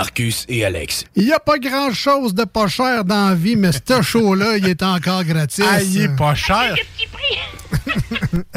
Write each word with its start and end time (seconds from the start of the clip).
Marcus 0.00 0.46
et 0.48 0.64
Alex. 0.64 1.04
Il 1.14 1.26
n'y 1.26 1.32
a 1.32 1.38
pas 1.38 1.58
grand-chose 1.58 2.32
de 2.32 2.44
pas 2.44 2.68
cher 2.68 3.04
dans 3.04 3.28
la 3.28 3.34
vie, 3.34 3.54
mais 3.54 3.70
ce 3.72 4.00
show-là, 4.00 4.56
il 4.56 4.66
est 4.66 4.82
encore 4.82 5.22
gratis. 5.24 5.62
Ah, 5.68 5.82
il 5.82 6.00
est 6.00 6.16
pas 6.16 6.34
cher. 6.34 6.74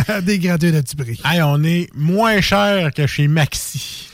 Des 0.22 0.40
gratuits 0.40 0.72
de 0.72 0.80
petit 0.80 0.96
prix. 0.96 1.20
Hey, 1.26 1.42
on 1.42 1.62
est 1.66 1.90
moins 1.94 2.40
cher 2.40 2.94
que 2.94 3.06
chez 3.08 3.28
Maxi. 3.28 4.08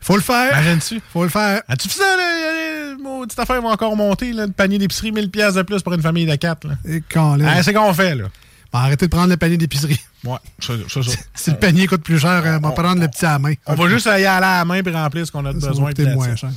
Faut 0.00 0.14
le 0.14 0.22
faire. 0.22 0.52
Imagine-tu? 0.52 1.00
Faut 1.12 1.24
le 1.24 1.28
faire. 1.28 1.60
As-tu 1.66 1.88
vu 1.88 1.94
ça, 1.94 2.16
là? 2.16 2.94
Maudite 3.02 3.36
affaire 3.36 3.60
va 3.60 3.70
encore 3.70 3.96
monter, 3.96 4.32
là, 4.32 4.46
le 4.46 4.52
panier 4.52 4.78
d'épicerie, 4.78 5.10
1000 5.10 5.30
pièces 5.32 5.54
de 5.54 5.62
plus 5.62 5.82
pour 5.82 5.92
une 5.92 6.02
famille 6.02 6.26
de 6.26 6.36
4. 6.36 6.68
Là. 6.68 6.74
Et 6.88 7.02
quand, 7.12 7.34
là, 7.34 7.64
c'est 7.64 7.72
qu'on 7.72 7.92
fait, 7.92 8.14
là. 8.14 8.26
Bon, 8.72 8.78
arrêtez 8.80 9.06
de 9.06 9.10
prendre 9.10 9.28
le 9.30 9.36
panier 9.36 9.56
d'épicerie. 9.56 10.00
Ouais, 10.24 10.36
ça, 10.58 10.74
ça, 10.88 11.02
ça. 11.02 11.10
Si 11.34 11.50
le 11.50 11.56
panier 11.56 11.86
coûte 11.86 12.02
plus 12.02 12.18
cher, 12.18 12.42
on 12.44 12.68
va 12.68 12.72
prendre 12.72 13.00
le 13.00 13.08
petit 13.08 13.24
à 13.24 13.32
la 13.32 13.38
main. 13.38 13.54
On 13.66 13.74
va 13.74 13.88
juste 13.88 14.06
aller 14.06 14.26
à 14.26 14.40
la 14.40 14.64
main 14.64 14.82
et 14.84 14.90
remplir 14.90 15.26
ce 15.26 15.32
qu'on 15.32 15.44
a 15.46 15.52
Ça 15.60 15.68
besoin. 15.68 15.92
puis 15.92 16.06
moins 16.06 16.34
cher. 16.36 16.50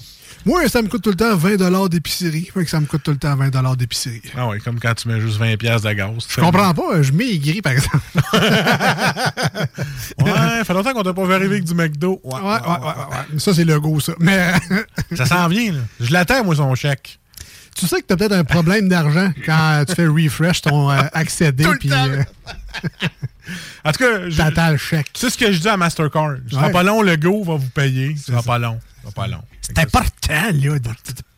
Moi, 0.44 0.67
ça 0.69 0.81
me 0.81 0.88
coûte 0.88 1.03
tout 1.03 1.11
le 1.11 1.16
temps 1.16 1.35
20 1.35 1.88
d'épicerie. 1.89 2.49
Fait 2.51 2.63
que 2.63 2.69
ça 2.69 2.79
me 2.79 2.88
coûte 2.88 3.03
tout 3.03 3.11
le 3.11 3.17
temps 3.17 3.35
20 3.35 3.75
d'épicerie. 3.75 4.22
Ah 4.35 4.47
ouais, 4.47 4.59
comme 4.59 4.79
quand 4.79 4.94
tu 4.95 5.07
mets 5.07 5.22
juste 5.22 5.38
20 5.38 5.55
pièces 5.57 5.83
de 5.83 5.91
gaz. 5.94 6.11
Je 6.27 6.41
comprends 6.41 6.73
pas, 6.73 7.01
je 7.01 7.11
maigris, 7.11 7.61
par 7.61 7.73
exemple. 7.73 7.99
Ouais, 10.23 10.63
fait 10.63 10.73
longtemps 10.73 10.93
qu'on 10.93 11.03
t'a 11.03 11.13
pas 11.13 11.25
vu 11.25 11.33
arriver 11.33 11.55
avec 11.55 11.63
du 11.63 11.73
McDo. 11.73 12.19
Ouais, 12.23 12.33
Ouais, 12.35 12.41
ouais, 12.41 12.51
ouais, 12.59 13.33
ouais. 13.33 13.39
Ça, 13.39 13.53
c'est 13.53 13.66
le 13.66 13.79
go, 13.79 13.99
ça. 13.99 14.13
Mais 14.19 14.51
Ça 15.16 15.25
s'en 15.25 15.47
vient, 15.47 15.73
là. 15.73 15.79
Je 15.99 16.11
l'attends, 16.11 16.43
moi, 16.43 16.55
son 16.55 16.73
chèque. 16.75 17.19
Tu 17.75 17.87
sais 17.87 18.01
que 18.01 18.07
t'as 18.07 18.15
peut-être 18.17 18.33
un 18.33 18.43
problème 18.43 18.87
d'argent 18.89 19.31
quand 19.45 19.83
tu 19.87 19.95
fais 19.95 20.07
refresh 20.07 20.61
ton 20.61 20.89
euh, 20.91 21.01
accédé, 21.13 21.63
Tout 21.63 21.71
le 21.73 21.79
temps. 21.89 22.07
euh, 22.07 22.23
En 23.83 23.91
tout 23.91 23.99
cas, 23.99 24.29
je- 24.29 24.37
t'attends 24.37 24.69
le 24.71 24.77
chèque. 24.77 25.09
c'est 25.13 25.29
ce 25.29 25.37
que 25.37 25.51
je 25.51 25.59
dis 25.59 25.67
à 25.67 25.75
Mastercard. 25.77 26.35
Ce 26.47 26.51
sera 26.55 26.67
Ouais. 26.67 26.71
pas 26.71 26.83
long, 26.83 27.01
le 27.01 27.15
go 27.17 27.43
va 27.43 27.55
vous 27.55 27.69
payer. 27.69 28.15
Ce 28.15 28.25
sera 28.31 28.43
pas 28.43 28.59
long. 28.59 28.79
Ce 28.97 29.01
sera 29.01 29.11
pas 29.23 29.27
long. 29.27 29.41
C'est 29.61 29.77
important, 29.79 30.33
là, 30.53 30.79
de 30.79 30.89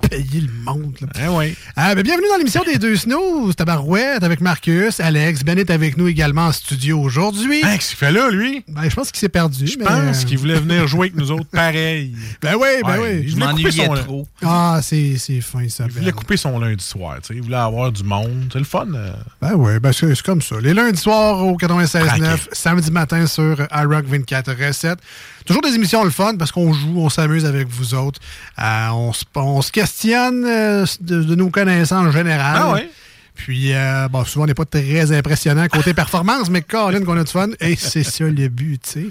payer 0.10 0.42
le 0.42 0.52
monde. 0.64 0.96
là. 1.02 1.08
Eh 1.24 1.28
oui. 1.28 1.56
Ah, 1.76 1.96
ben, 1.96 2.04
bienvenue 2.04 2.28
dans 2.30 2.38
l'émission 2.38 2.64
des 2.64 2.78
deux 2.78 2.96
snooze. 2.96 3.56
Tabarouette 3.56 4.24
avec 4.24 4.42
Marcus, 4.42 5.00
Alex. 5.00 5.44
Ben 5.44 5.58
est 5.58 5.70
avec 5.70 5.98
nous 5.98 6.08
également 6.08 6.48
en 6.48 6.52
studio 6.52 7.00
aujourd'hui. 7.00 7.62
Hein, 7.64 7.76
qu'est-ce 7.76 7.90
qu'il 7.90 7.98
fait 7.98 8.12
là, 8.12 8.30
lui? 8.30 8.64
Ben, 8.68 8.90
je 8.90 8.96
pense 8.96 9.12
qu'il 9.12 9.20
s'est 9.20 9.30
perdu. 9.30 9.68
Je 9.68 9.78
mais- 9.78 9.86
pense 9.86 10.26
qu'il 10.26 10.38
voulait 10.38 10.60
venir 10.60 10.88
jouer 10.88 11.08
avec 11.08 11.16
nous 11.16 11.32
autres 11.32 11.50
pareil. 11.52 12.16
Ben 12.42 12.56
oui, 12.56 12.68
ben 12.86 13.00
Ouais, 13.00 13.14
oui. 13.20 13.24
il 13.28 13.34
voulait 13.34 13.54
couper 13.54 13.72
son- 13.72 13.94
trop. 13.96 14.28
Ah, 14.44 14.80
c'est 14.82 15.18
c'est 15.18 15.40
fin, 15.42 15.68
ça. 15.70 15.86
Il 15.88 15.92
voulait 15.92 16.06
Ben, 16.08 16.14
couper 16.14 16.38
son 16.38 16.60
lundi 16.60 16.84
soir. 16.84 17.18
Il 17.30 17.42
voulait 17.42 17.56
avoir 17.58 17.92
du 17.92 18.04
monde. 18.04 18.50
C'est 18.52 18.60
le 18.60 18.66
fun. 18.66 18.88
euh. 18.94 19.14
ben 19.42 19.54
oui, 19.56 19.80
ben 19.80 19.92
c'est 19.94 20.14
c'est 20.14 20.24
comme 20.26 20.42
ça. 20.42 20.56
Les 20.62 20.74
lundis 20.74 21.00
soirs 21.02 21.46
au 21.46 21.56
96.9, 21.58 22.08
Tranquille. 22.08 22.38
samedi 22.52 22.92
matin 22.92 23.26
sur 23.28 23.58
iRock 23.72 24.06
24 24.06 24.52
Recettes. 24.68 25.00
Toujours 25.46 25.62
des 25.62 25.76
émissions 25.76 26.04
le 26.04 26.10
fun 26.10 26.36
parce 26.38 26.52
qu'on 26.52 26.72
joue, 26.74 27.00
on 27.00 27.10
s'amuse 27.10 27.46
avec 27.46 27.68
vous 27.68 27.94
autres. 27.96 28.20
Euh, 28.60 28.88
on, 28.90 29.12
se, 29.14 29.24
on 29.36 29.62
se 29.62 29.72
questionne 29.72 30.03
euh, 30.12 30.86
de, 31.02 31.24
de 31.24 31.36
nos 31.36 31.50
connaissances 31.50 32.12
générales. 32.14 32.58
Ah 32.60 32.74
ouais? 32.74 32.90
Puis, 33.36 33.74
euh, 33.74 34.08
bon, 34.10 34.24
souvent, 34.26 34.44
on 34.44 34.48
n'est 34.48 34.54
pas 34.54 34.66
très 34.66 35.12
impressionnant 35.12 35.68
côté 35.68 35.94
performance, 35.96 36.50
mais 36.50 36.62
Colin, 36.62 37.04
qu'on 37.04 37.18
a 37.18 37.24
du 37.24 37.32
fun. 37.32 37.50
Et 37.60 37.76
c'est 37.76 38.04
ça 38.04 38.26
le 38.26 38.48
but, 38.48 38.82
tu 38.84 38.90
sais. 38.92 39.08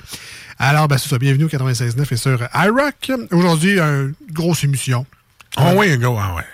Alors, 0.58 0.86
ben, 0.88 0.96
c'est 0.98 1.08
ça. 1.08 1.18
Bienvenue 1.18 1.44
au 1.44 1.48
96.9 1.48 2.06
et 2.12 2.16
sur 2.16 2.40
iRock. 2.54 3.12
Aujourd'hui, 3.32 3.78
une 3.80 4.14
grosse 4.30 4.64
émission. 4.64 5.06
Ah 5.56 5.72
oui, 5.74 5.96
go. 5.98 6.16
Ah 6.18 6.34
ouais. 6.36 6.44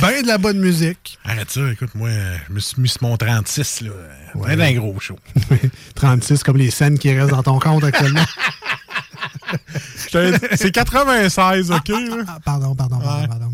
Ben 0.00 0.22
de 0.22 0.26
la 0.26 0.38
bonne 0.38 0.58
musique. 0.58 1.18
Arrête 1.24 1.50
ça. 1.50 1.60
Écoute, 1.70 1.90
moi, 1.94 2.08
je 2.48 2.54
me 2.54 2.60
suis 2.60 2.80
mis 2.80 2.88
sur 2.88 3.02
mon 3.02 3.16
36. 3.16 3.82
là. 3.82 3.90
Ouais. 4.34 4.52
Un 4.60 4.72
gros 4.72 4.98
show. 5.00 5.18
36, 5.94 6.42
comme 6.42 6.56
les 6.56 6.70
scènes 6.70 6.98
qui 6.98 7.12
restent 7.12 7.30
dans 7.30 7.42
ton 7.42 7.58
compte 7.58 7.84
actuellement. 7.84 8.24
Je 8.24 8.30
te 8.30 9.14
l'ai 9.18 9.34
dit, 9.34 9.35
C'est 10.56 10.70
96, 10.72 11.70
OK? 11.70 11.88
là? 11.88 11.96
Ah, 12.28 12.38
pardon, 12.44 12.74
pardon, 12.74 12.98
pardon, 12.98 13.28
pardon. 13.28 13.52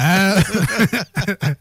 Euh, 0.00 0.40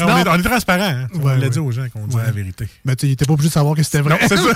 on, 0.00 0.18
est, 0.18 0.28
on 0.28 0.34
est 0.34 0.42
transparent. 0.42 0.82
hein. 0.84 1.06
On 1.14 1.26
l'a 1.28 1.34
ouais. 1.36 1.50
dit 1.50 1.58
aux 1.58 1.70
gens 1.72 1.86
qu'on 1.92 2.06
dit 2.06 2.16
la 2.16 2.30
vérité. 2.30 2.68
ben, 2.84 2.94
tu 2.94 3.06
n'étais 3.06 3.24
pas 3.24 3.32
obligé 3.32 3.48
de 3.48 3.54
savoir 3.54 3.74
que 3.76 3.82
c'était 3.82 4.00
vrai. 4.02 4.18
C'est 4.28 4.36
ça. 4.36 4.52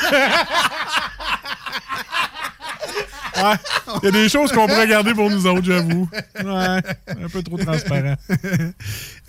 Il 4.02 4.04
y 4.06 4.08
a 4.08 4.10
des 4.10 4.28
choses 4.28 4.50
qu'on 4.50 4.66
pourrait 4.66 4.88
garder 4.88 5.14
pour 5.14 5.30
nous 5.30 5.46
autres, 5.46 5.64
j'avoue. 5.64 6.08
Ouais. 6.44 6.82
Un 7.24 7.28
peu 7.32 7.40
trop 7.42 7.56
transparent. 7.56 8.14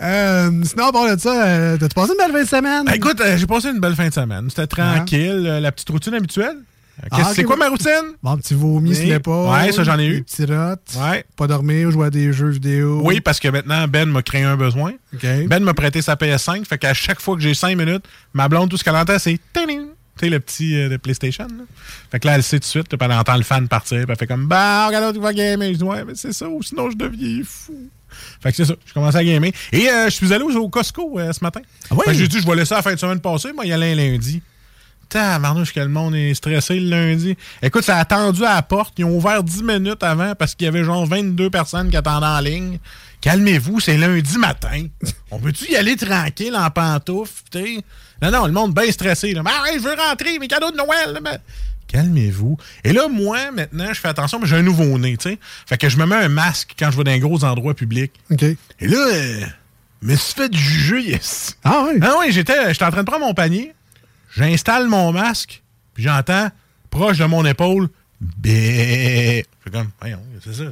Euh, 0.02 0.62
sinon, 0.64 0.86
à 0.88 0.92
part 0.92 1.14
de 1.16 1.20
ça, 1.20 1.46
euh, 1.46 1.76
t'as-tu 1.78 1.94
passé 1.94 2.12
une 2.12 2.18
belle 2.18 2.32
fin 2.32 2.42
de 2.42 2.48
semaine? 2.48 2.84
Ben, 2.86 2.92
écoute, 2.94 3.20
euh, 3.20 3.36
j'ai 3.36 3.46
passé 3.46 3.68
une 3.68 3.78
belle 3.78 3.94
fin 3.94 4.08
de 4.08 4.12
semaine. 4.14 4.50
C'était 4.50 4.66
tranquille. 4.66 5.44
euh, 5.46 5.60
La 5.60 5.70
petite 5.70 5.90
routine 5.90 6.14
habituelle? 6.14 6.56
Euh, 7.02 7.08
Ah, 7.12 7.32
c'est 7.34 7.44
quoi 7.44 7.56
ma 7.56 7.68
routine? 7.68 8.14
Bon, 8.22 8.36
petit 8.36 8.54
vomi 8.54 8.94
sur 8.94 9.06
l'épaule. 9.06 9.48
Ouais, 9.50 9.72
ça, 9.72 9.84
j'en 9.84 9.98
ai 9.98 10.06
eu. 10.06 10.14
Des 10.16 10.22
petits 10.22 10.44
rots. 10.44 11.02
Ouais. 11.10 11.24
Pas 11.36 11.46
dormir, 11.46 11.90
jouer 11.90 12.06
à 12.06 12.10
des 12.10 12.32
jeux 12.32 12.50
vidéo. 12.50 13.00
Oui, 13.04 13.20
parce 13.20 13.40
que 13.40 13.48
maintenant, 13.48 13.86
Ben 13.88 14.08
m'a 14.08 14.22
créé 14.22 14.42
un 14.42 14.56
besoin. 14.56 14.92
Ben 15.22 15.62
m'a 15.62 15.74
prêté 15.74 16.02
sa 16.02 16.14
PS5. 16.14 16.64
Fait 16.66 16.78
qu'à 16.78 16.94
chaque 16.94 17.20
fois 17.20 17.36
que 17.36 17.42
j'ai 17.42 17.54
5 17.54 17.76
minutes, 17.76 18.04
ma 18.34 18.48
blonde, 18.48 18.68
tout 18.70 18.76
ce 18.76 18.84
qu'elle 18.84 18.96
entend, 18.96 19.18
c'est 19.18 19.38
Tu 19.54 20.26
sais, 20.26 20.28
le 20.28 20.40
petit 20.40 20.76
euh, 20.78 20.88
de 20.90 20.96
PlayStation. 20.98 21.44
là. 21.44 21.64
Fait 22.10 22.20
que 22.20 22.26
là, 22.26 22.34
elle 22.34 22.42
sait 22.42 22.58
tout 22.58 22.64
de 22.64 22.64
suite. 22.66 22.88
puis 22.88 22.98
elle 23.00 23.12
entend 23.12 23.36
le 23.36 23.42
fan 23.42 23.66
partir. 23.68 23.98
Puis 24.02 24.06
elle 24.10 24.16
fait 24.16 24.26
comme, 24.26 24.46
bah, 24.46 24.86
regarde 24.88 25.04
l'autre 25.04 25.16
qui 25.18 25.22
va 25.22 25.32
gamer. 25.32 25.72
Je 25.72 25.78
dis, 25.78 25.84
ouais, 25.84 26.04
mais 26.04 26.12
c'est 26.14 26.32
ça, 26.34 26.48
ou 26.48 26.62
sinon 26.62 26.90
je 26.90 26.96
deviens 26.96 27.40
fou. 27.44 27.88
Fait 28.42 28.50
que 28.50 28.56
c'est 28.56 28.64
ça. 28.64 28.74
Je 28.84 28.92
commence 28.92 29.14
à 29.14 29.24
gamer. 29.24 29.52
Et 29.72 29.88
euh, 29.88 30.06
je 30.06 30.10
suis 30.10 30.32
allé 30.34 30.42
au, 30.44 30.50
au 30.50 30.68
Costco 30.68 31.18
euh, 31.18 31.32
ce 31.32 31.42
matin. 31.42 31.60
Ah 31.90 31.94
oui? 31.94 32.12
J'ai 32.14 32.28
dit, 32.28 32.40
je 32.40 32.46
vais 32.46 32.56
laisser 32.56 32.74
la 32.74 32.82
fin 32.82 32.92
de 32.92 32.98
semaine 32.98 33.20
passer. 33.20 33.52
Moi, 33.52 33.64
il 33.64 33.68
y 33.68 33.72
allait 33.72 33.92
un 33.92 33.94
lundi. 33.94 34.42
Tabarnouche 35.10 35.74
que 35.74 35.80
le 35.80 35.88
monde 35.88 36.14
est 36.14 36.34
stressé 36.34 36.78
le 36.78 36.88
lundi. 36.88 37.36
Écoute, 37.62 37.82
ça 37.82 37.96
a 37.96 38.00
attendu 38.00 38.44
à 38.44 38.54
la 38.54 38.62
porte. 38.62 38.94
Ils 38.98 39.04
ont 39.04 39.16
ouvert 39.16 39.42
10 39.42 39.62
minutes 39.64 40.02
avant 40.02 40.34
parce 40.34 40.54
qu'il 40.54 40.66
y 40.66 40.68
avait 40.68 40.84
genre 40.84 41.04
22 41.04 41.50
personnes 41.50 41.90
qui 41.90 41.96
attendaient 41.96 42.26
en 42.26 42.40
ligne. 42.40 42.78
Calmez-vous, 43.20 43.80
c'est 43.80 43.98
lundi 43.98 44.38
matin. 44.38 44.86
on 45.30 45.38
peut-tu 45.38 45.70
y 45.70 45.76
aller 45.76 45.96
tranquille 45.96 46.56
en 46.56 46.70
pantoufle, 46.70 47.42
tu 47.50 47.58
sais? 47.58 47.84
Non, 48.22 48.30
non, 48.30 48.46
le 48.46 48.52
monde 48.52 48.72
bien 48.72 48.90
stressé. 48.90 49.32
Là. 49.32 49.42
Ouais, 49.42 49.74
je 49.74 49.80
veux 49.80 49.94
rentrer, 49.94 50.38
mes 50.38 50.48
cadeaux 50.48 50.70
de 50.70 50.76
Noël. 50.76 51.12
là, 51.12 51.20
ben. 51.20 51.38
Calmez-vous. 51.88 52.56
Et 52.84 52.92
là, 52.92 53.08
moi, 53.08 53.50
maintenant, 53.50 53.88
je 53.92 53.98
fais 53.98 54.08
attention, 54.08 54.38
mais 54.38 54.46
j'ai 54.46 54.56
un 54.56 54.62
nouveau-né, 54.62 55.16
tu 55.16 55.30
sais. 55.30 55.38
Fait 55.66 55.76
que 55.76 55.88
je 55.88 55.96
me 55.98 56.06
mets 56.06 56.14
un 56.14 56.28
masque 56.28 56.74
quand 56.78 56.90
je 56.92 56.96
vais 56.96 57.02
dans 57.02 57.10
un 57.10 57.18
gros 57.18 57.44
endroit 57.44 57.74
public. 57.74 58.12
OK. 58.30 58.42
Et 58.42 58.56
là, 58.80 58.96
euh, 58.96 59.40
me 60.02 60.14
suis 60.14 60.34
fait 60.34 60.54
juger. 60.54 61.02
Yes. 61.10 61.56
Ah 61.64 61.86
oui? 61.88 61.98
Ah 62.00 62.14
oui, 62.20 62.26
j'étais, 62.30 62.72
j'étais 62.72 62.84
en 62.84 62.92
train 62.92 63.02
de 63.02 63.10
prendre 63.10 63.26
mon 63.26 63.34
panier. 63.34 63.74
J'installe 64.36 64.88
mon 64.88 65.12
masque, 65.12 65.62
puis 65.94 66.04
j'entends, 66.04 66.50
proche 66.90 67.18
de 67.18 67.24
mon 67.24 67.44
épaule, 67.44 67.88
bé. 68.20 69.44
Je 69.66 69.70
comme, 69.70 69.90
c'est 70.44 70.54
ça. 70.54 70.64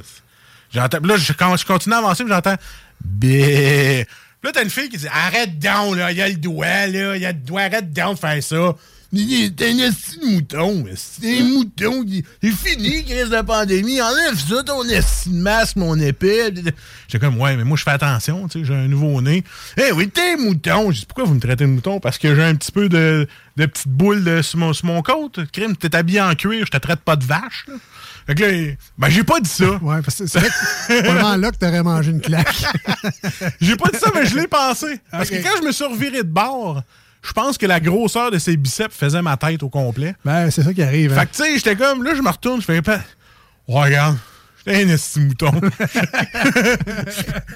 J'entends, 0.73 0.99
là, 1.03 1.17
je, 1.17 1.33
quand 1.33 1.57
je 1.57 1.67
continue 1.67 1.95
à 1.95 1.99
avancer, 1.99 2.25
j'entends, 2.29 2.57
bé. 3.01 4.07
Là, 4.43 4.51
t'as 4.53 4.63
une 4.63 4.71
fille 4.71 4.89
qui 4.89 4.99
dit, 4.99 5.09
arrête 5.09 5.59
donc, 5.59 5.97
là, 5.97 6.13
il 6.13 6.19
y 6.19 6.23
a 6.23 6.29
le 6.29 6.37
doigt, 6.37 6.87
là, 6.87 7.17
il 7.17 7.23
y 7.23 7.27
a 7.27 7.33
le 7.33 7.39
doigt, 7.39 7.63
arrête 7.63 7.93
donc 7.93 8.15
de 8.15 8.19
faire 8.21 8.43
ça. 8.43 8.75
T'es 9.11 9.71
un 9.71 9.79
esti 9.79 10.19
de 10.19 10.27
mouton, 10.27 10.85
c'est 10.95 11.39
un 11.41 11.45
mouton. 11.45 12.05
C'est 12.43 12.51
fini, 12.53 13.05
crise 13.07 13.31
de 13.31 13.41
pandémie. 13.41 14.03
Enlève 14.03 14.37
ça, 14.39 14.63
ton 14.63 14.85
esti 14.85 15.31
de 15.31 15.37
masque, 15.37 15.77
mon 15.77 15.99
épée. 15.99 16.53
J'étais 17.07 17.25
comme, 17.25 17.41
ouais, 17.41 17.57
mais 17.57 17.65
moi, 17.65 17.79
je 17.79 17.85
fais 17.85 17.93
attention, 17.93 18.47
tu 18.49 18.59
sais, 18.61 18.65
j'ai 18.67 18.75
un 18.75 18.87
nouveau-né. 18.87 19.45
Eh 19.79 19.93
oui, 19.93 20.11
t'es 20.11 20.35
un 20.35 20.37
mouton. 20.37 20.91
J'ai 20.91 21.01
dit, 21.01 21.07
pourquoi 21.07 21.25
vous 21.25 21.33
me 21.35 21.41
traitez 21.41 21.65
de 21.65 21.71
mouton? 21.71 22.01
Parce 22.01 22.19
que 22.19 22.35
j'ai 22.35 22.43
un 22.45 22.55
petit 22.55 22.71
peu 22.71 22.91
de, 22.91 23.27
de 23.57 23.65
petites 23.67 23.89
boules 23.89 24.23
de- 24.25 24.43
sur, 24.43 24.59
mon, 24.59 24.75
sur 24.75 24.85
mon 24.85 25.01
côte. 25.01 25.41
Crime, 25.53 25.75
t'es 25.75 25.97
habillé 25.97 26.21
en 26.21 26.35
cuir, 26.35 26.67
je 26.67 26.71
te 26.71 26.77
traite 26.77 27.01
pas 27.01 27.17
de 27.17 27.25
vache, 27.25 27.65
là. 27.67 27.75
Fait 28.27 28.35
que 28.35 28.45
là, 28.45 28.75
ben, 28.99 29.09
j'ai 29.09 29.25
pas 29.25 29.41
dit 29.41 29.49
ça. 29.49 29.71
Ouais, 29.83 30.03
parce 30.03 30.17
que 30.19 30.27
c'est 30.27 30.39
vrai 30.39 30.49
que 30.51 30.55
c'est 30.87 31.03
probablement 31.03 31.37
là 31.37 31.51
que 31.51 31.57
t'aurais 31.57 31.83
mangé 31.83 32.11
une 32.11 32.21
claque. 32.21 32.63
J'ai 33.63 33.75
pas 33.77 33.89
dit 33.91 33.99
ça, 33.99 34.11
mais 34.15 34.27
je 34.27 34.37
l'ai 34.37 34.47
pensé. 34.47 35.01
Parce 35.11 35.31
que 35.31 35.37
quand 35.37 35.57
je 35.63 35.67
me 35.67 35.73
suis 35.73 35.87
reviré 35.87 36.19
de 36.19 36.29
bord, 36.29 36.83
je 37.23 37.33
pense 37.33 37.59
que 37.59 37.67
la 37.67 37.81
grosseur 37.81 38.31
de 38.31 38.39
ses 38.39 38.57
biceps 38.57 38.95
faisait 38.95 39.23
ma 39.23 39.37
tête 39.37 39.63
au 39.63 39.69
complet. 39.69 40.15
Ben, 40.25 40.51
c'est 40.51 40.63
ça 40.63 40.73
qui 40.73 40.83
arrive. 40.83 41.13
hein. 41.13 41.21
Fait 41.21 41.27
que, 41.27 41.33
tu 41.37 41.43
sais, 41.43 41.57
j'étais 41.57 41.77
comme, 41.77 42.03
là, 42.05 42.13
je 42.15 42.23
me 42.23 42.29
retourne, 42.31 42.61
je 42.61 42.67
fais, 42.67 42.81
pas. 42.83 43.01
Oh, 43.67 43.81
regarde, 43.81 44.17
j'étais 44.65 44.85
un 44.85 44.89
esti 44.89 45.21
mouton. 45.21 45.51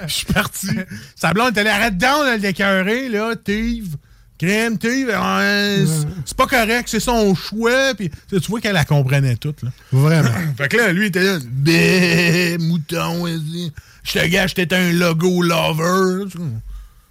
Je 0.06 0.12
suis 0.12 0.26
parti. 0.26 0.68
Sa 1.16 1.32
blonde 1.32 1.50
était 1.50 1.64
là, 1.64 1.74
arrête 1.76 1.96
donc 1.96 2.24
de 2.38 2.42
l'écœurer, 2.42 3.08
là, 3.08 3.34
Tive. 3.42 3.96
Crème, 4.38 4.76
Tive, 4.76 5.08
ouais, 5.08 5.84
c'est- 6.24 6.36
pas 6.36 6.46
correct, 6.46 6.88
c'est 6.88 6.98
son 7.00 7.34
choix. 7.34 7.94
Puis, 7.94 8.10
tu 8.28 8.38
vois 8.48 8.60
qu'elle 8.60 8.72
la 8.74 8.84
comprenait 8.84 9.36
toute, 9.36 9.62
là. 9.62 9.70
Vraiment. 9.92 10.30
Fait 10.56 10.68
que 10.68 10.76
là, 10.76 10.92
lui, 10.92 11.04
il 11.04 11.08
était 11.08 11.22
là, 11.22 11.38
bé, 11.46 12.56
mouton, 12.58 13.22
vas-y. 13.24 13.70
Je 14.02 14.12
te 14.18 14.26
gâche, 14.26 14.54
t'es 14.54 14.74
un 14.74 14.92
logo 14.92 15.42
lover. 15.42 16.24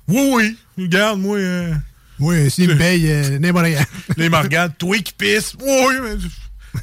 Oui, 0.09 0.29
oui, 0.33 0.57
regarde, 0.77 1.19
moi, 1.21 1.37
euh, 1.37 1.73
Oui, 2.21 2.49
s'il 2.51 2.69
me 2.69 2.77
paye, 2.77 3.11
euh, 3.11 3.39
n'importe 3.39 3.65
rien. 3.65 3.79
Là, 3.79 4.25
il 4.25 4.29
me 4.29 4.37
regarde, 4.37 4.77
toi 4.77 4.97
qui 4.99 5.11
pisses. 5.13 5.55
Oui, 5.59 5.95
mais. 6.03 6.15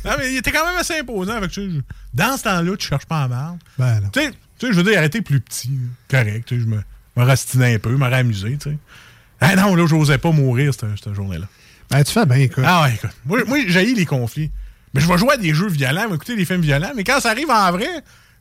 Non, 0.04 0.16
mais 0.18 0.32
il 0.32 0.36
était 0.36 0.52
quand 0.52 0.66
même 0.66 0.76
assez 0.76 0.98
imposant. 0.98 1.40
Tu 1.42 1.48
sais, 1.54 1.70
je- 1.70 1.80
dans 2.12 2.36
ce 2.36 2.42
temps-là, 2.42 2.76
tu 2.76 2.86
cherches 2.86 3.06
pas 3.06 3.22
à 3.22 3.28
marre. 3.28 3.56
Ben. 3.78 4.02
Tu 4.12 4.20
sais, 4.20 4.30
tu 4.58 4.66
sais, 4.66 4.72
je 4.72 4.76
veux 4.80 4.82
dire, 4.90 5.02
été 5.02 5.22
plus 5.22 5.40
petit. 5.40 5.70
Correct. 6.10 6.44
tu 6.46 6.56
sais, 6.56 6.60
Je 6.62 6.66
me, 6.66 6.76
me 7.16 7.24
rastinais 7.24 7.76
un 7.76 7.78
peu, 7.78 7.96
m'aurais 7.96 8.18
amusé. 8.18 8.58
tu 8.60 8.70
sais. 8.70 8.76
Ah 9.40 9.54
non, 9.56 9.74
là, 9.76 9.86
j'osais 9.86 10.18
pas 10.18 10.30
mourir 10.32 10.74
cette, 10.74 10.90
cette 11.02 11.14
journée-là. 11.14 11.46
Ben, 11.90 12.04
tu 12.04 12.12
fais 12.12 12.26
bien, 12.26 12.36
écoute. 12.38 12.64
Ah 12.66 12.82
ouais, 12.82 12.94
écoute. 12.96 13.10
Moi, 13.24 13.44
moi 13.46 13.58
j'ai 13.66 13.94
les 13.94 14.04
conflits. 14.04 14.50
Mais 14.92 15.00
je 15.00 15.06
vais 15.08 15.16
jouer 15.16 15.34
à 15.34 15.36
des 15.36 15.54
jeux 15.54 15.68
violents, 15.68 16.12
écouter 16.12 16.34
des 16.36 16.44
films 16.44 16.60
violents. 16.62 16.92
Mais 16.96 17.04
quand 17.04 17.20
ça 17.20 17.30
arrive 17.30 17.50
en 17.50 17.70
vrai, 17.72 17.88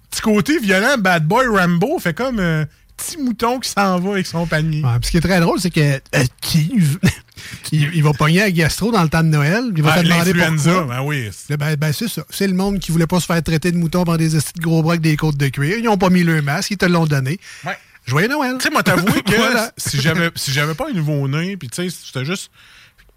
petit 0.09 0.21
côté 0.21 0.59
violent, 0.59 0.97
Bad 0.97 1.25
Boy 1.25 1.45
Rambo 1.47 1.99
fait 1.99 2.13
comme 2.13 2.39
un 2.39 2.65
petit 2.97 3.17
mouton 3.17 3.59
qui 3.59 3.69
s'en 3.69 3.99
va 3.99 4.11
avec 4.11 4.25
son 4.27 4.45
panier. 4.47 4.83
Ouais, 4.83 4.89
puis 4.99 5.05
ce 5.07 5.11
qui 5.11 5.17
est 5.17 5.21
très 5.21 5.39
drôle, 5.39 5.59
c'est 5.59 5.69
que 5.69 5.79
euh, 5.79 6.25
Steve, 6.41 6.99
il, 7.71 7.89
il 7.93 8.03
va 8.03 8.11
pogner 8.13 8.41
à 8.41 8.51
gastro 8.51 8.91
dans 8.91 9.03
le 9.03 9.09
temps 9.09 9.23
de 9.23 9.29
Noël. 9.29 9.63
Il 9.75 9.83
va 9.83 9.93
Ah, 9.93 9.99
te 9.99 10.03
demander 10.05 10.33
L'influenza, 10.33 10.73
pourquoi. 10.73 10.95
ben 10.95 11.01
oui. 11.03 11.29
Là, 11.49 11.57
Ben, 11.57 11.75
ben, 11.75 11.93
c'est 11.93 12.07
ça. 12.07 12.23
C'est 12.29 12.47
le 12.47 12.53
monde 12.53 12.79
qui 12.79 12.91
voulait 12.91 13.07
pas 13.07 13.19
se 13.19 13.25
faire 13.25 13.41
traiter 13.43 13.71
de 13.71 13.77
mouton 13.77 14.03
par 14.03 14.17
des 14.17 14.29
de 14.29 14.39
gros 14.59 14.87
avec 14.89 15.01
des 15.01 15.15
côtes 15.15 15.37
de 15.37 15.47
cuir. 15.47 15.77
Ils 15.77 15.83
n'ont 15.85 15.97
pas 15.97 16.09
mis 16.09 16.23
le 16.23 16.41
masque, 16.41 16.71
ils 16.71 16.77
te 16.77 16.85
l'ont 16.85 17.05
donné. 17.05 17.39
Ouais. 17.65 17.77
Joyeux 18.05 18.27
Noël. 18.29 18.55
Tu 18.57 18.63
sais, 18.63 18.69
moi, 18.69 18.83
t'avouer 18.83 19.21
que 19.25 19.35
Voilà. 19.35 19.71
si 19.77 19.99
j'avais 20.01 20.29
si 20.35 20.51
j'avais 20.51 20.73
pas 20.75 20.89
un 20.89 20.93
nouveau-né, 20.93 21.57
puis 21.57 21.69
tu 21.69 21.89
sais, 21.89 21.95
c'était 22.05 22.25
juste. 22.25 22.49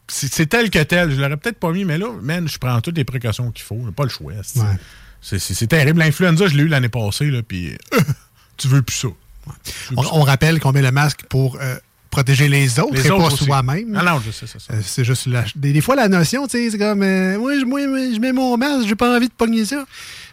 C'est 0.09 0.47
tel 0.47 0.71
que 0.71 0.83
tel. 0.83 1.13
Je 1.13 1.21
l'aurais 1.21 1.37
peut-être 1.37 1.61
pas 1.61 1.71
mis, 1.71 1.85
mais 1.85 1.97
là, 1.97 2.09
man, 2.21 2.49
je 2.49 2.59
prends 2.59 2.81
toutes 2.81 2.97
les 2.97 3.05
précautions 3.05 3.53
qu'il 3.53 3.65
faut. 3.65 3.77
Pas 3.95 4.03
le 4.03 4.09
choix. 4.09 4.33
c'est- 4.43 4.59
Ouais. 4.61 5.67
Terrible. 5.69 6.01
L'influenza, 6.01 6.49
je 6.49 6.57
l'ai 6.57 6.65
eu 6.65 6.69
l'année 6.69 6.89
passée, 6.89 7.31
là, 7.31 7.43
puis 7.47 7.69
euh, 7.95 7.99
tu 8.57 8.67
veux 8.69 8.83
plus 8.83 8.97
ça. 8.97 9.09
On, 9.97 10.03
on 10.13 10.23
rappelle 10.23 10.61
qu'on 10.61 10.73
met 10.73 10.83
le 10.83 10.93
masque 10.93 11.23
pour 11.29 11.59
euh, 11.61 11.77
protéger 12.11 12.49
les 12.49 12.79
autres 12.79 12.95
Les 12.95 13.07
et 13.07 13.11
autres 13.11 13.31
pas 13.31 13.37
soi-même. 13.45 13.97
Ah 13.99 14.03
non, 14.05 14.21
je 14.25 14.31
sais, 14.31 14.47
c'est 14.47 14.61
ça. 14.61 14.73
Euh, 14.75 14.81
c'est 14.85 15.05
juste 15.05 15.27
la- 15.27 15.45
des, 15.57 15.73
des 15.73 15.81
fois 15.81 15.97
la 15.97 16.09
notion, 16.09 16.47
tu 16.47 16.59
sais, 16.59 16.71
c'est 16.71 16.79
comme 16.79 17.03
euh, 17.03 17.39
moi, 17.39 17.59
je, 17.59 17.65
moi, 17.65 17.81
je 17.81 18.19
mets 18.21 18.33
mon 18.33 18.57
masque, 18.57 18.87
j'ai 18.89 18.95
pas 18.97 19.17
envie 19.17 19.29
de 19.29 19.33
pogner 19.33 19.65
ça. 19.65 19.85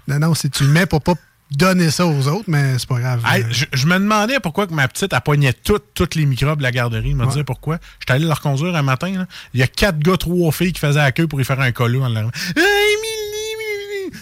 Non, 0.07 0.19
non, 0.19 0.33
c'est 0.33 0.49
tu 0.49 0.63
le 0.63 0.69
mets 0.69 0.85
pour 0.85 1.01
pas 1.01 1.13
donner 1.51 1.91
ça 1.91 2.05
aux 2.05 2.27
autres, 2.27 2.43
mais 2.47 2.77
c'est 2.77 2.87
pas 2.89 2.99
grave. 2.99 3.21
Hey, 3.25 3.45
je, 3.49 3.65
je 3.71 3.85
me 3.87 3.93
demandais 3.97 4.39
pourquoi 4.41 4.67
que 4.67 4.73
ma 4.73 4.87
petite 4.89 5.13
elle 5.13 5.21
pognait 5.21 5.53
toutes 5.53 5.85
toutes 5.93 6.15
les 6.15 6.25
microbes 6.25 6.57
de 6.57 6.63
la 6.63 6.71
garderie. 6.71 7.11
Je 7.11 7.15
me 7.15 7.21
Ouais. 7.23 7.27
disais 7.29 7.43
pourquoi. 7.45 7.77
J'étais 7.99 8.13
allé 8.13 8.25
leur 8.25 8.41
conduire 8.41 8.75
un 8.75 8.81
matin. 8.83 9.11
là. 9.19 9.25
Il 9.53 9.59
y 9.61 9.63
a 9.63 9.67
quatre 9.67 9.97
gars, 9.99 10.17
trois 10.17 10.51
filles 10.51 10.73
qui 10.73 10.79
faisaient 10.81 10.99
la 10.99 11.11
queue 11.13 11.27
pour 11.27 11.39
y 11.39 11.45
faire 11.45 11.59
un 11.61 11.71
colleux 11.71 12.01
en 12.01 12.09
leur 12.09 12.31
Hey! 12.55 12.63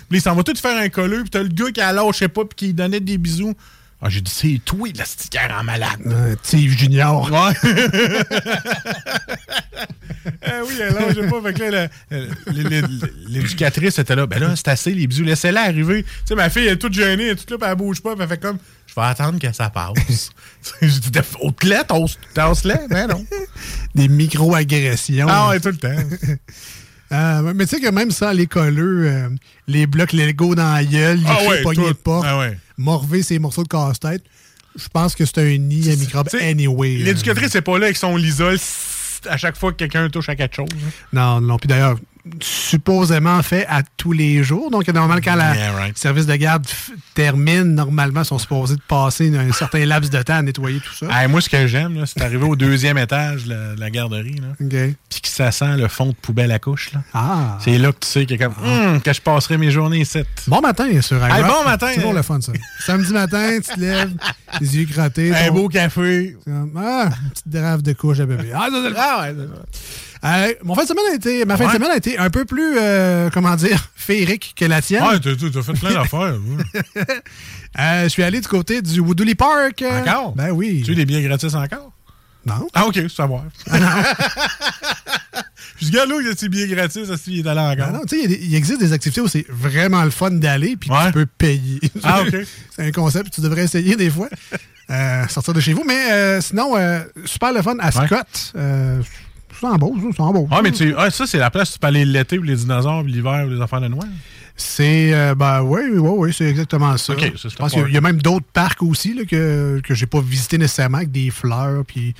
Puis 0.09 0.19
ils 0.19 0.21
s'en 0.21 0.35
vont 0.35 0.43
tous 0.43 0.59
faire 0.59 0.77
un 0.77 0.89
colleux. 0.89 1.21
Puis 1.21 1.29
t'as 1.31 1.43
le 1.43 1.49
gars 1.49 1.71
qui 1.71 1.81
a 1.81 1.91
l'âge, 1.93 2.13
je 2.13 2.19
sais 2.19 2.27
pas, 2.27 2.43
puis 2.45 2.55
qui 2.67 2.73
donnait 2.73 2.99
des 2.99 3.17
bisous. 3.17 3.53
Ah, 4.01 4.09
j'ai 4.09 4.21
dit, 4.21 4.31
c'est 4.31 4.61
toi, 4.63 4.87
la 4.95 5.05
sticker 5.05 5.49
en 5.59 5.63
malade. 5.63 5.99
euh, 6.05 6.35
Steve 6.43 6.77
Junior. 6.77 7.31
Ouais. 7.31 7.53
ah 10.43 10.61
oui, 10.67 10.81
alors, 10.81 11.09
je 11.09 11.21
sais 11.21 11.27
pas. 11.27 11.41
Fait 11.41 11.53
que 11.53 11.63
là, 11.63 11.87
l'éducatrice 13.27 13.97
était 13.97 14.15
là. 14.15 14.27
Ben 14.27 14.39
là, 14.39 14.55
c'est 14.55 14.67
assez, 14.67 14.91
les 14.91 15.07
bisous. 15.07 15.23
Laissez-la 15.23 15.61
arriver. 15.61 16.03
Tu 16.03 16.09
sais, 16.25 16.35
ma 16.35 16.49
fille, 16.49 16.67
elle 16.67 16.73
est 16.73 16.77
toute 16.77 16.93
gênée, 16.93 17.23
elle 17.25 17.31
est 17.31 17.35
toute 17.35 17.51
là, 17.51 17.57
puis 17.57 17.67
elle 17.69 17.75
bouge 17.77 18.01
pas. 18.01 18.13
Puis 18.13 18.23
elle 18.23 18.29
fait 18.29 18.37
comme, 18.37 18.57
je 18.85 18.93
vais 18.95 19.01
attendre 19.07 19.39
que 19.39 19.51
ça 19.53 19.69
passe. 19.69 20.29
J'ai 20.81 20.87
dit, 20.87 21.19
au-delà, 21.39 21.83
tasse-la. 21.83 22.87
Ben 22.89 23.07
non. 23.07 23.25
Des 23.95 24.07
micro-agressions. 24.07 25.27
Ah 25.29 25.49
ouais, 25.49 25.59
tout 25.59 25.69
le 25.69 25.77
temps. 25.77 25.87
Euh, 27.11 27.53
mais 27.55 27.65
tu 27.65 27.75
sais 27.75 27.81
que 27.81 27.89
même 27.91 28.11
sans 28.11 28.31
les 28.31 28.47
colleux, 28.47 29.07
euh, 29.07 29.29
les 29.67 29.85
blocs 29.87 30.11
Lego 30.13 30.55
dans 30.55 30.73
la 30.73 30.83
gueule, 30.83 31.17
les 31.19 31.23
Ah 31.27 31.43
ouais, 31.47 31.61
poignées 31.61 31.87
de 31.89 31.93
porte, 31.93 32.25
Ah 32.27 32.39
ouais. 32.39 32.57
morver 32.77 33.21
ses 33.21 33.37
morceaux 33.39 33.63
de 33.63 33.67
casse-tête, 33.67 34.23
je 34.75 34.87
pense 34.91 35.15
que 35.15 35.23
c'est 35.25 35.37
un 35.39 35.57
nid 35.57 35.89
à 35.91 35.95
microbes 35.95 36.29
anyway. 36.41 36.97
là. 36.97 37.05
L'éducatrice 37.05 37.53
n'est 37.53 37.61
pas 37.61 37.77
là 37.77 37.85
avec 37.85 37.97
son 37.97 38.17
lisol 38.17 38.57
à 39.29 39.37
chaque 39.37 39.55
fois 39.55 39.71
que 39.71 39.77
quelqu'un 39.77 40.09
touche 40.09 40.29
à 40.29 40.35
quelque 40.35 40.55
chose. 40.55 40.67
hein. 40.73 40.89
Non, 41.13 41.41
non. 41.41 41.57
Puis 41.57 41.67
d'ailleurs, 41.67 41.97
supposément 42.41 43.41
fait 43.43 43.65
à 43.67 43.81
tous 43.97 44.11
les 44.11 44.43
jours. 44.43 44.71
Donc, 44.71 44.87
normalement, 44.87 45.21
quand 45.23 45.35
la- 45.35 45.55
Yeah, 45.55 45.71
right. 45.73 45.93
le 45.95 45.99
service 45.99 46.25
de 46.25 46.35
garde 46.35 46.65
termine, 47.13 47.75
normalement, 47.75 48.21
ils 48.21 48.25
sont 48.25 48.39
supposés 48.39 48.75
de 48.75 48.81
passer 48.87 49.35
un 49.35 49.51
certain 49.51 49.85
laps 49.85 50.09
de 50.09 50.21
temps 50.21 50.35
à 50.35 50.41
nettoyer 50.41 50.79
tout 50.79 50.93
ça. 50.93 51.07
Hey, 51.21 51.27
moi, 51.29 51.41
ce 51.41 51.49
que 51.49 51.67
j'aime, 51.67 52.03
c'est 52.05 52.21
arrivé 52.21 52.43
au 52.45 52.55
deuxième 52.55 52.97
étage 52.97 53.45
de 53.45 53.49
la, 53.53 53.75
de 53.75 53.79
la 53.79 53.89
garderie, 53.89 54.35
là, 54.35 54.47
puis 54.57 55.21
que 55.21 55.27
ça 55.27 55.51
sent 55.51 55.77
le 55.77 55.87
fond 55.87 56.07
de 56.09 56.15
poubelle 56.15 56.51
à 56.51 56.59
couche. 56.59 56.91
Là. 56.93 57.01
Ah. 57.13 57.57
C'est 57.63 57.77
là 57.77 57.91
que 57.91 57.99
tu 57.99 58.07
sais 58.07 58.25
que, 58.25 58.35
comme, 58.35 58.53
Hum, 58.65 59.01
que 59.01 59.13
je 59.13 59.21
passerai 59.21 59.57
mes 59.57 59.71
journées 59.71 59.99
ici. 60.01 60.19
Bon 60.47 60.61
matin 60.61 61.01
sur. 61.01 61.23
Hey, 61.23 61.43
bon 61.43 61.63
matin, 61.63 61.87
C'est 61.89 61.95
toujours 61.95 62.13
le 62.13 62.21
fun, 62.21 62.41
ça. 62.41 62.51
Samedi 62.85 63.13
matin, 63.13 63.57
tu 63.57 63.73
te 63.75 63.79
lèves, 63.79 64.11
les 64.61 64.77
yeux 64.77 64.85
crottés. 64.91 65.33
Un 65.35 65.47
ton- 65.47 65.53
beau 65.53 65.69
café. 65.69 66.35
Ah, 66.47 66.49
une 67.23 67.29
petite 67.31 67.47
drave 67.49 67.81
de 67.81 67.93
couche 67.93 68.19
à 68.19 68.25
bébé. 68.25 68.51
Ah, 68.53 68.67
ça, 68.71 69.31
Ah. 70.21 70.45
Euh, 70.45 70.53
mon 70.63 70.75
fin 70.75 70.83
de 70.83 70.87
semaine 70.87 71.05
a 71.11 71.15
été, 71.15 71.45
ma 71.45 71.57
fin 71.57 71.67
de 71.67 71.71
semaine 71.73 71.91
a 71.91 71.97
été 71.97 72.17
un 72.17 72.29
peu 72.29 72.45
plus, 72.45 72.77
euh, 72.77 73.29
comment 73.31 73.55
dire, 73.55 73.89
féerique 73.95 74.53
que 74.57 74.65
la 74.65 74.81
tienne. 74.81 75.03
Ouais, 75.03 75.19
t'as, 75.19 75.61
fait 75.61 75.73
plein 75.73 75.93
d'affaires. 75.93 76.35
Euh, 77.77 78.03
je 78.03 78.07
suis 78.07 78.23
allé 78.23 78.39
du 78.39 78.47
côté 78.47 78.81
du 78.81 79.01
Woodley 79.01 79.35
Park. 79.35 79.83
Encore? 79.83 80.33
Ben 80.33 80.51
oui. 80.51 80.81
Tu 80.85 80.93
as 80.93 80.95
des 80.95 81.05
billets 81.05 81.23
gratis 81.23 81.53
encore? 81.55 81.91
Non. 82.45 82.69
Ah, 82.73 82.85
OK, 82.85 82.97
savoir. 83.09 83.43
Je 85.77 85.85
dis, 85.87 85.91
gars, 85.91 86.05
là, 86.05 86.15
il 86.21 86.27
y 86.27 86.29
a 86.29 86.33
des 86.33 86.47
billets 86.47 86.67
gratis, 86.67 87.05
ça 87.05 87.15
il 87.27 87.45
est 87.45 87.49
allé 87.49 87.59
encore. 87.59 87.91
Ben 87.91 87.99
non, 87.99 88.05
tu 88.05 88.17
sais, 88.17 88.23
il 88.23 88.31
il 88.45 88.55
existe 88.55 88.79
des 88.79 88.93
activités 88.93 89.19
où 89.19 89.27
c'est 89.27 89.45
vraiment 89.49 90.05
le 90.05 90.09
fun 90.09 90.31
d'aller, 90.31 90.77
puis 90.77 90.89
Ouais. 90.89 91.07
tu 91.07 91.11
peux 91.11 91.25
payer. 91.25 91.81
Ah, 92.03 92.21
OK. 92.21 92.33
c'est 92.73 92.87
un 92.87 92.91
concept 92.91 93.29
que 93.29 93.35
tu 93.35 93.41
devrais 93.41 93.65
essayer 93.65 93.97
des 93.97 94.09
fois. 94.09 94.29
Euh, 94.89 95.27
sortir 95.27 95.53
de 95.53 95.59
chez 95.59 95.73
vous. 95.73 95.83
Mais 95.85 96.11
euh, 96.11 96.41
sinon, 96.41 96.77
euh, 96.77 97.03
super 97.25 97.51
le 97.51 97.61
fun 97.61 97.75
à. 97.79 97.91
Scott. 97.91 98.53
C'est 100.11 100.19
en 100.21 100.31
c'est. 100.31 100.47
Ah, 100.51 100.61
mais 100.63 100.71
tu, 100.71 100.93
ah, 100.97 101.09
ça, 101.09 101.25
c'est 101.27 101.37
la 101.39 101.49
place 101.49 101.69
où 101.71 101.73
tu 101.73 101.79
peux 101.79 101.87
aller 101.87 102.05
l'été, 102.05 102.37
ou 102.39 102.43
les 102.43 102.55
dinosaures, 102.55 103.03
l'hiver, 103.03 103.45
ou 103.47 103.49
les 103.51 103.61
affaires 103.61 103.81
de 103.81 103.87
Noël. 103.87 104.09
C'est, 104.57 105.13
euh, 105.13 105.35
ben 105.35 105.61
oui, 105.63 105.81
oui, 105.91 105.99
oui, 105.99 106.33
c'est 106.33 106.45
exactement 106.45 106.95
ça. 106.95 107.11
OK, 107.11 107.33
ça, 107.35 107.49
Je 107.49 107.55
pense 107.57 107.73
qu'il 107.73 107.89
y 107.91 107.97
a 107.97 107.99
même 108.01 108.21
d'autres 108.21 108.45
parcs 108.53 108.81
aussi 108.83 109.13
là, 109.13 109.25
que, 109.25 109.81
que 109.83 109.93
j'ai 109.93 110.05
pas 110.05 110.21
visité 110.21 110.57
nécessairement, 110.57 110.99
avec 110.99 111.11
des 111.11 111.29
fleurs, 111.29 111.83
puis 111.85 112.15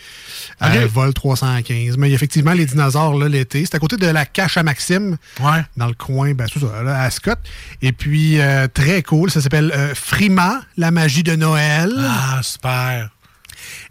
OK. 0.62 0.68
euh, 0.68 0.86
vol 0.94 1.14
315. 1.14 1.96
Mais 1.98 2.12
effectivement, 2.12 2.52
les 2.52 2.66
dinosaures, 2.66 3.18
là, 3.18 3.30
l'été, 3.30 3.64
c'est 3.64 3.76
à 3.76 3.80
côté 3.80 3.96
de 3.96 4.08
la 4.08 4.26
cache 4.26 4.58
à 4.58 4.64
Maxime, 4.64 5.16
Ouais. 5.42 5.64
dans 5.78 5.88
le 5.88 5.94
coin, 5.94 6.34
ben, 6.34 6.46
c'est 6.54 6.60
ça, 6.60 6.84
là, 6.84 7.04
à 7.04 7.10
Scott. 7.10 7.40
Et 7.82 7.94
puis, 7.94 8.42
euh, 8.42 8.68
très 8.68 9.02
cool, 9.02 9.32
ça 9.32 9.40
s'appelle 9.40 9.72
euh, 9.74 9.96
Frima, 9.96 10.60
la 10.76 10.92
magie 10.92 11.24
de 11.24 11.38
Noël. 11.38 11.94
Ah, 11.98 12.42
super. 12.44 13.12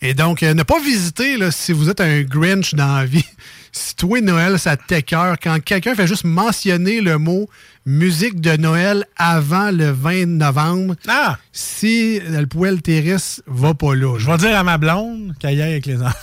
Et 0.03 0.15
donc, 0.15 0.43
euh, 0.43 0.55
ne 0.55 0.63
pas 0.63 0.81
visiter 0.81 1.37
là, 1.37 1.51
si 1.51 1.73
vous 1.73 1.89
êtes 1.89 2.01
un 2.01 2.23
Grinch 2.23 2.75
dans 2.75 2.97
la 2.97 3.05
vie. 3.05 3.25
Si 3.77 3.97
toi, 3.97 4.21
Noël, 4.21 4.57
ça 4.61 4.77
te 4.77 4.87
t'écœure, 4.87 5.35
quand 5.43 5.59
quelqu'un 5.59 5.97
fait 5.97 6.07
juste 6.07 6.23
mentionner 6.23 7.01
le 7.01 7.19
mot 7.19 7.51
musique 7.87 8.41
de 8.41 8.57
Noël 8.57 9.05
avant 9.17 9.73
le 9.73 9.91
20 9.91 10.27
novembre, 10.27 10.95
Ah! 11.09 11.39
si 11.53 12.21
le 12.21 12.47
poêle 12.47 12.81
terrestre 12.83 13.43
va 13.49 13.75
pas 13.75 13.97
là. 13.97 14.17
Je 14.17 14.31
vais 14.31 14.37
dire 14.37 14.57
à 14.57 14.63
ma 14.63 14.79
blonde 14.79 15.35
qu'elle 15.41 15.57
y 15.57 15.61
aille 15.61 15.73
avec 15.73 15.87
les 15.87 16.01
enfants. 16.01 16.15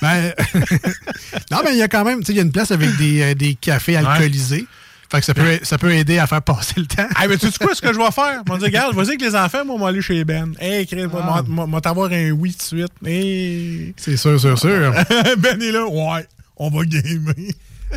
Ben, 0.00 0.32
non, 1.50 1.58
mais 1.64 1.72
il 1.72 1.78
y 1.78 1.82
a 1.82 1.88
quand 1.88 2.04
même, 2.04 2.20
tu 2.20 2.26
sais, 2.26 2.32
il 2.34 2.36
y 2.36 2.38
a 2.38 2.42
une 2.42 2.52
place 2.52 2.70
avec 2.70 2.96
des, 2.98 3.20
euh, 3.22 3.34
des 3.34 3.56
cafés 3.56 3.96
alcoolisés. 3.96 4.66
Fait 5.10 5.20
que 5.20 5.24
ça 5.24 5.34
peut, 5.34 5.58
ça 5.62 5.78
peut 5.78 5.92
aider 5.92 6.18
à 6.18 6.26
faire 6.26 6.42
passer 6.42 6.74
le 6.78 6.86
temps. 6.86 7.06
Hey, 7.18 7.28
mais 7.28 7.36
tu 7.38 7.50
sais 7.50 7.58
quoi 7.58 7.74
ce 7.74 7.80
que 7.80 7.92
je 7.92 7.98
vais 7.98 8.10
faire? 8.10 8.42
Je 8.46 8.52
vais 8.52 8.58
dire, 8.58 8.66
regarde, 8.66 8.94
vas-y 8.96 9.08
avec 9.08 9.20
les 9.22 9.34
enfants, 9.36 9.64
moi, 9.64 9.76
on 9.76 9.78
va 9.78 9.88
aller 9.88 10.02
chez 10.02 10.24
Ben. 10.24 10.52
Hey, 10.58 10.86
Chris, 10.86 11.04
Ah. 11.14 11.42
moi, 11.46 11.80
t'avoir 11.80 12.10
un 12.12 12.30
oui 12.32 12.54
de 12.56 12.60
suite. 12.62 12.92
Hey. 13.04 13.94
C'est 13.96 14.16
sûr, 14.16 14.38
sûr, 14.40 14.58
sûr. 14.58 14.92
ben 15.38 15.62
est 15.62 15.70
là, 15.72 15.86
ouais, 15.86 16.26
on 16.56 16.70
va 16.70 16.84
gamer. 16.84 17.34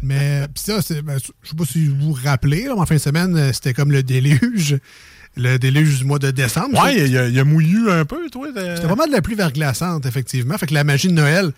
Mais 0.04 0.46
pis 0.54 0.62
ça, 0.62 0.80
ben, 1.04 1.18
je 1.42 1.50
sais 1.50 1.56
pas 1.56 1.66
si 1.66 1.88
vous 1.88 2.14
vous 2.14 2.18
rappelez, 2.24 2.66
là, 2.66 2.74
mais 2.76 2.82
en 2.82 2.86
fin 2.86 2.96
de 2.96 3.00
semaine, 3.00 3.36
euh, 3.36 3.52
c'était 3.54 3.74
comme 3.74 3.92
le 3.92 4.04
déluge. 4.04 4.78
Le 5.36 5.58
déluge 5.58 6.00
du 6.00 6.06
mois 6.06 6.20
de 6.20 6.32
décembre. 6.32 6.80
Ouais, 6.84 6.96
il 7.08 7.12
y, 7.12 7.18
a- 7.18 7.28
il 7.28 7.34
y 7.36 7.40
a 7.40 7.44
mouillu 7.44 7.90
un 7.90 8.04
peu, 8.06 8.30
toi. 8.30 8.48
C'était 8.56 8.82
vraiment 8.88 9.08
de 9.08 9.12
la 9.12 9.22
pluie 9.22 9.36
verglaçante, 9.36 10.06
effectivement. 10.06 10.58
Fait 10.58 10.68
que 10.68 10.74
la 10.74 10.84
magie 10.84 11.08
de 11.08 11.14
Noël, 11.14 11.52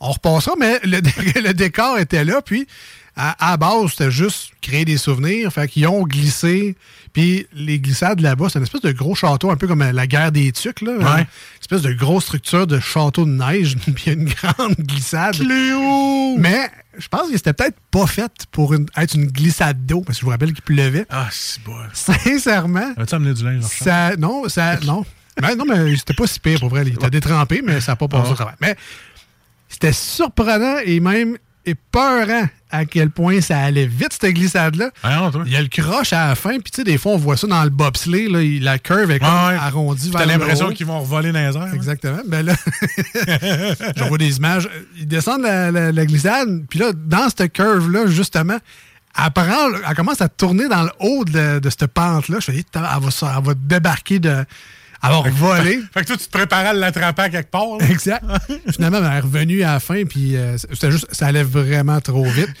on 0.00 0.10
repassera, 0.10 0.56
mais 0.58 0.78
le, 0.84 1.00
le 1.40 1.52
décor 1.52 1.98
était 1.98 2.24
là. 2.24 2.42
Puis, 2.44 2.66
à, 3.16 3.52
à 3.52 3.56
base, 3.56 3.90
c'était 3.90 4.10
juste 4.10 4.50
créer 4.60 4.84
des 4.84 4.96
souvenirs. 4.96 5.52
Fait 5.52 5.68
qu'ils 5.68 5.86
ont 5.86 6.02
glissé. 6.02 6.76
Puis, 7.12 7.46
les 7.52 7.78
glissades 7.78 8.18
là-bas, 8.20 8.48
c'est 8.50 8.58
une 8.58 8.64
espèce 8.64 8.80
de 8.80 8.90
gros 8.90 9.14
château, 9.14 9.50
un 9.50 9.56
peu 9.56 9.68
comme 9.68 9.82
la 9.88 10.06
guerre 10.08 10.32
des 10.32 10.50
tucs. 10.50 10.80
Là, 10.80 10.92
Ouais. 10.94 11.20
Une 11.20 11.26
espèce 11.60 11.82
de 11.82 11.92
grosse 11.92 12.24
structure 12.24 12.66
de 12.66 12.80
château 12.80 13.24
de 13.24 13.30
neige. 13.30 13.76
Puis, 13.94 14.10
une 14.12 14.24
grande 14.24 14.74
glissade. 14.78 15.36
Cléo! 15.36 16.36
Mais 16.38 16.68
je 16.98 17.06
pense 17.06 17.30
que 17.30 17.36
c'était 17.36 17.52
peut-être 17.52 17.76
pas 17.92 18.06
fait 18.08 18.32
pour 18.50 18.74
une- 18.74 18.86
être 18.96 19.14
une 19.14 19.26
glissade 19.26 19.86
d'eau, 19.86 20.00
parce 20.00 20.18
que 20.18 20.20
je 20.22 20.24
vous 20.24 20.30
rappelle 20.32 20.52
qu'il 20.52 20.62
pleuvait. 20.64 21.06
Ah, 21.08 21.28
c'est 21.30 21.62
bon. 21.62 21.76
Sincèrement, 21.92 22.92
As-tu 22.96 23.14
amené 23.14 23.32
du 23.34 23.44
linge? 23.44 23.62
Ça. 23.62 24.16
Non, 24.16 24.48
ça. 24.48 24.76
Non. 24.84 25.04
Ben, 25.40 25.56
non, 25.56 25.64
mais 25.68 25.96
c'était 25.96 26.14
pas 26.14 26.26
si 26.28 26.38
pire 26.40 26.60
pour 26.60 26.68
vrai. 26.68 26.82
Il 26.86 26.94
était 26.94 27.10
détrempé, 27.10 27.60
mais 27.64 27.80
ça 27.80 27.92
n'a 27.92 27.96
pas 27.96 28.06
passé 28.08 28.26
Ah. 28.28 28.32
au 28.32 28.34
travers. 28.34 28.54
Mais 28.60 28.76
c'était 29.68 29.92
surprenant 29.92 30.76
et 30.84 31.00
même 31.00 31.36
épeurant 31.66 32.46
à 32.70 32.84
quel 32.86 33.10
point 33.10 33.40
ça 33.40 33.58
allait 33.60 33.86
vite, 33.86 34.16
cette 34.20 34.32
glissade-là. 34.34 34.90
Ah. 35.04 35.30
Il 35.46 35.52
y 35.52 35.56
a 35.56 35.62
le 35.62 35.68
croche 35.68 36.12
à 36.12 36.28
la 36.28 36.34
fin, 36.34 36.52
puis 36.58 36.72
tu 36.72 36.76
sais, 36.76 36.84
des 36.84 36.98
fois, 36.98 37.12
on 37.12 37.16
voit 37.18 37.36
ça 37.36 37.46
dans 37.46 37.62
le 37.62 37.70
bobsleigh, 37.70 38.28
là, 38.28 38.42
il- 38.42 38.62
la 38.64 38.78
curve 38.78 39.10
est 39.12 39.20
comme 39.20 39.28
Ouais, 39.28 39.48
ouais. 39.50 39.54
arrondie 39.56 40.10
vers 40.10 40.20
T'as 40.20 40.26
le 40.26 40.32
l'impression 40.32 40.70
qu'ils 40.70 40.86
vont 40.86 41.00
revoler 41.00 41.30
dans 41.32 41.38
les 41.38 41.56
airs. 41.56 41.62
hein? 41.62 41.70
Exactement. 41.72 42.18
Ben 42.26 42.44
là, 42.44 42.54
j'en 43.96 44.08
vois 44.08 44.18
des 44.18 44.36
images. 44.36 44.68
Ils 44.98 45.06
descendent 45.08 45.42
la, 45.42 45.70
la- 45.70 45.92
la 45.92 46.06
glissade, 46.06 46.64
puis 46.68 46.78
là, 46.80 46.92
dans 46.94 47.28
cette 47.28 47.52
curve-là, 47.52 48.06
justement, 48.06 48.58
elle, 49.16 49.30
prend, 49.30 49.68
elle 49.88 49.94
commence 49.96 50.20
à 50.20 50.28
tourner 50.28 50.68
dans 50.68 50.82
le 50.82 50.90
haut 51.00 51.24
de, 51.24 51.60
de 51.60 51.70
cette 51.70 51.86
pente-là. 51.86 52.38
Je 52.40 52.50
me 52.50 52.56
dis, 52.56 52.66
elle 52.74 52.80
va, 52.82 53.36
elle 53.38 53.44
va 53.44 53.54
débarquer 53.54 54.18
de. 54.18 54.44
Elle 55.04 55.10
va 55.12 55.30
voler. 55.30 55.80
Fait 55.92 56.00
que 56.02 56.06
toi, 56.06 56.16
tu 56.16 56.24
te 56.26 56.30
préparais 56.30 56.68
à 56.68 56.72
l'attraper 56.72 57.30
quelque 57.30 57.50
part. 57.50 57.76
là. 57.78 57.86
Exact. 57.88 58.24
Finalement, 58.72 58.98
elle 58.98 59.04
est 59.16 59.20
revenue 59.20 59.62
à 59.62 59.74
la 59.74 59.80
fin, 59.80 60.04
puis 60.04 60.36
euh, 60.36 60.56
c'était 60.58 60.90
juste, 60.90 61.06
ça 61.12 61.26
allait 61.26 61.42
vraiment 61.42 62.00
trop 62.00 62.24
vite. 62.24 62.48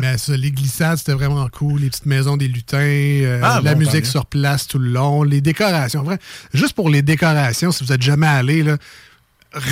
Mais 0.00 0.18
ça, 0.18 0.36
les 0.36 0.50
glissades, 0.50 0.98
c'était 0.98 1.12
vraiment 1.14 1.48
cool. 1.48 1.80
Les 1.80 1.90
petites 1.90 2.06
maisons 2.06 2.36
des 2.36 2.48
lutins, 2.48 2.78
euh, 2.78 3.40
Ah, 3.42 3.60
la 3.62 3.74
bon, 3.74 3.80
musique 3.80 4.04
mieux. 4.04 4.10
sur 4.10 4.26
place 4.26 4.66
tout 4.66 4.78
le 4.78 4.90
long, 4.90 5.22
les 5.22 5.40
décorations. 5.40 6.02
Vrai, 6.02 6.18
juste 6.54 6.74
pour 6.74 6.90
les 6.90 7.02
décorations, 7.02 7.72
si 7.72 7.84
vous 7.84 7.92
n'êtes 7.92 8.02
jamais 8.02 8.26
allé, 8.26 8.62
là, 8.62 8.76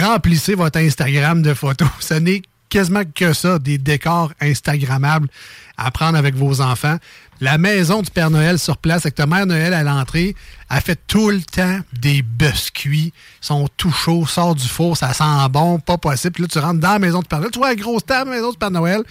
remplissez 0.01 0.55
votre 0.55 0.79
Instagram 0.79 1.43
de 1.43 1.55
photos. 1.55 1.89
Ce 2.01 2.15
n'est 2.15 2.43
quasiment 2.69 3.03
que 3.15 3.33
ça, 3.33 3.59
des 3.59 3.79
décors 3.79 4.33
Instagrammables 4.41 5.29
à 5.77 5.91
prendre 5.91 6.17
avec 6.19 6.35
vos 6.35 6.61
enfants. 6.61 6.97
La 7.45 7.59
maison 7.59 8.01
du 8.01 8.11
Père 8.11 8.31
Noël 8.31 8.59
sur 8.59 8.79
place 8.79 9.05
avec 9.05 9.17
ta 9.17 9.27
mère 9.27 9.45
Noël 9.45 9.75
à 9.75 9.83
l'entrée, 9.83 10.35
elle 10.71 10.81
fait 10.81 10.99
tout 11.07 11.29
le 11.29 11.43
temps 11.43 11.79
des 11.93 12.23
biscuits. 12.23 13.13
Ils 13.43 13.47
sont 13.47 13.69
tout 13.77 13.93
chauds, 13.93 14.27
sort 14.27 14.55
du 14.55 14.67
four, 14.67 14.97
ça 14.97 15.13
sent 15.13 15.25
bon, 15.51 15.79
pas 15.79 15.99
possible. 15.99 16.33
Puis 16.33 16.43
là, 16.45 16.49
tu 16.51 16.59
rentres 16.59 16.81
dans 16.81 16.95
la 16.95 16.99
maison 16.99 17.21
du 17.21 17.29
Père 17.29 17.41
Noël. 17.41 17.51
Tu 17.51 17.59
vois 17.59 17.69
la 17.69 17.75
grosse 17.75 18.07
table, 18.07 18.31
maison 18.31 18.51
du 18.51 18.57
Père 18.57 18.71
Noël. 18.71 19.03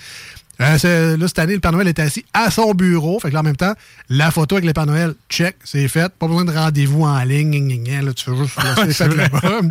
Euh, 0.61 1.17
là, 1.17 1.27
cette 1.27 1.37
année, 1.37 1.53
le 1.53 1.59
Père 1.59 1.73
Noël 1.73 1.87
est 1.87 1.99
assis 1.99 2.25
à 2.33 2.49
son 2.49 2.73
bureau. 2.73 3.19
Fait 3.19 3.29
que 3.29 3.35
là, 3.35 3.41
en 3.41 3.43
même 3.43 3.55
temps, 3.55 3.73
la 4.09 4.31
photo 4.31 4.55
avec 4.55 4.65
le 4.65 4.73
Père 4.73 4.87
Noël, 4.87 5.13
check, 5.29 5.57
c'est 5.63 5.87
fait. 5.87 6.11
Pas 6.11 6.27
besoin 6.27 6.45
de 6.45 6.51
rendez-vous 6.51 7.03
en 7.03 7.23
ligne. 7.23 7.51
gna, 7.51 7.75
gna, 7.75 7.91
gna. 7.91 8.01
Là, 8.01 8.13
tu 8.13 8.25
fais 8.25 8.35
juste 8.35 8.55
là, 8.57 8.75
c'est 8.87 8.93
fait 8.93 9.15
là-bas. 9.15 9.61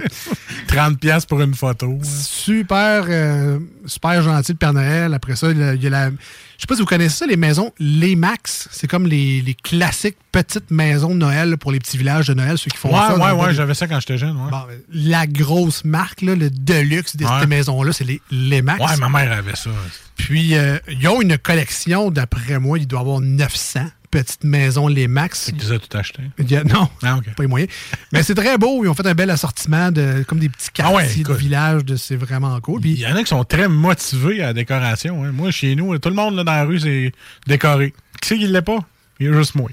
30$ 0.69 0.97
piastres 0.99 1.27
pour 1.27 1.41
une 1.41 1.55
photo. 1.55 1.99
Super, 2.05 3.07
euh, 3.09 3.59
super 3.87 4.23
gentil 4.23 4.53
le 4.53 4.59
Père 4.59 4.73
Noël. 4.73 5.15
Après 5.15 5.35
ça, 5.35 5.49
a, 5.49 5.51
il 5.51 5.83
y 5.83 5.87
a 5.89 5.91
la. 5.91 6.11
Je 6.63 6.65
sais 6.65 6.69
pas 6.69 6.75
si 6.77 6.83
vous 6.83 6.87
connaissez 6.87 7.17
ça, 7.17 7.27
les 7.27 7.37
maisons 7.37 7.73
Les 7.81 8.15
Max. 8.15 8.69
C'est 8.71 8.87
comme 8.87 9.09
les, 9.09 9.41
les 9.43 9.55
classiques 9.55 10.17
petites 10.31 10.71
maisons 10.71 11.09
de 11.09 11.17
Noël 11.19 11.57
pour 11.59 11.73
les 11.73 11.81
petits 11.81 11.99
villages 11.99 12.29
de 12.29 12.35
Noël, 12.35 12.57
ceux 12.57 12.71
qui 12.71 12.77
font 12.77 12.91
Ouais, 12.91 13.01
ça. 13.01 13.19
ouais, 13.19 13.33
ouais, 13.33 13.49
les- 13.49 13.55
j'avais 13.57 13.75
ça 13.75 13.89
quand 13.89 13.99
j'étais 13.99 14.17
jeune. 14.17 14.37
Ouais, 14.37 14.49
Bon, 14.49 14.63
la 14.93 15.27
grosse 15.27 15.85
marque, 15.85 16.23
là, 16.23 16.37
le 16.37 16.51
deluxe 16.51 17.17
de 17.17 17.25
Ouais. 17.25 17.41
ces 17.41 17.47
maisons-là, 17.49 17.93
c'est 17.93 18.05
les, 18.05 18.23
les 18.31 18.63
Max. 18.63 18.79
ouais 18.81 18.97
ma 18.99 19.09
mère 19.09 19.33
avait 19.37 19.57
ça. 19.57 19.71
Puis, 20.17 20.55
euh, 20.55 20.79
ils 20.89 21.09
ont 21.09 21.21
une 21.21 21.37
collection, 21.37 22.13
d'après 22.13 22.61
moi, 22.61 22.79
il 22.79 22.87
doit 22.87 23.01
y 23.01 23.03
avoir 23.03 23.19
900 23.19 23.81
petites 24.13 24.45
maisons 24.45 24.87
Les 24.87 25.09
Max. 25.09 25.51
Tu 25.59 25.65
les 25.65 25.73
as 25.73 25.79
tout 25.81 25.97
acheté. 25.99 26.23
A- 26.39 26.65
non, 26.65 26.89
Ah, 27.03 27.19
pas 27.37 27.43
les 27.43 27.49
moyens. 27.49 27.73
Mais 28.13 28.23
c'est 28.23 28.35
très 28.37 28.57
beau. 28.59 28.85
Ils 28.85 28.89
ont 28.89 28.95
fait 28.95 29.07
un 29.07 29.15
bel 29.15 29.31
assortiment 29.31 29.91
de 29.91 30.23
comme 30.29 30.39
des 30.39 30.49
petits 30.49 30.69
Ah 30.79 30.93
ouais, 30.93 31.03
quartiers 31.03 31.25
de 31.25 31.31
écoute. 31.31 31.37
village. 31.41 31.85
de- 31.85 31.97
C'est 31.97 32.15
vraiment 32.17 32.61
cool. 32.61 32.81
Il 32.85 32.99
y 33.01 33.07
en 33.07 33.17
a 33.17 33.21
qui 33.23 33.29
sont 33.31 33.43
très 33.45 33.67
motivés 33.69 34.43
à 34.43 34.47
la 34.49 34.53
décoration. 34.53 35.25
hein. 35.25 35.33
Moi, 35.33 35.51
chez 35.51 35.75
nous, 35.75 35.99
tout 35.99 36.09
le 36.11 36.15
monde 36.15 36.37
là, 36.37 36.45
dans 36.45 36.53
la 36.53 36.65
rue, 36.65 36.79
c'est 36.79 37.13
décoré. 37.47 37.93
Qui 38.21 38.29
c'est 38.29 38.39
qui 38.39 38.45
ne 38.45 38.53
l'est 38.53 38.63
pas? 38.63 38.79
Il 39.19 39.27
y 39.27 39.29
a 39.29 39.33
juste 39.33 39.55
moi. 39.55 39.69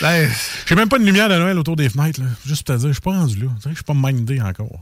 ben, 0.00 0.28
J'ai 0.66 0.74
même 0.74 0.88
pas 0.88 0.98
de 0.98 1.04
lumière 1.04 1.28
de 1.28 1.36
Noël 1.36 1.56
autour 1.58 1.76
des 1.76 1.88
fenêtres. 1.88 2.20
Là. 2.20 2.26
Juste 2.44 2.66
pour 2.66 2.74
te 2.74 2.80
dire, 2.80 2.88
je 2.88 2.92
suis 2.94 3.00
pas 3.00 3.12
rendu 3.12 3.36
là. 3.40 3.48
Je 3.68 3.74
suis 3.74 3.84
pas 3.84 3.94
mindé 3.94 4.40
encore. 4.40 4.80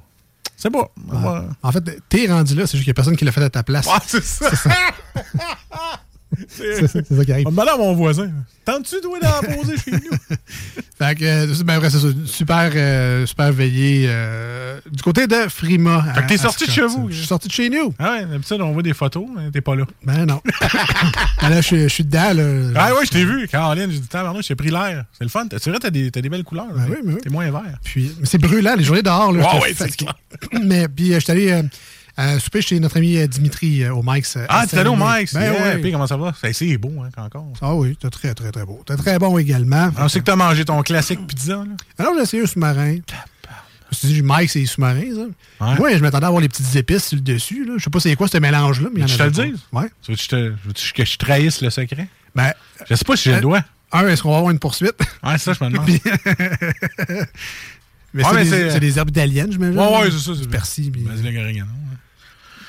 C'est 0.56 0.70
pas. 0.70 0.90
Ouais, 1.12 1.40
en 1.62 1.70
fait, 1.72 2.02
t'es 2.08 2.26
rendu 2.26 2.54
là. 2.56 2.66
C'est 2.66 2.78
juste 2.78 2.84
qu'il 2.84 2.88
n'y 2.88 2.90
a 2.90 2.94
personne 2.94 3.16
qui 3.16 3.24
l'a 3.24 3.30
fait 3.32 3.42
à 3.44 3.50
ta 3.50 3.62
place. 3.62 3.86
Ouais, 3.86 3.92
c'est 4.06 4.24
ça. 4.24 4.50
C'est 4.50 4.56
ça 4.56 4.70
c'est 6.48 6.86
ça 6.86 7.24
qui 7.24 7.32
arrive. 7.32 7.46
On 7.46 7.50
demandait 7.50 7.70
à 7.70 7.76
mon 7.76 7.94
voisin. 7.94 8.30
Tentes-tu, 8.64 9.00
toi, 9.00 9.18
d'en 9.20 9.54
poser 9.56 9.76
chez 9.78 9.90
nous? 9.92 10.36
Fait 10.98 11.14
que, 11.14 11.54
c'est- 11.54 11.62
ben, 11.64 11.80
c'est 11.88 11.98
ça. 11.98 12.08
Super, 12.26 12.70
euh, 12.74 13.24
super 13.26 13.52
veillé. 13.52 14.06
euh, 14.08 14.80
du 14.90 15.02
côté 15.02 15.26
de 15.26 15.36
Frima. 15.48 16.04
Fait 16.14 16.22
que 16.22 16.28
t'es 16.28 16.36
sorti 16.36 16.66
de 16.66 16.70
chez 16.72 16.84
vous. 16.86 17.08
Je 17.10 17.16
suis 17.18 17.26
sorti 17.26 17.48
de 17.48 17.52
chez 17.52 17.70
nous. 17.70 17.94
Ah 17.98 18.12
ouais, 18.12 18.24
d'habitude, 18.26 18.60
on 18.60 18.72
voit 18.72 18.82
des 18.82 18.94
photos, 18.94 19.24
mais 19.36 19.50
t'es 19.50 19.60
pas 19.60 19.74
là. 19.76 19.84
Ben 20.04 20.26
non. 20.26 20.40
Ben 21.40 21.48
là, 21.50 21.60
je 21.60 21.86
suis- 21.88 22.04
dedans. 22.04 22.32
Là. 22.34 22.72
Ah 22.76 22.94
ouais, 22.94 23.06
je 23.06 23.10
t'ai 23.10 23.24
vu. 23.24 23.46
Caroline, 23.48 23.90
j'ai 23.90 23.98
dit, 24.00 24.08
tabarnak, 24.08 24.42
j'ai 24.42 24.54
pris 24.56 24.70
l'air. 24.70 25.04
C'est 25.16 25.24
le 25.24 25.30
fun. 25.30 25.46
C'est 25.50 25.70
vrai, 25.70 25.78
t'as 25.80 25.90
des, 25.90 26.10
des 26.10 26.28
belles 26.28 26.44
couleurs. 26.44 26.66
Ben 26.74 26.86
oui, 26.90 26.96
oui. 27.04 27.14
T'es 27.22 27.30
moins 27.30 27.50
vert. 27.50 27.62
Puis, 27.84 28.12
mais 28.18 28.26
c'est 28.26 28.38
brûlant, 28.38 28.74
les 28.76 28.84
journées 28.84 29.02
dehors. 29.02 29.32
Là, 29.32 29.48
j'étais 29.64 29.82
ouais, 29.84 29.90
c'est. 29.98 30.58
Mais 30.64 30.88
puis, 30.88 31.12
euh, 31.12 31.20
je 31.20 31.24
suis 31.24 31.32
allé 31.32 31.62
euh, 32.18 32.22
euh, 32.36 32.38
souper 32.38 32.60
chez 32.62 32.78
notre 32.80 32.96
ami 32.96 33.16
euh, 33.16 33.26
Dimitri 33.26 33.82
euh, 33.84 33.94
au 33.94 34.02
Mike's. 34.04 34.36
euh, 34.36 34.44
Ah, 34.48 34.64
allé 34.72 34.88
au. 34.88 34.96
Mike's? 34.96 35.34
Ben 35.34 35.40
Yeah, 35.42 35.52
ouais. 35.62 35.78
Puis 35.78 35.92
comment 35.92 36.06
ça 36.06 36.16
va? 36.16 36.32
C'est- 36.52 36.76
beau, 36.78 36.92
hein, 37.02 37.10
encore. 37.16 37.46
Ah 37.60 37.74
oui, 37.74 37.90
c'était 38.00 38.10
très, 38.10 38.34
très, 38.34 38.50
très 38.52 38.64
beau. 38.64 38.82
C'était 38.86 39.00
très 39.02 39.18
bon 39.18 39.38
également. 39.38 39.90
On 39.98 40.08
sait 40.08 40.20
que 40.20 40.24
t'as 40.24 40.36
mangé 40.36 40.64
ton 40.64 40.82
classique 40.82 41.26
pizza, 41.26 41.56
là. 41.56 41.64
Alors, 41.98 42.14
j'ai 42.16 42.22
essayé 42.22 42.42
un 42.42 42.46
sous-marin. 42.46 42.96
Je 43.90 43.96
me 44.06 44.10
suis 44.12 44.20
dit, 44.20 44.22
Mike, 44.22 44.50
c'est 44.50 44.66
sous-marin, 44.66 45.02
ça. 45.14 45.66
Ouais. 45.66 45.76
Moi, 45.78 45.96
je 45.96 46.02
m'attendais 46.02 46.24
à 46.24 46.28
avoir 46.28 46.42
les 46.42 46.48
petites 46.48 46.76
épices 46.76 47.06
sur 47.08 47.16
le 47.16 47.22
dessus. 47.22 47.64
Là. 47.64 47.74
Je 47.78 47.84
sais 47.84 47.90
pas 47.90 48.00
c'est 48.00 48.14
quoi 48.16 48.28
ce 48.28 48.36
mélange-là, 48.36 48.90
mais 48.94 49.02
en 49.02 49.06
Tu 49.06 49.16
te 49.16 49.22
le 49.22 49.30
dises? 49.30 49.60
Ouais. 49.72 49.86
Tu 50.02 50.10
veux 50.10 50.16
que 50.16 50.22
je, 50.22 50.28
te- 50.28 50.92
que 50.94 51.04
je 51.06 51.16
trahisse 51.16 51.62
le 51.62 51.70
secret? 51.70 52.06
Ben, 52.34 52.52
Je 52.88 52.94
sais 52.94 53.04
pas 53.04 53.16
si 53.16 53.24
j'ai 53.24 53.32
Euh, 53.32 53.36
le 53.36 53.40
doigt. 53.40 53.64
un, 53.92 54.06
est-ce 54.08 54.22
qu'on 54.22 54.30
va 54.32 54.36
avoir 54.38 54.50
une 54.52 54.58
poursuite? 54.58 54.94
Ouais, 55.24 55.38
ça, 55.38 55.54
je 55.54 55.64
me 55.64 55.70
demande. 55.72 55.88
Mais 58.14 58.24
Ouais, 58.24 58.30
c'est 58.30 58.34
mais 58.36 58.44
des, 58.44 58.50
c'est- 58.50 58.70
c'est 58.70 58.80
des 58.80 58.98
herbes 58.98 59.10
italiennes, 59.10 59.52
je 59.52 59.58
m'imagine. 59.58 59.78
Ouais, 59.80 60.00
ouais, 60.02 60.10
c'est 60.10 60.18
ça. 60.18 60.32
C'est 60.38 60.48
persil. 60.48 60.90
puis- 60.90 61.02
Basilic 61.02 61.36
oregano. 61.38 61.64
ouais. 61.70 61.96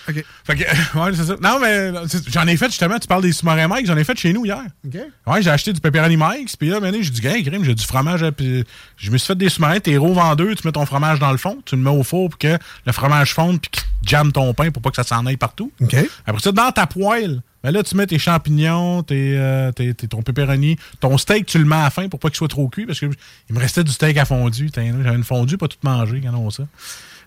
OK. 0.09 0.23
Fait 0.45 0.55
que, 0.55 0.63
ouais, 0.99 1.11
c'est 1.15 1.23
ça. 1.25 1.35
Non, 1.41 1.59
mais 1.59 1.91
j'en 2.27 2.47
ai 2.47 2.57
fait 2.57 2.67
justement, 2.67 2.97
tu 2.99 3.07
parles 3.07 3.21
des 3.21 3.31
sous-marins 3.31 3.67
Mike, 3.67 3.85
j'en 3.85 3.97
ai 3.97 4.03
fait 4.03 4.17
chez 4.17 4.33
nous 4.33 4.45
hier. 4.45 4.61
OK. 4.85 4.97
Ouais, 5.27 5.41
j'ai 5.41 5.49
acheté 5.49 5.73
du 5.73 5.79
pepperoni 5.79 6.17
Mike's, 6.17 6.55
puis 6.55 6.69
là, 6.69 6.79
maintenant, 6.79 6.99
j'ai 7.01 7.09
dit, 7.11 7.25
hey, 7.27 7.43
crime, 7.43 7.63
j'ai 7.63 7.75
du 7.75 7.85
fromage, 7.85 8.23
puis 8.31 8.63
je 8.97 9.11
me 9.11 9.17
suis 9.17 9.27
fait 9.27 9.35
des 9.35 9.49
sous-marins, 9.49 9.79
t'es 9.79 9.97
rouvres 9.97 10.21
en 10.23 10.35
deux, 10.35 10.55
tu 10.55 10.65
mets 10.67 10.71
ton 10.71 10.85
fromage 10.85 11.19
dans 11.19 11.31
le 11.31 11.37
fond, 11.37 11.59
tu 11.65 11.75
le 11.75 11.81
mets 11.81 11.89
au 11.89 12.03
four 12.03 12.29
pour 12.29 12.39
que 12.39 12.57
le 12.85 12.91
fromage 12.91 13.33
fonde, 13.33 13.61
puis 13.61 13.69
qu'il 13.71 13.83
jamme 14.09 14.31
ton 14.31 14.53
pain 14.53 14.71
pour 14.71 14.81
pas 14.81 14.89
que 14.89 14.95
ça 14.95 15.03
s'en 15.03 15.25
aille 15.25 15.37
partout. 15.37 15.71
OK. 15.81 15.95
Après 16.25 16.41
ça, 16.41 16.51
dans 16.51 16.71
ta 16.71 16.87
poêle, 16.87 17.41
ben 17.61 17.71
là, 17.71 17.83
tu 17.83 17.93
mets 17.97 18.07
tes 18.07 18.17
champignons, 18.17 19.03
tes, 19.03 19.33
euh, 19.37 19.71
tes- 19.73 19.93
tes- 19.93 20.07
ton 20.07 20.21
pepperoni, 20.21 20.77
ton 21.01 21.17
steak, 21.17 21.45
tu 21.45 21.57
le 21.57 21.65
mets 21.65 21.75
à 21.75 21.83
la 21.83 21.89
fin 21.89 22.07
pour 22.07 22.17
pas 22.19 22.29
qu'il 22.29 22.37
soit 22.37 22.47
trop 22.47 22.69
cuit, 22.69 22.85
parce 22.85 23.01
que 23.01 23.07
il 23.49 23.55
me 23.55 23.59
restait 23.59 23.83
du 23.83 23.91
steak 23.91 24.15
à 24.17 24.23
fondu. 24.23 24.69
J'avais 24.73 24.89
une 25.15 25.25
fondue, 25.25 25.57
pas 25.57 25.67
tout 25.67 25.77
manger, 25.83 26.21
quand 26.23 26.33
on 26.37 26.49
ça. 26.51 26.63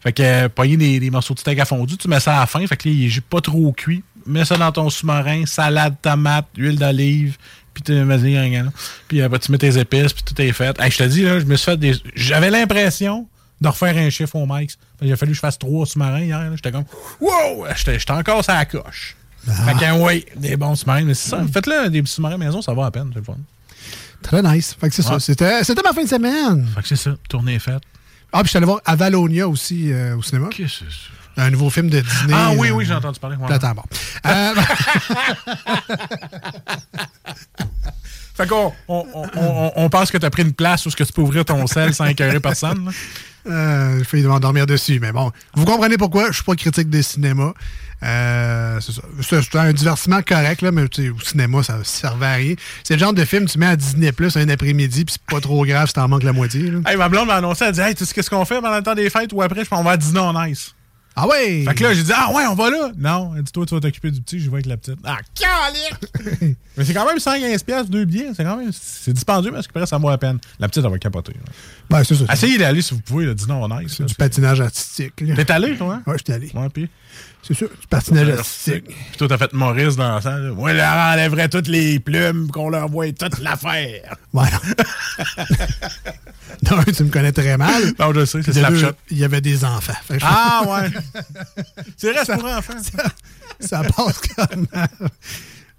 Fait 0.03 0.13
que, 0.13 0.23
euh, 0.23 0.49
pogner 0.49 0.77
des, 0.77 0.99
des 1.01 1.11
morceaux 1.11 1.35
de 1.35 1.39
steak 1.39 1.59
à 1.61 1.65
fondu, 1.65 1.97
tu 1.97 2.09
mets 2.09 2.21
ça 2.21 2.37
à 2.37 2.41
la 2.41 2.47
fin, 2.47 2.67
fait 2.67 2.77
que 2.77 2.89
là, 2.89 2.95
il 2.95 3.07
est 3.07 3.21
pas 3.21 3.41
trop 3.41 3.71
cuit. 3.73 4.03
Mets 4.27 4.45
ça 4.45 4.57
dans 4.57 4.73
ton 4.73 4.91
sous-marin, 4.91 5.47
salade, 5.47 5.95
tomate, 6.03 6.47
huile 6.57 6.79
d'olive, 6.79 7.37
puis 7.75 7.83
tu. 7.83 7.93
Puis 9.09 9.23
après, 9.23 9.39
tu 9.39 9.53
mets 9.53 9.59
tes 9.59 9.79
épices, 9.79 10.13
puis 10.13 10.23
tout 10.23 10.41
est 10.41 10.53
fait. 10.53 10.79
Hey, 10.81 10.91
je 10.91 10.99
te 10.99 11.03
dis, 11.05 11.23
là, 11.23 11.41
je 11.41 11.45
me 11.45 11.57
suis 11.57 11.65
fait 11.65 11.77
des. 11.77 11.95
J'avais 12.15 12.51
l'impression 12.51 13.27
de 13.61 13.69
refaire 13.69 13.97
un 13.97 14.11
chiffre 14.11 14.37
au 14.37 14.47
max. 14.47 14.77
Il 15.01 15.13
a 15.13 15.17
fallu 15.17 15.33
que 15.33 15.37
je 15.37 15.41
fasse 15.41 15.59
trois 15.59 15.87
sous-marins 15.87 16.21
hier. 16.21 16.51
J'étais 16.55 16.73
comme, 16.73 16.85
wow! 17.21 17.67
J'étais 17.77 18.11
encore 18.11 18.45
sur 18.45 18.53
la 18.53 18.65
coche. 18.65 19.17
Fait 19.45 19.75
que, 19.75 20.05
oui, 20.05 20.25
des 20.37 20.57
bons 20.57 20.75
sous-marins. 20.75 21.05
Mais 21.05 21.15
c'est 21.15 21.31
ça, 21.31 21.45
faites-le, 21.53 21.89
des 21.91 22.03
sous-marins 22.05 22.39
maison, 22.39 22.63
ça 22.63 22.75
va 22.75 22.87
à 22.87 22.91
peine, 22.91 23.11
c'est 23.13 23.19
le 23.21 23.25
fun. 23.25 23.37
Très 24.23 24.43
nice. 24.43 24.77
Fait 24.81 24.89
que 24.89 24.95
c'est 24.95 25.03
ça. 25.03 25.15
Ouais. 25.15 25.21
C'était 25.21 25.83
ma 25.83 25.93
fin 25.93 26.05
de 26.05 26.09
semaine. 26.09 26.69
Fait 26.75 26.83
que 26.83 26.89
c'est 26.89 26.97
ça, 26.97 27.15
tournée 27.29 27.55
est 27.55 27.59
faite. 27.59 27.83
Ah, 28.33 28.39
puis 28.39 28.45
je 28.45 28.49
suis 28.51 28.57
allé 28.57 28.67
voir 28.67 28.81
Avalonia 28.85 29.47
aussi 29.49 29.93
euh, 29.93 30.17
au 30.17 30.23
cinéma. 30.23 30.49
Qu'est-ce 30.51 30.81
que 30.81 30.85
c'est 30.91 30.91
ça? 31.37 31.45
Un 31.47 31.51
nouveau 31.51 31.71
film 31.71 31.89
de 31.89 32.01
Disney. 32.01 32.35
Ah 32.37 32.51
oui, 32.57 32.69
euh, 32.69 32.73
oui, 32.73 32.85
j'ai 32.85 32.93
entendu 32.95 33.19
parler. 33.19 33.37
ouais. 33.37 33.53
Attends, 33.53 33.73
bon. 33.75 33.83
Euh, 34.27 34.55
Fait 38.35 38.47
qu'on 38.47 38.73
on, 38.89 39.07
on, 39.35 39.73
on- 39.77 39.91
pense 39.91 40.11
que 40.11 40.17
tu 40.19 40.25
as 40.25 40.31
pris 40.31 40.43
une 40.43 40.55
place 40.55 40.87
où 40.87 40.91
ce 40.91 40.97
que 40.97 41.05
tu 41.05 41.13
peux 41.13 41.21
ouvrir 41.23 41.45
ton 41.45 41.67
sel 41.67 41.93
sans 41.95 42.07
écœurer 42.07 42.41
personne. 42.41 42.91
Euh, 43.47 44.03
je 44.11 44.17
vais 44.17 44.23
dormir 44.41 44.67
dessus, 44.67 44.99
mais 45.01 45.13
bon. 45.13 45.31
Vous 45.55 45.65
comprenez 45.65 45.99
pourquoi 45.99 46.29
je 46.29 46.37
suis 46.37 46.45
pas 46.45 46.55
critique 46.55 46.89
des 46.89 47.03
cinémas. 47.03 47.53
Euh, 48.05 48.81
c'est 48.81 49.55
un 49.57 49.73
divertissement 49.73 50.23
correct, 50.23 50.63
là, 50.63 50.73
mais 50.73 50.83
au 50.83 51.21
cinéma, 51.21 51.63
ça 51.63 51.79
servait 51.85 52.27
à 52.27 52.35
rien. 52.35 52.55
C'est 52.85 52.95
le 52.95 53.01
genre 53.01 53.13
de 53.13 53.25
film 53.25 53.47
tu 53.47 53.59
mets 53.59 53.67
à 53.67 53.77
Disney 53.77 54.13
Plus 54.13 54.37
un 54.37 54.49
après-midi, 54.49 55.05
puis 55.05 55.15
c'est 55.15 55.35
pas 55.35 55.41
trop 55.41 55.65
grave 55.65 55.87
si 55.87 55.95
t'en 55.95 56.09
manques 56.09 56.25
la 56.25 56.33
moitié. 56.33 56.71
là. 56.71 56.81
Hey, 56.87 56.97
ma 56.97 57.09
blonde 57.09 57.29
m'a 57.29 57.37
annoncé, 57.37 57.65
elle 57.65 57.73
dit 57.73 57.81
Hey, 57.81 57.95
tu 57.95 58.05
sais 58.05 58.13
qu'est-ce 58.13 58.31
qu'on 58.31 58.45
fait 58.45 58.61
pendant 58.61 58.77
le 58.77 58.83
temps 58.83 58.95
des 58.95 59.09
fêtes 59.11 59.33
ou 59.33 59.43
après, 59.43 59.65
je 59.65 59.71
qu'on 59.71 59.83
va 59.83 59.93
à 59.93 59.97
dîner 59.97 60.21
en 60.21 60.45
ice. 60.45 60.75
Ah 61.15 61.27
ouais! 61.29 61.65
Fait 61.69 61.75
que 61.75 61.83
là, 61.85 61.93
j'ai 61.95 62.03
dit 62.03 62.13
Ah 62.15 62.31
ouais, 62.33 62.45
on 62.47 62.55
va 62.55 62.71
là. 62.71 62.91
Non, 62.97 63.33
elle 63.37 63.43
dit 63.43 63.53
Toi, 63.53 63.67
tu 63.67 63.75
vas 63.75 63.81
t'occuper 63.81 64.11
du 64.11 64.21
petit, 64.23 64.41
je 64.41 64.47
vais 64.49 64.55
avec 64.55 64.67
la 64.67 64.77
petite. 64.79 64.99
Ah, 65.05 65.19
calique! 65.35 66.57
Mais 66.77 66.85
c'est 66.87 66.95
quand 66.95 67.05
même 67.07 67.19
115$ 67.19 67.65
piastres, 67.65 67.91
deux 67.91 68.07
billets. 68.07 68.31
C'est 68.35 68.45
quand 68.45 68.57
même. 68.57 68.71
C'est 68.73 69.13
dispendieux, 69.13 69.51
mais 69.51 69.61
ce 69.61 69.69
qui 69.69 69.75
paraît, 69.75 69.85
ça 69.85 69.99
vaut 69.99 70.09
la 70.09 70.17
peine. 70.17 70.39
La 70.59 70.69
petite, 70.69 70.83
elle 70.83 70.91
va 70.91 70.99
capoter. 70.99 71.35
là. 71.35 71.53
Ben, 71.91 72.03
c'est 72.03 72.15
ça. 72.15 72.25
Essayez 72.33 72.57
d'aller 72.57 72.81
si 72.81 72.95
vous 72.95 73.01
pouvez, 73.01 73.27
le 73.27 73.35
dîner 73.35 73.53
en 73.53 73.79
ice. 73.81 73.93
C'est 73.93 73.99
là, 74.01 74.07
du 74.07 74.15
c'est- 74.15 74.19
patinage 74.19 74.61
artistique. 74.63 75.13
là. 75.21 75.35
T'es 75.37 75.51
allé, 75.53 75.77
toi, 75.77 75.97
hein? 75.97 76.03
Ouais, 76.11 76.17
j'étais 76.17 76.33
allé. 76.33 76.51
Ouais, 76.55 76.69
puis? 76.73 76.89
C'est 77.43 77.53
sûr, 77.53 77.69
du 77.69 77.87
patinage 77.89 78.31
artistique. 78.31 78.85
Puis 78.87 79.19
toi, 79.19 79.29
t'as 79.29 79.37
fait 79.37 79.53
Maurice 79.53 79.97
dans 79.97 80.15
la 80.15 80.21
salle. 80.23 80.45
là. 80.45 80.53
Moi, 80.55 80.73
leur 80.73 80.95
enlèverais 80.95 81.51
toutes 81.51 81.69
les 81.69 81.99
plumes, 82.01 82.51
qu'on 82.51 82.71
leur 82.71 82.89
voit 82.89 83.13
toute 83.13 83.39
l'affaire. 83.41 84.17
Ouais, 84.33 84.47
non. 84.51 84.75
non, 86.77 86.83
tu 86.85 87.05
me 87.05 87.11
connais 87.11 87.33
très 87.33 87.59
mal. 87.59 87.83
Non, 87.99 88.15
je 88.15 88.25
sais, 88.25 88.43
c'est 88.43 88.53
Snapchat. 88.55 88.93
Il 89.11 89.19
y 89.19 89.25
avait 89.25 89.41
des 89.43 89.63
enfants. 89.65 89.93
Que 90.09 90.15
Ah, 90.23 90.63
ouais. 90.67 90.91
C'est 91.97 92.13
vrai, 92.13 92.23
c'est 92.25 92.37
pour 92.37 92.45
enfants. 92.51 92.75
ça 93.61 93.83
passe 93.83 94.19
comme. 94.37 94.67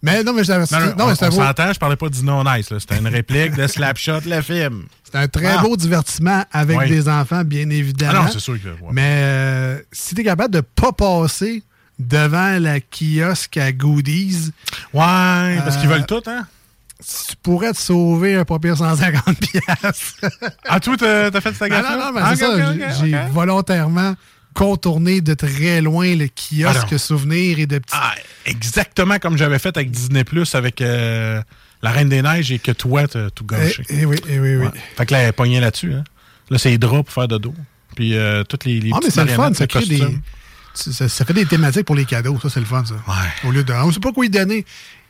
Mais 0.02 0.22
non, 0.24 0.34
mais 0.34 0.44
j'avais. 0.44 0.66
Non, 0.72 0.80
non, 0.80 0.86
non, 0.86 0.94
on, 1.06 1.08
mais 1.08 1.14
on 1.22 1.30
beau- 1.30 1.36
s'entend, 1.44 1.72
je 1.74 1.80
parlais 1.80 1.96
pas 1.96 2.10
du 2.10 2.24
non 2.24 2.44
nice. 2.44 2.70
là. 2.70 2.80
C'était 2.80 2.98
une 2.98 3.08
réplique 3.08 3.56
de 3.56 3.68
Slapshot, 3.68 4.20
le 4.26 4.42
film. 4.42 4.84
c'est 5.04 5.18
un 5.18 5.28
très 5.30 5.56
Ah. 5.58 5.62
beau 5.62 5.78
divertissement 5.78 6.44
avec 6.52 6.78
Oui. 6.78 6.90
des 6.90 7.08
enfants, 7.08 7.44
bien 7.46 7.66
Ah 7.70 7.74
évidemment. 7.74 8.24
non, 8.24 8.30
c'est 8.32 8.40
sûr 8.40 8.62
que. 8.62 8.68
ouais. 8.68 8.90
Mais 8.92 9.20
euh, 9.24 9.80
si 9.94 10.14
t'es 10.16 10.24
capable 10.24 10.54
de 10.54 10.62
pas 10.62 10.92
passer 10.92 11.64
devant 12.00 12.60
la 12.60 12.80
kiosque 12.82 13.56
à 13.58 13.72
goodies, 13.72 14.52
Ouais, 14.94 15.58
parce 15.64 15.78
qu'ils 15.78 15.90
Euh, 15.90 15.94
veulent 15.94 16.06
tout, 16.06 16.22
hein? 16.28 16.48
tu 17.00 17.36
pourrais 17.42 17.72
te 17.74 17.78
sauver 17.78 18.36
un 18.36 18.46
pas 18.46 18.60
pire 18.60 18.78
150 18.78 19.38
piastres. 19.40 20.16
Ah, 20.68 20.80
toi, 20.80 20.96
t'as 20.98 21.32
t'as 21.32 21.42
fait 21.42 21.54
cette 21.54 21.62
Ah 21.64 21.70
gaffe 21.70 21.90
non, 21.92 21.98
non, 22.06 22.12
mais 22.14 22.22
Ah, 22.24 22.36
c'est 22.36 22.46
ok, 22.46 22.58
ça. 22.92 23.06
j'ai 23.06 23.16
volontairement 23.32 24.16
contourné 24.54 25.22
de 25.22 25.34
très 25.34 25.82
loin 25.82 26.16
le 26.16 26.26
Ah 26.26 26.74
kiosque 26.74 26.92
non. 26.94 26.98
souvenir 26.98 27.60
et 27.60 27.66
de 27.66 27.80
petits. 27.80 27.94
Ah, 27.98 28.14
exactement 28.46 29.20
comme 29.20 29.38
j'avais 29.38 29.60
fait 29.60 29.76
avec 29.76 29.92
Disney 29.92 30.24
Plus 30.24 30.56
avec 30.56 30.82
euh, 30.82 31.42
La 31.82 31.92
Reine 31.92 32.10
des 32.10 32.22
Neiges 32.22 32.52
et 32.52 32.60
que 32.60 32.72
toi, 32.72 33.08
t'as 33.08 33.30
tout 33.30 33.46
Eh, 33.52 33.56
gâché. 33.56 33.84
eh 33.90 34.06
oui, 34.06 34.18
eh 34.30 34.40
oui, 34.40 34.56
oui. 34.56 34.66
Ouais. 34.66 34.72
Fait 34.98 35.06
que 35.06 35.14
là, 35.14 35.20
elle 35.22 35.30
est 35.30 35.34
pognée 35.34 35.60
là-dessus. 35.60 35.94
Hein. 35.94 36.04
Là, 36.50 36.58
c'est 36.58 36.70
les 36.70 36.78
draps 36.78 37.04
pour 37.06 37.14
faire 37.14 37.28
de 37.28 37.38
dos. 37.38 37.54
Puis 37.96 38.16
euh, 38.16 38.44
toutes 38.44 38.66
les, 38.66 38.80
les 38.80 38.92
Ah, 38.94 39.00
mais 39.04 39.10
c'est 39.10 39.24
le 39.26 39.32
fun, 39.32 39.54
ça 39.54 39.68
crée 39.68 39.86
des. 39.86 40.04
Ça, 40.74 41.08
ça 41.08 41.24
fait 41.26 41.34
des 41.34 41.46
thématiques 41.46 41.86
pour 41.86 41.96
les 41.96 42.06
cadeaux, 42.06 42.40
ça 42.42 42.50
c'est 42.50 42.60
le 42.60 42.66
fun 42.66 42.84
ça. 42.84 42.96
Ouais. 42.96 43.48
Au 43.48 43.52
lieu 43.52 43.64
de. 43.64 43.72
On 43.74 43.92
sait 43.92 44.00
pas 44.00 44.12
quoi 44.12 44.26
y 44.26 44.30
donner. 44.30 44.66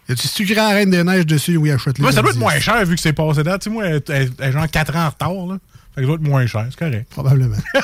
Y 0.10 0.12
a-tu 0.12 0.44
crées 0.46 0.56
la 0.56 0.68
Reine 0.70 0.90
des 0.90 1.02
Neiges 1.04 1.26
dessus, 1.26 1.56
oui, 1.56 1.72
achète-le. 1.72 2.02
Moi, 2.02 2.12
ça 2.12 2.22
doit 2.22 2.32
être 2.32 2.38
moins 2.38 2.60
cher 2.60 2.86
vu 2.86 2.96
que 2.96 3.02
c'est 3.02 3.14
passé 3.14 3.42
date. 3.44 3.62
Tu 3.62 3.70
sais, 3.70 3.74
moi, 3.74 3.86
elle, 3.86 4.02
elle- 4.10 4.32
elle 4.40 4.52
genre 4.52 4.70
4 4.70 4.94
ans 4.98 5.06
en 5.06 5.10
retard. 5.10 5.48
Là. 5.48 5.58
Fait 5.96 6.02
que 6.02 6.08
ça 6.08 6.08
doit 6.08 6.16
être 6.16 6.22
moins 6.22 6.46
cher, 6.46 6.66
c'est 6.70 6.80
correct. 6.80 7.08
Probablement. 7.10 7.58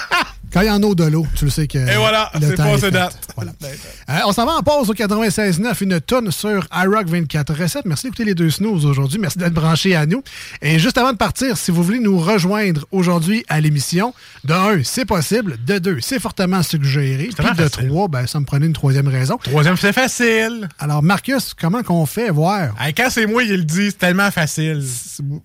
Quand 0.51 0.61
il 0.61 0.67
y 0.67 0.71
en 0.71 0.81
a 0.81 0.95
de 0.95 1.03
l'eau, 1.03 1.27
tu 1.35 1.45
le 1.45 1.51
sais 1.51 1.67
que. 1.67 1.77
Et 1.77 1.95
voilà, 1.95 2.31
c'est 2.39 2.55
passé 2.55 2.91
date. 2.91 3.17
Voilà. 3.35 3.51
Euh, 4.09 4.17
on 4.25 4.31
s'en 4.31 4.45
va 4.47 4.53
en 4.53 4.63
pause 4.63 4.89
au 4.89 4.95
96.9, 4.95 5.83
une 5.83 6.01
tonne 6.01 6.31
sur 6.31 6.65
iRock 6.73 7.07
24 7.07 7.53
recettes. 7.53 7.85
Merci 7.85 8.07
d'écouter 8.07 8.25
les 8.25 8.33
deux 8.33 8.49
snooze 8.49 8.83
aujourd'hui. 8.83 9.19
Merci 9.19 9.37
d'être 9.37 9.53
branchés 9.53 9.95
à 9.95 10.07
nous. 10.07 10.23
Et 10.63 10.79
juste 10.79 10.97
avant 10.97 11.11
de 11.11 11.17
partir, 11.17 11.57
si 11.57 11.69
vous 11.69 11.83
voulez 11.83 11.99
nous 11.99 12.17
rejoindre 12.17 12.87
aujourd'hui 12.91 13.45
à 13.49 13.61
l'émission, 13.61 14.15
de 14.45 14.53
un, 14.53 14.83
c'est 14.83 15.05
possible. 15.05 15.57
De 15.63 15.77
deux, 15.77 15.99
c'est 16.01 16.19
fortement 16.19 16.63
suggéré. 16.63 17.29
Puis 17.35 17.35
de 17.35 17.43
facile. 17.43 17.87
trois, 17.89 18.07
ben, 18.07 18.25
ça 18.25 18.39
me 18.39 18.45
prenait 18.45 18.65
une 18.65 18.73
troisième 18.73 19.07
raison. 19.07 19.37
Troisième, 19.37 19.77
c'est 19.77 19.93
facile. 19.93 20.67
Alors, 20.79 21.03
Marcus, 21.03 21.53
comment 21.53 21.83
qu'on 21.83 22.07
fait 22.07 22.31
voir? 22.31 22.73
Hey, 22.81 22.95
quand 22.95 23.09
c'est 23.11 23.27
moi 23.27 23.43
qui 23.43 23.55
le 23.55 23.63
dis, 23.63 23.91
c'est 23.91 23.99
tellement 23.99 24.31
facile. 24.31 24.83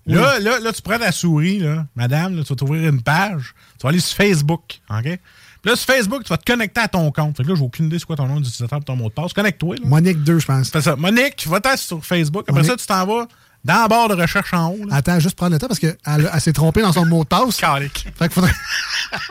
Là, 0.07 0.39
là, 0.39 0.59
là, 0.59 0.73
tu 0.73 0.81
prends 0.81 0.97
ta 0.97 1.11
souris, 1.11 1.59
là, 1.59 1.85
madame, 1.95 2.35
là, 2.37 2.43
tu 2.43 2.54
vas 2.55 2.65
t'ouvrir 2.65 2.89
une 2.89 3.01
page, 3.01 3.53
tu 3.79 3.83
vas 3.83 3.89
aller 3.89 3.99
sur 3.99 4.15
Facebook, 4.15 4.79
OK? 4.89 5.03
Puis 5.03 5.71
là, 5.71 5.75
sur 5.75 5.87
Facebook, 5.87 6.23
tu 6.23 6.29
vas 6.29 6.37
te 6.37 6.45
connecter 6.45 6.81
à 6.81 6.87
ton 6.87 7.11
compte. 7.11 7.37
Fait 7.37 7.43
que 7.43 7.49
là, 7.49 7.55
j'ai 7.55 7.63
aucune 7.63 7.87
idée 7.87 7.97
c'est 7.97 8.05
quoi 8.05 8.15
ton 8.15 8.27
nom 8.27 8.39
d'utilisateur 8.39 8.79
et 8.79 8.83
ton 8.83 8.95
mot 8.95 9.09
de 9.09 9.13
passe. 9.13 9.33
Connecte-toi. 9.33 9.77
Monique 9.83 10.23
2, 10.23 10.37
je 10.37 10.45
pense. 10.45 10.69
Fais 10.69 10.81
ça. 10.81 10.95
Monique, 10.95 11.37
tu 11.37 11.49
vas 11.49 11.59
t'asseoir 11.59 12.03
sur 12.03 12.05
Facebook. 12.05 12.43
Après 12.47 12.61
Monique. 12.61 12.69
ça, 12.69 12.77
tu 12.77 12.85
t'en 12.85 13.05
vas 13.05 13.27
dans 13.65 13.81
la 13.81 13.87
barre 13.87 14.07
de 14.09 14.13
recherche 14.13 14.53
en 14.53 14.69
haut. 14.69 14.85
Là. 14.87 14.95
Attends, 14.97 15.19
juste 15.19 15.35
prendre 15.35 15.51
le 15.53 15.59
temps 15.59 15.67
parce 15.67 15.79
qu'elle 15.79 15.97
elle, 16.05 16.29
s'est 16.39 16.53
trompée 16.53 16.81
dans 16.81 16.93
son 16.93 17.05
mot 17.05 17.23
de 17.23 17.27
passe. 17.27 17.57
Calique. 17.57 18.07
Fait 18.17 18.25
qu'il 18.25 18.33
faudrait. 18.33 18.53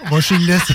On 0.04 0.10
va 0.14 0.20
chez 0.20 0.36
le 0.36 0.44
laisser. 0.46 0.74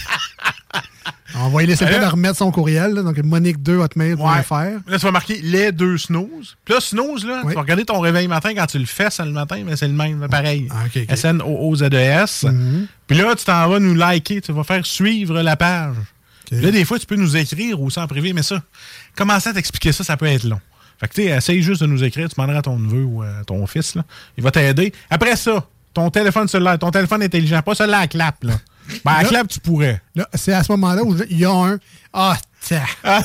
On 1.35 1.49
va 1.49 1.59
lui 1.59 1.67
laisser 1.67 1.85
le 1.85 1.91
temps 1.91 1.99
de 1.99 2.11
remettre 2.11 2.37
son 2.37 2.51
courriel, 2.51 2.93
là, 2.93 3.03
donc 3.03 3.15
monique2hotmail.fr. 3.17 4.53
Là, 4.87 4.97
tu 4.97 5.05
vas 5.05 5.11
marquer 5.11 5.39
les 5.43 5.71
deux 5.71 5.97
snooze. 5.97 6.57
Puis 6.65 6.73
là, 6.73 6.79
snooze, 6.81 7.23
là, 7.25 7.41
Oui. 7.43 7.49
tu 7.49 7.55
vas 7.55 7.61
regarder 7.61 7.85
ton 7.85 7.99
réveil 7.99 8.27
matin 8.27 8.51
quand 8.55 8.65
tu 8.65 8.79
le 8.79 8.85
fais, 8.85 9.09
c'est 9.11 9.25
le 9.25 9.31
matin, 9.31 9.61
mais 9.65 9.75
c'est 9.75 9.87
le 9.87 9.93
même, 9.93 10.27
pareil. 10.29 10.67
Ah, 10.71 10.85
ok. 10.87 11.05
S-N-O-O-Z-E-S. 11.07 12.43
Mhm. 12.43 12.87
Puis 13.07 13.17
là, 13.17 13.35
tu 13.35 13.45
t'en 13.45 13.69
vas 13.69 13.79
nous 13.79 13.93
liker, 13.93 14.41
tu 14.41 14.51
vas 14.53 14.63
faire 14.63 14.85
suivre 14.85 15.41
la 15.41 15.55
page. 15.55 15.95
Là, 16.51 16.71
des 16.71 16.83
fois, 16.83 16.97
tu 16.97 17.05
peux 17.05 17.15
nous 17.15 17.37
écrire 17.37 17.79
aussi 17.79 17.99
en 17.99 18.07
privé, 18.07 18.33
mais 18.33 18.41
ça, 18.41 18.61
commencer 19.15 19.49
à 19.49 19.53
t'expliquer 19.53 19.91
ça, 19.91 20.03
ça 20.03 20.17
peut 20.17 20.25
être 20.25 20.45
long. 20.45 20.59
Fait 20.99 21.07
que, 21.07 21.13
tu 21.13 21.23
sais, 21.23 21.27
essaye 21.29 21.61
juste 21.61 21.81
de 21.81 21.87
nous 21.87 22.03
écrire, 22.03 22.27
tu 22.29 22.35
demanderas 22.35 22.59
à 22.59 22.61
ton 22.61 22.77
neveu 22.77 23.03
ou 23.03 23.21
à 23.23 23.43
ton 23.45 23.65
fils, 23.67 23.95
là. 23.95 24.03
Il 24.37 24.43
va 24.43 24.51
t'aider. 24.51 24.93
Après 25.09 25.35
ça, 25.35 25.65
ton 25.93 26.09
téléphone 26.09 26.47
cellulaire, 26.47 26.77
ton 26.77 26.91
téléphone 26.91 27.23
intelligent, 27.23 27.61
pas 27.61 27.73
celui-là 27.75 27.99
à 27.99 28.07
clap, 28.07 28.43
là. 28.43 28.53
Ben, 29.05 29.11
à 29.13 29.23
Là- 29.23 29.29
clap, 29.29 29.47
tu 29.47 29.59
pourrais. 29.59 30.01
Là, 30.15 30.27
c'est 30.33 30.51
à 30.53 30.63
ce 30.63 30.71
moment-là 30.73 31.03
où 31.03 31.15
il 31.29 31.37
y 31.39 31.45
a 31.45 31.51
un. 31.51 31.77
Ah, 32.13 32.35
tiens. 32.61 32.83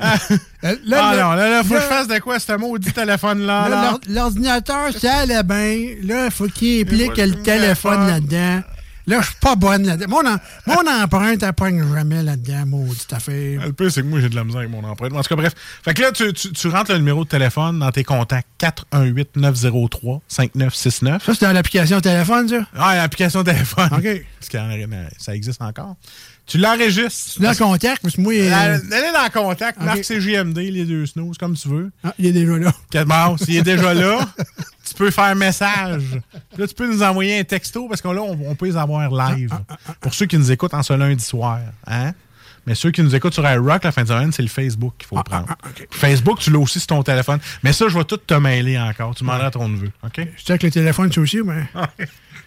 Euh, 0.00 0.14
ah 0.62 0.72
là, 0.84 1.16
non, 1.16 1.32
là, 1.32 1.50
là, 1.50 1.62
faut 1.64 1.70
que 1.70 1.74
là- 1.74 1.80
je 1.80 1.86
fasse 1.86 2.06
de 2.06 2.18
quoi, 2.20 2.38
ce 2.38 2.52
maudit 2.52 2.92
téléphone-là, 2.92 3.68
là, 3.68 3.68
là? 3.68 3.82
l'or- 3.90 4.00
L'ordinateur, 4.08 4.92
ça 4.96 5.16
allait 5.16 5.42
bien. 5.42 5.96
Là, 6.04 6.26
il 6.26 6.30
faut 6.30 6.46
qu'il 6.46 6.82
implique 6.82 7.16
le 7.16 7.42
téléphone. 7.42 8.06
là-dedans. 8.06 8.62
Là, 9.08 9.20
je 9.22 9.26
suis 9.26 9.36
pas 9.40 9.56
bonne 9.56 9.86
là-dedans. 9.86 10.22
Mon, 10.22 10.28
em- 10.28 10.38
mon 10.66 10.86
empreinte, 11.02 11.42
elle 11.42 11.52
pogne 11.54 11.82
jamais 11.94 12.22
là-dedans, 12.22 12.66
maudite 12.66 13.10
affaire. 13.12 13.64
Le 13.64 13.72
pire, 13.72 13.90
c'est 13.90 14.02
que 14.02 14.06
moi, 14.06 14.20
j'ai 14.20 14.28
de 14.28 14.36
la 14.36 14.44
misère 14.44 14.58
avec 14.60 14.70
mon 14.70 14.84
empreinte. 14.84 15.14
En 15.14 15.22
tout 15.22 15.28
cas, 15.30 15.36
bref. 15.36 15.54
Fait 15.82 15.94
que 15.94 16.02
là, 16.02 16.12
tu, 16.12 16.30
tu, 16.34 16.52
tu 16.52 16.68
rentres 16.68 16.92
le 16.92 16.98
numéro 16.98 17.24
de 17.24 17.28
téléphone 17.28 17.78
dans 17.78 17.90
tes 17.90 18.04
contacts 18.04 18.46
418-903-5969. 18.60 21.24
Ça, 21.24 21.34
c'est 21.34 21.40
dans 21.40 21.52
l'application 21.52 22.00
téléphone, 22.02 22.48
ça? 22.48 22.66
Ah, 22.76 22.96
l'application 22.96 23.42
téléphone. 23.42 23.88
OK. 23.92 24.24
Parce 24.40 24.48
que 24.50 24.58
euh, 24.58 25.08
ça 25.16 25.34
existe 25.34 25.62
encore. 25.62 25.96
Tu 26.48 26.58
l'enregistres. 26.58 27.40
Dans 27.40 27.50
le 27.50 27.56
contact, 27.56 28.02
parce 28.02 28.16
que 28.16 28.20
moi, 28.22 28.32
euh, 28.32 28.78
Elle 28.90 29.04
est 29.04 29.12
dans 29.12 29.22
le 29.24 29.30
contact, 29.30 29.78
OK. 29.78 29.84
marque 29.84 30.04
CGMD, 30.04 30.56
les 30.58 30.84
deux 30.86 31.06
snooze, 31.06 31.36
comme 31.38 31.54
tu 31.54 31.68
veux. 31.68 31.90
ah, 32.02 32.14
il 32.18 32.26
est 32.26 32.32
déjà 32.32 32.56
là. 32.58 32.72
Que- 32.90 33.04
Bon, 33.04 33.36
s'il 33.36 33.56
est 33.56 33.62
déjà 33.62 33.92
là, 33.94 34.20
tu 34.86 34.94
peux 34.94 35.10
faire 35.10 35.36
message. 35.36 36.18
Là, 36.56 36.66
tu 36.66 36.74
peux 36.74 36.90
nous 36.90 37.02
envoyer 37.02 37.38
un 37.38 37.44
texto 37.44 37.86
parce 37.86 38.00
que 38.00 38.08
là, 38.08 38.22
on, 38.22 38.38
on 38.48 38.54
peut 38.54 38.66
les 38.66 38.76
avoir 38.76 39.10
live. 39.10 39.50
Pour 40.00 40.14
ceux 40.14 40.26
qui 40.26 40.38
nous 40.38 40.50
écoutent 40.50 40.74
en 40.74 40.82
ce 40.82 40.94
lundi 40.94 41.22
soir. 41.22 41.60
Hein? 41.86 42.12
Mais 42.66 42.74
ceux 42.74 42.90
qui 42.90 43.02
nous 43.02 43.14
écoutent 43.14 43.32
sur 43.34 43.48
iRock 43.48 43.84
la 43.84 43.92
fin 43.92 44.02
de 44.02 44.08
semaine, 44.08 44.32
c'est 44.32 44.42
le 44.42 44.48
Facebook 44.48 44.94
qu'il 44.98 45.06
faut 45.06 45.22
prendre. 45.22 45.46
Facebook, 45.90 46.38
tu 46.38 46.50
l'as 46.50 46.58
aussi 46.58 46.78
sur 46.80 46.88
ton 46.88 47.02
téléphone. 47.02 47.40
Mais 47.62 47.72
ça, 47.72 47.88
je 47.88 47.96
vais 47.96 48.04
tout 48.04 48.16
te 48.18 48.34
mêler 48.34 48.78
encore. 48.78 49.14
Tu 49.14 49.22
demanderas 49.22 49.46
à 49.46 49.50
ton 49.50 49.68
neveu. 49.68 49.90
OK? 50.04 50.20
Je 50.36 50.42
check 50.44 50.62
le 50.62 50.70
téléphone, 50.70 51.10
ça 51.12 51.20
aussi, 51.20 51.40
mais. 51.42 51.64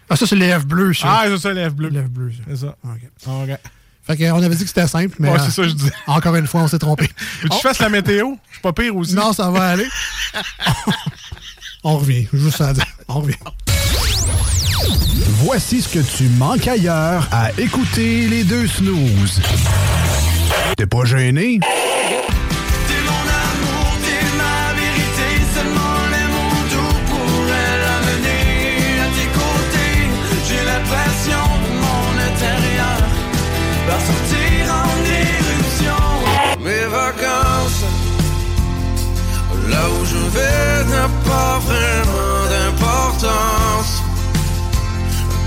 Ah, 0.08 0.16
ça, 0.16 0.26
c'est 0.26 0.36
les 0.36 0.52
F 0.58 0.66
bleus, 0.66 0.92
ça. 0.94 1.06
Ah, 1.08 1.24
c'est 1.28 1.38
ça, 1.38 1.52
l'œuf 1.52 1.74
bleu. 1.74 1.88
F 1.90 2.08
bleus, 2.10 2.32
ça. 2.32 2.42
C'est 2.48 2.56
ça. 2.56 2.76
OK. 2.84 3.00
OK. 3.26 3.58
Fait 4.04 4.16
qu'on 4.16 4.42
avait 4.42 4.54
dit 4.56 4.62
que 4.62 4.68
c'était 4.68 4.86
simple, 4.88 5.16
mais. 5.18 5.28
Ouais, 5.28 5.38
euh, 5.38 5.42
c'est 5.44 5.52
ça, 5.52 5.62
je 5.62 5.74
dis. 5.74 5.90
Encore 6.06 6.34
une 6.34 6.46
fois, 6.46 6.62
on 6.62 6.68
s'est 6.68 6.78
trompé. 6.78 7.08
Veux-tu 7.42 7.48
que 7.48 7.54
je 7.54 7.60
fasse 7.60 7.78
la 7.78 7.88
météo? 7.88 8.32
Je 8.48 8.54
suis 8.54 8.62
pas 8.62 8.72
pire 8.72 8.96
aussi. 8.96 9.14
Non, 9.14 9.32
ça 9.32 9.50
va 9.50 9.68
aller. 9.70 9.86
on 11.84 11.98
revient. 11.98 12.26
Juste 12.32 12.56
ça 12.58 12.68
à 12.68 12.72
dire. 12.72 12.86
On 13.08 13.20
revient. 13.20 13.36
Voici 15.44 15.82
ce 15.82 15.88
que 15.88 16.00
tu 16.00 16.28
manques 16.30 16.66
ailleurs 16.66 17.28
à 17.30 17.50
écouter 17.58 18.28
les 18.28 18.44
deux 18.44 18.66
snooze. 18.66 19.40
T'es 20.76 20.86
pas 20.86 21.04
gêné? 21.04 21.60
Rêver 40.34 40.84
n'a 40.90 41.08
pas 41.28 41.58
vraiment 41.58 42.46
d'importance. 42.50 44.02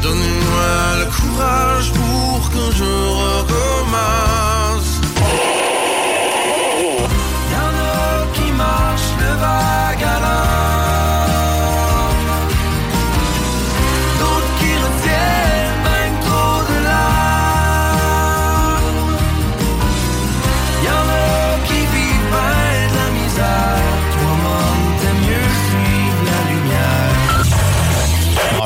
Donnez-moi 0.01 0.75
le 0.99 1.05
courage 1.05 1.91
pour 1.91 2.49
que 2.49 2.75
je 2.75 2.91
recommence. 3.23 4.45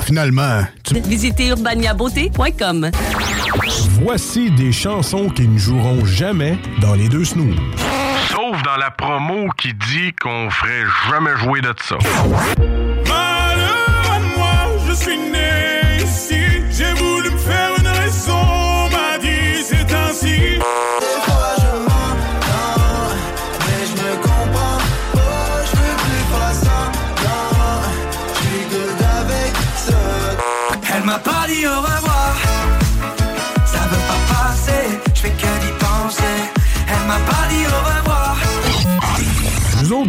Finalement, 0.09 0.63
tu 0.83 0.99
Visitez 1.01 1.49
urbaniabeauté.com. 1.49 2.89
Voici 4.01 4.49
des 4.49 4.71
chansons 4.71 5.29
qui 5.29 5.47
ne 5.47 5.59
joueront 5.59 6.03
jamais 6.03 6.57
dans 6.81 6.95
les 6.95 7.07
deux 7.09 7.23
snooze. 7.23 7.55
Sauf 8.31 8.61
dans 8.63 8.77
la 8.77 8.89
promo 8.89 9.49
qui 9.55 9.71
dit 9.73 10.11
qu'on 10.19 10.49
ferait 10.49 10.85
jamais 11.11 11.37
jouer 11.37 11.61
de 11.61 11.73
ça. 11.83 11.97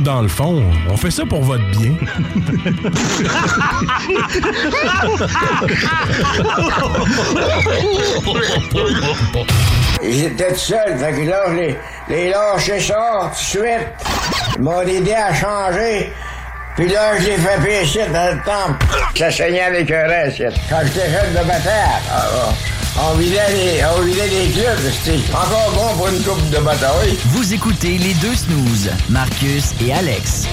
Dans 0.00 0.22
le 0.22 0.28
fond, 0.28 0.62
on 0.88 0.96
fait 0.96 1.10
ça 1.10 1.24
pour 1.26 1.42
votre 1.42 1.64
bien. 1.70 1.92
J'étais 10.02 10.54
seul, 10.54 10.98
fait 10.98 11.12
que 11.12 11.28
là, 11.28 11.42
je 11.48 11.54
les, 11.54 11.78
les 12.08 12.30
lâché 12.30 12.80
ça 12.80 12.94
tout 13.24 13.30
de 13.30 13.34
suite. 13.36 13.88
Ils 14.56 14.62
m'ont 14.62 14.80
aidé 14.82 15.12
à 15.12 15.34
changer. 15.34 16.12
Puis 16.76 16.88
là, 16.88 17.18
je 17.18 17.26
l'ai 17.26 17.36
fait 17.36 17.60
pécher 17.62 18.06
dans 18.12 18.34
le 18.34 18.42
temple. 18.42 18.86
Ça 19.16 19.30
saignait 19.30 19.68
reste. 19.68 20.42
Quand 20.68 20.78
j'étais 20.84 21.10
jeune 21.10 21.32
de 21.32 21.46
bataille, 21.46 22.00
ah, 22.10 22.24
ah, 22.34 22.52
on 23.08 23.14
vidait 23.14 23.52
les, 23.52 23.82
on 23.84 24.52
clubs. 24.52 24.92
C'était 24.92 25.32
encore 25.32 25.72
bon 25.74 25.96
pour 25.96 26.08
une 26.08 26.22
coupe 26.22 26.50
de 26.50 26.58
bataille. 26.58 27.16
Vous 27.26 27.54
écoutez 27.54 27.98
les 27.98 28.14
deux 28.14 28.34
snooze, 28.34 28.90
Marcus 29.08 29.72
et 29.80 29.92
Alex. 29.92 30.46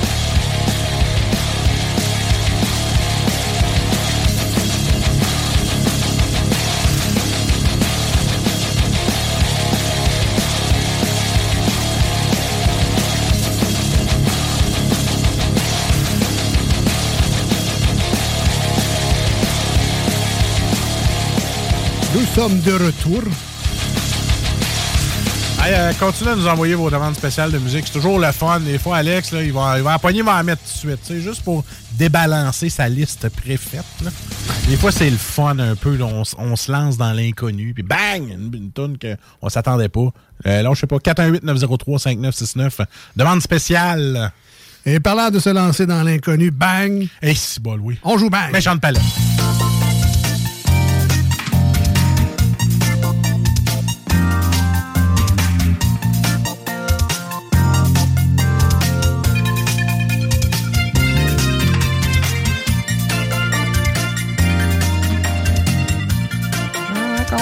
Sommes 22.36 22.60
de 22.62 22.72
retour. 22.74 23.24
Euh, 25.70 25.92
continuez 26.00 26.32
à 26.32 26.36
nous 26.36 26.48
envoyer 26.48 26.76
vos 26.76 26.90
demandes 26.90 27.16
spéciales 27.16 27.52
de 27.52 27.58
musique. 27.58 27.84
C'est 27.88 27.94
toujours 27.94 28.20
le 28.20 28.32
fun. 28.32 28.60
Des 28.62 28.78
fois, 28.78 28.98
Alex, 28.98 29.32
là, 29.34 29.44
il 29.44 29.52
va, 29.52 29.78
il 29.78 29.84
va 29.84 29.96
empoigner, 29.96 30.20
il 30.20 30.26
va 30.26 30.36
en 30.40 30.44
mettre 30.44 30.62
tout 30.62 30.72
de 30.72 30.78
suite. 30.78 31.00
sais, 31.04 31.20
Juste 31.20 31.42
pour 31.42 31.66
débalancer 31.94 32.70
sa 32.70 32.88
liste 32.88 33.28
préfaite. 33.30 33.84
là. 34.04 34.12
Des 34.70 34.78
fois, 34.78 34.92
c'est 34.94 35.10
le 35.10 35.18
fun 35.18 35.58
un 35.60 35.76
peu. 35.76 35.98
là, 35.98 36.06
on, 36.06 36.24
on 36.38 36.56
se 36.56 36.72
lance 36.72 36.96
dans 36.98 37.12
l'inconnu. 37.12 37.74
Puis 37.74 37.84
bang! 37.84 38.30
Une, 38.30 38.52
une 38.54 38.72
toune 38.72 38.98
qu'on 39.42 39.50
s'attendait 39.50 39.90
pas. 39.90 40.08
Euh, 40.46 40.62
là, 40.62 40.70
je 40.74 40.80
sais 40.80 40.88
pas. 40.88 40.98
418-903-5969. 40.98 42.86
Demande 43.18 43.42
spéciale. 43.42 44.32
Et 44.86 45.02
parlant 45.02 45.32
de 45.32 45.40
se 45.40 45.50
lancer 45.50 45.86
dans 45.86 46.02
l'inconnu, 46.04 46.50
bang! 46.52 47.08
Et 47.22 47.36
si 47.36 47.60
bol, 47.60 47.82
oui. 47.82 47.98
On 48.04 48.18
joue 48.18 48.30
bang! 48.30 48.52
Méchante 48.54 48.80
palette. 48.80 49.02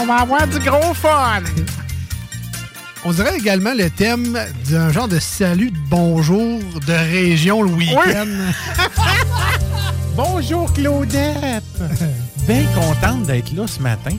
On 0.05 0.07
va 0.07 0.17
avoir 0.17 0.47
du 0.47 0.59
gros 0.59 0.93
fun! 0.93 1.41
On 3.05 3.11
dirait 3.11 3.37
également 3.37 3.73
le 3.73 3.89
thème 3.89 4.37
d'un 4.69 4.91
genre 4.91 5.07
de 5.07 5.17
salut 5.17 5.71
de 5.71 5.77
bonjour 5.89 6.59
de 6.85 6.93
région 6.93 7.63
le 7.63 7.71
week-end. 7.71 8.27
Bonjour 10.15 10.71
Claudette! 10.73 11.63
Bien 12.47 12.65
contente 12.75 13.23
d'être 13.23 13.51
là 13.55 13.65
ce 13.65 13.79
matin. 13.79 14.15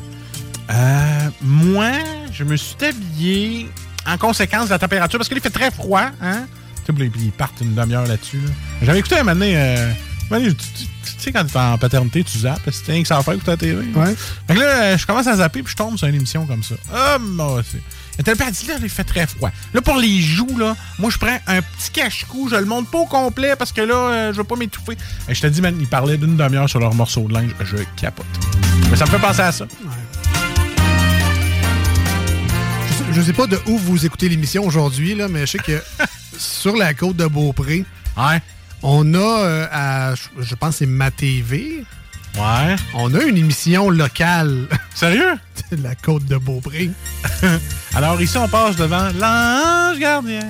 Euh, 0.70 1.28
moi, 1.40 1.92
je 2.32 2.42
me 2.42 2.56
suis 2.56 2.74
habillé 2.84 3.70
en 4.08 4.18
conséquence 4.18 4.64
de 4.64 4.70
la 4.70 4.80
température 4.80 5.20
parce 5.20 5.28
qu'il 5.28 5.40
fait 5.40 5.50
très 5.50 5.70
froid. 5.70 6.06
Hein? 6.20 6.46
Puis 6.84 7.12
ils 7.16 7.30
partent 7.30 7.60
une 7.60 7.76
demi-heure 7.76 8.08
là-dessus. 8.08 8.38
là. 8.38 8.50
J'avais 8.82 8.98
écouté 8.98 9.14
un 9.14 9.22
moment 9.22 9.34
donné, 9.34 9.56
euh, 9.56 9.76
un 9.76 9.86
moment 9.86 9.94
donné, 9.94 10.05
tu, 10.30 10.54
tu- 10.54 10.86
sais, 11.18 11.32
quand 11.32 11.44
t'es 11.44 11.56
en 11.58 11.78
paternité, 11.78 12.24
tu 12.24 12.38
zappes. 12.38 12.60
C'est 12.70 12.92
rien 12.92 13.02
que 13.02 13.08
ça 13.08 13.18
à 13.18 13.22
faire 13.22 13.34
écouter 13.34 13.50
la 13.52 13.56
télé. 13.56 13.74
Ouais. 13.94 14.14
Fait 14.46 14.54
que 14.54 14.60
là, 14.60 14.96
je 14.96 15.06
commence 15.06 15.26
à 15.26 15.36
zapper 15.36 15.62
puis 15.62 15.72
je 15.72 15.76
tombe 15.76 15.96
sur 15.96 16.06
une 16.08 16.14
émission 16.14 16.46
comme 16.46 16.62
ça. 16.62 16.74
Ah, 16.92 17.18
moi, 17.20 17.62
c'est. 17.70 17.80
Et 18.18 18.22
t'as 18.22 18.32
le 18.32 18.50
dit, 18.50 18.66
là, 18.66 18.74
il 18.82 18.88
fait 18.88 19.04
très 19.04 19.26
froid. 19.26 19.50
Là, 19.74 19.82
pour 19.82 19.96
les 19.98 20.20
joues, 20.22 20.56
là, 20.58 20.74
moi, 20.98 21.10
je 21.10 21.18
prends 21.18 21.38
un 21.46 21.60
petit 21.60 21.90
cache-cou, 21.92 22.48
je 22.50 22.56
le 22.56 22.64
monte 22.64 22.90
pas 22.90 22.98
au 22.98 23.04
complet 23.06 23.54
parce 23.56 23.72
que 23.72 23.82
là, 23.82 23.94
euh, 23.94 24.32
je 24.32 24.38
veux 24.38 24.44
pas 24.44 24.56
m'étouffer. 24.56 24.96
Et 25.28 25.34
je 25.34 25.40
te 25.42 25.46
dis, 25.48 25.60
man, 25.60 25.76
ils 25.78 25.86
parlaient 25.86 26.16
d'une 26.16 26.36
demi-heure 26.36 26.68
sur 26.68 26.80
leur 26.80 26.94
morceau 26.94 27.22
de 27.28 27.34
linge. 27.34 27.50
Je 27.60 27.76
capote. 27.96 28.24
Mais 28.90 28.96
ça 28.96 29.04
me 29.04 29.10
fait 29.10 29.18
penser 29.18 29.42
à 29.42 29.52
ça. 29.52 29.66
Je 33.12 33.20
sais 33.22 33.32
pas 33.32 33.46
de 33.46 33.58
où 33.66 33.78
vous 33.78 34.04
écoutez 34.04 34.28
l'émission 34.28 34.64
aujourd'hui, 34.66 35.14
là, 35.14 35.28
mais 35.28 35.40
je 35.46 35.52
sais 35.52 35.58
que 35.58 35.82
sur 36.38 36.76
la 36.76 36.92
côte 36.94 37.16
de 37.16 37.26
Beaupré, 37.26 37.84
on 38.88 39.14
a, 39.14 39.18
euh, 39.18 39.66
à, 39.70 40.14
je- 40.14 40.54
pense 40.54 40.70
que 40.70 40.76
c'est 40.78 40.86
Ma 40.86 41.10
TV. 41.10 41.84
Ouais. 42.36 42.76
On 42.94 43.12
a 43.14 43.22
une 43.24 43.36
émission 43.36 43.90
locale. 43.90 44.68
Sérieux? 44.94 45.34
de 45.72 45.82
la 45.82 45.94
côte 45.94 46.24
de 46.26 46.36
Beaupré. 46.36 46.90
Alors 47.94 48.20
ici, 48.22 48.36
on 48.38 48.46
passe 48.48 48.76
devant 48.76 49.08
l'ange 49.18 49.98
gardien. 49.98 50.40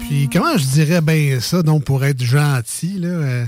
Puis 0.00 0.28
comment 0.32 0.56
je 0.58 0.64
dirais 0.66 1.00
bien 1.00 1.40
ça, 1.40 1.62
donc 1.62 1.84
pour 1.84 2.04
être 2.04 2.22
gentil, 2.22 2.98
là? 2.98 3.08
euh, 3.08 3.46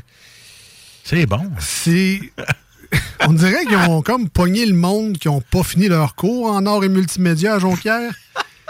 c'est 1.05 1.27
bon. 1.27 1.51
C'est. 1.59 2.21
On 3.27 3.33
dirait 3.35 3.65
qu'ils 3.67 3.77
ont 3.77 4.01
comme 4.03 4.29
pogné 4.31 4.65
le 4.65 4.75
monde 4.75 5.19
qui 5.19 5.29
ont 5.29 5.41
pas 5.43 5.63
fini 5.63 5.89
leur 5.89 6.15
cours 6.15 6.51
en 6.51 6.65
art 6.67 6.83
et 6.85 6.89
multimédia 6.89 7.55
à 7.55 7.59
Jonquière. 7.59 8.13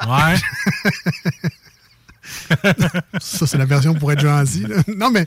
Ouais. 0.06 0.36
Ça, 3.20 3.46
c'est 3.46 3.58
la 3.58 3.64
version 3.64 3.94
pour 3.94 4.12
être 4.12 4.20
gentil. 4.20 4.64
là. 4.68 4.76
Non, 4.96 5.10
mais 5.10 5.24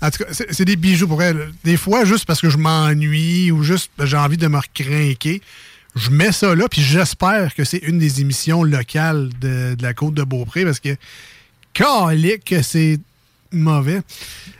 en 0.00 0.10
tout 0.10 0.24
cas, 0.24 0.30
c'est 0.32 0.64
des 0.64 0.76
bijoux 0.76 1.06
pour 1.08 1.22
elle. 1.22 1.52
Des 1.64 1.76
fois, 1.76 2.04
juste 2.04 2.26
parce 2.26 2.40
que 2.40 2.50
je 2.50 2.58
m'ennuie 2.58 3.50
ou 3.50 3.62
juste 3.62 3.90
j'ai 4.02 4.16
envie 4.16 4.36
de 4.36 4.48
me 4.48 4.58
recrinquer, 4.58 5.40
je 5.94 6.10
mets 6.10 6.32
ça 6.32 6.54
là, 6.54 6.66
puis 6.70 6.82
j'espère 6.82 7.54
que 7.54 7.64
c'est 7.64 7.78
une 7.78 7.98
des 7.98 8.20
émissions 8.20 8.62
locales 8.62 9.28
de, 9.40 9.74
de 9.74 9.82
la 9.82 9.94
côte 9.94 10.14
de 10.14 10.22
Beaupré 10.24 10.64
parce 10.64 10.80
que, 10.80 10.96
calique, 11.72 12.44
que 12.44 12.62
c'est 12.62 12.98
mauvais. 13.52 14.00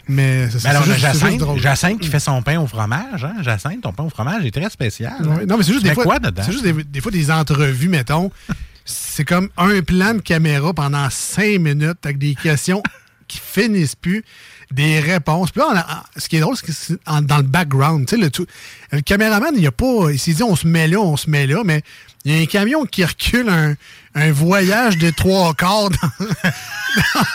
Mais 0.09 0.51
c'est 0.51 0.68
alors, 0.68 0.85
c'est 0.85 0.92
juste 0.99 1.59
Jacinthe, 1.62 2.01
qui 2.01 2.09
fait 2.09 2.21
son 2.21 2.42
pain 2.42 2.61
au 2.61 2.66
fromage, 2.66 3.25
hein? 3.25 3.35
Jacinthe, 3.40 3.81
ton 3.81 3.92
pain 3.92 4.05
au 4.05 4.11
fromage 4.11 4.45
est 4.45 4.51
très 4.51 4.68
spécial. 4.68 5.14
hein? 5.21 5.40
Non, 5.49 5.57
mais 5.57 5.62
c'est 5.64 5.73
juste 5.73 5.85
des 5.85 5.95
fois. 5.95 6.05
quoi 6.05 6.18
dedans? 6.18 6.42
C'est 6.45 6.53
juste 6.53 6.64
des, 6.64 6.85
des 6.85 7.01
fois 7.01 7.11
des 7.11 7.31
entrevues, 7.31 7.88
mettons. 7.88 8.31
C'est 8.85 9.25
comme 9.25 9.49
un 9.57 9.81
plan 9.83 10.14
de 10.14 10.21
caméra 10.21 10.73
pendant 10.73 11.09
cinq 11.11 11.59
minutes 11.61 11.99
avec 12.05 12.18
des 12.18 12.35
questions 12.35 12.83
qui 13.29 13.38
finissent 13.38 13.95
plus, 13.97 14.25
des 14.71 15.01
réponses. 15.01 15.51
Puis 15.51 15.61
là, 15.61 15.68
on 15.71 15.77
a- 15.77 16.05
ce 16.16 16.29
qui 16.29 16.37
est 16.37 16.40
drôle, 16.40 16.57
c'est 16.57 16.66
que 16.66 16.73
c'est 16.73 16.99
dans 17.23 17.37
le 17.38 17.42
background, 17.42 18.07
tu 18.07 18.16
sais, 18.16 18.21
le 18.21 18.31
tout. 18.31 18.47
Le 18.92 19.00
caméraman, 19.00 19.55
il 19.57 19.66
a 19.66 19.72
pas. 19.72 20.11
Il 20.12 20.18
s'est 20.18 20.35
dit 20.35 20.42
on 20.42 20.57
se 20.57 20.66
met 20.66 20.87
là, 20.87 20.98
on 21.00 21.16
se 21.16 21.28
met 21.31 21.46
là, 21.46 21.62
mais 21.64 21.83
il 22.24 22.33
y 22.35 22.38
a 22.38 22.42
un 22.42 22.46
camion 22.46 22.85
qui 22.85 23.05
recule 23.05 23.48
un, 23.48 23.74
un 24.14 24.33
voyage 24.33 24.98
de 24.98 25.11
trois 25.11 25.55
quarts 25.55 25.90
dans, 25.90 26.26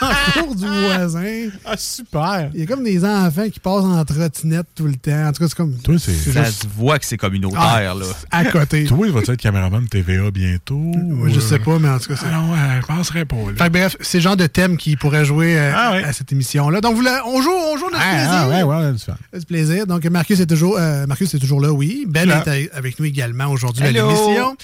dans 0.02 0.08
la 0.08 0.42
cour 0.42 0.56
du 0.56 0.66
voisin. 0.68 1.50
Ah, 1.66 1.76
super! 1.76 2.50
Il 2.54 2.60
y 2.62 2.64
a 2.64 2.66
comme 2.68 2.84
des 2.84 3.04
enfants 3.04 3.50
qui 3.52 3.60
passent 3.60 3.84
en 3.84 4.06
trottinette 4.06 4.68
tout 4.76 4.86
le 4.86 4.96
temps. 4.96 5.28
En 5.28 5.32
tout 5.34 5.42
cas, 5.44 5.48
c'est 5.50 5.56
comme. 5.58 5.74
Toi, 5.78 5.96
c'est. 6.00 6.14
Ça 6.14 6.44
juste 6.44 6.64
se 6.64 6.68
voit 6.78 7.00
que 7.00 7.06
c'est 7.06 7.18
communautaire, 7.18 7.60
Ah, 7.60 7.82
là. 7.82 8.06
à 8.32 8.46
côté. 8.46 8.86
Toi, 8.86 9.08
il 9.08 9.12
va 9.14 9.22
être 9.22 9.36
caméraman 9.36 9.84
de 9.84 9.90
TVA 9.90 10.30
bientôt? 10.32 10.76
Ouais, 10.96 11.32
je 11.34 11.40
sais 11.40 11.60
pas, 11.60 11.80
mais 11.80 11.90
en 11.90 11.98
tout 12.00 12.10
cas, 12.10 12.16
c'est. 12.18 12.28
Ah 12.32 12.42
ouais, 12.42 12.82
je 12.82 12.86
penserais 12.86 13.26
pas. 13.26 13.36
là. 13.36 13.54
Fait 13.58 13.66
que 13.66 13.70
bref, 13.74 13.98
c'est 14.00 14.20
le 14.20 14.24
genre 14.24 14.38
de 14.38 14.46
thème 14.48 14.78
qui 14.78 14.96
pourrait 14.96 15.26
jouer 15.26 15.58
euh, 15.58 15.72
Ah 15.76 15.92
ouais. 15.94 16.04
à 16.04 16.14
cette 16.14 16.32
émission-là. 16.32 16.82
Donc, 16.82 16.96
vous 16.96 17.04
on 17.26 17.42
joue, 17.42 17.50
on 17.52 17.78
joue 17.78 17.86
notre 17.90 17.98
Ah, 18.06 18.12
plaisir. 18.14 18.30
ah, 18.32 18.48
ouais, 18.50 18.64
ouais, 18.64 18.76
on 18.76 18.90
a 18.90 18.92
du 18.92 19.00
fun. 19.00 19.16
C'est 19.34 19.48
plaisir. 19.48 19.88
Donc, 19.88 20.06
Marcus 20.06 20.40
est 20.40 20.46
toujours, 20.46 20.78
euh, 20.80 21.06
Marcus 21.08 21.34
est 21.34 21.40
toujours 21.40 21.47
là, 21.60 21.72
oui. 21.72 22.06
Ben 22.08 22.28
Là. 22.28 22.44
est 22.46 22.72
avec 22.74 23.00
nous 23.00 23.06
également 23.06 23.48
aujourd'hui 23.48 23.84
à 23.84 23.92
l'émission. 23.92 24.56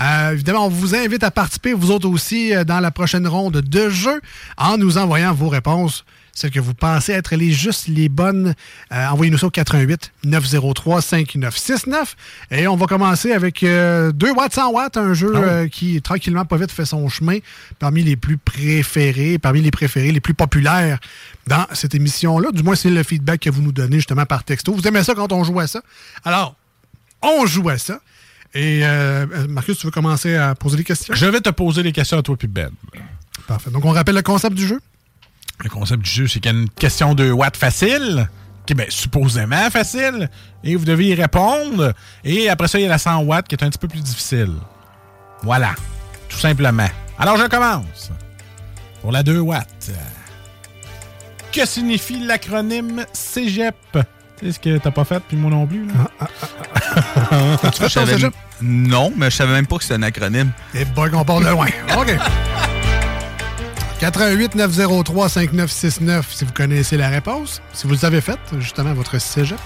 Euh, 0.00 0.32
évidemment, 0.32 0.66
on 0.66 0.70
vous 0.70 0.94
invite 0.94 1.22
à 1.24 1.30
participer, 1.30 1.72
vous 1.72 1.90
autres 1.90 2.08
aussi, 2.08 2.54
euh, 2.54 2.64
dans 2.64 2.80
la 2.80 2.90
prochaine 2.90 3.26
ronde 3.26 3.60
de 3.60 3.88
jeu 3.88 4.20
en 4.56 4.78
nous 4.78 4.98
envoyant 4.98 5.32
vos 5.32 5.48
réponses. 5.48 6.04
Celles 6.34 6.50
que 6.50 6.60
vous 6.60 6.72
pensez 6.72 7.12
être 7.12 7.36
les 7.36 7.52
justes, 7.52 7.88
les 7.88 8.08
bonnes. 8.08 8.54
Euh, 8.90 9.06
Envoyez-nous 9.08 9.36
ça 9.36 9.46
au 9.48 9.50
88 9.50 10.12
903 10.24 11.02
5969. 11.02 12.16
Et 12.50 12.66
on 12.66 12.76
va 12.76 12.86
commencer 12.86 13.32
avec 13.32 13.62
euh, 13.62 14.12
2 14.12 14.30
watts 14.32 14.54
100 14.54 14.70
watts, 14.72 14.96
un 14.96 15.12
jeu 15.12 15.32
Ah 15.34 15.38
euh, 15.40 15.68
qui, 15.68 16.00
tranquillement, 16.00 16.46
pas 16.46 16.56
vite, 16.56 16.72
fait 16.72 16.86
son 16.86 17.08
chemin 17.10 17.38
parmi 17.78 18.02
les 18.02 18.16
plus 18.16 18.38
préférés, 18.38 19.38
parmi 19.38 19.60
les 19.60 19.70
préférés, 19.70 20.10
les 20.10 20.20
plus 20.20 20.34
populaires 20.34 20.98
dans 21.46 21.66
cette 21.72 21.94
émission-là. 21.94 22.50
Du 22.52 22.62
moins, 22.62 22.74
c'est 22.74 22.90
le 22.90 23.02
feedback 23.02 23.40
que 23.40 23.50
vous 23.50 23.62
nous 23.62 23.72
donnez 23.72 23.96
justement 23.96 24.26
par 24.26 24.44
texto. 24.44 24.72
Vous 24.72 24.86
aimez 24.86 25.02
ça 25.02 25.14
quand 25.14 25.32
on 25.32 25.44
joue 25.44 25.58
à 25.60 25.66
ça? 25.66 25.82
Alors, 26.24 26.54
on 27.20 27.46
joue 27.46 27.68
à 27.68 27.78
ça. 27.78 28.00
Et 28.54 28.84
euh, 28.84 29.26
euh, 29.32 29.48
Marcus, 29.48 29.78
tu 29.78 29.86
veux 29.86 29.90
commencer 29.90 30.36
à 30.36 30.54
poser 30.54 30.76
des 30.76 30.84
questions? 30.84 31.14
Je 31.14 31.26
vais 31.26 31.40
te 31.40 31.50
poser 31.50 31.82
des 31.82 31.92
questions 31.92 32.18
à 32.18 32.22
toi 32.22 32.36
puis 32.36 32.48
Ben. 32.48 32.70
Parfait. 33.46 33.70
Donc, 33.70 33.84
on 33.84 33.90
rappelle 33.90 34.14
le 34.14 34.22
concept 34.22 34.54
du 34.54 34.66
jeu? 34.66 34.80
Le 35.64 35.70
concept 35.70 36.02
du 36.02 36.10
jeu, 36.10 36.28
c'est 36.28 36.40
qu'il 36.40 36.52
y 36.52 36.54
a 36.54 36.58
une 36.58 36.68
question 36.68 37.14
de 37.14 37.30
watts 37.30 37.56
facile, 37.56 38.28
qui 38.66 38.72
est 38.72 38.76
ben, 38.76 38.86
supposément 38.90 39.70
facile, 39.70 40.28
et 40.64 40.76
vous 40.76 40.84
devez 40.84 41.08
y 41.08 41.14
répondre. 41.14 41.92
Et 42.24 42.48
après 42.48 42.68
ça, 42.68 42.78
il 42.78 42.82
y 42.82 42.86
a 42.86 42.88
la 42.88 42.98
100 42.98 43.22
watts 43.22 43.48
qui 43.48 43.54
est 43.54 43.64
un 43.64 43.70
petit 43.70 43.78
peu 43.78 43.88
plus 43.88 44.00
difficile. 44.00 44.52
Voilà. 45.42 45.74
Tout 46.28 46.38
simplement. 46.38 46.88
Alors, 47.18 47.36
je 47.36 47.46
commence. 47.46 48.10
Pour 49.00 49.12
la 49.12 49.22
2 49.22 49.38
watts. 49.38 49.92
Que 51.52 51.66
signifie 51.66 52.18
l'acronyme 52.18 53.04
CEGEP? 53.12 53.74
C'est 54.40 54.52
ce 54.52 54.58
que 54.58 54.78
t'as 54.78 54.90
pas 54.90 55.04
fait, 55.04 55.22
puis 55.28 55.36
moi 55.36 55.50
non 55.50 55.66
plus. 55.66 55.86
Là. 55.86 56.28
Tu 57.72 57.78
fais 57.78 57.84
ton 57.84 57.88
savais- 57.88 58.12
cégep? 58.14 58.34
Non, 58.60 59.12
mais 59.16 59.30
je 59.30 59.36
savais 59.36 59.52
même 59.52 59.66
pas 59.66 59.76
que 59.76 59.82
c'était 59.82 59.94
un 59.94 60.02
acronyme. 60.02 60.50
Et 60.74 60.84
boy, 60.84 61.10
qu'on 61.10 61.24
part 61.24 61.40
de 61.40 61.46
loin. 61.48 61.66
OK. 61.98 62.14
88 64.00 64.54
903 64.56 65.28
5969 65.28 66.26
si 66.32 66.44
vous 66.44 66.52
connaissez 66.52 66.96
la 66.96 67.08
réponse. 67.08 67.62
Si 67.72 67.86
vous 67.86 68.04
avez 68.04 68.20
fait, 68.20 68.38
justement, 68.58 68.92
votre 68.94 69.18
cégep. 69.20 69.58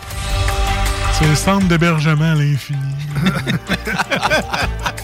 C'est 1.18 1.26
le 1.26 1.34
centre 1.34 1.66
d'hébergement 1.66 2.32
à 2.32 2.34
l'infini. 2.34 2.78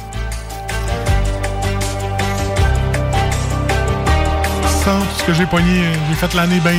Centre, 4.84 5.06
parce 5.06 5.22
que 5.22 5.32
j'ai 5.32 5.46
pogné, 5.46 5.92
j'ai 6.08 6.14
fait 6.16 6.34
l'année 6.34 6.58
bien. 6.60 6.72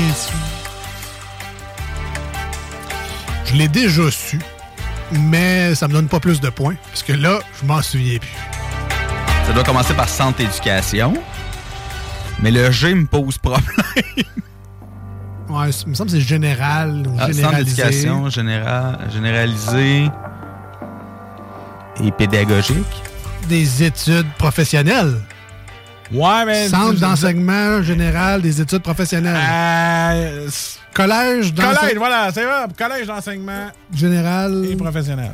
Je 3.45 3.53
l'ai 3.55 3.67
déjà 3.67 4.09
su, 4.11 4.39
mais 5.11 5.73
ça 5.75 5.87
me 5.87 5.93
donne 5.93 6.07
pas 6.07 6.19
plus 6.19 6.41
de 6.41 6.49
points. 6.49 6.75
Parce 6.89 7.03
que 7.03 7.13
là, 7.13 7.39
je 7.61 7.65
m'en 7.67 7.81
souviens 7.81 8.17
plus. 8.19 8.29
Ça 9.47 9.53
doit 9.53 9.63
commencer 9.63 9.93
par 9.93 10.09
centre 10.09 10.41
éducation. 10.41 11.13
Mais 12.41 12.51
le 12.51 12.71
G 12.71 12.93
me 12.93 13.05
pose 13.05 13.37
problème. 13.37 13.63
Ouais, 15.49 15.69
il 15.85 15.89
me 15.89 15.93
semble 15.93 16.09
que 16.09 16.15
c'est 16.17 16.21
général 16.23 17.03
ou 17.05 17.15
Ah, 17.19 17.31
centre 17.31 17.57
d'éducation 17.57 18.27
général, 18.29 18.97
généralisé 19.13 20.05
et 22.03 22.11
pédagogique. 22.11 23.03
Des 23.49 23.83
études 23.83 24.25
professionnelles. 24.39 25.19
Ouais, 26.11 26.45
mais. 26.45 26.67
Centre 26.67 26.99
d'enseignement 26.99 27.81
général 27.81 28.41
des 28.41 28.61
études 28.61 28.81
professionnelles. 28.81 29.35
Euh, 29.35 30.49
Collège 30.93 31.53
d'enseignement 31.53 31.79
collège, 31.79 31.97
voilà, 31.97 32.31
c'est 32.31 32.45
vrai. 32.45 32.65
Collège 32.77 33.07
d'enseignement 33.07 33.71
général 33.93 34.65
et 34.69 34.75
professionnel. 34.75 35.31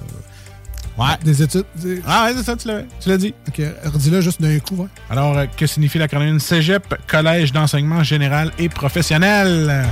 Ouais. 0.97 1.15
des 1.23 1.41
études. 1.41 1.65
Ah, 2.05 2.25
ouais, 2.25 2.33
c'est 2.35 2.43
ça, 2.43 2.55
tu 2.55 2.67
l'as, 2.67 2.81
tu 2.99 3.09
l'as 3.09 3.17
dit. 3.17 3.33
Ok, 3.47 3.61
redis-le 3.85 4.21
juste 4.21 4.41
d'un 4.41 4.59
coup. 4.59 4.75
Ouais. 4.75 4.87
Alors, 5.09 5.37
euh, 5.37 5.45
que 5.45 5.65
signifie 5.65 5.97
l'acronyme 5.97 6.39
CEGEP, 6.39 6.95
Collège 7.07 7.51
d'enseignement 7.53 8.03
général 8.03 8.51
et 8.57 8.67
professionnel? 8.69 9.85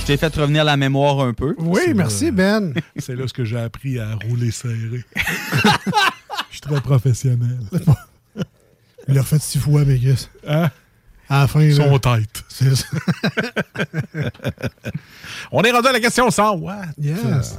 Je 0.00 0.06
t'ai 0.06 0.16
fait 0.18 0.36
revenir 0.36 0.64
la 0.64 0.76
mémoire 0.76 1.20
un 1.20 1.32
peu. 1.32 1.54
Oui, 1.58 1.80
merci 1.94 2.30
Ben. 2.30 2.74
C'est 2.98 3.16
là 3.16 3.26
ce 3.26 3.32
que 3.32 3.44
j'ai 3.44 3.58
appris 3.58 3.98
à 3.98 4.08
rouler 4.28 4.50
serré. 4.50 5.02
Je 6.54 6.58
suis 6.58 6.72
très 6.72 6.80
professionnel. 6.80 7.58
Il 9.08 9.14
l'a 9.14 9.22
refait 9.22 9.40
six 9.40 9.58
fois, 9.58 9.84
qu'est-ce? 9.84 10.28
Hein? 10.46 10.70
À 11.28 11.40
la 11.40 11.46
fin, 11.48 11.58
là, 11.66 11.74
Son 11.74 11.98
tête. 11.98 12.44
c'est 12.48 12.76
ça. 12.76 12.86
On 15.50 15.62
est 15.62 15.72
rendu 15.72 15.88
à 15.88 15.92
la 15.92 15.98
question 15.98 16.30
100 16.30 16.52
watts. 16.58 16.76
Yes. 16.96 17.58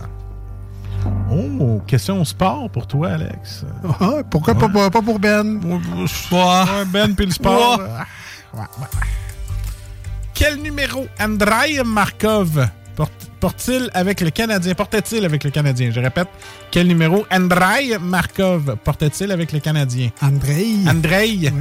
Oh, 1.29 1.81
question 1.85 2.23
sport 2.23 2.69
pour 2.69 2.87
toi, 2.87 3.09
Alex. 3.09 3.65
Ah, 3.99 4.23
pourquoi 4.31 4.55
pas, 4.55 4.69
pas, 4.69 4.89
pas 4.89 5.01
pour 5.01 5.19
Ben? 5.19 5.59
Ouais, 5.61 6.85
Ben 6.87 7.13
puis 7.13 7.25
le 7.25 7.31
sport. 7.33 7.81
Ouais. 8.53 8.63
Quel 10.33 10.61
numéro 10.61 11.05
Andrei 11.19 11.83
Markov 11.83 12.69
porte- 12.95 13.24
porte-t-il 13.49 13.91
avec 13.93 14.21
le 14.21 14.31
Canadien? 14.31 14.73
Portait-il 14.73 15.23
avec 15.23 15.43
le 15.43 15.51
Canadien? 15.51 15.91
Je 15.91 15.99
répète, 15.99 16.27
quel 16.71 16.87
numéro? 16.87 17.27
Andrei 17.31 17.95
Markov 18.01 18.75
portait-il 18.83 19.31
avec 19.31 19.51
le 19.51 19.59
Canadien? 19.59 20.09
Andrei. 20.19 20.77
Andrei. 20.87 21.51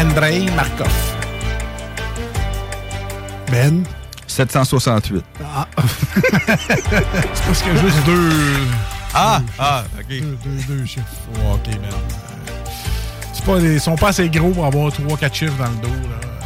Andrei 0.00 0.46
Markov. 0.56 0.88
Ben? 3.50 3.84
768. 4.26 5.22
Ah. 5.44 5.66
C'est 6.46 7.44
parce 7.44 7.62
qu'il 7.62 7.74
y 7.74 7.78
a 7.78 7.80
juste 7.82 8.06
deux. 8.06 8.30
Ah, 9.14 9.42
ah, 9.58 9.84
ok. 9.98 10.06
Deux, 10.08 10.20
deux- 10.44 10.76
deux 10.76 10.84
chiffres. 10.86 11.04
Oh, 11.44 11.56
ok, 11.56 11.66
man. 11.74 11.90
C'est 13.34 13.44
pas 13.44 13.58
Ils 13.58 13.78
sont 13.80 13.96
pas 13.96 14.08
assez 14.08 14.30
gros 14.30 14.48
pour 14.50 14.64
avoir 14.64 14.90
3-4 14.90 15.34
chiffres 15.34 15.58
dans 15.58 15.70
le 15.70 15.76
dos. 15.76 15.88
Là. 16.08 16.37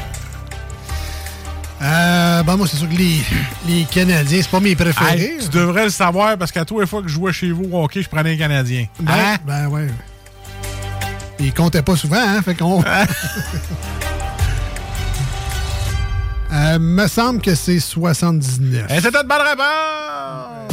Euh, 1.83 2.43
ben 2.45 2.57
moi, 2.57 2.67
c'est 2.69 2.77
sûr 2.77 2.89
que 2.89 2.95
les, 2.95 3.21
les 3.67 3.85
Canadiens, 3.85 4.39
c'est 4.41 4.51
pas 4.51 4.61
mes 4.61 4.77
préférés. 4.77 5.21
Hey, 5.21 5.39
tu 5.43 5.49
devrais 5.49 5.85
le 5.85 5.91
savoir 5.91 6.39
parce 6.39 6.53
qu'à 6.53 6.65
tous 6.65 6.79
les 6.81 6.87
fois 6.87 7.03
que 7.03 7.09
je 7.09 7.15
jouais 7.15 7.33
chez 7.33 7.51
vous 7.51 7.65
au 7.73 7.83
hockey, 7.85 8.03
je 8.03 8.09
prenais 8.09 8.35
un 8.35 8.37
Canadien. 8.37 8.87
Ben, 9.01 9.13
Hein? 9.13 9.37
ben 9.45 9.67
ouais. 9.69 9.89
Ils 11.41 11.53
comptaient 11.53 11.83
pas 11.83 11.97
souvent, 11.97 12.23
hein? 12.25 12.41
Fait 12.43 12.55
qu'on. 12.55 12.85
euh, 16.53 16.79
me 16.79 17.07
semble 17.09 17.41
que 17.41 17.55
c'est 17.57 17.81
79. 17.81 18.85
Et 18.91 19.01
c'était 19.01 19.21
une 19.21 19.27
bonne 19.27 19.43
réponse! 19.43 20.72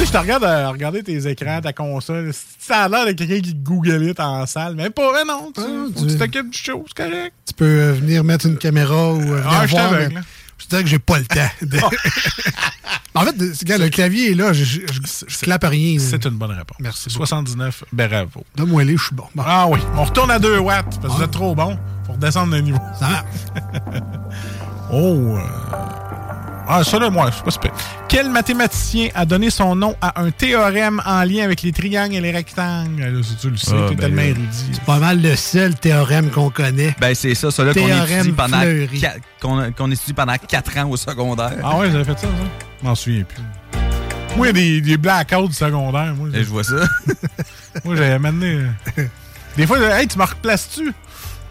Tu 0.00 0.06
sais, 0.06 0.12
je 0.12 0.12
te 0.12 0.22
regarde 0.22 0.44
à 0.44 0.70
regarder 0.70 1.02
tes 1.02 1.26
écrans, 1.28 1.60
ta 1.60 1.74
console. 1.74 2.32
Ça 2.58 2.84
a 2.84 2.88
l'air 2.88 3.04
de 3.06 3.12
quelqu'un 3.12 3.40
qui 3.40 3.54
google 3.54 4.02
it 4.08 4.18
en 4.18 4.46
salle. 4.46 4.74
Mais 4.74 4.88
pas, 4.88 5.12
mais 5.12 5.24
non. 5.30 5.52
Tu, 5.54 5.60
Ah, 5.62 5.86
tu- 5.94 6.06
tu 6.06 6.16
t'occupes 6.16 6.50
du 6.50 6.56
show, 6.58 6.84
c'est 6.88 7.04
correct. 7.04 7.32
Tu 7.46 7.52
peux 7.52 7.64
euh, 7.66 7.92
venir 7.92 8.24
mettre 8.24 8.46
une 8.46 8.56
caméra 8.56 9.12
ou 9.12 9.20
euh, 9.20 9.42
Ah, 9.46 9.66
je 9.66 9.72
voir. 9.72 9.92
mais 9.92 10.08
là. 10.08 10.20
Je 10.56 10.66
te 10.66 10.76
dis 10.76 10.82
que 10.84 10.88
j'ai 10.88 10.98
pas 10.98 11.18
le 11.18 11.26
temps. 11.26 11.50
de- 11.62 11.78
en 13.14 13.20
fait, 13.24 13.34
regarde, 13.60 13.82
le 13.82 13.88
clavier 13.90 14.30
est 14.30 14.34
là, 14.34 14.54
je, 14.54 14.64
je, 14.64 14.80
je- 14.86 15.24
je 15.28 15.38
clappe 15.38 15.64
rien. 15.64 15.98
C'est 15.98 16.24
une 16.24 16.30
bonne 16.38 16.52
réponse. 16.52 16.78
Merci 16.80 17.10
79, 17.10 17.84
bravo. 17.92 18.42
Donne-moi 18.56 18.84
les, 18.84 18.96
je 18.96 19.04
suis 19.04 19.14
bon. 19.14 19.24
Bon, 19.34 19.42
Ah 19.46 19.66
oui, 19.68 19.80
on 19.96 20.04
retourne 20.04 20.30
à 20.30 20.38
2 20.38 20.58
watts 20.60 20.98
parce 21.02 21.12
que 21.14 21.18
vous 21.18 21.22
êtes 21.24 21.30
trop 21.30 21.54
bon. 21.54 21.78
Faut 22.06 22.12
redescendre 22.14 22.54
le 22.54 22.62
niveau. 22.62 22.80
ça 22.98 23.06
marche. 23.08 23.24
Oh. 24.92 25.36
euh, 25.36 25.40
Ah, 26.72 26.84
ça 26.84 26.98
là, 27.00 27.10
moi, 27.10 27.30
c'est 27.34 27.42
pas 27.44 27.50
super. 27.50 27.72
Quel 28.08 28.30
mathématicien 28.30 29.08
a 29.14 29.24
donné 29.26 29.50
son 29.50 29.74
nom 29.74 29.96
à 30.00 30.20
un 30.20 30.30
théorème 30.30 31.02
en 31.04 31.24
lien 31.24 31.42
avec 31.44 31.62
les 31.62 31.72
triangles 31.72 32.14
et 32.14 32.20
les 32.20 32.30
rectangles? 32.30 33.00
Là, 33.02 33.22
si 33.22 33.34
tu 33.36 33.50
le 33.50 33.56
sais, 33.56 33.72
Ah, 33.74 33.88
t'es 33.88 33.94
ben 33.96 34.00
tellement 34.02 34.22
là. 34.22 34.28
érudit. 34.28 34.64
C'est 34.72 34.84
pas 34.84 34.98
mal 34.98 35.20
le 35.20 35.34
seul 35.34 35.74
théorème 35.74 36.30
qu'on 36.30 36.50
connaît. 36.50 36.94
Ben, 37.00 37.14
c'est 37.14 37.34
ça, 37.34 37.50
ça 37.50 37.64
là 37.64 37.74
qu'on 37.74 37.86
Théorème 37.86 38.20
étudie 38.20 38.32
pendant 38.32 39.70
qu'on 39.76 39.90
étudie 39.90 40.12
pendant 40.12 40.34
4 40.36 40.78
ans 40.78 40.90
au 40.90 40.96
secondaire. 40.96 41.52
Ah 41.64 41.76
ouais, 41.78 41.90
j'avais 41.90 42.04
fait 42.04 42.12
ça, 42.18 42.26
ça? 42.26 42.28
Je 42.82 42.86
m'en 42.86 42.94
souviens 42.94 43.24
plus. 43.24 43.42
Moi, 44.36 44.46
il 44.46 44.48
y 44.48 44.50
a 44.50 44.52
des, 44.52 44.80
des 44.80 44.96
blackouts 44.96 45.48
du 45.48 45.54
secondaire. 45.54 46.14
Moi, 46.16 46.28
Et 46.34 46.44
je 46.44 46.48
vois 46.48 46.62
ça. 46.62 46.76
moi 47.84 47.96
j'avais 47.96 48.12
amené. 48.12 48.64
euh, 48.98 49.04
Des 49.56 49.66
fois, 49.66 49.78
hey, 50.00 50.06
tu 50.06 50.16
me 50.18 50.24
replaces-tu? 50.24 50.92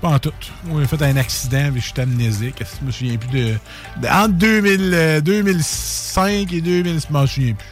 Pas 0.02 0.10
en 0.10 0.20
tout. 0.20 0.32
Moi, 0.66 0.82
j'ai 0.82 0.88
fait 0.88 1.02
un 1.04 1.18
accident, 1.18 1.70
puis 1.74 1.82
je 1.82 1.88
suis 1.88 2.02
amnésique. 2.02 2.56
Je 2.82 2.86
me 2.86 2.92
souviens 2.92 3.18
plus 3.18 3.30
de. 3.30 3.54
de- 4.02 4.08
entre 4.08 4.34
2000, 4.34 4.92
euh, 4.94 5.20
2005 5.22 6.54
et 6.54 6.62
2000, 6.62 7.00
je 7.02 7.06
m'en 7.14 7.28
souviens 7.28 7.54
plus. 7.54 7.68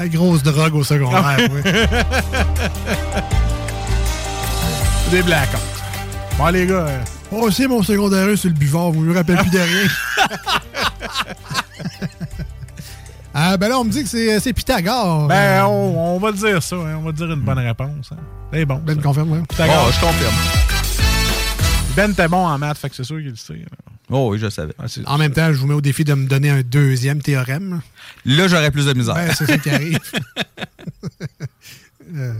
La 0.00 0.06
grosse 0.08 0.42
drogue 0.44 0.74
au 0.76 0.84
secondaire, 0.84 1.38
oui. 1.50 1.60
Des 5.10 5.22
blackouts. 5.22 5.56
Bon, 6.36 6.46
les 6.48 6.66
gars. 6.66 6.74
euh, 6.74 7.00
Oh, 7.32 7.50
c'est 7.50 7.66
mon 7.66 7.82
secondaire 7.82 8.28
1 8.28 8.36
sur 8.36 8.48
le 8.50 8.54
buvard, 8.54 8.90
vous 8.90 9.00
me 9.00 9.14
rappelez 9.14 9.36
plus 9.38 9.50
de 9.50 9.58
rien. 9.58 9.88
ah, 13.34 13.56
ben 13.56 13.68
là, 13.68 13.78
on 13.78 13.84
me 13.84 13.90
dit 13.90 14.02
que 14.02 14.08
c'est 14.08 14.38
c'est 14.40 14.52
Pythagore. 14.52 15.26
Ben, 15.28 15.64
on, 15.66 16.14
on 16.16 16.18
va 16.18 16.32
dire 16.32 16.62
ça. 16.62 16.76
hein. 16.76 16.96
On 16.98 17.02
va 17.02 17.12
dire 17.12 17.26
une 17.30 17.40
bonne 17.40 17.58
réponse. 17.58 18.10
hein. 18.12 18.16
C'est 18.52 18.64
bon. 18.64 18.80
Ben 18.84 18.96
ça. 18.96 19.02
confirme, 19.02 19.32
oui. 19.32 19.40
Pythagore. 19.48 19.86
Oh, 19.88 19.92
je 19.92 20.00
confirme. 20.00 20.77
Ben, 21.98 22.14
t'es 22.14 22.28
bon 22.28 22.46
en 22.46 22.56
maths, 22.58 22.78
fait 22.78 22.90
que 22.90 22.94
c'est 22.94 23.02
sûr 23.02 23.16
qu'il 23.16 23.30
le 23.30 23.34
sait. 23.34 23.60
Oh 24.08 24.28
oui, 24.30 24.38
je 24.38 24.48
savais. 24.48 24.72
En 25.06 25.18
même 25.18 25.32
temps, 25.32 25.52
je 25.52 25.58
vous 25.58 25.66
mets 25.66 25.74
au 25.74 25.80
défi 25.80 26.04
de 26.04 26.14
me 26.14 26.28
donner 26.28 26.48
un 26.48 26.60
deuxième 26.60 27.20
théorème. 27.20 27.80
Là, 28.24 28.46
j'aurais 28.46 28.70
plus 28.70 28.86
de 28.86 28.92
misère. 28.92 29.16
Ben, 29.16 29.34
c'est 29.36 29.46
ça 29.46 29.58
qui 29.58 29.68
arrive. 29.68 29.98
Euh, 32.16 32.32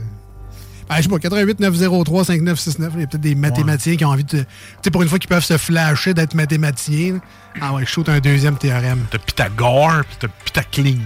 ben, 0.89 0.95
je 0.97 1.03
sais 1.03 1.09
pas, 1.09 1.19
88 1.19 1.59
903 1.59 2.25
5969. 2.25 2.93
Il 2.95 3.01
y 3.01 3.03
a 3.03 3.07
peut-être 3.07 3.21
des 3.21 3.35
mathématiciens 3.35 3.97
qui 3.97 4.03
ont 4.03 4.09
envie 4.09 4.23
de. 4.23 4.39
Tu 4.39 4.45
sais, 4.81 4.89
pour 4.89 5.03
une 5.03 5.07
fois 5.07 5.19
qu'ils 5.19 5.29
peuvent 5.29 5.43
se 5.43 5.59
flasher 5.59 6.15
d'être 6.15 6.33
mathématiciens. 6.33 7.19
Ah 7.61 7.73
ouais, 7.73 7.85
je 7.85 7.89
shoot 7.91 8.09
un 8.09 8.19
deuxième 8.19 8.57
théorème. 8.57 9.05
T'as 9.11 9.19
Pythagore, 9.19 10.01
puis 10.07 10.17
t'as 10.21 10.27
Pythacline. 10.43 11.03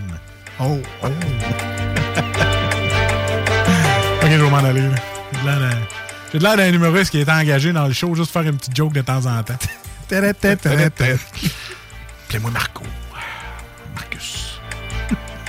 Oh, 0.62 0.80
oh. 1.04 1.08
Ok, 4.22 4.30
je 4.32 4.42
vais 4.42 4.50
m'en 4.50 4.58
aller. 4.60 4.88
là. 5.44 5.70
J'ai 6.34 6.40
de 6.40 6.44
l'air 6.46 6.58
d'un 6.58 6.74
humoriste 6.74 7.12
qui 7.12 7.20
est 7.20 7.30
engagé 7.30 7.72
dans 7.74 7.86
le 7.86 7.94
show 7.94 8.16
juste 8.16 8.32
pour 8.32 8.42
faire 8.42 8.52
une 8.52 8.58
petite 8.58 8.76
joke 8.76 8.94
de 8.94 9.02
temps 9.02 9.28
en 9.28 9.44
temps. 9.44 9.54
Appelez-moi 10.10 10.34
Marco. 12.52 12.84
Marcus. 13.96 14.60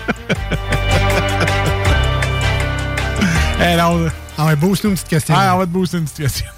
Eh 3.66 3.76
non. 3.76 4.10
Ah 4.36 4.44
ouais, 4.46 4.56
boost-nous 4.56 4.90
une 4.90 4.96
petite 4.96 5.08
question. 5.08 5.34
Ah, 5.38 5.54
on 5.54 5.58
va 5.58 5.64
te 5.64 5.70
booster 5.70 5.96
une 5.96 6.04
petite 6.04 6.18
question. 6.18 6.50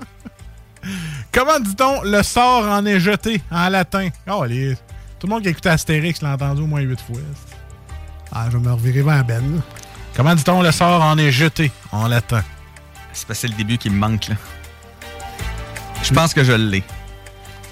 Comment 1.32 1.60
dit-on 1.60 2.02
le 2.02 2.24
sort 2.24 2.64
en 2.64 2.84
est 2.86 2.98
jeté 2.98 3.40
en 3.52 3.68
latin? 3.68 4.08
Oh, 4.28 4.44
les... 4.44 4.74
Tout 5.20 5.28
le 5.28 5.34
monde 5.34 5.42
qui 5.42 5.48
a 5.48 5.52
écouté 5.52 5.68
Astérix 5.68 6.20
l'a 6.22 6.32
entendu 6.32 6.62
au 6.62 6.66
moins 6.66 6.80
huit 6.80 6.98
fois. 7.00 7.18
Ah, 8.32 8.46
je 8.50 8.56
vais 8.56 8.64
me 8.64 8.72
revirer 8.72 9.02
vers 9.02 9.24
Ben. 9.24 9.60
Comment 10.16 10.34
dit-on 10.34 10.60
le 10.62 10.72
sort 10.72 11.02
en 11.02 11.16
est 11.18 11.30
jeté 11.30 11.70
en 11.92 12.08
latin? 12.08 12.42
C'est 13.18 13.26
parce 13.26 13.40
que 13.40 13.46
c'est 13.48 13.52
le 13.52 13.56
début 13.58 13.78
qui 13.78 13.90
me 13.90 13.96
manque, 13.98 14.28
là. 14.28 14.34
Je 16.02 16.12
pense 16.14 16.32
que 16.32 16.44
je 16.44 16.52
l'ai. 16.52 16.84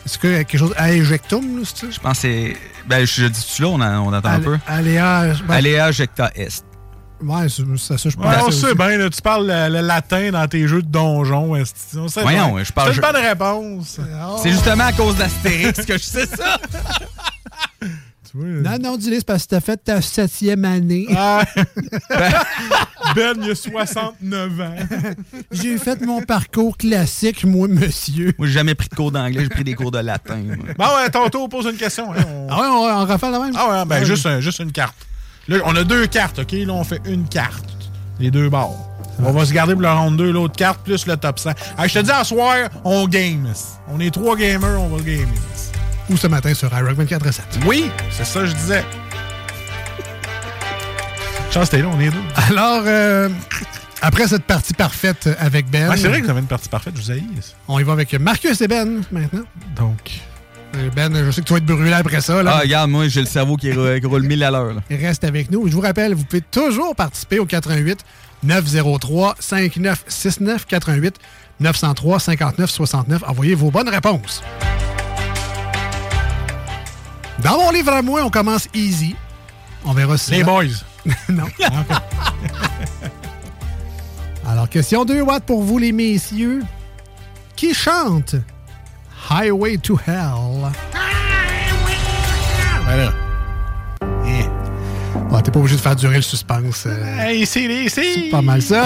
Est-ce 0.04 0.18
que 0.18 0.28
quelque 0.42 0.58
chose? 0.58 0.74
À 0.76 0.92
éjectum, 0.92 1.58
là, 1.58 1.64
c'est 1.64 1.86
ça? 1.86 1.86
Je 1.90 2.00
pense 2.00 2.12
que 2.14 2.18
c'est. 2.22 2.56
Ben, 2.86 3.06
je, 3.06 3.22
je 3.22 3.26
dis-tu 3.26 3.62
là, 3.62 3.68
on, 3.68 3.80
en- 3.80 4.06
on 4.08 4.12
attend 4.12 4.28
un 4.30 4.40
peu? 4.40 4.58
Aléa. 4.66 5.34
ben, 5.46 5.54
Aléa 5.54 5.90
jecta 5.92 6.30
est. 6.34 6.64
Ouais, 7.22 7.48
c'est 7.48 7.62
c'est 7.78 7.96
ça, 7.98 8.10
je 8.10 8.16
pense. 8.16 8.26
Ouais, 8.26 8.42
on 8.44 8.50
sait 8.50 8.74
bien, 8.74 8.98
là, 8.98 9.08
tu 9.08 9.22
parles 9.22 9.46
le, 9.46 9.68
le 9.80 9.86
latin 9.86 10.30
dans 10.32 10.46
tes 10.46 10.66
jeux 10.68 10.82
de 10.82 10.88
donjon. 10.88 11.56
esti. 11.56 11.96
On 11.96 12.08
sait 12.08 12.22
Voyons, 12.22 12.54
bien. 12.54 12.64
je 12.64 12.72
parle- 12.72 12.90
C'est 12.90 12.96
une 12.96 13.12
bonne 13.12 13.22
réponse. 13.24 14.00
C'est 14.42 14.50
justement 14.50 14.84
à 14.84 14.92
cause 14.92 15.16
d'Astérix 15.16 15.84
que 15.86 15.96
je 15.96 16.02
sais 16.02 16.26
ça. 16.26 16.58
Non, 18.38 18.76
non, 18.78 18.96
dis-le, 18.98 19.16
c'est 19.16 19.24
parce 19.26 19.44
que 19.44 19.48
t'as 19.50 19.60
fait 19.62 19.78
ta 19.82 20.02
septième 20.02 20.66
année. 20.66 21.06
Ah. 21.16 21.42
ben, 23.14 23.34
il 23.42 23.50
a 23.50 23.54
69 23.54 24.60
ans. 24.60 24.74
J'ai 25.52 25.78
fait 25.78 26.00
mon 26.04 26.22
parcours 26.22 26.76
classique, 26.76 27.44
moi, 27.44 27.68
monsieur. 27.68 28.34
Moi, 28.38 28.46
j'ai 28.46 28.54
jamais 28.54 28.74
pris 28.74 28.88
de 28.88 28.94
cours 28.94 29.12
d'anglais, 29.12 29.42
j'ai 29.42 29.48
pris 29.48 29.64
des 29.64 29.74
cours 29.74 29.90
de 29.90 29.98
latin. 29.98 30.36
moi. 30.36 30.56
Bon, 30.76 30.84
ouais, 30.84 31.30
tour, 31.30 31.48
pose 31.48 31.66
une 31.66 31.76
question. 31.76 32.12
hein. 32.12 32.16
On- 32.28 32.46
Ah 32.50 32.60
ouais, 32.60 32.66
on, 32.68 33.02
on 33.02 33.04
rafale 33.06 33.32
la 33.32 33.38
même? 33.40 33.52
Ah 33.56 33.68
ouais, 33.70 33.84
ben 33.86 34.00
Ouais. 34.00 34.04
juste, 34.06 34.26
un- 34.26 34.40
juste 34.40 34.58
une 34.60 34.72
carte. 34.72 34.94
Là, 35.48 35.58
on 35.64 35.74
a 35.76 35.84
deux 35.84 36.06
cartes, 36.06 36.38
OK? 36.40 36.52
Là, 36.52 36.72
on 36.72 36.84
fait 36.84 37.00
une 37.06 37.28
carte. 37.28 37.64
Les 38.18 38.30
deux 38.30 38.48
bords. 38.48 38.90
On 39.22 39.32
va 39.32 39.46
se 39.46 39.52
garder 39.52 39.72
pour 39.72 39.82
le 39.82 39.90
round 39.90 40.16
2, 40.18 40.30
l'autre 40.32 40.56
carte, 40.56 40.80
plus 40.84 41.06
le 41.06 41.16
top 41.16 41.38
100. 41.38 41.50
Hey, 41.78 41.88
je 41.88 41.94
te 41.94 41.98
dis, 42.00 42.10
à 42.10 42.22
soir, 42.24 42.68
on 42.84 43.06
game. 43.06 43.46
On 43.88 43.98
est 44.00 44.10
trois 44.10 44.36
gamers, 44.36 44.80
on 44.80 44.88
va 44.88 45.02
gamer. 45.02 45.26
Ou 46.10 46.16
ce 46.16 46.26
matin 46.26 46.52
sur 46.54 46.70
iRock 46.76 46.92
24 46.96 47.26
à 47.26 47.32
7. 47.32 47.44
Oui, 47.66 47.90
c'est 48.10 48.24
ça 48.26 48.40
que 48.40 48.46
je 48.46 48.54
disais. 48.54 48.84
Chance, 51.56 51.70
t'es 51.70 51.80
là, 51.80 51.88
on 51.90 51.98
est 51.98 52.10
deux. 52.10 52.18
Alors, 52.50 52.82
euh, 52.84 53.30
après 54.02 54.28
cette 54.28 54.44
partie 54.44 54.74
parfaite 54.74 55.26
avec 55.38 55.70
Ben, 55.70 55.88
Ouais, 55.88 55.96
c'est 55.96 56.06
vrai 56.08 56.20
que 56.20 56.24
vous 56.26 56.30
avez 56.30 56.40
une 56.40 56.46
partie 56.46 56.68
parfaite, 56.68 56.92
je 56.96 57.00
vous 57.00 57.10
haïs. 57.10 57.22
on 57.66 57.78
y 57.78 57.82
va 57.82 57.92
avec 57.94 58.12
Marcus 58.20 58.60
et 58.60 58.68
Ben 58.68 59.00
maintenant. 59.10 59.44
Donc. 59.74 60.20
Euh, 60.76 60.90
Ben, 60.94 61.10
je 61.24 61.30
sais 61.30 61.40
que 61.40 61.46
tu 61.46 61.54
vas 61.54 61.58
être 61.58 61.64
brûlé 61.64 61.94
après 61.94 62.20
ça. 62.20 62.42
Là. 62.42 62.56
Ah, 62.56 62.60
regarde, 62.60 62.90
moi, 62.90 63.08
j'ai 63.08 63.20
le 63.20 63.26
cerveau 63.26 63.56
qui, 63.56 63.72
roule- 63.72 63.98
qui 64.00 64.06
roule 64.06 64.24
mille 64.24 64.44
à 64.44 64.50
l'heure. 64.50 64.74
Reste 64.90 65.24
avec 65.24 65.50
nous. 65.50 65.66
Je 65.66 65.72
vous 65.72 65.80
rappelle, 65.80 66.12
vous 66.12 66.24
pouvez 66.24 66.42
toujours 66.42 66.94
participer 66.94 67.38
au 67.38 67.46
88 67.46 68.00
903 68.42 69.36
5969 69.40 70.66
88 70.66 71.14
903 71.60 72.20
59 72.20 72.70
69. 72.70 73.22
Envoyez 73.26 73.54
vos 73.54 73.70
bonnes 73.70 73.88
réponses. 73.88 74.42
Dans 77.42 77.56
mon 77.58 77.70
livre 77.70 77.94
à 77.94 78.02
moi, 78.02 78.20
on 78.24 78.30
commence 78.30 78.68
easy. 78.74 79.16
On 79.86 79.94
verra 79.94 80.18
si. 80.18 80.32
Les 80.32 80.44
boys. 80.44 80.64
non. 81.28 81.44
Alors, 84.48 84.68
question 84.68 85.04
2 85.04 85.20
watts 85.22 85.44
pour 85.44 85.62
vous, 85.62 85.78
les 85.78 85.92
messieurs. 85.92 86.62
Qui 87.56 87.72
chante 87.74 88.34
Highway 89.30 89.78
to 89.78 89.98
Hell? 90.06 90.70
Voilà. 92.84 93.12
Ah, 95.32 95.42
T'es 95.42 95.50
pas 95.50 95.58
obligé 95.58 95.76
de 95.76 95.80
faire 95.80 95.96
durer 95.96 96.16
le 96.16 96.22
suspense. 96.22 96.84
euh, 96.86 97.18
Hey, 97.18 97.44
c'est 97.46 97.88
c'est 97.88 98.30
pas 98.30 98.40
mal 98.42 98.62
ça. 98.62 98.84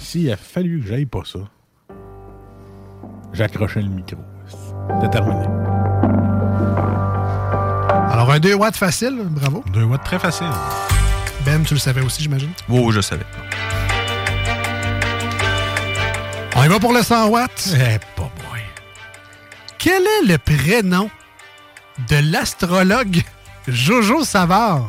S'il 0.00 0.30
a 0.32 0.36
fallu 0.36 0.80
que 0.82 0.88
j'aille 0.88 1.06
pas 1.06 1.22
ça, 1.24 1.38
j'accrochais 3.32 3.82
le 3.82 3.88
micro. 3.88 4.16
C'est 5.00 5.10
terminé. 5.10 5.46
Alors, 8.36 8.44
un 8.44 8.50
2 8.50 8.54
watts 8.54 8.76
facile, 8.76 9.16
bravo. 9.30 9.64
2 9.72 9.82
watts 9.84 10.04
très 10.04 10.18
facile. 10.18 10.46
Ben, 11.44 11.62
tu 11.64 11.74
le 11.74 11.80
savais 11.80 12.02
aussi, 12.02 12.22
j'imagine. 12.22 12.50
Oh, 12.68 12.90
je 12.92 13.00
savais. 13.00 13.24
On 16.54 16.62
y 16.64 16.68
va 16.68 16.78
pour 16.78 16.92
le 16.92 17.02
100 17.02 17.28
watts. 17.28 17.68
Eh, 17.74 17.98
pas 18.14 18.22
boy. 18.50 18.60
Quel 19.78 20.02
est 20.02 20.26
le 20.26 20.38
prénom 20.38 21.10
de 22.10 22.16
l'astrologue 22.30 23.22
Jojo 23.68 24.24
Savard? 24.24 24.86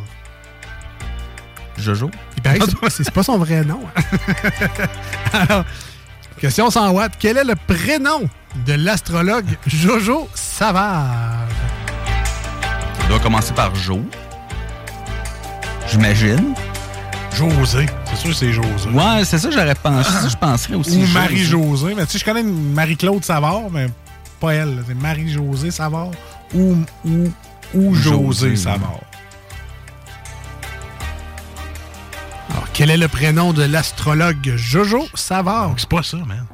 Jojo? 1.77 2.09
Il 2.37 2.41
paraît 2.43 2.59
que 2.59 2.89
c'est- 2.89 3.11
pas 3.11 3.23
son 3.23 3.37
vrai 3.37 3.63
nom. 3.63 3.81
Alors, 5.33 5.63
question 6.39 6.69
100 6.69 6.91
watts. 6.91 7.13
Quel 7.19 7.37
est 7.37 7.43
le 7.43 7.55
prénom 7.55 8.27
de 8.65 8.73
l'astrologue 8.73 9.57
Jojo 9.67 10.27
Savard? 10.33 11.45
Ça 13.07 13.13
doit 13.13 13.19
commencer 13.21 13.53
par 13.53 13.73
Jo. 13.73 14.01
J'imagine. 15.89 16.53
José. 17.33 17.85
C'est 18.05 18.15
sûr 18.17 18.29
que 18.31 18.35
c'est 18.35 18.51
José. 18.51 18.89
Ouais, 18.89 19.23
c'est 19.23 19.37
ça, 19.37 19.49
j'aurais 19.49 19.75
pensé. 19.75 20.11
ça, 20.11 20.27
Je 20.27 20.35
penserais 20.35 20.73
aussi. 20.73 20.97
Ou 20.97 21.05
José. 21.05 21.13
Marie-José. 21.13 21.93
Mais 21.95 22.05
tu 22.05 22.11
sais, 22.13 22.17
je 22.19 22.25
connais 22.25 22.43
Marie-Claude 22.43 23.23
Savard, 23.23 23.69
mais 23.71 23.87
pas 24.41 24.55
elle. 24.55 24.83
C'est 24.85 24.93
Marie-Josée 24.93 25.71
Savard 25.71 26.11
ou, 26.53 26.75
ou, 27.05 27.31
ou 27.73 27.95
José 27.95 28.49
José. 28.49 28.55
Savard. 28.57 28.99
Alors, 32.49 32.67
quel 32.73 32.89
est 32.89 32.97
le 32.97 33.07
prénom 33.07 33.53
de 33.53 33.63
l'astrologue 33.63 34.53
Jojo 34.57 35.05
Savard? 35.13 35.75
C'est 35.77 35.87
pas 35.87 36.03
ça, 36.03 36.17
man. 36.17 36.45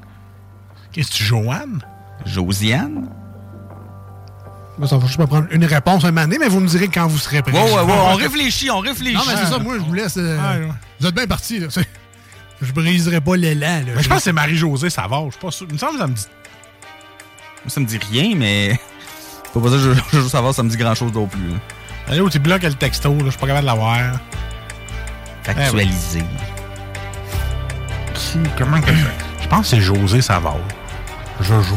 Qu'est-ce 0.91 1.09
que 1.09 1.15
tu, 1.15 1.23
Joanne? 1.23 1.81
Josiane? 2.27 3.09
Moi, 4.77 4.87
ça 4.87 4.97
va 4.97 5.05
juste 5.05 5.19
me 5.19 5.27
prendre 5.27 5.47
une 5.51 5.65
réponse 5.65 6.03
un 6.03 6.11
moment 6.11 6.21
donné, 6.23 6.37
mais 6.39 6.47
vous 6.47 6.59
me 6.59 6.67
direz 6.67 6.87
quand 6.87 7.05
vous 7.07 7.19
serez 7.19 7.41
prêt. 7.43 7.51
Ouais, 7.53 7.61
ouais, 7.61 7.81
ouais, 7.81 7.93
on 7.93 8.15
réfléchit, 8.15 8.71
on 8.71 8.79
réfléchit. 8.79 9.15
Non, 9.15 9.21
mais 9.27 9.35
c'est 9.37 9.51
ça, 9.51 9.59
moi, 9.59 9.75
je 9.77 9.83
vous 9.83 9.93
laisse. 9.93 10.15
euh, 10.17 10.37
Ouais, 10.37 10.65
ouais. 10.65 10.71
Vous 10.99 11.07
êtes 11.07 11.13
bien 11.15 11.27
partis, 11.27 11.59
là. 11.59 11.67
c'est- 11.69 11.87
Je 12.61 12.71
briserai 12.71 13.21
pas 13.21 13.35
l'élan, 13.35 13.83
là. 13.85 13.93
Mais 13.95 14.03
je 14.03 14.07
pense 14.09 14.17
que 14.19 14.23
c'est 14.23 14.33
Marie-Josée 14.33 14.89
Savard. 14.89 15.25
Je 15.27 15.31
suis 15.31 15.39
pas 15.41 15.51
sûr. 15.51 15.67
Il 15.69 15.73
me 15.73 15.77
semble 15.77 15.93
que 15.93 15.99
ça 15.99 16.07
me 16.07 16.13
dit. 16.13 16.25
Moi, 17.63 17.69
ça 17.69 17.79
me 17.81 17.85
dit 17.85 17.99
rien, 18.11 18.33
mais. 18.35 18.79
Faut 19.53 19.59
pas 19.59 19.69
ça, 19.69 19.77
je, 19.77 19.91
je 20.11 20.17
veux 20.19 20.29
savoir, 20.29 20.53
ça 20.55 20.63
me 20.63 20.69
dit 20.69 20.77
grand 20.77 20.95
chose 20.95 21.13
non 21.13 21.27
plus. 21.27 21.39
Allez, 22.07 22.21
où 22.21 22.29
tu 22.29 22.39
bloques 22.39 22.63
le 22.63 22.73
texto, 22.73 23.11
là. 23.13 23.25
Je 23.25 23.29
suis 23.31 23.39
pas 23.39 23.47
capable 23.47 23.61
de 23.63 23.67
l'avoir. 23.67 23.99
Actualisé. 25.45 26.23
Qui, 28.15 28.39
comment 28.57 28.79
que 28.81 28.91
Je 29.41 29.47
pense 29.47 29.61
que 29.69 29.75
c'est 29.75 29.81
José 29.81 30.21
Savard. 30.21 30.57
Jojo. 31.41 31.75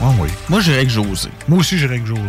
Ouais, 0.00 0.08
oui. 0.20 0.28
Moi, 0.48 0.60
je 0.60 0.70
dirais 0.70 0.84
que 0.84 0.90
José. 0.90 1.28
Moi 1.48 1.60
aussi, 1.60 1.78
j'irais 1.78 2.00
que 2.00 2.06
José. 2.06 2.20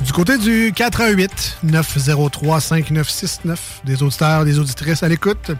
Du 0.00 0.12
côté 0.12 0.38
du 0.38 0.72
88 0.74 1.58
903 1.62 2.60
5969, 2.60 3.82
des 3.84 4.02
auditeurs, 4.02 4.44
des 4.44 4.58
auditrices 4.58 5.02
à 5.02 5.08
l'écoute, 5.08 5.52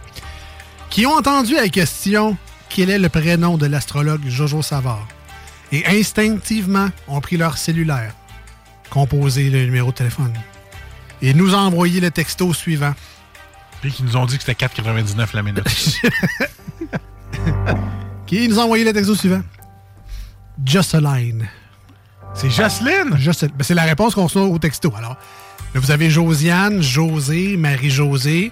qui 0.89 1.05
ont 1.05 1.13
entendu 1.13 1.55
la 1.55 1.69
question 1.69 2.37
quel 2.69 2.89
est 2.89 2.99
le 2.99 3.09
prénom 3.09 3.57
de 3.57 3.65
l'astrologue 3.65 4.27
Jojo 4.27 4.61
Savard? 4.61 5.07
Et 5.71 5.85
instinctivement 5.87 6.89
ont 7.07 7.21
pris 7.21 7.37
leur 7.37 7.57
cellulaire, 7.57 8.13
composé 8.89 9.49
le 9.49 9.65
numéro 9.65 9.91
de 9.91 9.95
téléphone 9.95 10.33
et 11.23 11.33
nous 11.33 11.55
ont 11.55 11.59
envoyé 11.59 12.01
le 12.01 12.11
texto 12.11 12.53
suivant. 12.53 12.93
Puis 13.81 13.91
qu'ils 13.91 14.05
nous 14.05 14.17
ont 14.17 14.25
dit 14.25 14.37
que 14.37 14.43
c'était 14.43 14.65
4,99 14.65 15.27
la 15.33 15.41
minute. 15.41 15.63
Qui 18.27 18.47
nous 18.47 18.59
a 18.59 18.63
envoyé 18.63 18.83
le 18.83 18.93
texto 18.93 19.15
suivant? 19.15 19.41
Jocelyn. 20.63 21.39
C'est 22.33 22.49
Jocelyne? 22.49 23.17
Jocelyne. 23.17 23.53
Ben, 23.55 23.63
c'est 23.63 23.73
la 23.75 23.83
réponse 23.83 24.15
qu'on 24.15 24.23
reçoit 24.23 24.43
au 24.43 24.57
texto. 24.57 24.91
Alors, 24.97 25.17
là, 25.73 25.79
vous 25.79 25.91
avez 25.91 26.09
Josiane, 26.09 26.81
José, 26.81 27.57
Marie-Josée. 27.57 28.51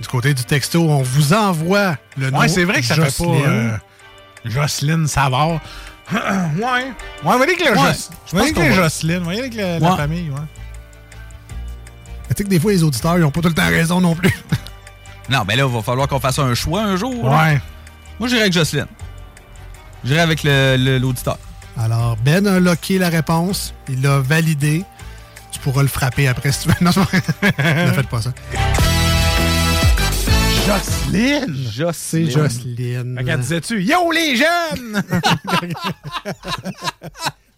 Du 0.00 0.08
côté 0.08 0.34
du 0.34 0.44
texto, 0.44 0.82
on 0.90 1.02
vous 1.02 1.32
envoie 1.32 1.96
le 2.16 2.30
nom. 2.30 2.38
Ouais, 2.40 2.48
c'est 2.48 2.64
vrai 2.64 2.80
que 2.80 2.86
ça 2.86 2.96
fait 2.96 3.00
pas 3.02 3.08
Jocelyne. 3.08 3.44
euh, 3.46 3.76
Jocelyne 4.44 5.06
Savard. 5.06 5.60
ouais. 6.12 6.20
Ouais, 6.60 6.92
on 7.24 7.38
va 7.38 7.46
dire 7.46 7.56
que 7.56 7.64
le 7.64 7.70
Ouais, 7.70 7.92
Joc- 7.92 8.08
je 8.26 8.34
on 8.34 8.36
va 8.36 8.42
pense 8.42 8.44
dire 8.44 8.54
que 8.54 8.54
qu'on 8.60 8.62
le 8.68 8.74
va- 8.74 8.82
Jocelyne. 8.82 9.20
On 9.22 9.26
va 9.26 9.34
dire 9.34 9.50
que 9.50 9.56
le- 9.56 9.78
la 9.80 9.90
Ouais. 9.90 9.96
famille, 9.96 10.30
ouais. 10.30 10.36
Mais 12.28 12.34
Tu 12.34 12.38
sais 12.38 12.44
que 12.44 12.48
des 12.48 12.60
fois, 12.60 12.72
les 12.72 12.82
auditeurs, 12.82 13.16
ils 13.16 13.20
n'ont 13.20 13.30
pas 13.30 13.40
tout 13.40 13.48
le 13.48 13.54
temps 13.54 13.68
raison 13.68 14.00
non 14.00 14.14
plus. 14.14 14.32
Non, 15.30 15.42
ben 15.46 15.56
là, 15.56 15.64
il 15.66 15.72
va 15.74 15.82
falloir 15.82 16.06
qu'on 16.08 16.20
fasse 16.20 16.38
un 16.38 16.54
choix 16.54 16.82
un 16.82 16.96
jour. 16.96 17.28
là. 17.30 17.44
Ouais. 17.44 17.60
Moi, 18.18 18.28
j'irai 18.28 18.42
avec 18.42 18.52
Jocelyne. 18.52 18.86
J'irai 20.04 20.20
avec 20.20 20.42
le- 20.44 20.76
le- 20.78 20.98
l'auditeur. 20.98 21.38
Alors, 21.78 22.16
Ben 22.24 22.46
a 22.46 22.60
locké 22.60 22.98
la 22.98 23.08
réponse. 23.08 23.74
Il 23.88 24.02
l'a 24.02 24.18
validé. 24.20 24.84
Tu 25.50 25.58
pourras 25.60 25.82
le 25.82 25.88
frapper 25.88 26.28
après 26.28 26.52
si 26.52 26.62
tu 26.62 26.68
veux. 26.68 26.74
Non, 26.80 26.90
c'est 26.92 27.00
pas 27.00 27.50
vrai. 27.62 27.86
ne 27.86 27.92
faites 27.92 28.08
pas 28.08 28.20
ça. 28.22 28.32
Jocelyne! 30.66 31.54
C'est 31.92 32.30
Jocelyne. 32.30 33.16
Fait 33.18 33.24
qu'elle 33.24 33.40
disait-tu 33.40 33.82
Yo 33.82 34.10
les 34.12 34.36
jeunes! 34.36 35.02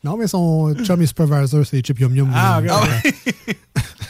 Non, 0.05 0.17
mais 0.17 0.29
son 0.29 0.73
chum 0.85 1.03
et 1.03 1.07
supervisor, 1.07 1.67
c'est 1.67 1.85
Chip 1.85 1.99
Yum 1.99 2.15
Yum. 2.15 2.31
Ah, 2.33 2.61
Euh, 2.63 2.69
ok. 2.71 3.17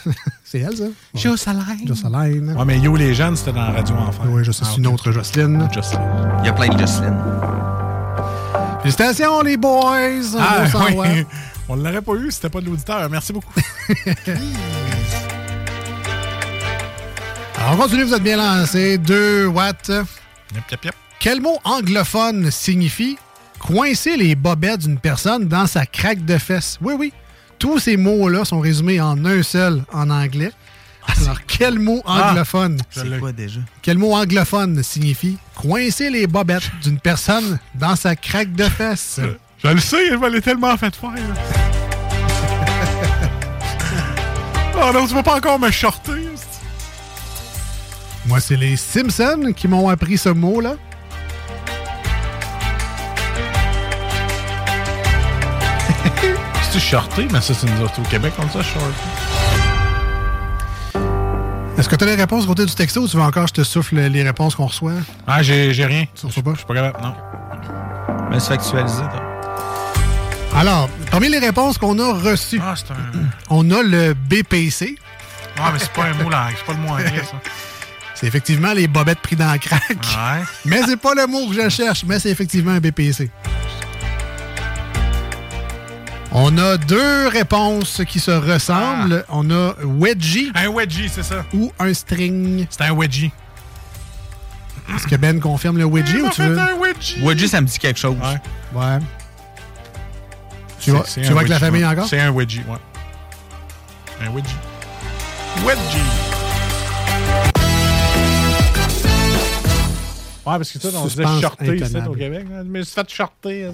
c'est 0.43 0.59
elle, 0.59 0.77
ça? 0.77 0.83
Jocelyne. 1.15 1.87
Jocelyne. 1.87 2.55
Ouais, 2.55 2.65
mais 2.65 2.77
Yo 2.77 2.95
les 2.95 3.15
jeunes, 3.15 3.35
c'était 3.35 3.53
dans 3.53 3.71
Radio 3.71 3.95
Enfant. 3.95 4.21
Oui, 4.27 4.43
je 4.43 4.51
sais, 4.51 4.63
c'est 4.63 4.77
une 4.77 4.85
autre 4.87 5.11
Jocelyne. 5.11 5.67
Jocelyne. 5.73 6.01
Il 6.41 6.45
y 6.45 6.49
a 6.49 6.53
plein 6.53 6.67
de 6.67 6.77
Jocelyne. 6.77 7.17
Félicitations, 8.87 9.41
les 9.41 9.57
boys! 9.57 10.37
Ah, 10.39 10.63
oui. 10.95 11.25
On 11.67 11.75
l'aurait 11.75 12.01
pas 12.01 12.13
eu 12.13 12.31
si 12.31 12.37
c'était 12.37 12.47
pas 12.47 12.61
de 12.61 12.67
l'auditeur. 12.67 13.09
Merci 13.09 13.33
beaucoup. 13.33 13.51
Alors, 17.57 17.73
on 17.73 17.75
continue, 17.75 18.03
vous 18.03 18.13
êtes 18.13 18.23
bien 18.23 18.37
lancés. 18.37 18.97
2 18.97 19.47
watts. 19.47 19.89
Yep, 19.89 20.05
yep, 20.71 20.85
yep. 20.85 20.95
Quel 21.19 21.41
mot 21.41 21.57
anglophone 21.65 22.49
signifie 22.49 23.17
coincer 23.59 24.15
les 24.15 24.35
bobettes 24.35 24.79
d'une 24.79 24.99
personne 24.99 25.49
dans 25.49 25.67
sa 25.67 25.85
craque 25.85 26.23
de 26.23 26.37
fesses? 26.37 26.77
Oui, 26.81 26.93
oui. 26.97 27.11
Tous 27.59 27.79
ces 27.79 27.97
mots-là 27.97 28.45
sont 28.45 28.61
résumés 28.61 29.01
en 29.01 29.25
un 29.25 29.43
seul 29.43 29.83
en 29.91 30.09
anglais. 30.09 30.53
Alors, 31.07 31.39
quel 31.47 31.79
mot 31.79 32.01
Ah, 32.05 32.29
anglophone? 32.31 32.77
C'est 32.89 33.19
quoi 33.19 33.31
déjà? 33.31 33.59
Quel 33.81 33.97
mot 33.97 34.13
anglophone 34.13 34.83
signifie 34.83 35.37
coincer 35.55 36.09
les 36.09 36.27
bobettes 36.27 36.69
d'une 36.83 36.99
personne 36.99 37.59
dans 37.75 37.95
sa 37.95 38.15
craque 38.15 38.53
de 38.53 38.65
fesses? 38.65 39.19
Je 39.63 39.69
le 39.69 39.79
sais, 39.79 40.09
je 40.11 40.31
l'ai 40.31 40.39
tellement 40.41 40.77
fait 40.77 40.95
faire. 40.95 41.09
oh 44.75 44.91
non, 44.93 45.07
tu 45.07 45.15
vas 45.15 45.23
pas 45.23 45.37
encore 45.37 45.57
me 45.57 45.71
shorter. 45.71 46.29
Moi, 48.27 48.39
c'est 48.39 48.55
les 48.55 48.77
Simpsons 48.77 49.51
qui 49.55 49.67
m'ont 49.67 49.89
appris 49.89 50.19
ce 50.19 50.29
mot-là. 50.29 50.75
C'est-tu 56.61 56.79
shorté? 56.79 57.27
Mais 57.31 57.41
ça, 57.41 57.55
c'est 57.55 57.67
nous 57.67 57.83
autres 57.83 57.99
au 57.99 58.03
Québec, 58.03 58.33
on 58.37 58.43
dit 58.45 58.53
ça, 58.53 58.61
shorté. 58.61 59.46
Est-ce 61.77 61.87
que 61.89 61.95
tu 61.95 62.03
as 62.03 62.07
les 62.07 62.15
réponses 62.15 62.45
côté 62.47 62.65
du 62.65 62.73
texto 62.73 63.01
ou 63.01 63.07
tu 63.07 63.17
veux 63.17 63.21
encore 63.23 63.43
que 63.43 63.49
je 63.49 63.53
te 63.53 63.63
souffle 63.63 63.95
les 63.99 64.23
réponses 64.23 64.55
qu'on 64.55 64.65
reçoit? 64.65 64.93
Ah, 65.27 65.43
j'ai 65.43 65.73
j'ai 65.73 65.85
rien. 65.85 66.05
Tu 66.19 66.25
reçois 66.25 66.41
pas? 66.43 66.51
Je 66.53 66.57
suis 66.57 66.65
pas 66.65 66.73
capable, 66.73 67.03
non. 67.03 67.13
Mais 68.31 68.39
c'est 68.39 68.53
actualisé, 68.53 69.01
toi. 69.01 69.23
Alors, 70.55 70.89
parmi 71.11 71.29
les 71.29 71.37
réponses 71.39 71.77
qu'on 71.77 71.99
a 71.99 72.13
reçues, 72.13 72.59
Ah, 72.63 72.73
c'est 72.75 72.91
un. 72.91 72.95
on 73.51 73.69
a 73.69 73.83
le 73.83 74.13
BPC. 74.15 74.95
Ah, 75.59 75.69
mais 75.71 75.79
c'est 75.79 75.91
pas 75.91 76.05
un 76.05 76.13
mot 76.23 76.29
là, 76.29 76.47
c'est 76.55 76.65
pas 76.65 76.73
le 76.73 76.79
mot 76.79 76.93
anglais, 76.93 77.21
ça. 77.23 77.39
C'est 78.15 78.25
effectivement 78.25 78.73
les 78.73 78.87
bobettes 78.87 79.19
pris 79.19 79.35
dans 79.35 79.45
la 79.51 79.59
craque. 79.59 79.81
Ouais. 79.89 80.43
Mais 80.65 80.81
c'est 80.87 80.97
pas 80.97 81.13
le 81.13 81.27
mot 81.27 81.47
que 81.47 81.53
je 81.61 81.69
cherche, 81.69 82.03
mais 82.07 82.17
c'est 82.19 82.29
effectivement 82.31 82.71
un 82.71 82.79
BPC. 82.79 83.29
On 86.31 86.57
a 86.57 86.77
deux 86.77 87.27
réponses 87.29 88.01
qui 88.07 88.19
se 88.19 88.31
ressemblent. 88.31 89.23
On 89.29 89.49
a 89.49 89.75
wedgie 89.83 90.51
Un 90.55 90.69
wedgie, 90.69 91.09
c'est 91.09 91.23
ça. 91.23 91.45
ou 91.53 91.71
un 91.79 91.93
string. 91.93 92.67
C'est 92.69 92.83
un 92.83 92.93
wedgie. 92.93 93.31
Est-ce 94.95 95.07
que 95.07 95.15
Ben 95.15 95.39
confirme 95.39 95.77
le 95.77 95.85
wedgie 95.85 96.21
ou 96.21 96.29
tu 96.29 96.41
veux? 96.43 96.57
un 96.59 96.75
wedgie. 96.79 97.19
Wedgie, 97.21 97.47
ça 97.47 97.59
me 97.61 97.67
dit 97.67 97.77
quelque 97.79 97.99
chose. 97.99 98.15
Ouais. 98.21 98.79
Ouais. 98.79 98.99
Tu 100.79 100.91
vas, 100.91 101.03
C'est- 101.05 101.21
tu 101.21 101.31
vas 101.31 101.37
avec 101.39 101.49
la 101.49 101.59
famille 101.59 101.83
ouais. 101.83 101.89
encore? 101.89 102.07
C'est 102.07 102.19
un 102.19 102.31
wedgie, 102.31 102.61
ouais. 102.67 102.77
Un 104.25 104.29
wedgie. 104.31 104.55
Wedgie. 105.65 105.97
Ouais, 110.45 110.53
parce 110.55 110.71
que 110.71 110.77
toi, 110.77 110.91
on 110.95 111.09
shorté 111.41 111.75
ici 111.75 111.83
intenable. 111.83 112.09
au 112.09 112.13
Québec. 112.15 112.45
hein. 112.53 112.63
Mais 112.65 112.83
c'est 112.85 112.93
fait 112.93 113.09
shorter. 113.13 113.69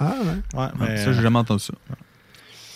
Ah 0.00 0.14
ouais. 0.22 0.58
Ouais, 0.60 0.68
Mais... 0.78 0.88
mais. 0.90 1.04
Ça, 1.04 1.12
j'ai 1.12 1.22
jamais 1.22 1.38
entendu 1.38 1.62
ça. 1.64 1.72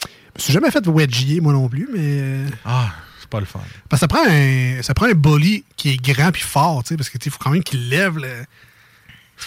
Je 0.03 0.07
me 0.37 0.41
suis 0.41 0.53
jamais 0.53 0.71
fait 0.71 0.87
wedgier, 0.87 1.41
moi 1.41 1.53
non 1.53 1.69
plus, 1.69 1.89
mais. 1.93 2.01
euh, 2.03 2.49
Ah, 2.65 2.91
c'est 3.21 3.29
pas 3.29 3.41
le 3.41 3.47
fun. 3.47 3.61
Parce 3.89 4.01
que 4.01 4.05
ça 4.05 4.09
prend 4.09 4.25
un, 4.27 4.81
ça 4.83 4.95
prend 4.95 5.07
un 5.07 5.13
bully 5.15 5.65
qui 5.77 5.91
est 5.93 5.97
grand 6.03 6.33
puis 6.33 6.43
fort, 6.43 6.83
tu 6.83 6.89
sais, 6.89 6.97
parce 6.97 7.11
que 7.11 7.19
tu 7.19 7.25
sais, 7.25 7.31
faut 7.31 7.39
quand 7.43 7.51
même 7.51 7.63
qu'il 7.63 7.89
lève 7.89 8.17
le. 8.19 8.29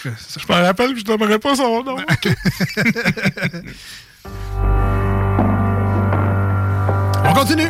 Je 0.03 0.09
me 0.09 0.53
rappelle 0.63 0.93
que 0.93 0.99
je 0.99 1.05
t'aimerais 1.05 1.39
pas 1.39 1.55
son 1.55 1.84
nom. 1.84 1.95
On 7.23 7.34
continue. 7.34 7.69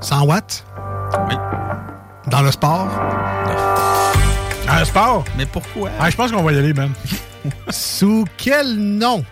100 0.00 0.26
watts. 0.26 0.64
Oui. 1.28 1.34
Dans 2.28 2.42
le 2.42 2.50
sport. 2.50 2.88
Un 4.68 4.84
sport? 4.84 5.24
Mais 5.36 5.46
pourquoi? 5.46 5.90
Ah, 5.98 6.10
je 6.10 6.16
pense 6.16 6.30
qu'on 6.32 6.42
va 6.42 6.52
y 6.52 6.58
aller, 6.58 6.72
Ben. 6.72 6.90
Sous 7.70 8.24
quel 8.36 8.76
nom 8.76 9.24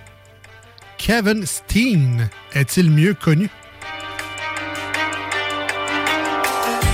Kevin 0.98 1.46
Steen 1.46 2.28
est-il 2.52 2.90
mieux 2.90 3.14
connu? 3.14 3.48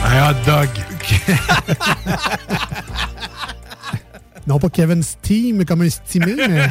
Un 0.04 0.30
hot 0.30 0.36
dog. 0.46 0.68
Non 4.48 4.58
pas 4.58 4.70
Kevin 4.70 5.02
Steen, 5.02 5.62
comme 5.66 5.82
un 5.82 5.90
steamé, 5.90 6.34
mais 6.48 6.70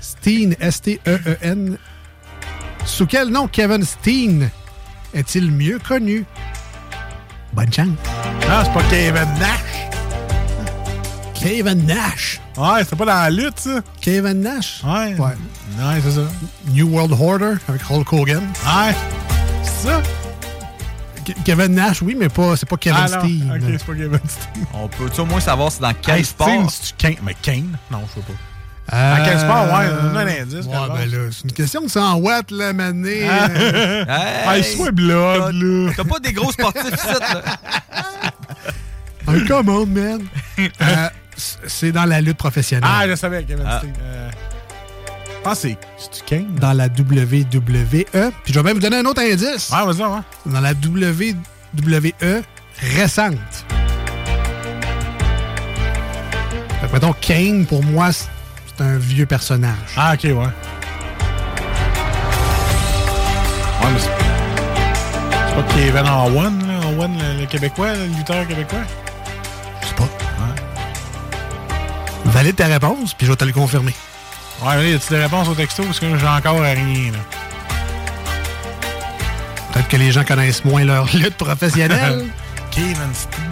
Steen, 0.00 0.56
S-T-E-E-N. 0.58 1.78
Sous 2.84 3.06
quel 3.06 3.28
nom 3.28 3.46
Kevin 3.46 3.84
Steen 3.84 4.50
est-il 5.14 5.52
mieux 5.52 5.78
connu? 5.78 6.24
Bonne 7.52 7.72
chance. 7.72 7.96
Ah, 8.48 8.64
c'est 8.64 8.72
pas 8.72 8.82
Kevin 8.90 9.28
Nash. 9.38 9.69
Kevin 11.40 11.86
Nash. 11.86 12.40
Ouais, 12.56 12.84
c'était 12.84 12.96
pas 12.96 13.06
dans 13.06 13.12
la 13.14 13.30
lutte, 13.30 13.58
ça. 13.58 13.80
Kevin 14.00 14.40
Nash. 14.42 14.82
Ouais. 14.84 15.14
Ouais. 15.18 15.30
Ouais, 15.78 16.00
c'est 16.04 16.10
ça. 16.12 16.20
New 16.68 16.88
World 16.88 17.12
Order 17.18 17.54
avec 17.68 17.82
Hulk 17.90 18.12
Hogan. 18.12 18.42
Ouais. 18.64 18.94
C'est 19.62 19.88
ça? 19.88 20.02
Ke- 21.24 21.34
Kevin 21.44 21.74
Nash, 21.74 22.02
oui, 22.02 22.14
mais 22.18 22.28
pas, 22.28 22.56
c'est 22.56 22.68
pas 22.68 22.76
Kevin 22.76 23.00
ah. 23.02 23.08
Steen. 23.08 23.50
Ok, 23.54 23.62
c'est 23.78 23.86
pas 23.86 23.94
Kevin 23.94 24.20
Steen. 24.28 24.66
On 24.74 24.88
peut-tu 24.88 25.20
au 25.20 25.26
moins 25.26 25.40
savoir 25.40 25.72
c'est 25.72 25.80
dans 25.80 25.94
quel 26.00 26.16
Hey, 26.16 26.24
sport? 26.24 26.70
Steen, 26.70 26.94
Kane? 26.98 27.16
Mais 27.24 27.34
Kane? 27.40 27.76
Non, 27.90 28.00
je 28.08 28.20
sais 28.20 28.26
pas. 28.26 28.32
Euh, 28.92 29.16
Dans 29.18 29.24
quel 29.24 29.38
sport? 29.38 29.78
Ouais, 29.78 29.86
donne 29.88 30.16
un 30.16 30.42
indice, 30.42 30.66
Ouais, 30.66 30.88
ben 30.94 31.10
là, 31.10 31.28
c'est 31.30 31.44
une 31.44 31.52
question 31.52 31.80
de 31.82 31.88
100 31.88 32.16
watts, 32.16 32.50
là, 32.50 32.72
mané. 32.72 33.26
Ah. 33.30 33.48
euh, 33.50 34.04
Hey, 34.52 34.64
sois 34.64 34.90
blood, 34.90 35.54
là. 35.54 35.92
T'as 35.96 36.04
pas 36.04 36.18
des 36.18 36.32
gros 36.32 36.50
sportifs 36.52 36.84
ici, 36.92 37.06
là? 37.06 37.42
un 39.28 39.40
commande, 39.46 39.90
man. 39.90 40.20
Euh, 40.82 41.08
c'est 41.66 41.92
dans 41.92 42.04
la 42.04 42.20
lutte 42.20 42.36
professionnelle. 42.36 42.90
Ah, 42.92 43.08
je 43.08 43.14
savais, 43.14 43.44
Kevin 43.44 43.64
Ah. 43.66 43.78
Steen. 43.78 43.92
Euh, 44.02 44.30
que 45.42 45.54
c'est. 45.54 45.76
Kane? 46.26 46.54
Dans 46.56 46.72
la 46.74 46.86
WWE. 46.86 47.44
Puis 48.44 48.52
je 48.52 48.54
vais 48.54 48.62
même 48.62 48.74
vous 48.74 48.80
donner 48.80 48.98
un 48.98 49.04
autre 49.06 49.22
indice. 49.22 49.70
Ouais, 49.70 49.84
vas-y, 49.86 50.02
ouais. 50.02 50.20
Dans 50.46 50.60
la 50.60 50.72
WWE 50.72 52.42
récente. 52.96 53.38
Fait 56.80 56.86
que, 56.88 56.92
mettons, 56.92 57.12
Kane, 57.20 57.66
pour 57.66 57.82
moi, 57.84 58.10
c'est 58.12 58.82
un 58.82 58.96
vieux 58.98 59.26
personnage. 59.26 59.74
Ah, 59.96 60.12
ok, 60.14 60.24
ouais. 60.24 60.32
Ouais, 60.34 60.46
mais 63.92 63.98
c'est. 63.98 64.10
Pas 65.54 65.62
Kevin 65.74 66.06
en 66.08 66.26
one, 66.26 66.66
là? 66.66 66.86
En 66.86 66.98
one, 66.98 67.16
le, 67.18 67.40
le 67.40 67.46
Québécois, 67.46 67.94
le 67.94 68.06
lutteur 68.16 68.46
québécois? 68.46 68.78
Je 69.82 69.86
sais 69.88 69.94
pas. 69.94 70.08
Valide 72.32 72.56
ta 72.56 72.66
réponse, 72.66 73.14
puis 73.14 73.26
je 73.26 73.32
vais 73.32 73.36
te 73.36 73.44
le 73.44 73.52
confirmer. 73.52 73.94
Ouais, 74.62 74.76
mais 74.76 74.92
y 74.92 74.94
a-tu 74.94 75.08
des 75.10 75.18
réponses 75.22 75.48
au 75.48 75.54
texto? 75.54 75.82
Parce 75.84 75.98
que 76.00 76.16
j'ai 76.16 76.26
encore 76.26 76.62
à 76.62 76.68
rien, 76.70 77.12
là. 77.12 77.18
Peut-être 79.72 79.88
que 79.88 79.96
les 79.96 80.12
gens 80.12 80.24
connaissent 80.24 80.64
moins 80.64 80.84
leur 80.84 81.04
lutte 81.16 81.36
professionnelle. 81.36 82.26
Kevin 82.70 82.94
Steen. 83.14 83.44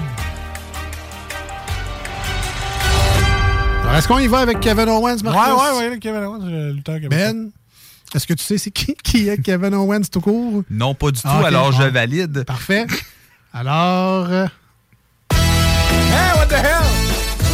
Alors, 3.83 3.97
Est-ce 3.97 4.07
qu'on 4.09 4.18
y 4.18 4.26
va 4.26 4.39
avec 4.41 4.61
Kevin 4.61 4.89
Owens, 4.89 5.16
Ouais, 5.16 5.22
Marcus? 5.33 5.55
ouais, 5.81 5.89
ouais, 5.89 5.99
Kevin 5.99 6.22
Owens, 6.24 6.45
le 6.47 6.72
lutteur 6.72 6.97
québécois. 7.01 7.16
Ben, 7.33 7.51
est-ce 8.14 8.26
que 8.26 8.35
tu 8.35 8.45
sais 8.45 8.59
c'est 8.59 8.70
qui, 8.70 8.95
qui 9.03 9.29
est 9.29 9.43
Kevin 9.43 9.74
Owens 9.74 10.03
tout 10.12 10.20
court? 10.20 10.62
Non, 10.70 10.95
pas 10.95 11.11
du 11.11 11.20
tout, 11.20 11.29
Ah, 11.29 11.41
ok. 11.41 11.47
alors 11.47 11.72
je 11.72 11.83
Ah. 11.83 11.91
valide. 11.91 12.45
Parfait. 12.45 12.87
Alors... 13.53 14.26
euh, 14.31 14.47
Hey, 15.33 16.37
what 16.37 16.47
the 16.47 16.53
hell? 16.53 16.85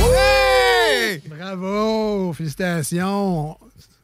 Ouais! 0.03 0.44
Bravo! 1.29 2.33
Félicitations! 2.33 3.57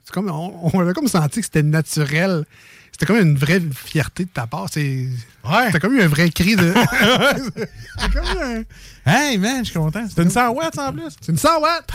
C'est 0.04 0.12
comme, 0.12 0.30
on, 0.30 0.70
on 0.72 0.88
a 0.88 0.92
comme 0.92 1.08
senti 1.08 1.40
que 1.40 1.46
c'était 1.46 1.62
naturel. 1.62 2.44
C'était 2.92 3.06
comme 3.06 3.18
une 3.26 3.36
vraie 3.36 3.62
fierté 3.74 4.24
de 4.24 4.30
ta 4.30 4.46
part. 4.46 4.66
C'est, 4.70 5.06
Ouais. 5.44 5.66
C'était 5.66 5.80
comme 5.80 5.94
eu 5.94 6.02
un 6.02 6.08
vrai 6.08 6.28
cri 6.30 6.56
de. 6.56 6.74
c'est 7.98 8.12
comme 8.12 8.38
un. 8.42 8.62
Hey, 9.06 9.38
man, 9.38 9.64
je 9.64 9.70
suis 9.70 9.78
content. 9.78 10.04
C'était 10.08 10.22
une 10.24 10.30
100 10.30 10.50
watts 10.50 10.78
en 10.78 10.92
plus. 10.92 11.08
C'est 11.20 11.32
une 11.32 11.38
100 11.38 11.60
watts! 11.60 11.90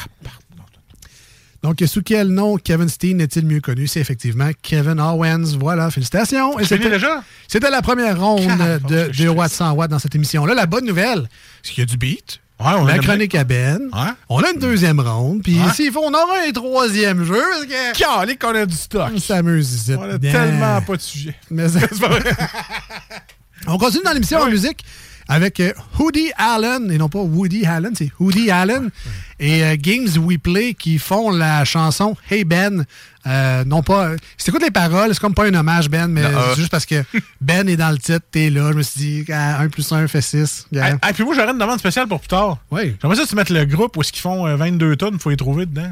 Donc, 1.62 1.82
sous 1.88 2.04
quel 2.04 2.28
nom 2.28 2.58
Kevin 2.58 2.88
Steen 2.90 3.20
est-il 3.22 3.46
mieux 3.46 3.60
connu? 3.60 3.88
C'est 3.88 4.00
effectivement 4.00 4.50
Kevin 4.62 5.00
Owens. 5.00 5.58
Voilà, 5.60 5.90
félicitations. 5.90 6.60
Et 6.60 6.64
C'est 6.64 6.78
c'était- 6.78 6.92
déjà? 6.92 7.24
C'était 7.48 7.72
la 7.72 7.82
première 7.82 8.20
ronde 8.20 8.48
de 8.88 9.12
2 9.12 9.30
watts 9.30 9.52
100 9.52 9.72
watts 9.74 9.90
dans 9.92 10.00
cette 10.00 10.14
émission-là. 10.16 10.54
La 10.54 10.68
bonne 10.68 10.86
nouvelle, 10.86 11.28
c'est 11.64 11.74
qu'il 11.74 11.82
y 11.82 11.84
a 11.84 11.88
du 11.88 11.98
beat. 11.98 12.40
Ouais, 12.58 12.72
on 12.78 12.86
la 12.86 12.98
chronique 13.00 13.36
à 13.36 13.44
Ben. 13.44 13.80
Ouais. 13.94 14.12
On 14.30 14.40
a 14.42 14.52
une 14.52 14.60
deuxième 14.60 15.00
ronde. 15.02 15.42
Puis 15.44 15.60
s'il 15.74 15.92
faut, 15.92 16.02
on 16.04 16.14
aura 16.14 16.38
un 16.48 16.52
troisième 16.54 17.24
jeu. 17.26 17.42
Parce 17.52 17.66
que 17.66 17.98
Calé 17.98 18.38
qu'on 18.38 18.56
a 18.56 18.66
du 18.66 18.76
stock. 18.76 19.12
on 19.14 19.20
s'amuse 19.20 19.74
ici. 19.74 19.94
On 19.98 20.10
a 20.10 20.18
tellement 20.18 20.82
pas 20.82 20.96
de 20.96 21.02
sujet. 21.02 21.36
Mais 21.52 21.68
ça- 21.70 21.80
on 23.68 23.78
continue 23.78 24.04
dans 24.04 24.12
l'émission 24.14 24.40
en 24.40 24.48
musique 24.50 24.86
avec 25.28 25.60
euh, 25.60 25.74
Woody 26.00 26.32
Allen, 26.38 26.92
et 26.92 26.98
non 26.98 27.10
pas 27.10 27.20
Woody 27.20 27.66
Allen, 27.66 27.94
c'est 27.96 28.12
Woody 28.20 28.52
Allen 28.52 28.92
et 29.40 29.64
euh, 29.64 29.76
Games 29.80 30.08
We 30.20 30.38
Play 30.38 30.74
qui 30.76 31.00
font 31.00 31.32
la 31.32 31.66
chanson 31.66 32.16
Hey 32.30 32.44
Ben. 32.44 32.86
Euh, 33.28 33.64
non 33.66 33.82
pas. 33.82 34.12
Si 34.38 34.46
t'écoutes 34.46 34.62
les 34.62 34.70
paroles, 34.70 35.12
c'est 35.14 35.20
comme 35.20 35.34
pas 35.34 35.46
un 35.48 35.54
hommage, 35.56 35.90
Ben, 35.90 36.08
mais 36.08 36.22
Non, 36.22 36.38
euh. 36.38 36.42
c'est 36.52 36.60
juste 36.60 36.70
parce 36.72 36.86
que 36.86 37.04
Ben 37.42 37.68
est 37.68 37.76
dans 37.76 37.90
le 37.90 37.98
titre, 37.98 38.22
t'es 38.32 38.52
là. 38.52 38.72
Je 38.72 38.78
me 38.78 38.84
suis 38.84 39.24
dit, 39.24 39.32
1 39.34 39.68
plus 39.70 39.92
1 39.92 40.08
fait 40.08 40.22
6. 40.22 40.68
Hey, 40.74 40.80
hey, 41.02 41.14
puis 41.14 41.24
moi, 41.24 41.34
j'aurais 41.36 41.52
une 41.52 41.58
demande 41.58 41.80
spéciale 41.80 42.08
pour 42.08 42.20
plus 42.20 42.28
tard. 42.28 42.60
Oui. 42.70 42.96
J'aimerais 43.02 43.18
ça 43.18 43.24
que 43.24 43.30
tu 43.30 43.36
mettes 43.36 43.50
le 43.50 43.66
groupe 43.66 43.98
où 43.98 44.02
est-ce 44.02 44.12
qu'ils 44.12 44.22
font 44.22 44.46
euh, 44.46 44.56
22 44.56 44.96
tonnes, 44.96 45.16
il 45.16 45.20
faut 45.20 45.32
les 45.32 45.38
trouver 45.38 45.66
dedans. 45.66 45.90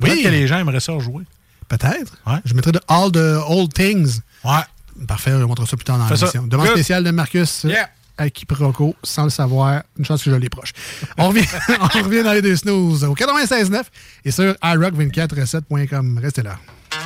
Peut-être 0.00 0.16
Oui. 0.16 0.22
que 0.22 0.28
les 0.28 0.46
gens 0.46 0.58
aimeraient 0.58 0.80
ça 0.80 0.92
rejouer. 0.92 1.24
Peut-être. 1.68 2.14
Ouais. 2.26 2.38
Je 2.46 2.54
mettrai 2.54 2.72
de 2.72 2.80
All 2.88 3.12
the 3.12 3.42
Old 3.48 3.72
Things. 3.74 4.20
Ouais. 4.42 4.60
Parfait, 5.06 5.30
je 5.32 5.44
montrerai 5.44 5.68
ça 5.68 5.76
plus 5.76 5.84
tard 5.84 5.98
dans 5.98 6.06
l'émission. 6.08 6.46
Demande 6.46 6.68
spéciale 6.68 7.04
de 7.04 7.10
Marcus. 7.10 7.64
Yeah. 7.64 7.88
À 8.18 8.28
quiproquo, 8.30 8.94
sans 9.02 9.24
le 9.24 9.30
savoir. 9.30 9.82
Une 9.98 10.04
chance 10.04 10.22
que 10.22 10.30
je 10.30 10.36
l'ai 10.36 10.48
proche. 10.48 10.72
On 11.18 11.28
revient, 11.28 11.46
on 11.80 12.02
revient 12.02 12.22
dans 12.22 12.32
les 12.32 12.42
deux 12.42 12.56
snooze 12.56 13.04
au 13.04 13.14
96.9 13.14 13.82
et 14.24 14.30
sur 14.30 14.52
iRock247.com. 14.52 16.20
Restez 16.22 16.42
là. 16.42 16.58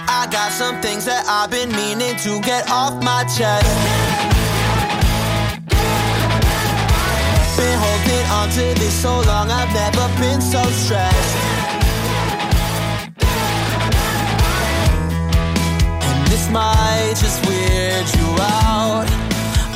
I 0.09 0.27
got 0.31 0.51
some 0.51 0.81
things 0.81 1.05
that 1.05 1.25
I've 1.29 1.51
been 1.51 1.71
meaning 1.71 2.17
to 2.17 2.41
get 2.41 2.69
off 2.71 2.95
my 3.03 3.25
chest. 3.25 3.67
Been 7.57 7.79
holding 7.79 8.27
on 8.31 8.49
to 8.51 8.81
this 8.81 8.93
so 8.93 9.21
long, 9.23 9.51
I've 9.51 9.73
never 9.73 10.09
been 10.21 10.41
so 10.41 10.63
stressed. 10.71 11.37
And 16.03 16.27
this 16.29 16.51
might 16.51 17.15
just 17.17 17.47
weird 17.47 18.07
you 18.15 18.43
out. 18.43 19.26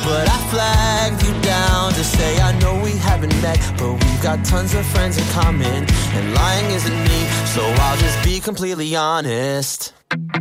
But 0.03 0.27
I 0.27 0.37
flagged 0.49 1.23
you 1.23 1.33
down 1.41 1.93
to 1.93 2.03
say 2.03 2.39
I 2.39 2.57
know 2.59 2.81
we 2.83 2.91
haven't 2.91 3.39
met, 3.41 3.59
but 3.77 3.93
we've 3.93 4.21
got 4.21 4.43
tons 4.43 4.73
of 4.73 4.85
friends 4.87 5.17
in 5.17 5.25
common, 5.27 5.85
and 6.15 6.33
lying 6.33 6.71
isn't 6.71 7.03
me, 7.03 7.19
so 7.45 7.61
I'll 7.63 7.97
just 7.97 8.23
be 8.23 8.39
completely 8.39 8.95
honest. 8.95 9.93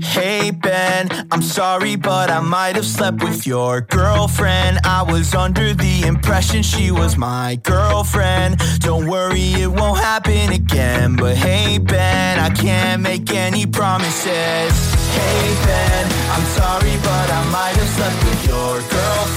Hey 0.03 0.51
Ben, 0.51 1.09
I'm 1.31 1.43
sorry, 1.43 1.95
but 1.95 2.31
I 2.31 2.41
might 2.41 2.75
have 2.75 2.87
slept 2.87 3.23
with 3.23 3.47
your 3.47 3.83
girlfriend. 3.83 4.79
I 4.85 5.03
was 5.03 5.35
under 5.35 5.75
the 5.75 6.03
impression 6.07 6.63
she 6.63 6.91
was 6.91 7.17
my 7.17 7.57
girlfriend. 7.63 8.61
Don't 8.81 9.07
worry, 9.07 9.53
it 9.63 9.71
won't 9.71 10.01
happen 10.01 10.53
again. 10.53 11.17
But 11.17 11.37
hey 11.37 11.79
Ben, 11.79 12.39
I 12.41 12.51
can't 12.51 13.03
make 13.03 13.33
any 13.33 13.67
promises. 13.67 14.73
Hey 15.15 15.55
Ben, 15.67 16.07
I'm 16.35 16.47
sorry, 16.59 16.97
but 17.05 17.31
I 17.31 17.43
might 17.53 17.77
have 17.77 17.89
slept 17.97 18.25
with 18.25 18.47
your 18.49 18.81
girlfriend. 18.91 19.30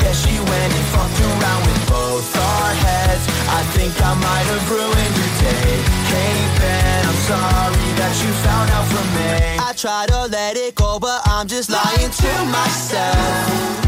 Guess 0.00 0.18
she 0.24 0.36
went 0.38 0.70
and 0.78 0.86
fucked 0.94 1.20
around 1.20 1.62
with 1.66 1.82
both 1.88 2.36
our 2.36 2.72
heads. 2.84 3.24
I 3.58 3.60
think 3.74 3.92
I 4.10 4.12
might 4.14 4.46
have 4.52 4.64
ruined 4.70 5.14
your 5.20 5.32
day. 5.44 5.72
Hey 6.12 6.36
Ben, 6.60 7.00
I'm 7.10 7.20
sorry 7.30 7.88
that 8.00 8.14
you 8.22 8.30
found 8.46 8.68
out 8.76 8.86
from 8.92 9.06
me. 9.16 9.58
I 9.68 9.72
try 9.76 10.06
to 10.06 10.26
let 10.26 10.56
it 10.56 10.74
go, 10.74 10.98
but 10.98 11.20
I'm 11.26 11.46
just 11.46 11.70
lying 11.70 12.10
to 12.22 12.32
myself. 12.52 13.86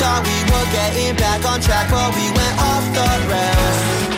Thought 0.00 0.22
we 0.30 0.38
were 0.50 0.68
getting 0.78 1.16
back 1.16 1.44
on 1.44 1.60
track, 1.60 1.90
but 1.90 2.14
we 2.14 2.26
went 2.38 2.56
off 2.70 2.84
the 2.94 3.08
rails. 3.30 4.17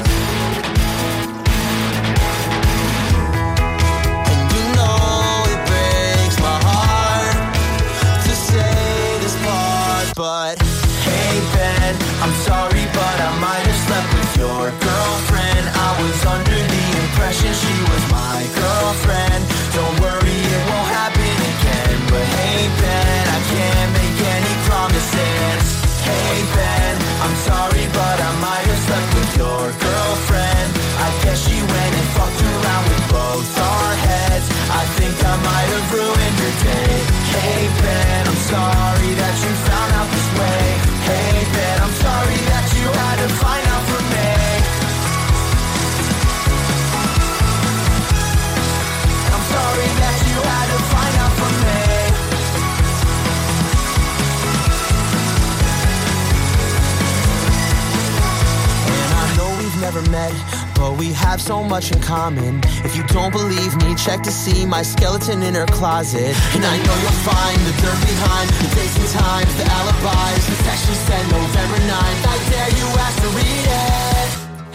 Met, 60.20 60.34
but 60.74 60.92
we 60.98 61.12
have 61.12 61.40
so 61.40 61.62
much 61.62 61.86
in 61.92 62.00
common. 62.00 62.60
If 62.86 62.92
you 62.96 63.04
don't 63.16 63.32
believe 63.32 63.72
me, 63.82 63.94
check 63.94 64.20
to 64.28 64.32
see 64.42 64.66
my 64.66 64.82
skeleton 64.82 65.42
in 65.48 65.54
her 65.54 65.68
closet. 65.78 66.34
And 66.54 66.64
I 66.74 66.76
know 66.84 66.96
you'll 67.02 67.22
find 67.32 67.58
the 67.68 67.74
dirt 67.82 68.00
behind 68.12 68.46
the 68.60 68.68
dates 68.76 68.96
and 69.02 69.10
times, 69.22 69.52
the 69.60 69.66
alibis, 69.78 70.42
the 70.50 70.56
text 70.66 70.84
sent 71.08 71.26
November 71.30 71.78
9th. 71.94 72.22
I 72.34 72.36
dare 72.52 72.72
you 72.80 72.86
ask 73.04 73.16
to 73.24 73.30
read 73.38 73.66
it. 73.86 74.28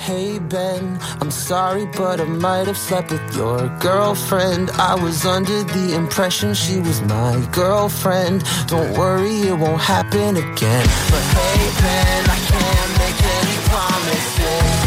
Hey 0.07 0.37
Ben, 0.37 0.99
I'm 1.21 1.31
sorry, 1.31 1.85
but 1.97 2.21
I 2.21 2.25
might 2.25 2.67
have 2.67 2.77
slept 2.77 3.09
with 3.11 3.35
your 3.35 3.59
girlfriend. 3.79 4.69
I 4.91 4.93
was 4.93 5.25
under 5.25 5.63
the 5.63 5.95
impression 5.95 6.53
she 6.53 6.77
was 6.79 7.01
my 7.01 7.33
girlfriend. 7.51 8.43
Don't 8.67 8.91
worry, 8.99 9.37
it 9.51 9.57
won't 9.57 9.81
happen 9.81 10.31
again. 10.37 10.85
But 11.13 11.25
hey 11.37 11.63
Ben, 11.81 12.21
I 12.35 12.39
can't 12.51 12.91
make 13.01 13.19
any 13.39 13.57
promises. 13.71 14.84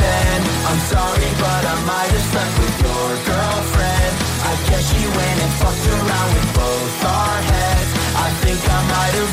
Ben, 0.00 0.40
I'm 0.70 0.80
sorry, 0.94 1.30
but 1.44 1.62
I 1.74 1.76
might 1.90 2.10
have 2.16 2.26
slept 2.32 2.54
with 2.62 2.76
your 2.86 3.08
girlfriend. 3.28 4.12
I 4.50 4.52
guess 4.68 4.84
she 4.90 5.02
went 5.06 5.36
and 5.44 5.52
fucked 5.60 5.86
around 5.94 6.30
with 6.36 6.50
both 6.56 7.04
our 7.04 7.38
heads. 7.52 7.90
I 8.26 8.28
think 8.42 8.60
I 8.64 8.80
might 8.94 9.14
have 9.20 9.32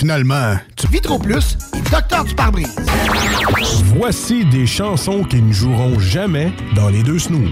Finalement, 0.00 0.56
tu 0.76 0.86
vis 0.86 1.02
trop 1.02 1.18
plus 1.18 1.58
et 1.74 1.90
docteur 1.90 2.24
du 2.24 2.34
pare-brise. 2.34 2.74
Voici 3.96 4.46
des 4.46 4.66
chansons 4.66 5.24
qui 5.24 5.42
ne 5.42 5.52
joueront 5.52 5.98
jamais 5.98 6.54
dans 6.74 6.88
les 6.88 7.02
deux 7.02 7.18
snooze. 7.18 7.50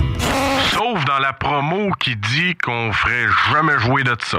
Sauf 0.72 1.05
dans 1.05 1.18
la 1.18 1.34
promo 1.34 1.90
qui 2.01 2.16
dit 2.16 2.55
qu'on 2.64 2.90
ferait 2.90 3.26
jamais 3.53 3.78
jouer 3.78 4.03
de 4.03 4.16
ça. 4.24 4.38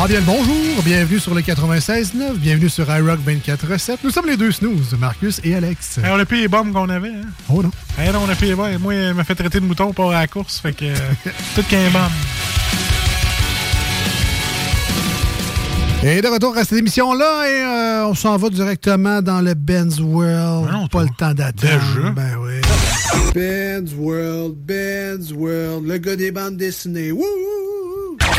Ah 0.00 0.06
bien 0.06 0.20
le 0.20 0.26
bonjour, 0.26 0.54
bienvenue 0.84 1.18
sur 1.18 1.34
le 1.34 1.40
96.9, 1.40 2.34
bienvenue 2.34 2.68
sur 2.68 2.88
iRock 2.88 3.18
24.7. 3.26 3.96
Nous 4.04 4.10
sommes 4.10 4.26
les 4.26 4.36
deux 4.36 4.52
snooze, 4.52 4.96
Marcus 4.96 5.40
et 5.42 5.56
Alex. 5.56 5.98
Hey, 5.98 6.12
on 6.12 6.20
a 6.20 6.24
pris 6.24 6.42
les 6.42 6.46
bombes 6.46 6.72
qu'on 6.72 6.88
avait. 6.88 7.08
Hein? 7.08 7.26
Oh 7.50 7.64
non. 7.64 7.72
Hey, 7.98 8.12
non, 8.12 8.20
on 8.24 8.28
a 8.28 8.36
pris 8.36 8.46
les 8.46 8.54
bombes. 8.54 8.78
Moi, 8.78 8.94
il 8.94 9.14
m'a 9.14 9.24
fait 9.24 9.34
traiter 9.34 9.58
de 9.58 9.64
mouton 9.64 9.92
pour 9.92 10.12
la 10.12 10.28
course. 10.28 10.60
Fait 10.60 10.72
que 10.72 10.84
euh, 10.84 10.96
tout 11.56 11.64
qu'un 11.64 11.90
bombe. 11.90 12.12
Et 16.04 16.22
de 16.22 16.28
retour 16.28 16.56
à 16.56 16.62
cette 16.62 16.78
émission-là, 16.78 17.48
et 17.48 17.62
euh, 17.64 18.06
on 18.06 18.14
s'en 18.14 18.36
va 18.36 18.50
directement 18.50 19.20
dans 19.20 19.40
le 19.40 19.54
Ben's 19.54 19.98
World. 19.98 20.70
Pas 20.92 21.02
le 21.02 21.08
temps 21.18 21.34
d'attendre. 21.34 21.72
Déjà? 21.72 22.10
Ben 22.10 22.36
oui. 22.40 22.60
Ben's 23.34 23.92
World, 23.98 24.54
Ben's 24.64 25.32
World, 25.32 25.88
le 25.88 25.98
gars 25.98 26.14
des 26.14 26.30
bandes 26.30 26.56
dessinées. 26.56 27.10
Wouh! 27.10 27.24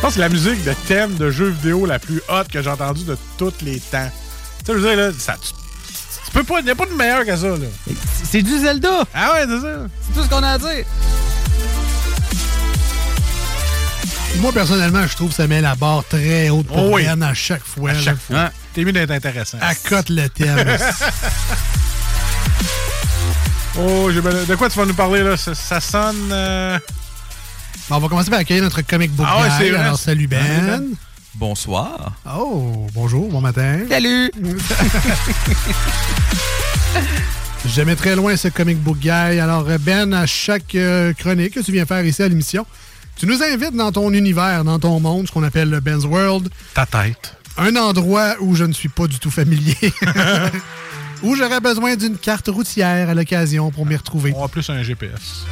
Je 0.00 0.06
pense 0.06 0.14
que 0.14 0.14
c'est 0.14 0.20
la 0.20 0.30
musique 0.30 0.64
de 0.64 0.72
thème 0.88 1.14
de 1.16 1.30
jeu 1.30 1.50
vidéo 1.50 1.84
la 1.84 1.98
plus 1.98 2.22
hot 2.30 2.44
que 2.50 2.62
j'ai 2.62 2.70
entendue 2.70 3.04
de 3.04 3.18
tous 3.36 3.52
les 3.60 3.78
temps. 3.80 4.10
Tu 4.60 4.64
sais, 4.64 4.72
je 4.72 4.78
veux 4.78 4.88
dire, 4.88 4.96
là, 4.96 5.10
ça, 5.18 5.34
tu, 5.34 5.50
tu 5.50 6.30
peux 6.32 6.42
pas, 6.42 6.60
y 6.62 6.70
a 6.70 6.74
pas 6.74 6.86
de 6.86 6.94
meilleur 6.94 7.26
que 7.26 7.36
ça, 7.36 7.48
là. 7.48 7.56
C'est 8.24 8.40
du 8.40 8.58
Zelda! 8.60 9.04
Ah 9.12 9.32
ouais, 9.34 9.44
c'est 9.46 9.60
ça. 9.60 9.76
C'est 10.00 10.14
tout 10.14 10.22
ce 10.24 10.28
qu'on 10.30 10.42
a 10.42 10.52
à 10.52 10.58
dire. 10.58 10.86
Moi, 14.36 14.52
personnellement, 14.52 15.06
je 15.06 15.14
trouve 15.16 15.28
que 15.28 15.34
ça 15.34 15.46
met 15.46 15.60
la 15.60 15.74
barre 15.74 16.02
très 16.08 16.48
haute 16.48 16.66
pour 16.66 16.78
Oh 16.78 16.94
oui. 16.94 17.06
À 17.06 17.34
chaque 17.34 17.62
fois. 17.62 17.90
À 17.90 17.92
là. 17.92 18.00
chaque 18.00 18.20
fois. 18.22 18.50
T'es 18.72 18.84
mieux 18.84 18.92
d'être 18.92 19.10
intéressant. 19.10 19.58
À 19.60 19.74
cote 19.74 20.08
le 20.08 20.30
thème. 20.30 20.66
oh, 23.78 24.10
j'ai 24.10 24.22
ben- 24.22 24.46
de 24.46 24.54
quoi 24.54 24.70
tu 24.70 24.78
vas 24.78 24.86
nous 24.86 24.94
parler, 24.94 25.22
là? 25.22 25.36
Ça, 25.36 25.54
ça 25.54 25.78
sonne... 25.78 26.30
euh, 26.32 26.78
Bon, 27.90 27.96
on 27.96 27.98
va 27.98 28.08
commencer 28.08 28.30
par 28.30 28.38
accueillir 28.38 28.62
notre 28.62 28.82
comic 28.82 29.10
book 29.10 29.26
Ah 29.28 29.42
ouais, 29.42 29.48
guy. 29.68 29.74
Alors, 29.74 29.98
salut 29.98 30.28
Ben. 30.28 30.40
Salut, 30.40 30.64
Ben. 30.64 30.84
Bonsoir. 31.34 32.12
Oh, 32.38 32.86
bonjour, 32.94 33.28
bon 33.28 33.40
matin. 33.40 33.80
Salut! 33.88 34.30
Jamais 37.66 37.96
très 37.96 38.14
loin 38.14 38.36
ce 38.36 38.46
comic 38.46 38.78
book 38.78 38.98
guy. 38.98 39.10
Alors, 39.10 39.64
Ben, 39.80 40.14
à 40.14 40.24
chaque 40.24 40.76
euh, 40.76 41.12
chronique 41.14 41.54
que 41.54 41.60
tu 41.60 41.72
viens 41.72 41.84
faire 41.84 42.04
ici 42.04 42.22
à 42.22 42.28
l'émission, 42.28 42.64
tu 43.16 43.26
nous 43.26 43.42
invites 43.42 43.74
dans 43.74 43.90
ton 43.90 44.12
univers, 44.12 44.62
dans 44.62 44.78
ton 44.78 45.00
monde, 45.00 45.26
ce 45.26 45.32
qu'on 45.32 45.42
appelle 45.42 45.68
le 45.68 45.80
Ben's 45.80 46.04
World. 46.04 46.48
Ta 46.74 46.86
tête. 46.86 47.34
Un 47.58 47.74
endroit 47.74 48.36
où 48.38 48.54
je 48.54 48.62
ne 48.62 48.72
suis 48.72 48.88
pas 48.88 49.08
du 49.08 49.18
tout 49.18 49.32
familier. 49.32 49.76
où 51.24 51.34
j'aurais 51.34 51.60
besoin 51.60 51.96
d'une 51.96 52.18
carte 52.18 52.46
routière 52.46 53.10
à 53.10 53.14
l'occasion 53.14 53.72
pour 53.72 53.84
m'y 53.84 53.96
retrouver. 53.96 54.32
On 54.36 54.44
a 54.44 54.48
plus 54.48 54.70
un 54.70 54.84
GPS. 54.84 55.44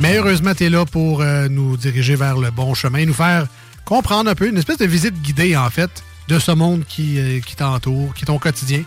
Mais 0.00 0.18
heureusement, 0.18 0.54
tu 0.54 0.64
es 0.64 0.70
là 0.70 0.84
pour 0.84 1.22
euh, 1.22 1.48
nous 1.48 1.76
diriger 1.76 2.16
vers 2.16 2.36
le 2.36 2.50
bon 2.50 2.74
chemin, 2.74 3.06
nous 3.06 3.14
faire 3.14 3.46
comprendre 3.86 4.28
un 4.28 4.34
peu, 4.34 4.48
une 4.48 4.58
espèce 4.58 4.78
de 4.78 4.84
visite 4.84 5.14
guidée, 5.22 5.56
en 5.56 5.70
fait, 5.70 6.02
de 6.28 6.38
ce 6.38 6.52
monde 6.52 6.84
qui, 6.86 7.18
euh, 7.18 7.40
qui 7.40 7.56
t'entoure, 7.56 8.12
qui 8.14 8.24
est 8.24 8.26
ton 8.26 8.38
quotidien, 8.38 8.82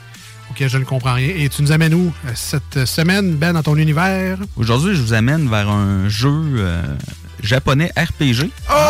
auquel 0.52 0.70
je 0.70 0.78
ne 0.78 0.84
comprends 0.84 1.14
rien. 1.14 1.34
Et 1.36 1.50
tu 1.50 1.64
nous 1.64 1.72
amènes 1.72 1.94
où 1.94 2.14
euh, 2.26 2.32
cette 2.36 2.86
semaine, 2.86 3.36
Ben, 3.36 3.54
dans 3.54 3.64
ton 3.64 3.76
univers? 3.76 4.38
Aujourd'hui, 4.56 4.96
je 4.96 5.02
vous 5.02 5.14
amène 5.14 5.50
vers 5.50 5.70
un 5.70 6.10
jeu 6.10 6.32
euh, 6.58 6.84
japonais 7.42 7.92
RPG. 7.98 8.50
Oh! 8.70 8.74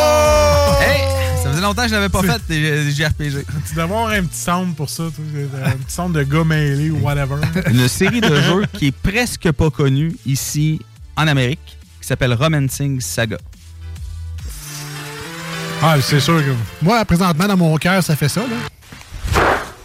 Hey! 0.82 1.02
Ça 1.44 1.50
faisait 1.52 1.62
longtemps 1.62 1.84
que 1.84 1.90
je 1.90 1.96
n'avais 1.96 2.10
pas 2.10 2.22
fait 2.22 2.42
des, 2.48 2.92
JRPG. 2.92 3.46
Tu 3.68 3.74
dois 3.74 3.84
avoir 3.84 4.10
un 4.10 4.24
petit 4.24 4.38
sound 4.38 4.76
pour 4.76 4.90
ça, 4.90 5.04
un 5.04 5.72
petit 5.72 5.94
sound 5.94 6.14
de 6.16 6.24
gars 6.24 6.44
mêlé 6.44 6.90
ou 6.90 7.00
whatever. 7.00 7.36
Une 7.68 7.88
série 7.88 8.22
de 8.22 8.36
jeux 8.42 8.66
qui 8.74 8.88
est 8.88 8.96
presque 8.96 9.52
pas 9.52 9.70
connue 9.70 10.16
ici 10.26 10.80
en 11.16 11.28
Amérique, 11.28 11.79
qui 12.02 12.08
s'appelle 12.08 12.34
Romancing 12.34 13.00
Saga. 13.02 13.38
Ah, 15.82 15.96
c'est 16.02 16.20
sûr 16.20 16.38
que. 16.44 16.54
Moi, 16.82 17.04
présentement, 17.06 17.48
dans 17.48 17.58
mon 17.58 17.78
cœur, 17.78 18.04
ça 18.04 18.16
fait 18.16 18.30
ça, 18.30 18.42
là. 18.42 18.58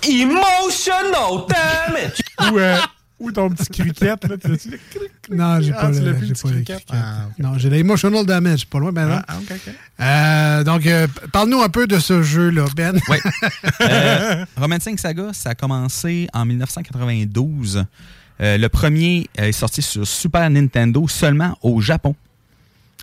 Emotional 0.06 1.46
damage 1.48 2.20
Ou, 2.52 2.58
euh, 2.58 2.76
Ou 3.20 3.32
ton 3.32 3.48
petit 3.48 3.68
cricket, 3.70 4.22
là, 4.28 4.36
tu 4.36 4.48
l'as-tu, 4.48 4.68
le 4.70 4.76
cric, 4.76 4.90
cric? 4.90 5.10
Non, 5.30 5.60
j'ai 5.62 5.72
Ah, 5.74 5.80
pas 5.80 5.90
le, 5.90 6.14
plus, 6.14 6.32
pas 6.32 6.48
cricket? 6.50 6.76
cricket. 6.76 6.84
Ah, 6.92 7.28
Non, 7.38 7.56
j'ai 7.56 7.70
l'emotional 7.70 8.26
damage, 8.26 8.66
pas 8.66 8.80
loin, 8.80 8.92
ben 8.92 9.06
non. 9.06 9.20
Ah, 9.26 9.36
ok, 9.38 9.52
ok. 9.54 9.74
Euh, 10.00 10.64
donc, 10.64 10.86
euh, 10.86 11.06
parle-nous 11.32 11.62
un 11.62 11.68
peu 11.70 11.86
de 11.86 11.98
ce 11.98 12.22
jeu-là, 12.22 12.66
Ben. 12.76 12.98
Oui. 13.08 13.16
Euh, 13.80 14.44
Romancing 14.56 14.98
Saga, 14.98 15.30
ça 15.32 15.50
a 15.50 15.54
commencé 15.54 16.28
en 16.34 16.44
1992. 16.44 17.84
Euh, 18.41 18.59
le 18.59 18.68
premier 18.68 19.28
est 19.37 19.53
sorti 19.53 19.82
sur 19.82 20.07
Super 20.07 20.49
Nintendo 20.51 21.07
seulement 21.09 21.57
au 21.62 21.80
Japon. 21.80 22.14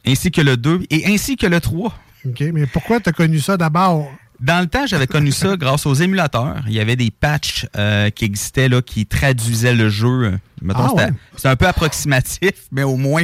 Ainsi 0.05 0.31
que 0.31 0.41
le 0.41 0.57
2 0.57 0.81
et 0.89 1.05
ainsi 1.07 1.37
que 1.37 1.47
le 1.47 1.61
3. 1.61 1.93
OK, 2.25 2.41
mais 2.53 2.65
pourquoi 2.67 2.99
tu 2.99 3.09
as 3.09 3.13
connu 3.13 3.39
ça 3.39 3.57
d'abord? 3.57 4.11
Dans 4.39 4.59
le 4.59 4.67
temps, 4.67 4.87
j'avais 4.87 5.07
connu 5.07 5.31
ça 5.31 5.55
grâce 5.57 5.85
aux 5.85 5.93
émulateurs. 5.93 6.63
Il 6.67 6.73
y 6.73 6.79
avait 6.79 6.95
des 6.95 7.11
patchs 7.11 7.67
euh, 7.77 8.09
qui 8.09 8.25
existaient 8.25 8.69
là, 8.69 8.81
qui 8.81 9.05
traduisaient 9.05 9.75
le 9.75 9.89
jeu. 9.89 10.39
Ah, 10.69 10.87
c'était 10.89 11.03
ouais? 11.03 11.13
c'était 11.35 11.47
un 11.49 11.55
peu 11.55 11.67
approximatif, 11.67 12.53
mais 12.71 12.83
au 12.83 12.97
moins, 12.97 13.23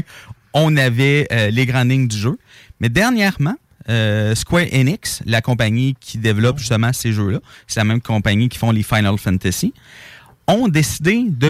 on 0.53 0.77
avait 0.77 1.27
euh, 1.31 1.49
les 1.49 1.65
grandes 1.65 1.89
lignes 1.89 2.07
du 2.07 2.17
jeu. 2.17 2.37
Mais 2.79 2.89
dernièrement, 2.89 3.55
euh, 3.89 4.35
Square 4.35 4.65
Enix, 4.71 5.21
la 5.25 5.41
compagnie 5.41 5.95
qui 5.99 6.19
développe 6.19 6.59
justement 6.59 6.93
ces 6.93 7.11
jeux-là, 7.13 7.39
c'est 7.65 7.79
la 7.79 7.85
même 7.85 8.01
compagnie 8.01 8.49
qui 8.49 8.57
font 8.57 8.71
les 8.71 8.83
Final 8.83 9.17
Fantasy, 9.17 9.73
ont 10.47 10.67
décidé 10.67 11.25
de 11.27 11.49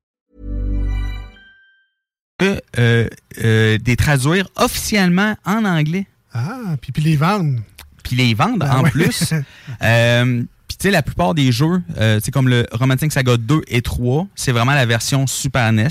Euh, 2.77 3.07
euh, 3.43 3.77
des 3.77 3.95
traduire 3.95 4.47
officiellement 4.55 5.35
en 5.45 5.65
anglais. 5.65 6.07
Ah, 6.33 6.75
puis, 6.81 6.91
puis 6.91 7.01
les 7.03 7.15
vendre. 7.15 7.59
Puis 8.03 8.15
les 8.15 8.33
vendre 8.33 8.59
Ben 8.59 8.71
en 8.77 8.83
ouais. 8.83 8.91
plus. 8.91 9.33
Euh, 9.83 10.43
puis 10.67 10.77
tu 10.77 10.83
sais, 10.87 10.91
la 10.91 11.01
plupart 11.03 11.33
des 11.33 11.51
jeux, 11.51 11.81
euh, 11.97 12.19
tu 12.19 12.25
sais, 12.25 12.31
comme 12.31 12.47
le 12.47 12.65
Romantic 12.71 13.11
Saga 13.11 13.35
2 13.35 13.61
et 13.67 13.81
3, 13.81 14.27
c'est 14.35 14.53
vraiment 14.53 14.73
la 14.73 14.85
version 14.85 15.27
Super 15.27 15.71
NES 15.73 15.87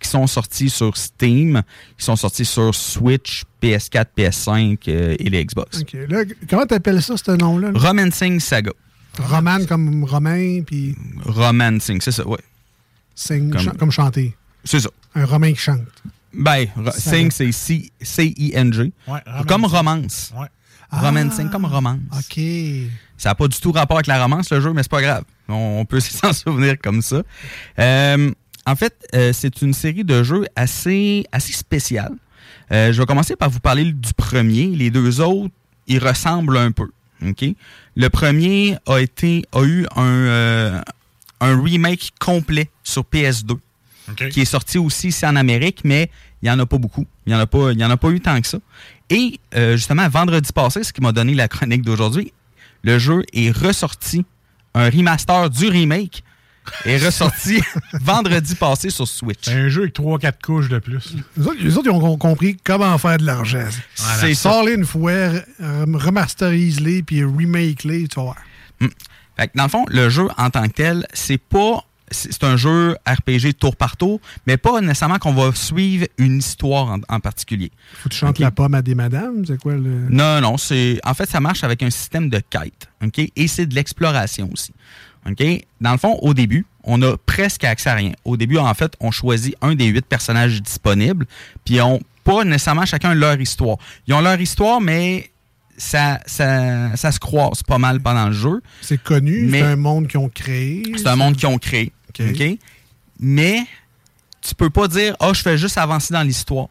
qui 0.00 0.08
sont 0.08 0.26
sortis 0.26 0.70
sur 0.70 0.96
Steam, 0.96 1.62
qui 1.98 2.04
sont 2.04 2.16
sortis 2.16 2.46
sur 2.46 2.74
Switch, 2.74 3.42
PS4, 3.62 4.06
PS5 4.16 4.78
euh, 4.88 5.16
et 5.18 5.28
les 5.28 5.44
Xbox. 5.44 5.80
OK. 5.82 5.96
Là, 6.08 6.22
comment 6.48 6.64
t'appelles 6.64 7.02
ça, 7.02 7.16
ce 7.16 7.32
nom-là? 7.32 7.72
là? 7.72 7.78
Romancing 7.78 8.40
Saga. 8.40 8.72
Roman 9.18 9.66
comme 9.66 10.04
Romain, 10.04 10.62
puis 10.62 10.96
Romancing, 11.26 12.00
c'est 12.00 12.12
ça, 12.12 12.24
sing, 13.14 13.52
Comme- 13.52 13.76
comme 13.76 13.90
chanter. 13.90 14.34
C'est 14.64 14.80
ça. 14.80 14.90
Un 15.14 15.24
Romain 15.24 15.52
qui 15.52 15.58
chante. 15.60 15.80
Ben, 16.34 16.66
sing, 16.96 17.30
c'est 17.30 17.52
C- 17.52 17.90
C-I-N-G. 18.00 18.92
Ouais, 19.06 19.20
comme 19.46 19.64
romance. 19.66 20.32
Ouais. 20.38 20.46
Romancing, 20.90 21.48
comme 21.50 21.64
romance. 21.66 22.00
OK. 22.12 22.40
Ça 23.18 23.30
n'a 23.30 23.34
pas 23.34 23.48
du 23.48 23.58
tout 23.58 23.72
rapport 23.72 23.96
avec 23.98 24.06
la 24.06 24.22
romance, 24.22 24.50
le 24.50 24.60
jeu, 24.60 24.72
mais 24.72 24.82
c'est 24.82 24.90
pas 24.90 25.02
grave. 25.02 25.24
On, 25.48 25.78
on 25.80 25.84
peut 25.84 26.00
s'en 26.00 26.32
souvenir 26.32 26.76
comme 26.82 27.02
ça. 27.02 27.22
Euh, 27.78 28.30
en 28.66 28.76
fait, 28.76 28.94
euh, 29.14 29.32
c'est 29.32 29.60
une 29.62 29.74
série 29.74 30.04
de 30.04 30.22
jeux 30.22 30.46
assez, 30.56 31.24
assez 31.32 31.52
spéciale. 31.52 32.12
Euh, 32.70 32.92
je 32.92 33.00
vais 33.00 33.06
commencer 33.06 33.36
par 33.36 33.50
vous 33.50 33.60
parler 33.60 33.84
du 33.92 34.14
premier. 34.14 34.66
Les 34.68 34.90
deux 34.90 35.20
autres, 35.20 35.52
ils 35.86 35.98
ressemblent 35.98 36.56
un 36.56 36.72
peu. 36.72 36.90
OK? 37.26 37.44
Le 37.96 38.08
premier 38.08 38.76
a, 38.86 38.98
été, 38.98 39.44
a 39.52 39.62
eu 39.64 39.86
un, 39.96 40.82
un 41.40 41.62
remake 41.62 42.12
complet 42.18 42.70
sur 42.82 43.02
PS2 43.02 43.56
Qui 44.30 44.40
est 44.42 44.44
sorti 44.44 44.78
aussi 44.78 45.08
ici 45.08 45.24
en 45.26 45.36
Amérique, 45.36 45.80
mais 45.84 46.10
il 46.42 46.46
n'y 46.46 46.50
en 46.50 46.58
a 46.58 46.66
pas 46.66 46.78
beaucoup. 46.78 47.06
Il 47.26 47.32
n'y 47.32 47.38
en, 47.38 47.40
a 47.40 47.46
pas- 47.46 47.72
il 47.72 47.78
y 47.78 47.84
en 47.84 47.90
a 47.90 47.96
pas 47.96 48.10
eu 48.10 48.20
tant 48.20 48.40
que 48.40 48.46
ça. 48.46 48.58
Et 49.10 49.38
euh, 49.54 49.76
justement, 49.76 50.08
vendredi 50.08 50.52
passé, 50.52 50.82
ce 50.84 50.92
qui 50.92 51.00
m'a 51.00 51.12
donné 51.12 51.34
la 51.34 51.48
chronique 51.48 51.82
d'aujourd'hui, 51.82 52.32
le 52.82 52.98
jeu 52.98 53.22
est 53.32 53.50
ressorti, 53.50 54.24
un 54.74 54.90
remaster 54.90 55.50
du 55.50 55.68
remake 55.68 56.24
est 56.84 56.96
ressorti 57.04 57.60
vendredi 58.00 58.54
passé 58.54 58.88
sur 58.90 59.06
Switch. 59.08 59.40
C'est 59.42 59.52
un 59.54 59.68
jeu 59.68 59.82
avec 59.82 59.94
3-4 59.96 60.32
couches 60.42 60.68
de 60.68 60.78
plus. 60.78 61.14
Les 61.36 61.46
autres, 61.46 61.56
les 61.60 61.76
autres, 61.76 61.88
ils 61.90 61.90
ont 61.90 62.16
compris 62.16 62.56
comment 62.64 62.96
faire 62.98 63.18
de 63.18 63.26
l'argent. 63.26 63.66
C'est 63.94 64.34
ça. 64.34 64.50
Sors-les 64.50 64.74
une 64.74 64.84
fois, 64.86 65.10
re- 65.12 65.96
remasterise-les, 65.96 67.02
puis 67.02 67.24
remake-les, 67.24 68.08
tu 68.08 68.16
vas 68.16 68.22
voir. 68.22 68.36
Mm. 68.80 68.86
Fait 69.38 69.48
que 69.48 69.52
dans 69.56 69.64
le 69.64 69.68
fond, 69.68 69.84
le 69.88 70.08
jeu 70.08 70.28
en 70.38 70.50
tant 70.50 70.66
que 70.68 70.72
tel, 70.72 71.06
c'est 71.12 71.38
pas. 71.38 71.84
C'est 72.12 72.44
un 72.44 72.56
jeu 72.56 72.96
RPG 73.06 73.54
tour 73.58 73.76
par 73.76 73.96
tour, 73.96 74.20
mais 74.46 74.56
pas 74.56 74.80
nécessairement 74.80 75.18
qu'on 75.18 75.32
va 75.34 75.52
suivre 75.54 76.06
une 76.18 76.38
histoire 76.38 76.86
en, 76.92 76.98
en 77.08 77.20
particulier. 77.20 77.70
Faut 78.02 78.08
que 78.08 78.14
tu 78.14 78.20
chantes 78.20 78.38
la 78.38 78.50
pomme 78.50 78.74
à 78.74 78.82
des 78.82 78.94
madames, 78.94 79.44
c'est 79.46 79.60
quoi 79.60 79.74
le... 79.74 80.08
Non, 80.10 80.40
non, 80.40 80.56
c'est. 80.58 81.00
En 81.04 81.14
fait, 81.14 81.28
ça 81.28 81.40
marche 81.40 81.64
avec 81.64 81.82
un 81.82 81.90
système 81.90 82.28
de 82.28 82.40
quête, 82.50 82.88
OK? 83.04 83.18
Et 83.36 83.48
c'est 83.48 83.66
de 83.66 83.74
l'exploration 83.74 84.48
aussi. 84.52 84.72
OK? 85.28 85.42
Dans 85.80 85.92
le 85.92 85.98
fond, 85.98 86.18
au 86.22 86.34
début, 86.34 86.66
on 86.84 87.00
a 87.02 87.16
presque 87.16 87.64
accès 87.64 87.90
à 87.90 87.94
rien. 87.94 88.12
Au 88.24 88.36
début, 88.36 88.58
en 88.58 88.74
fait, 88.74 88.94
on 89.00 89.10
choisit 89.10 89.54
un 89.62 89.74
des 89.74 89.86
huit 89.86 90.04
personnages 90.04 90.60
disponibles, 90.62 91.26
puis 91.64 91.76
ils 91.76 91.80
ont 91.82 92.00
pas 92.24 92.44
nécessairement 92.44 92.86
chacun 92.86 93.14
leur 93.14 93.40
histoire. 93.40 93.76
Ils 94.06 94.14
ont 94.14 94.20
leur 94.20 94.40
histoire, 94.40 94.80
mais 94.80 95.30
ça, 95.76 96.20
ça, 96.26 96.94
ça 96.96 97.10
se 97.12 97.18
croise 97.18 97.62
pas 97.62 97.78
mal 97.78 98.00
pendant 98.00 98.26
le 98.26 98.32
jeu. 98.32 98.60
C'est 98.80 99.02
connu, 99.02 99.46
Mais- 99.48 99.60
c'est 99.60 99.66
un 99.66 99.76
monde 99.76 100.06
qu'ils 100.08 100.20
ont 100.20 100.28
créé. 100.28 100.82
C'est 100.96 101.06
un 101.08 101.16
monde 101.16 101.36
qu'ils 101.36 101.48
ont 101.48 101.58
créé. 101.58 101.92
OK. 102.20 102.26
OK? 102.30 102.58
Mais 103.20 103.66
tu 104.40 104.54
peux 104.54 104.70
pas 104.70 104.88
dire, 104.88 105.16
ah, 105.20 105.32
je 105.32 105.40
fais 105.40 105.56
juste 105.56 105.78
avancer 105.78 106.12
dans 106.12 106.22
l'histoire. 106.22 106.68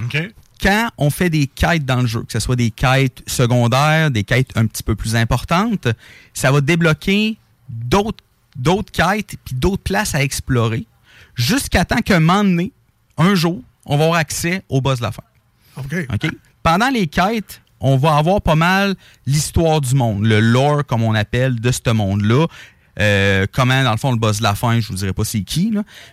OK. 0.00 0.16
Quand 0.60 0.90
on 0.96 1.10
fait 1.10 1.28
des 1.28 1.46
quêtes 1.46 1.84
dans 1.84 2.00
le 2.00 2.06
jeu, 2.06 2.22
que 2.22 2.32
ce 2.32 2.40
soit 2.40 2.56
des 2.56 2.70
quêtes 2.70 3.22
secondaires, 3.26 4.10
des 4.10 4.24
quêtes 4.24 4.56
un 4.56 4.66
petit 4.66 4.82
peu 4.82 4.94
plus 4.94 5.14
importantes, 5.14 5.88
ça 6.32 6.50
va 6.50 6.60
débloquer 6.60 7.36
d'autres 7.68 8.24
d'autres 8.54 8.90
quêtes 8.90 9.36
puis 9.44 9.54
d'autres 9.54 9.82
places 9.82 10.14
à 10.14 10.22
explorer 10.22 10.86
jusqu'à 11.34 11.84
temps 11.84 12.00
qu'un 12.00 12.20
moment 12.20 12.42
donné, 12.42 12.72
un 13.18 13.34
jour, 13.34 13.62
on 13.84 13.96
va 13.96 14.04
avoir 14.04 14.18
accès 14.18 14.62
au 14.68 14.80
boss 14.80 14.98
de 14.98 15.04
la 15.04 15.12
fin. 15.12 15.22
OK. 15.76 15.94
OK? 16.12 16.30
Pendant 16.62 16.88
les 16.88 17.06
quêtes, 17.06 17.60
on 17.80 17.96
va 17.96 18.16
avoir 18.16 18.40
pas 18.40 18.56
mal 18.56 18.96
l'histoire 19.26 19.80
du 19.80 19.94
monde, 19.94 20.24
le 20.24 20.40
lore, 20.40 20.84
comme 20.86 21.02
on 21.02 21.14
appelle, 21.14 21.60
de 21.60 21.70
ce 21.70 21.90
monde-là. 21.90 22.46
Euh, 22.98 23.46
comment, 23.52 23.84
dans 23.84 23.90
le 23.90 23.96
fond, 23.98 24.10
le 24.10 24.18
boss 24.18 24.38
de 24.38 24.42
la 24.42 24.54
fin, 24.54 24.80
je 24.80 24.88
vous 24.88 24.94
dirai 24.94 25.12
pas 25.12 25.24
c'est 25.24 25.42
qui, 25.42 25.72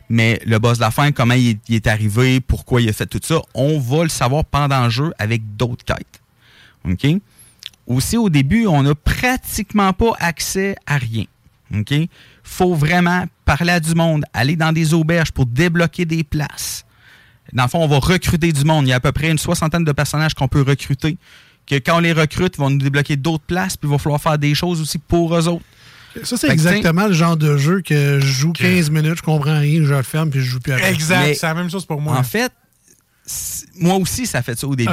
mais 0.10 0.42
le 0.46 0.60
boss 0.60 0.78
de 0.78 0.84
la 0.84 0.92
fin, 0.92 1.12
comment 1.12 1.34
il 1.34 1.52
est, 1.52 1.60
il 1.70 1.76
est 1.76 1.88
arrivé, 1.88 2.42
pourquoi 2.42 2.82
il 2.82 2.90
a 2.90 2.94
fait 2.94 3.06
tout 3.06 3.22
ça, 3.24 3.42
on 3.54 3.80
va 3.80 4.04
le 4.04 4.10
savoir 4.10 4.44
pendant 4.44 4.84
le 4.84 4.90
jeu 4.90 5.14
avec 5.18 5.56
d'autres 5.56 5.86
quêtes. 5.86 6.22
OK? 6.86 7.08
Aussi, 7.88 8.18
au 8.18 8.30
début, 8.30 8.68
on 8.68 8.84
n'a 8.84 8.96
pratiquement 8.96 9.94
pas 9.94 10.14
accès 10.20 10.76
à 10.86 10.98
rien. 10.98 11.26
OK? 11.74 11.94
faut 12.44 12.76
vraiment 12.76 13.26
parler 13.46 13.72
à 13.72 13.80
du 13.80 13.96
monde, 13.96 14.26
aller 14.34 14.56
dans 14.56 14.72
des 14.72 14.94
auberges 14.94 15.32
pour 15.32 15.46
débloquer 15.46 16.06
des 16.06 16.24
places. 16.24 16.86
Dans 17.54 17.64
le 17.64 17.70
fond, 17.70 17.84
on 17.84 17.88
va 17.88 18.00
recruter 18.00 18.52
du 18.52 18.64
monde. 18.64 18.86
Il 18.86 18.90
y 18.90 18.94
a 18.94 18.98
à 18.98 19.00
peu 19.00 19.12
près 19.12 19.32
une 19.32 19.38
soixantaine 19.38 19.84
de 19.84 19.92
personnages 19.92 20.34
qu'on 20.34 20.48
peut 20.48 20.62
recruter. 20.62 21.18
Que 21.66 21.76
quand 21.76 21.98
on 21.98 22.00
les 22.00 22.14
recrute, 22.14 22.56
ils 22.58 22.60
vont 22.60 22.70
nous 22.70 22.78
débloquer 22.78 23.16
d'autres 23.16 23.44
places, 23.46 23.78
puis 23.78 23.88
il 23.88 23.92
va 23.92 23.98
falloir 23.98 24.22
faire 24.22 24.38
des 24.38 24.54
choses 24.54 24.82
aussi 24.82 24.98
pour 24.98 25.36
eux 25.36 25.48
autres. 25.48 25.64
Ça, 26.24 26.38
c'est 26.38 26.48
exactement 26.54 27.08
le 27.08 27.14
genre 27.14 27.38
de 27.38 27.58
jeu 27.58 27.82
que 27.82 28.20
je 28.20 28.26
joue 28.26 28.54
15 28.54 28.90
minutes, 28.92 29.18
je 29.18 29.22
comprends 29.24 29.58
rien, 29.60 29.84
je 29.84 29.94
le 29.94 30.04
ferme, 30.04 30.30
puis 30.30 30.40
je 30.42 30.46
joue 30.46 30.60
plus 30.60 30.74
avec. 30.74 30.86
Exact, 30.86 31.34
c'est 31.36 31.48
la 31.48 31.54
même 31.56 31.70
chose 31.72 31.86
pour 31.86 32.00
moi. 32.02 32.18
En 32.18 32.24
fait, 32.24 32.52
moi 33.80 33.96
aussi, 33.96 34.28
ça 34.28 34.42
fait 34.42 34.60
ça 34.60 34.68
au 34.68 34.76
début. 34.76 34.90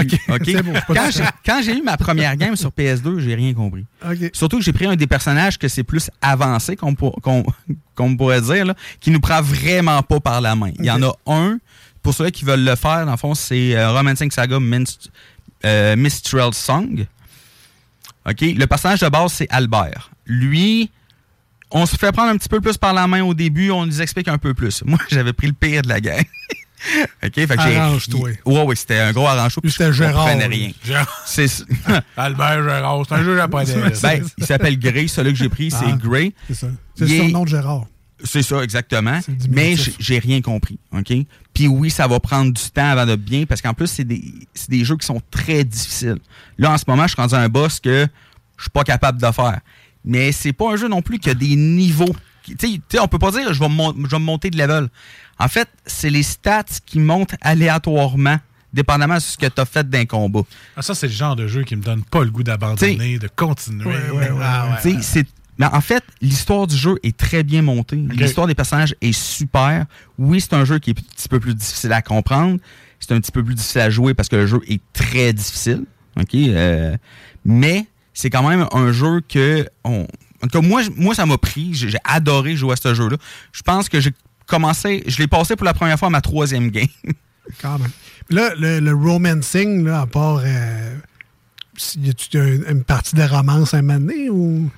Quand 1.45 1.63
j'ai- 1.63 1.77
eu 1.79 1.83
ma 1.83 1.97
première 1.97 2.37
game 2.37 2.55
sur 2.57 2.71
PS2, 2.71 3.19
j'ai 3.19 3.35
rien 3.35 3.53
compris. 3.55 3.85
Surtout 4.33 4.59
que 4.59 4.65
j'ai 4.65 4.73
pris 4.73 4.87
un 4.87 4.95
des 4.97 5.07
personnages 5.09 5.59
que 5.59 5.67
c'est 5.69 5.83
plus 5.83 6.11
avancé, 6.23 6.77
qu'on 6.77 6.95
pour- 6.95 7.21
qu'on- 7.21 7.45
qu'on 7.97 8.17
pourrait 8.17 8.41
dire, 8.41 8.65
là, 8.65 8.75
qui 9.01 9.11
nous 9.11 9.21
prend 9.21 9.43
vraiment 9.43 10.03
pas 10.03 10.21
par 10.21 10.41
la 10.41 10.55
main. 10.55 10.71
Il 10.79 10.85
y 10.85 10.91
en 10.91 11.03
a 11.03 11.13
un, 11.27 11.59
pour 12.03 12.15
ceux 12.15 12.31
qui 12.31 12.45
veulent 12.45 12.65
le 12.65 12.77
faire, 12.77 13.05
dans 13.05 13.11
le 13.13 13.17
fond, 13.19 13.35
c'est 13.35 13.77
euh, 13.77 13.91
Romancing 13.93 14.31
Saga 14.31 14.59
Minst- 14.59 15.11
euh, 15.65 15.97
Mistral 15.97 16.55
Song. 16.55 17.05
OK? 18.29 18.41
Le 18.43 18.65
personnage 18.67 19.01
de 19.01 19.09
base, 19.09 19.33
c'est 19.33 19.49
Albert. 19.51 20.11
Lui, 20.27 20.91
on 21.71 21.87
se 21.87 21.97
fait 21.97 22.13
prendre 22.13 22.31
un 22.31 22.37
petit 22.37 22.49
peu 22.49 22.61
plus 22.61 22.77
par 22.77 22.93
la 22.93 23.07
main 23.07 23.23
au 23.23 23.35
début, 23.35 23.71
on 23.71 23.87
nous 23.87 24.01
explique 24.03 24.29
un 24.29 24.39
peu 24.39 24.55
plus. 24.55 24.83
Moi, 24.85 24.99
j'avais 25.11 25.33
pris 25.33 25.47
le 25.47 25.53
pire 25.53 25.83
de 25.83 25.89
la 25.89 26.01
gang. 26.01 26.23
OK? 27.23 27.35
Fait 27.35 27.47
que 27.47 27.63
j'ai- 27.63 27.77
Arrange-toi. 27.77 28.31
Ouais, 28.47 28.63
ouais, 28.63 28.75
c'était 28.77 28.99
un 28.99 29.13
gros 29.13 29.27
arrange-toi. 29.27 29.63
je 29.67 29.71
C'était 29.71 29.93
Gérard, 29.93 30.35
lui. 30.35 30.45
rien. 30.47 30.71
Gérard. 30.83 31.23
C'est. 31.27 31.47
Albert 32.17 32.63
Gérard, 32.65 33.03
c'est 33.07 33.15
un 33.15 33.23
jeu 33.25 33.37
japonais. 33.37 33.67
Ben, 34.03 34.25
il 34.39 34.47
s'appelle 34.47 34.79
Gray, 34.79 35.09
celui 35.09 35.33
que 35.33 35.39
j'ai 35.39 35.49
pris, 35.51 35.71
c'est 35.71 35.85
Ah, 35.87 35.93
Gray. 36.03 36.35
C'est 36.49 36.55
ça. 36.55 36.69
C'est 36.97 37.05
le 37.05 37.11
est- 37.11 37.17
surnom 37.19 37.45
de 37.45 37.49
Gérard. 37.49 37.85
C'est 38.25 38.43
ça, 38.43 38.63
exactement. 38.63 39.19
Mais 39.51 39.77
j'ai- 39.99 40.19
rien 40.19 40.41
compris, 40.43 40.79
OK? 40.93 41.13
Puis 41.55 41.69
oui, 41.69 41.91
ça 41.91 42.07
va 42.07 42.19
prendre 42.21 42.53
du 42.53 42.63
temps 42.71 42.91
avant 42.91 43.07
de 43.07 43.17
bien, 43.17 43.45
parce 43.47 43.61
qu'en 43.63 43.73
plus, 43.75 43.87
c'est 43.87 44.05
des, 44.05 44.23
c'est 44.55 44.71
des 44.71 44.85
jeux 44.85 44.97
qui 44.97 45.07
sont 45.07 45.21
très 45.31 45.65
difficiles. 45.65 46.19
Là, 46.59 46.73
en 46.73 46.79
ce 46.79 46.85
moment, 46.87 47.05
je 47.05 47.09
suis 47.15 47.21
rendu 47.21 47.35
à 47.35 47.39
un 47.41 47.49
boss 47.49 47.81
que 47.81 48.07
je 48.57 48.63
suis 48.63 48.71
pas 48.71 48.85
capable 48.85 49.21
de 49.21 49.31
faire. 49.33 49.61
Mais 50.05 50.33
c'est 50.33 50.53
pas 50.53 50.73
un 50.73 50.77
jeu 50.77 50.89
non 50.89 51.03
plus 51.03 51.19
qui 51.19 51.31
a 51.31 51.35
des 51.35 51.57
niveaux. 51.57 52.15
Tu 52.45 52.57
sais- 52.89 52.99
on 53.01 53.07
peut 53.09 53.19
pas 53.19 53.31
dire 53.31 53.53
je 53.53 53.61
vais, 53.61 53.69
me 53.69 53.75
mon- 53.75 53.95
je 53.95 54.09
vais 54.11 54.19
me 54.19 54.25
monter 54.25 54.51
de 54.51 54.57
level. 54.59 54.89
En 55.39 55.49
fait, 55.49 55.69
c'est 55.87 56.11
les 56.11 56.23
stats 56.23 56.65
qui 56.87 56.99
montent 56.99 57.35
aléatoirement, 57.41 58.39
dépendamment 58.73 59.17
de 59.17 59.21
ce 59.21 59.37
que 59.37 59.47
tu 59.47 59.61
as 59.61 59.65
fait 59.65 59.89
d'un 59.89 60.07
combat. 60.07 60.41
Ah, 60.77 60.83
ça, 60.83 60.95
c'est 60.95 61.07
le 61.07 61.13
genre 61.13 61.37
de 61.37 61.47
jeu 61.47 61.63
qui 61.65 61.77
me 61.77 61.83
donne 61.83 62.03
pas 62.03 62.25
le 62.25 62.31
goût 62.31 62.43
d'abandonner, 62.43 63.19
de 63.19 63.29
continuer. 63.29 63.85
Ah, 64.43 64.71
ouais. 64.85 64.91
Tu 64.93 64.97
sais, 64.97 65.03
c'est- 65.03 65.29
mais 65.59 65.67
en 65.67 65.81
fait, 65.83 66.03
l'histoire 66.23 66.67
du 66.67 66.77
jeu 66.77 66.97
est 67.03 67.17
très 67.17 67.43
bien 67.43 67.61
montée. 67.63 67.97
L'histoire 67.97 68.47
des 68.47 68.55
personnages 68.55 68.95
est 69.03 69.13
super. 69.13 69.85
Oui, 70.19 70.41
c'est 70.41 70.55
un 70.55 70.65
jeu 70.65 70.79
qui 70.79 70.91
est 70.91 70.99
un 70.99 71.03
petit 71.15 71.29
peu 71.29 71.39
plus 71.41 71.55
difficile 71.55 71.93
à 71.93 72.01
comprendre. 72.03 72.59
C'est 72.99 73.13
un 73.13 73.21
petit 73.21 73.33
peu 73.33 73.45
plus 73.45 73.55
difficile 73.55 73.83
à 73.83 73.91
jouer 73.91 74.15
parce 74.15 74.29
que 74.29 74.37
le 74.37 74.47
jeu 74.47 74.61
est 74.67 74.81
très 74.93 75.33
difficile. 75.33 75.85
OK? 76.19 76.35
Euh, 76.35 76.97
mais 77.45 77.87
c'est 78.15 78.31
quand 78.31 78.49
même 78.49 78.67
un 78.73 78.93
jeu 78.93 79.21
que. 79.21 79.67
On, 79.85 80.07
en 80.43 80.47
tout 80.47 80.61
cas, 80.61 80.67
moi, 80.67 80.83
moi, 80.97 81.15
ça 81.15 81.27
m'a 81.27 81.39
pris. 81.39 81.75
J'ai 81.75 81.99
adoré 82.05 82.57
jouer 82.57 82.73
à 82.73 82.77
ce 82.77 82.95
jeu-là. 82.95 83.17
Je 83.53 83.63
pense 83.63 83.89
que 83.89 84.01
j'ai 84.01 84.13
commencé. 84.47 85.03
Je 85.07 85.19
l'ai 85.19 85.27
passé 85.27 85.57
pour 85.57 85.65
la 85.65 85.75
première 85.75 85.99
fois 85.99 86.09
à 86.09 86.11
ma 86.11 86.21
troisième 86.21 86.71
game. 86.71 86.87
Là, 88.31 88.55
le, 88.57 88.93
romancing, 88.93 89.85
là, 89.85 90.03
à 90.03 90.07
part. 90.07 90.43
Euh, 90.45 90.97
y 91.97 92.11
a-tu 92.11 92.39
une, 92.39 92.65
une 92.69 92.85
partie 92.85 93.17
de 93.17 93.23
romance 93.23 93.75
à 93.75 93.83
donné, 93.83 94.31
ou? 94.31 94.71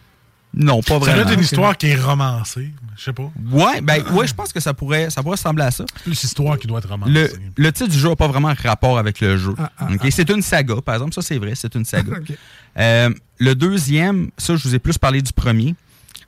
Non, 0.54 0.82
pas 0.82 0.94
Ça 0.94 0.98
vraiment. 0.98 1.22
doit 1.22 1.32
être 1.32 1.38
une 1.38 1.44
histoire 1.44 1.76
qui 1.78 1.86
est 1.86 1.96
romancée. 1.96 2.70
Je 2.96 3.04
sais 3.04 3.12
pas. 3.14 3.30
Ouais, 3.50 3.80
ben, 3.80 4.02
ouais, 4.12 4.26
je 4.26 4.34
pense 4.34 4.52
que 4.52 4.60
ça 4.60 4.74
pourrait, 4.74 5.08
ça 5.08 5.22
pourrait 5.22 5.36
ressembler 5.36 5.64
à 5.64 5.70
ça. 5.70 5.84
Plus 6.04 6.22
histoire 6.24 6.58
qui 6.58 6.66
doit 6.66 6.78
être 6.78 6.90
romancée. 6.90 7.10
Le, 7.12 7.30
le 7.56 7.72
titre 7.72 7.88
du 7.88 7.98
jeu 7.98 8.10
n'a 8.10 8.16
pas 8.16 8.28
vraiment 8.28 8.52
rapport 8.62 8.98
avec 8.98 9.20
le 9.20 9.38
jeu. 9.38 9.54
ah, 9.58 9.88
Ok, 9.92 10.06
C'est 10.10 10.28
une 10.28 10.42
saga, 10.42 10.74
par 10.84 10.96
exemple. 10.96 11.14
Ça, 11.14 11.22
c'est 11.22 11.38
vrai, 11.38 11.52
c'est 11.54 11.74
une 11.74 11.84
saga. 11.84 12.12
Euh, 12.78 13.10
le 13.36 13.54
deuxième, 13.54 14.30
ça, 14.38 14.56
je 14.56 14.66
vous 14.66 14.74
ai 14.74 14.78
plus 14.78 14.96
parlé 14.96 15.20
du 15.20 15.30
premier. 15.34 15.74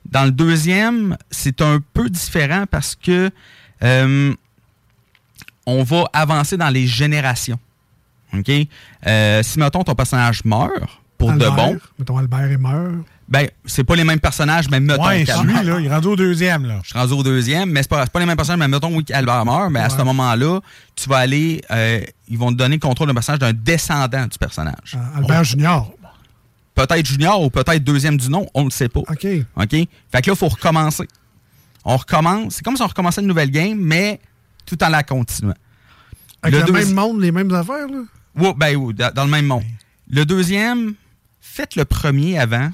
Dans 0.05 0.25
le 0.25 0.31
deuxième, 0.31 1.17
c'est 1.31 1.63
un 1.63 1.81
peu 1.95 2.11
différent 2.11 2.65
parce 2.71 2.95
que 2.95 3.31
euh, 3.83 4.35
on 5.65 5.83
va 5.83 6.05
avancer 6.13 6.59
dans 6.59 6.69
les 6.69 6.87
générations. 6.87 7.59
OK? 8.35 8.51
Euh, 9.07 9.43
si, 9.43 9.59
mettons, 9.59 9.85
ton 9.85 9.95
personnage 9.95 10.45
meurt, 10.45 10.71
pour 11.17 11.31
Albert, 11.31 11.51
de 11.53 11.57
bon, 11.57 11.79
Mettons, 11.99 12.19
Albert 12.19 12.51
est 12.51 12.59
meurt. 12.59 13.07
Ben, 13.29 13.49
c'est 13.65 13.85
pas 13.85 13.97
les 13.97 14.05
mêmes 14.05 14.21
personnages, 14.21 14.69
mais 14.71 14.81
mettons. 14.81 15.07
Ouais, 15.07 15.25
celui, 15.25 15.53
là, 15.53 15.81
il 15.81 15.87
est 15.87 15.91
rendu 15.91 16.09
au 16.09 16.17
deuxième, 16.17 16.67
là. 16.67 16.81
je 16.83 16.91
suis 16.91 16.99
rendu 16.99 17.13
au 17.15 17.23
deuxième, 17.23 17.71
mais 17.71 17.83
c'est 17.83 17.89
pas, 17.89 18.07
pas 18.07 18.21
les 18.21 18.27
mêmes 18.27 18.37
personnages, 18.37 18.61
mais 18.61 18.69
mettons, 18.69 18.95
oui, 18.95 19.05
Albert 19.13 19.45
meurt, 19.45 19.71
mais 19.71 19.81
à 19.81 19.89
ce 19.89 20.03
moment-là, 20.03 20.61
tu 20.95 21.09
vas 21.09 21.19
aller, 21.19 21.63
euh, 21.71 22.01
ils 22.29 22.39
vont 22.39 22.51
te 22.51 22.57
donner 22.57 22.77
le 22.77 22.81
contrôle 22.81 23.09
d'un 23.09 23.15
personnage 23.15 23.39
d'un 23.41 23.53
descendant 23.53 24.27
du 24.27 24.39
personnage. 24.39 24.97
Ah, 24.97 25.19
Albert 25.19 25.45
Junior. 25.45 25.93
Peut-être 26.75 27.07
junior 27.07 27.41
ou 27.41 27.51
peut-être 27.51 27.85
deuxième 27.85 28.17
du 28.17 28.29
nom, 28.29 28.49
on 28.53 28.61
ne 28.61 28.65
le 28.67 28.71
sait 28.71 28.89
pas. 28.89 29.01
OK. 29.01 29.27
OK? 29.57 29.71
Fait 29.71 29.87
que 29.87 30.13
là, 30.15 30.21
il 30.27 30.37
faut 30.37 30.49
recommencer. 30.49 31.07
On 31.85 31.97
recommence. 31.97 32.57
C'est 32.57 32.65
comme 32.65 32.77
si 32.77 32.83
on 32.83 32.87
recommençait 32.89 33.21
une 33.21 33.29
nouvelle 33.29 33.51
game, 33.51 33.79
mais 33.79 34.21
tout 34.67 34.83
en 34.83 34.89
la 34.89 35.03
continuant. 35.05 35.55
Avec 36.43 36.67
le, 36.67 36.73
deuxi- 36.73 36.87
même 36.87 36.95
monde, 36.95 37.21
les 37.21 37.31
mêmes 37.31 37.53
affaires, 37.55 37.87
là? 37.87 38.03
Ouais, 38.37 38.55
ben 38.57 38.75
oui, 38.77 38.93
dans 38.95 39.25
le 39.25 39.31
même 39.31 39.47
monde. 39.47 39.63
Le 40.11 40.25
deuxième, 40.25 40.95
faites 41.41 41.77
le 41.77 41.85
premier 41.85 42.39
avant. 42.39 42.71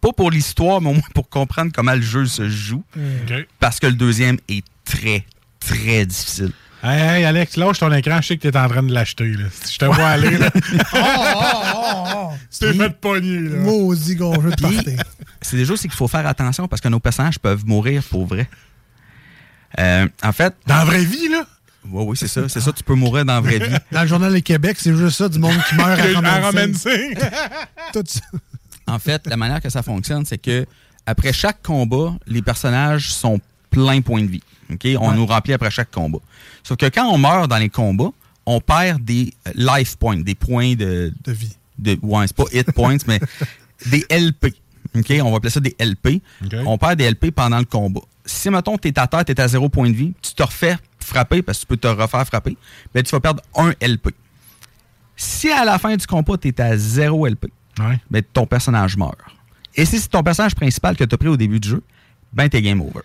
Pas 0.00 0.12
pour 0.12 0.30
l'histoire, 0.30 0.80
mais 0.80 0.90
au 0.90 0.94
moins 0.94 1.02
pour 1.14 1.28
comprendre 1.28 1.72
comment 1.74 1.94
le 1.94 2.02
jeu 2.02 2.26
se 2.26 2.48
joue. 2.48 2.84
OK. 2.96 3.46
Parce 3.60 3.80
que 3.80 3.86
le 3.86 3.94
deuxième 3.94 4.38
est 4.48 4.64
très, 4.84 5.24
très 5.60 6.06
difficile. 6.06 6.52
Hey, 6.82 7.00
hey, 7.00 7.24
Alex, 7.24 7.56
lâche 7.56 7.78
ton 7.78 7.92
écran, 7.92 8.20
je 8.20 8.28
sais 8.28 8.36
que 8.36 8.46
t'es 8.46 8.56
en 8.56 8.68
train 8.68 8.82
de 8.82 8.92
l'acheter. 8.92 9.32
je 9.32 9.78
te 9.78 9.84
vois 9.86 10.06
aller, 10.06 10.36
là. 10.36 10.50
Tu 10.50 10.60
t'es 12.60 12.74
fait 12.74 13.00
pogner, 13.00 13.40
là. 13.40 13.58
Maudit 13.58 14.18
c'est 15.40 15.56
des 15.56 15.64
jeux, 15.64 15.76
c'est 15.76 15.88
qu'il 15.88 15.96
faut 15.96 16.08
faire 16.08 16.26
attention 16.26 16.68
parce 16.68 16.80
que 16.80 16.88
nos 16.88 17.00
personnages 17.00 17.38
peuvent 17.38 17.64
mourir 17.66 18.02
pour 18.02 18.26
vrai. 18.26 18.48
Euh, 19.78 20.06
en 20.22 20.32
fait. 20.32 20.54
Dans 20.66 20.76
la 20.76 20.84
vraie 20.84 21.04
vie, 21.04 21.28
là? 21.28 21.46
Oui, 21.90 22.04
oui, 22.08 22.16
c'est 22.16 22.28
ça. 22.28 22.48
C'est 22.48 22.60
ça, 22.60 22.72
tu 22.72 22.82
peux 22.82 22.94
mourir 22.94 23.24
dans 23.24 23.34
la 23.34 23.40
vraie 23.40 23.58
vie. 23.58 23.76
Dans 23.92 24.02
le 24.02 24.08
journal 24.08 24.34
du 24.34 24.42
Québec, 24.42 24.76
c'est 24.80 24.96
juste 24.96 25.18
ça, 25.18 25.28
du 25.28 25.38
monde 25.38 25.56
qui 25.68 25.74
meurt 25.76 26.00
à 26.00 26.40
romancer. 26.46 27.14
Tout 27.92 28.04
ça. 28.06 28.20
En 28.86 28.98
fait, 28.98 29.26
la 29.26 29.36
manière 29.36 29.60
que 29.60 29.70
ça 29.70 29.82
fonctionne, 29.82 30.24
c'est 30.24 30.38
que 30.38 30.66
après 31.06 31.32
chaque 31.32 31.62
combat, 31.62 32.14
les 32.26 32.42
personnages 32.42 33.12
sont 33.12 33.40
plein 33.70 34.00
points 34.00 34.22
de 34.22 34.28
vie. 34.28 34.42
OK? 34.72 34.86
On 35.00 35.12
nous 35.12 35.26
remplit 35.26 35.52
après 35.52 35.70
chaque 35.70 35.90
combat. 35.90 36.18
Sauf 36.62 36.76
que 36.76 36.86
quand 36.86 37.06
on 37.06 37.18
meurt 37.18 37.48
dans 37.48 37.58
les 37.58 37.68
combats, 37.68 38.10
on 38.44 38.60
perd 38.60 39.04
des 39.04 39.32
euh, 39.48 39.52
life 39.54 39.96
points, 39.96 40.18
des 40.18 40.34
points 40.34 40.74
de, 40.74 41.12
de 41.24 41.32
vie. 41.32 41.56
De, 41.78 41.98
ouais, 42.02 42.26
c'est 42.26 42.36
pas 42.36 42.44
hit 42.52 42.72
points, 42.72 42.96
mais 43.06 43.20
des 43.86 44.04
LP. 44.10 44.54
OK? 44.94 45.12
On 45.22 45.30
va 45.30 45.36
appeler 45.36 45.50
ça 45.50 45.60
des 45.60 45.76
LP. 45.78 46.22
On 46.64 46.78
perd 46.78 46.96
des 46.96 47.10
LP 47.10 47.30
pendant 47.32 47.58
le 47.58 47.64
combat. 47.64 48.00
Si, 48.24 48.50
mettons, 48.50 48.78
tu 48.78 48.88
es 48.88 48.98
à 48.98 49.06
terre, 49.06 49.24
tu 49.24 49.32
es 49.32 49.40
à 49.40 49.46
zéro 49.48 49.68
point 49.68 49.90
de 49.90 49.94
vie, 49.94 50.12
tu 50.22 50.32
te 50.32 50.42
refais 50.42 50.76
frapper 50.98 51.42
parce 51.42 51.58
que 51.58 51.62
tu 51.62 51.66
peux 51.68 51.76
te 51.76 51.86
refaire 51.86 52.26
frapper, 52.26 52.56
ben, 52.92 53.02
tu 53.02 53.10
vas 53.10 53.20
perdre 53.20 53.42
un 53.54 53.72
LP. 53.80 54.08
Si 55.16 55.50
à 55.50 55.64
la 55.64 55.78
fin 55.78 55.96
du 55.96 56.06
combat, 56.06 56.36
tu 56.36 56.48
es 56.48 56.60
à 56.60 56.76
zéro 56.76 57.26
LP, 57.26 57.46
ben, 58.10 58.22
ton 58.32 58.46
personnage 58.46 58.96
meurt. 58.96 59.18
Et 59.74 59.84
si 59.84 60.00
c'est 60.00 60.08
ton 60.08 60.22
personnage 60.22 60.54
principal 60.54 60.96
que 60.96 61.04
tu 61.04 61.14
as 61.14 61.18
pris 61.18 61.28
au 61.28 61.36
début 61.36 61.60
du 61.60 61.68
jeu, 61.68 61.82
ben, 62.32 62.48
t'es 62.48 62.62
game 62.62 62.80
over. 62.80 63.00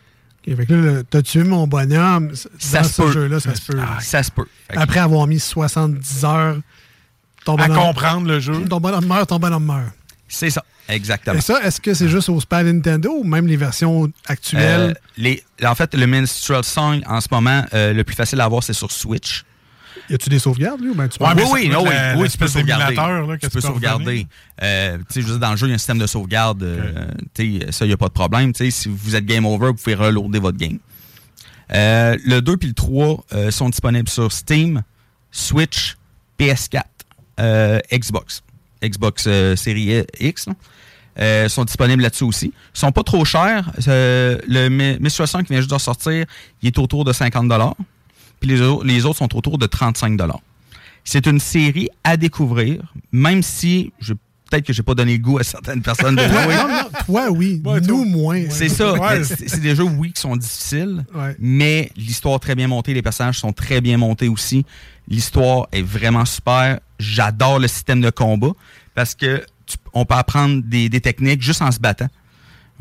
OK, 0.47 0.55
fait 0.55 0.65
que 0.65 0.73
là, 0.73 1.01
t'as 1.09 1.21
tué 1.21 1.43
mon 1.43 1.67
bonhomme? 1.67 2.33
Ça 2.57 2.79
Dans 2.81 2.83
se 2.87 2.93
ce 2.93 3.01
peut. 3.03 3.11
jeu-là, 3.11 3.39
ça 3.39 3.53
se 3.55 3.61
peut. 3.61 3.77
Ah, 3.79 3.99
ça 4.01 4.23
se 4.23 4.31
peut. 4.31 4.47
Après 4.69 4.99
avoir 4.99 5.27
mis 5.27 5.39
70 5.39 6.25
heures, 6.25 6.57
ton 7.45 7.55
À 7.57 7.67
bonhomme, 7.67 7.83
comprendre 7.83 8.27
le 8.27 8.39
jeu. 8.39 8.63
ton 8.67 8.79
bonhomme 8.79 9.05
meurt, 9.05 9.29
ton 9.29 9.37
bonhomme 9.39 9.65
meurt. 9.65 9.93
C'est 10.27 10.49
ça, 10.49 10.63
exactement. 10.87 11.37
Et 11.37 11.41
ça, 11.41 11.61
est-ce 11.63 11.81
que 11.81 11.93
c'est 11.93 12.07
juste 12.07 12.29
au 12.29 12.39
Super 12.39 12.63
Nintendo 12.63 13.11
ou 13.19 13.23
même 13.25 13.45
les 13.47 13.57
versions 13.57 14.09
actuelles? 14.25 14.91
Euh, 14.91 14.93
les, 15.17 15.43
en 15.65 15.75
fait, 15.75 15.93
le 15.93 16.07
Minstrel 16.07 16.63
Song, 16.63 17.01
en 17.05 17.19
ce 17.19 17.27
moment, 17.29 17.65
euh, 17.73 17.91
le 17.93 18.03
plus 18.05 18.15
facile 18.15 18.39
à 18.41 18.45
avoir, 18.45 18.63
c'est 18.63 18.73
sur 18.73 18.91
Switch. 18.91 19.43
Y 20.09 20.13
a-tu 20.15 20.29
des 20.29 20.39
sauvegardes, 20.39 20.81
lui? 20.81 20.89
ou 20.89 20.95
ben, 20.95 21.07
tu 21.07 21.17
peux- 21.19 21.25
oui, 21.25 21.43
oui, 21.51 21.69
non, 21.69 21.83
oui, 21.83 21.89
la- 21.89 22.17
oui, 22.17 22.29
tu 22.29 22.37
peux 22.37 22.47
sauvegarder. 22.47 22.95
là, 22.95 23.37
tu 23.37 23.39
peux 23.39 23.47
tu 23.47 23.49
peux 23.49 23.61
sauvegarder. 23.61 24.27
Euh, 24.61 24.97
tu 24.97 25.03
sais, 25.09 25.21
je 25.21 25.25
veux 25.27 25.31
dire, 25.33 25.39
dans 25.39 25.51
le 25.51 25.57
jeu, 25.57 25.67
il 25.67 25.69
y 25.69 25.73
a 25.73 25.75
un 25.75 25.77
système 25.77 25.97
de 25.99 26.07
sauvegarde. 26.07 26.63
euh, 26.63 27.07
tu 27.33 27.59
sais, 27.61 27.71
ça, 27.71 27.85
il 27.85 27.89
n'y 27.89 27.93
a 27.93 27.97
pas 27.97 28.07
de 28.07 28.13
problème. 28.13 28.51
Tu 28.53 28.65
sais, 28.65 28.71
si 28.71 28.89
vous 28.89 29.15
êtes 29.15 29.25
game 29.25 29.45
over, 29.45 29.67
vous 29.67 29.73
pouvez 29.75 29.95
reloader 29.95 30.39
votre 30.39 30.57
game. 30.57 30.79
Euh, 31.73 32.17
le 32.25 32.41
2 32.41 32.57
puis 32.57 32.67
le 32.67 32.73
3 32.73 33.23
euh, 33.33 33.51
sont 33.51 33.69
disponibles 33.69 34.09
sur 34.09 34.31
Steam, 34.31 34.83
Switch, 35.31 35.95
PS4, 36.37 36.83
euh, 37.39 37.79
Xbox. 37.93 38.43
Xbox 38.83 39.25
euh, 39.27 39.55
série 39.55 40.03
X. 40.19 40.47
Euh, 41.19 41.49
sont 41.49 41.65
disponibles 41.65 42.01
là-dessus 42.03 42.23
aussi. 42.23 42.53
Ils 42.73 42.79
sont 42.79 42.91
pas 42.93 43.03
trop 43.03 43.25
chers. 43.25 43.69
Euh, 43.87 44.37
le 44.47 44.69
Mi- 44.69 44.97
Mistral 44.99 45.27
5 45.27 45.43
qui 45.45 45.51
vient 45.53 45.59
juste 45.59 45.71
de 45.71 45.77
sortir, 45.77 46.25
il 46.61 46.67
est 46.67 46.77
autour 46.79 47.03
de 47.03 47.11
50 47.13 47.47
Puis 48.41 48.49
les, 48.49 48.61
au- 48.61 48.83
les 48.83 49.05
autres 49.05 49.19
sont 49.19 49.33
autour 49.37 49.57
de 49.57 49.65
35 49.67 50.19
C'est 51.05 51.25
une 51.25 51.39
série 51.39 51.87
à 52.03 52.17
découvrir, 52.17 52.93
même 53.13 53.41
si 53.41 53.93
je 54.01 54.13
peut-être 54.49 54.65
que 54.65 54.73
j'ai 54.73 54.83
pas 54.83 54.95
donné 54.95 55.13
le 55.13 55.23
goût 55.23 55.37
à 55.37 55.43
certaines 55.43 55.81
personnes 55.81 56.17
de 56.17 56.27
Toi, 56.27 56.43
jouer. 56.43 56.55
non, 56.57 56.67
non, 56.67 56.89
toi, 57.05 57.29
oui. 57.31 57.61
Nous, 57.87 58.03
moins. 58.03 58.43
C'est 58.49 58.67
ça. 58.67 58.95
Ouais. 58.99 59.23
C'est 59.23 59.47
c'est 59.47 59.61
des 59.61 59.77
jeux, 59.77 59.85
oui, 59.85 60.11
qui 60.11 60.19
sont 60.19 60.35
difficiles, 60.35 61.05
Ouais. 61.15 61.37
mais 61.39 61.89
l'histoire 61.95 62.37
très 62.41 62.53
bien 62.53 62.67
montée, 62.67 62.93
les 62.93 63.01
personnages 63.01 63.39
sont 63.39 63.53
très 63.53 63.79
bien 63.79 63.97
montés 63.97 64.27
aussi. 64.27 64.65
L'histoire 65.07 65.67
est 65.71 65.81
vraiment 65.83 66.25
super. 66.25 66.81
J'adore 66.99 67.59
le 67.59 67.69
système 67.69 68.01
de 68.01 68.09
combat 68.09 68.51
parce 68.93 69.15
que 69.15 69.41
tu- 69.65 69.77
on 69.93 70.03
peut 70.03 70.15
apprendre 70.15 70.61
des, 70.65 70.89
des 70.89 70.99
techniques 70.99 71.41
juste 71.41 71.61
en 71.61 71.71
se 71.71 71.79
battant. 71.79 72.09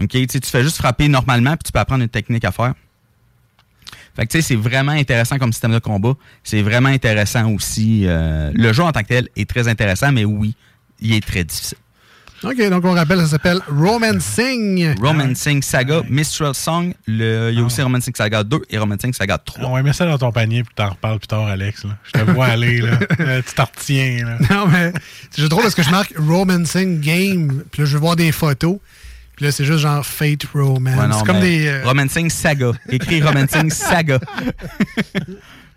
Ok, 0.03 0.09
Tu 0.09 0.27
sais, 0.29 0.41
tu 0.41 0.51
fais 0.51 0.65
juste 0.65 0.79
frapper 0.79 1.07
normalement, 1.07 1.53
puis 1.53 1.65
tu 1.67 1.73
peux 1.73 1.79
apprendre 1.79 2.03
une 2.03 2.09
technique 2.09 2.45
à 2.45 2.51
faire. 2.51 2.75
Fait 4.17 4.27
que 4.27 4.33
tu 4.33 4.41
sais, 4.41 4.49
c'est 4.49 4.57
vraiment 4.57 4.93
intéressant 4.93 5.39
comme 5.39 5.53
système 5.53 5.73
de 5.73 5.79
combat. 5.79 6.15
C'est 6.45 6.63
vraiment 6.63 6.89
intéressant 6.89 7.51
aussi. 7.53 8.03
euh, 8.07 8.51
le 8.55 8.73
jeu 8.73 8.83
en 8.83 8.93
tant 8.93 9.03
que 9.03 9.09
tel 9.09 9.29
est 9.37 9.49
très 9.49 9.69
intéressant, 9.69 10.13
mais 10.13 10.25
oui, 10.25 10.55
il 11.01 11.15
est 11.15 11.27
très 11.27 11.45
difficile. 11.45 11.79
OK, 12.43 12.57
donc 12.71 12.85
on 12.87 12.93
rappelle, 12.93 13.19
ça 13.21 13.27
s'appelle 13.29 13.61
Romancing. 13.69 14.95
Romancing 15.01 15.63
Saga, 15.63 16.01
Mistral 16.09 16.55
Song, 16.55 16.95
le- 17.07 17.51
il 17.53 17.59
y 17.59 17.61
a 17.61 17.65
aussi 17.65 17.83
Romancing 17.83 18.15
Saga 18.15 18.43
2 18.43 18.63
et 18.71 18.79
Romancing 18.79 19.13
Saga 19.13 19.37
3. 19.39 19.63
Ah 19.67 19.73
ouais, 19.73 19.83
mets 19.83 19.93
ça 19.93 20.07
dans 20.07 20.17
ton 20.19 20.33
panier 20.33 20.63
puis 20.65 20.73
t'en 20.75 20.89
reparles 20.91 21.19
plus 21.19 21.27
tard, 21.29 21.47
Alex. 21.47 21.85
là. 21.85 21.91
Je 22.07 22.13
te 22.21 22.31
vois 22.31 22.47
aller, 22.47 22.81
là. 22.81 22.99
Euh, 23.21 23.43
tu 23.47 23.55
t'en 23.55 23.65
retiens, 23.65 24.25
là. 24.25 24.39
Non, 24.51 24.67
mais 24.69 24.93
c'est 25.31 25.47
drôle 25.49 25.63
parce 25.63 25.75
que 25.75 25.83
je 25.83 25.91
marque 25.91 26.15
Romancing 26.17 27.01
Game, 27.01 27.63
puis 27.71 27.83
là, 27.83 27.87
je 27.87 27.93
veux 27.95 28.01
voir 28.01 28.17
des 28.17 28.33
photos. 28.33 28.79
Puis 29.41 29.47
là, 29.47 29.53
c'est 29.53 29.65
juste 29.65 29.79
genre 29.79 30.05
Fate 30.05 30.45
Romance. 30.53 30.99
Ouais, 30.99 31.19
c'est 31.19 31.25
comme 31.25 31.41
des. 31.41 31.67
euh, 31.67 31.83
Romancing 31.87 32.29
Saga. 32.29 32.73
Écrit 32.91 33.23
Romancing 33.23 33.71
Saga. 33.71 34.19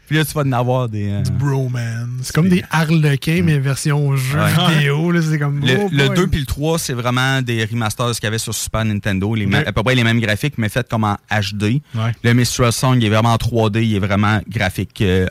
Puis 0.06 0.18
là, 0.18 0.26
tu 0.26 0.34
vas 0.34 0.42
en 0.42 0.52
avoir 0.52 0.90
des. 0.90 1.10
euh, 1.10 1.24
Bromance. 1.40 2.10
C'est 2.24 2.36
comme 2.36 2.50
des 2.50 2.62
harlequins, 2.70 3.42
mais 3.42 3.58
version 3.60 4.18
jeu 4.18 4.38
Ouais. 4.38 4.76
vidéo. 4.76 5.12
là, 5.12 5.22
C'est 5.22 5.40
comme. 5.40 5.62
Le, 5.66 5.78
oh 5.80 5.90
le 5.94 6.08
boy. 6.08 6.16
2 6.18 6.28
puis 6.28 6.40
le 6.42 6.46
3, 6.46 6.78
c'est 6.78 6.92
vraiment 6.94 7.42
des 7.42 7.64
remasters 7.64 8.10
de 8.10 8.14
ce 8.14 8.20
qu'il 8.20 8.28
y 8.28 8.32
avait 8.32 8.38
sur 8.38 8.54
Super 8.54 8.84
Nintendo. 8.84 9.34
Les 9.34 9.48
à 9.56 9.72
peu 9.72 9.82
près 9.82 9.96
les 9.96 10.04
mêmes 10.04 10.20
graphiques, 10.20 10.58
mais 10.58 10.68
faits 10.68 10.90
comme 10.90 11.06
en 11.06 11.18
HD. 11.32 11.80
Le 12.22 12.34
Mistral 12.34 12.74
Song, 12.74 12.98
il 13.00 13.06
est 13.06 13.10
vraiment 13.10 13.32
en 13.34 13.38
3D, 13.38 13.82
il 13.82 13.96
est 13.96 14.00
vraiment 14.00 14.42
graphique. 14.50 15.02
euh, 15.02 15.26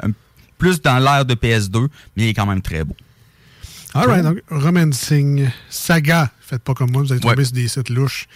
plus 0.57 0.81
dans 0.81 0.99
l'ère 1.01 1.27
de 1.27 1.35
PS2, 1.35 1.89
mais 2.17 2.23
il 2.25 2.29
est 2.29 2.35
quand 2.35 2.47
même 2.47 2.63
très 2.63 2.83
beau. 2.83 2.97
Alright, 3.95 4.23
donc 4.25 4.39
Romancing 4.51 5.49
Saga. 5.69 6.31
Faites 6.41 6.63
pas 6.63 6.75
comme 6.75 6.91
moi, 6.91 7.03
vous 7.03 7.13
allez 7.13 7.21
tomber 7.21 7.37
Ouais. 7.37 7.45
sur 7.45 7.53
des 7.55 7.69
sites 7.69 7.91
louches 7.91 8.27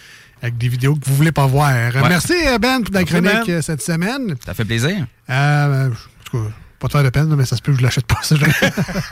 avec 0.41 0.57
des 0.57 0.67
vidéos 0.69 0.95
que 0.95 1.05
vous 1.05 1.15
voulez 1.15 1.31
pas 1.31 1.47
voir. 1.47 1.71
Ouais. 1.73 1.91
Merci 2.09 2.33
euh, 2.47 2.57
Ben 2.59 2.83
pour 2.83 2.93
la 2.93 3.01
Merci, 3.01 3.13
chronique 3.13 3.47
Ben. 3.47 3.53
euh, 3.55 3.61
cette 3.61 3.81
semaine. 3.81 4.35
Ça 4.45 4.53
fait 4.53 4.65
plaisir. 4.65 5.05
Euh, 5.29 5.89
en 5.89 5.91
tout 6.23 6.37
cas, 6.43 6.51
pas 6.79 6.87
de 6.87 6.91
faire 6.91 7.03
de 7.03 7.09
peine, 7.09 7.35
mais 7.35 7.45
ça 7.45 7.55
se 7.57 7.61
peut 7.63 7.71
que 7.71 7.79
je 7.79 7.83
l'achète 7.83 8.05
pas. 8.05 8.19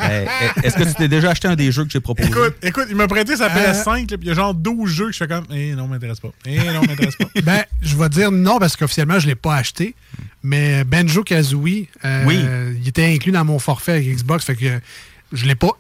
Euh, 0.01 0.25
Est-ce 0.63 0.75
que 0.77 0.83
tu 0.83 0.93
t'es 0.93 1.07
déjà 1.07 1.31
acheté 1.31 1.47
un 1.47 1.55
des 1.55 1.71
jeux 1.71 1.83
que 1.83 1.89
j'ai 1.91 1.99
proposé? 1.99 2.29
Écoute, 2.29 2.55
écoute, 2.61 2.85
il 2.89 2.95
m'a 2.95 3.07
prêté 3.07 3.35
sa 3.35 3.45
Euh, 3.45 3.73
PS5, 3.73 4.11
là, 4.11 4.17
puis 4.17 4.17
il 4.21 4.27
y 4.27 4.31
a 4.31 4.33
genre 4.35 4.53
12 4.53 4.87
jeux 4.91 5.05
que 5.07 5.13
je 5.13 5.17
fais 5.17 5.27
comme, 5.27 5.45
eh 5.49 5.73
non, 5.73 5.87
m'intéresse 5.87 6.19
pas. 6.19 6.29
Eh 6.45 6.57
non, 6.59 6.81
m'intéresse 6.81 7.15
pas. 7.15 7.25
ben, 7.43 7.63
je 7.81 7.95
vais 7.95 8.09
dire 8.09 8.31
non 8.31 8.59
parce 8.59 8.75
qu'officiellement, 8.77 9.17
je 9.17 9.25
l'ai 9.27 9.35
pas 9.35 9.55
acheté. 9.55 9.95
Mais 10.43 10.83
Benjo 10.83 11.23
Kazooie, 11.23 11.87
euh, 12.03 12.23
Oui. 12.27 12.39
il 12.79 12.87
était 12.87 13.05
inclus 13.05 13.31
dans 13.31 13.45
mon 13.45 13.57
forfait 13.57 13.93
avec 13.93 14.07
Xbox. 14.15 14.45
Fait 14.45 14.55
que 14.55 14.79
je 15.33 15.45
l'ai 15.45 15.55
pas 15.55 15.71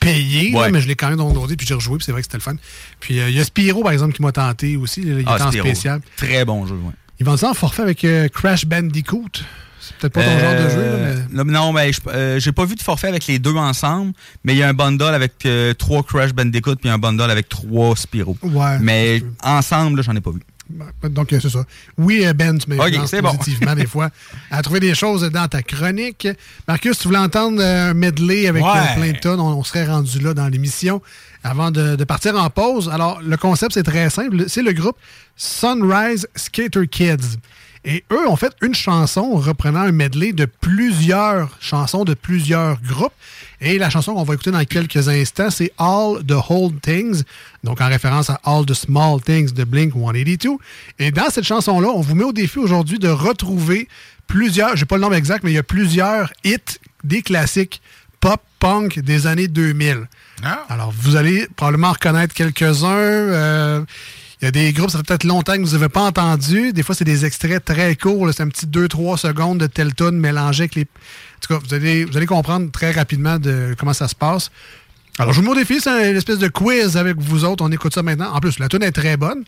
payé, 0.00 0.50
là, 0.52 0.68
mais 0.70 0.80
je 0.80 0.88
l'ai 0.88 0.94
quand 0.96 1.08
même 1.08 1.18
downloadé 1.18 1.56
puis 1.56 1.66
j'ai 1.66 1.74
rejoué. 1.74 1.96
Puis 1.98 2.04
c'est 2.06 2.12
vrai 2.12 2.20
que 2.22 2.26
c'était 2.26 2.38
le 2.38 2.42
fun. 2.42 2.56
Puis 3.00 3.20
euh, 3.20 3.28
il 3.30 3.36
y 3.36 3.40
a 3.40 3.44
Spyro, 3.44 3.82
par 3.82 3.92
exemple, 3.92 4.14
qui 4.14 4.22
m'a 4.22 4.32
tenté 4.32 4.76
aussi. 4.76 5.02
il 5.02 5.22
Ah, 5.26 5.36
est 5.38 5.42
en 5.42 5.48
Spyro. 5.48 5.66
spécial. 5.66 6.00
Très 6.16 6.44
bon 6.44 6.66
jeu, 6.66 6.74
ouais. 6.74 6.92
Ils 7.20 7.26
vendent 7.26 7.38
ça 7.38 7.50
en 7.50 7.54
forfait 7.54 7.82
avec 7.82 8.04
euh, 8.04 8.28
Crash 8.28 8.66
Bandicoot. 8.66 9.28
C'est 9.80 9.96
peut-être 9.96 10.12
pas 10.14 10.22
ton 10.22 10.38
genre 10.38 10.52
de 10.64 10.70
jeu, 10.70 10.82
là, 10.84 10.96
mais. 11.32 11.40
Euh, 11.40 11.44
Non, 11.44 11.72
mais 11.72 11.92
je- 11.92 12.00
euh, 12.08 12.38
j'ai 12.38 12.52
pas 12.52 12.64
vu 12.64 12.76
de 12.76 12.80
forfait 12.82 13.08
avec 13.08 13.26
les 13.26 13.40
deux 13.40 13.54
ensemble, 13.54 14.12
mais 14.44 14.54
il 14.54 14.58
y 14.58 14.62
a 14.62 14.68
un 14.68 14.74
bundle 14.74 15.02
avec 15.14 15.32
euh, 15.44 15.74
trois 15.74 16.04
Crash 16.04 16.32
Bandicoot 16.32 16.76
puis 16.76 16.88
un 16.88 16.98
bundle 16.98 17.30
avec 17.30 17.48
trois 17.48 17.96
Spyro. 17.96 18.36
Ouais. 18.42 18.78
Mais 18.80 19.22
ensemble, 19.42 20.02
j'en 20.04 20.14
ai 20.14 20.20
pas 20.20 20.30
vu. 20.30 20.40
Donc, 21.08 21.32
euh, 21.32 21.38
c'est 21.40 21.48
ça. 21.50 21.64
Oui, 21.98 22.24
euh, 22.26 22.32
Ben, 22.32 22.58
tu 22.58 22.70
m'influences 22.70 23.10
bon. 23.14 23.34
positivement 23.36 23.74
des 23.74 23.86
fois 23.86 24.10
à 24.50 24.62
trouver 24.62 24.80
des 24.80 24.94
choses 24.94 25.22
dans 25.30 25.48
ta 25.48 25.62
chronique. 25.62 26.28
Marcus, 26.68 26.98
tu 26.98 27.08
voulais 27.08 27.18
entendre 27.20 27.60
euh, 27.62 27.90
un 27.90 27.94
medley 27.94 28.46
avec 28.46 28.62
Ouais. 28.64 28.94
plein 28.96 29.12
de 29.12 29.18
tonnes. 29.18 29.40
On, 29.40 29.58
on 29.58 29.64
serait 29.64 29.86
rendu 29.86 30.18
là 30.20 30.34
dans 30.34 30.48
l'émission 30.48 31.00
avant 31.44 31.70
de, 31.70 31.96
de 31.96 32.04
partir 32.04 32.36
en 32.36 32.48
pause. 32.50 32.88
Alors, 32.88 33.20
le 33.22 33.36
concept, 33.36 33.72
c'est 33.74 33.82
très 33.82 34.08
simple. 34.10 34.44
C'est 34.48 34.62
le 34.62 34.72
groupe 34.72 34.96
Sunrise 35.36 36.26
Skater 36.36 36.86
Kids. 36.86 37.38
Et 37.84 38.04
eux 38.12 38.28
ont 38.28 38.36
fait 38.36 38.52
une 38.62 38.74
chanson 38.74 39.32
reprenant 39.34 39.80
un 39.80 39.92
medley 39.92 40.32
de 40.32 40.44
plusieurs 40.44 41.56
chansons 41.60 42.04
de 42.04 42.14
plusieurs 42.14 42.80
groupes. 42.80 43.12
Et 43.60 43.76
la 43.78 43.90
chanson 43.90 44.14
qu'on 44.14 44.22
va 44.22 44.34
écouter 44.34 44.52
dans 44.52 44.64
quelques 44.64 45.08
instants, 45.08 45.50
c'est 45.50 45.72
All 45.78 46.24
the 46.26 46.36
Whole 46.48 46.72
Things, 46.80 47.22
donc 47.64 47.80
en 47.80 47.88
référence 47.88 48.30
à 48.30 48.40
All 48.44 48.64
the 48.66 48.74
Small 48.74 49.20
Things 49.20 49.52
de 49.52 49.64
Blink 49.64 49.94
182. 49.94 50.50
Et 51.00 51.10
dans 51.10 51.28
cette 51.30 51.44
chanson-là, 51.44 51.88
on 51.88 52.00
vous 52.00 52.14
met 52.14 52.24
au 52.24 52.32
défi 52.32 52.58
aujourd'hui 52.58 53.00
de 53.00 53.08
retrouver 53.08 53.88
plusieurs, 54.28 54.76
j'ai 54.76 54.86
pas 54.86 54.96
le 54.96 55.02
nombre 55.02 55.14
exact, 55.16 55.42
mais 55.42 55.50
il 55.50 55.54
y 55.54 55.58
a 55.58 55.64
plusieurs 55.64 56.32
hits 56.44 56.58
des 57.02 57.22
classiques 57.22 57.82
pop-punk 58.20 59.00
des 59.00 59.26
années 59.26 59.48
2000. 59.48 60.08
Alors, 60.68 60.92
vous 60.96 61.16
allez 61.16 61.48
probablement 61.56 61.92
reconnaître 61.92 62.32
quelques-uns. 62.32 62.86
euh, 62.88 63.84
il 64.42 64.46
y 64.46 64.48
a 64.48 64.50
des 64.50 64.72
groupes, 64.72 64.90
ça 64.90 64.98
fait 64.98 65.04
peut-être 65.04 65.22
longtemps 65.22 65.54
que 65.54 65.60
vous 65.60 65.74
n'avez 65.74 65.88
pas 65.88 66.00
entendu. 66.00 66.72
Des 66.72 66.82
fois, 66.82 66.96
c'est 66.96 67.04
des 67.04 67.24
extraits 67.24 67.64
très 67.64 67.94
courts. 67.94 68.28
C'est 68.34 68.42
un 68.42 68.48
petit 68.48 68.66
2-3 68.66 69.16
secondes 69.16 69.58
de 69.58 69.68
tel 69.68 69.94
tune 69.94 70.18
mélangé 70.18 70.64
avec 70.64 70.74
les. 70.74 70.82
En 70.82 71.40
tout 71.40 71.54
cas, 71.54 71.60
vous 71.64 71.72
allez, 71.72 72.04
vous 72.04 72.16
allez 72.16 72.26
comprendre 72.26 72.68
très 72.72 72.90
rapidement 72.90 73.38
de 73.38 73.76
comment 73.78 73.92
ça 73.92 74.08
se 74.08 74.16
passe. 74.16 74.50
Alors, 75.20 75.32
je 75.32 75.40
vous 75.40 75.44
mets 75.46 75.52
au 75.52 75.54
défi, 75.54 75.80
c'est 75.80 76.10
une 76.10 76.16
espèce 76.16 76.38
de 76.38 76.48
quiz 76.48 76.96
avec 76.96 77.18
vous 77.20 77.44
autres. 77.44 77.64
On 77.64 77.70
écoute 77.70 77.94
ça 77.94 78.02
maintenant. 78.02 78.32
En 78.34 78.40
plus, 78.40 78.58
la 78.58 78.66
tune 78.66 78.82
est 78.82 78.90
très 78.90 79.16
bonne. 79.16 79.44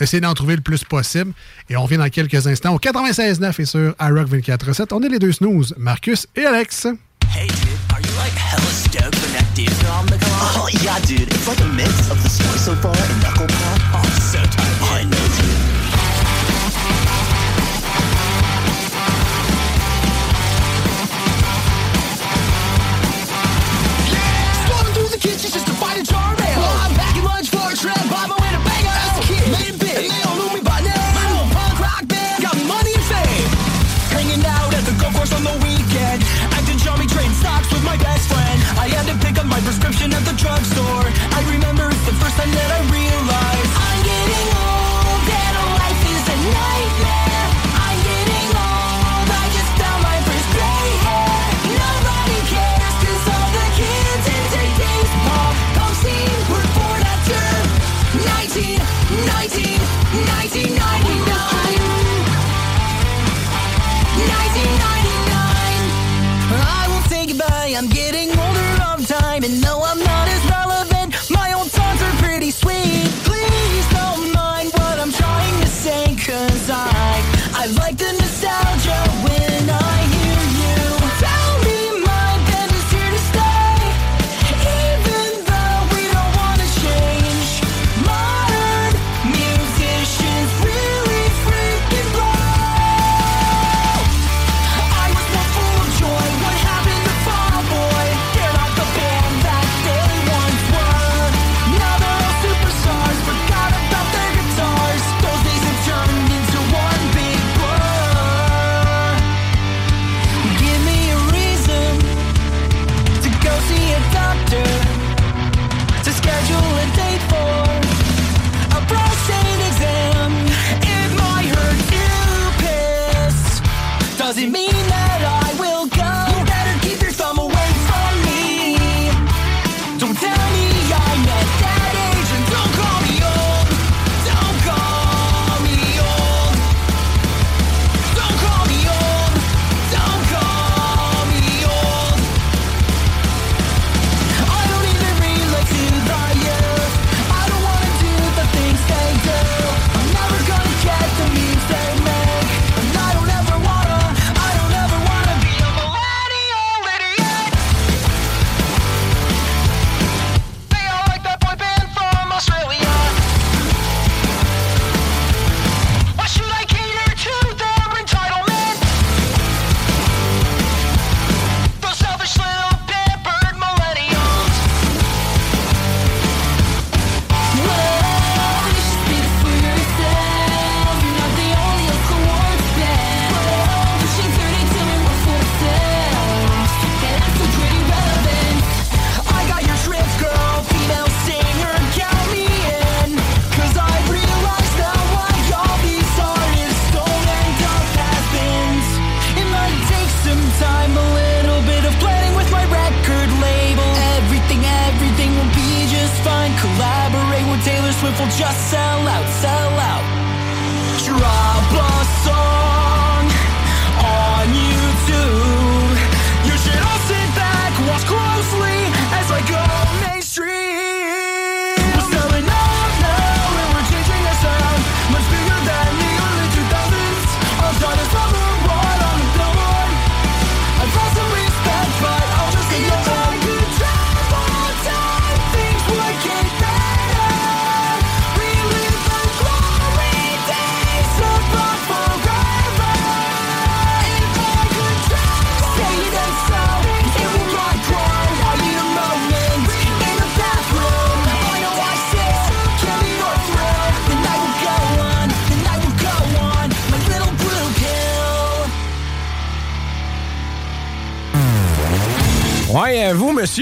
Essayez 0.00 0.22
d'en 0.22 0.32
trouver 0.32 0.56
le 0.56 0.62
plus 0.62 0.82
possible. 0.82 1.34
Et 1.68 1.76
on 1.76 1.82
revient 1.82 1.98
dans 1.98 2.08
quelques 2.08 2.46
instants 2.46 2.74
au 2.74 2.78
96.9 2.78 3.60
et 3.60 3.66
sur 3.66 3.94
iRock 4.00 4.28
24.7. 4.30 4.86
On 4.92 5.02
est 5.02 5.10
les 5.10 5.18
deux 5.18 5.32
snooze, 5.32 5.74
Marcus 5.76 6.26
et 6.36 6.46
Alex. 6.46 6.86
Hey 7.34 7.48
dude, 7.48 7.56
are 7.90 8.00
you 8.00 8.08
like 8.16 8.32
hella 8.32 8.62
stoked 8.72 9.14
for 9.14 9.30
that 9.32 9.42
on 10.00 10.06
the? 10.06 10.16
Oh 10.56 10.68
yeah 10.82 10.98
dude, 11.00 11.28
it's 11.28 11.46
like 11.46 11.60
of 12.10 12.22
the 12.22 12.28
so 12.58 12.74
far 12.76 12.94
and. 12.96 14.11
I 38.82 38.88
had 38.88 39.06
to 39.06 39.14
pick 39.24 39.38
up 39.38 39.46
my 39.46 39.60
prescription 39.60 40.12
at 40.12 40.24
the 40.26 40.34
drugstore. 40.34 41.06
I 41.06 41.40
remember 41.54 41.86
it's 41.86 42.04
the 42.04 42.18
first 42.18 42.34
time 42.34 42.50
that 42.50 42.70
I 42.74 42.80
realized 42.90 43.01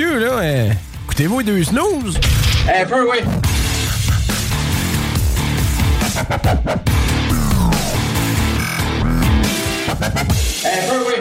là, 0.06 0.38
euh, 0.40 0.70
écoutez-vous 1.04 1.40
les 1.40 1.44
deux 1.44 1.64
snooze? 1.64 2.18
Un 2.68 2.86
peu, 2.86 3.10
oui. 3.10 3.18
Un 9.90 10.88
peu, 10.88 10.98
oui. 11.06 11.14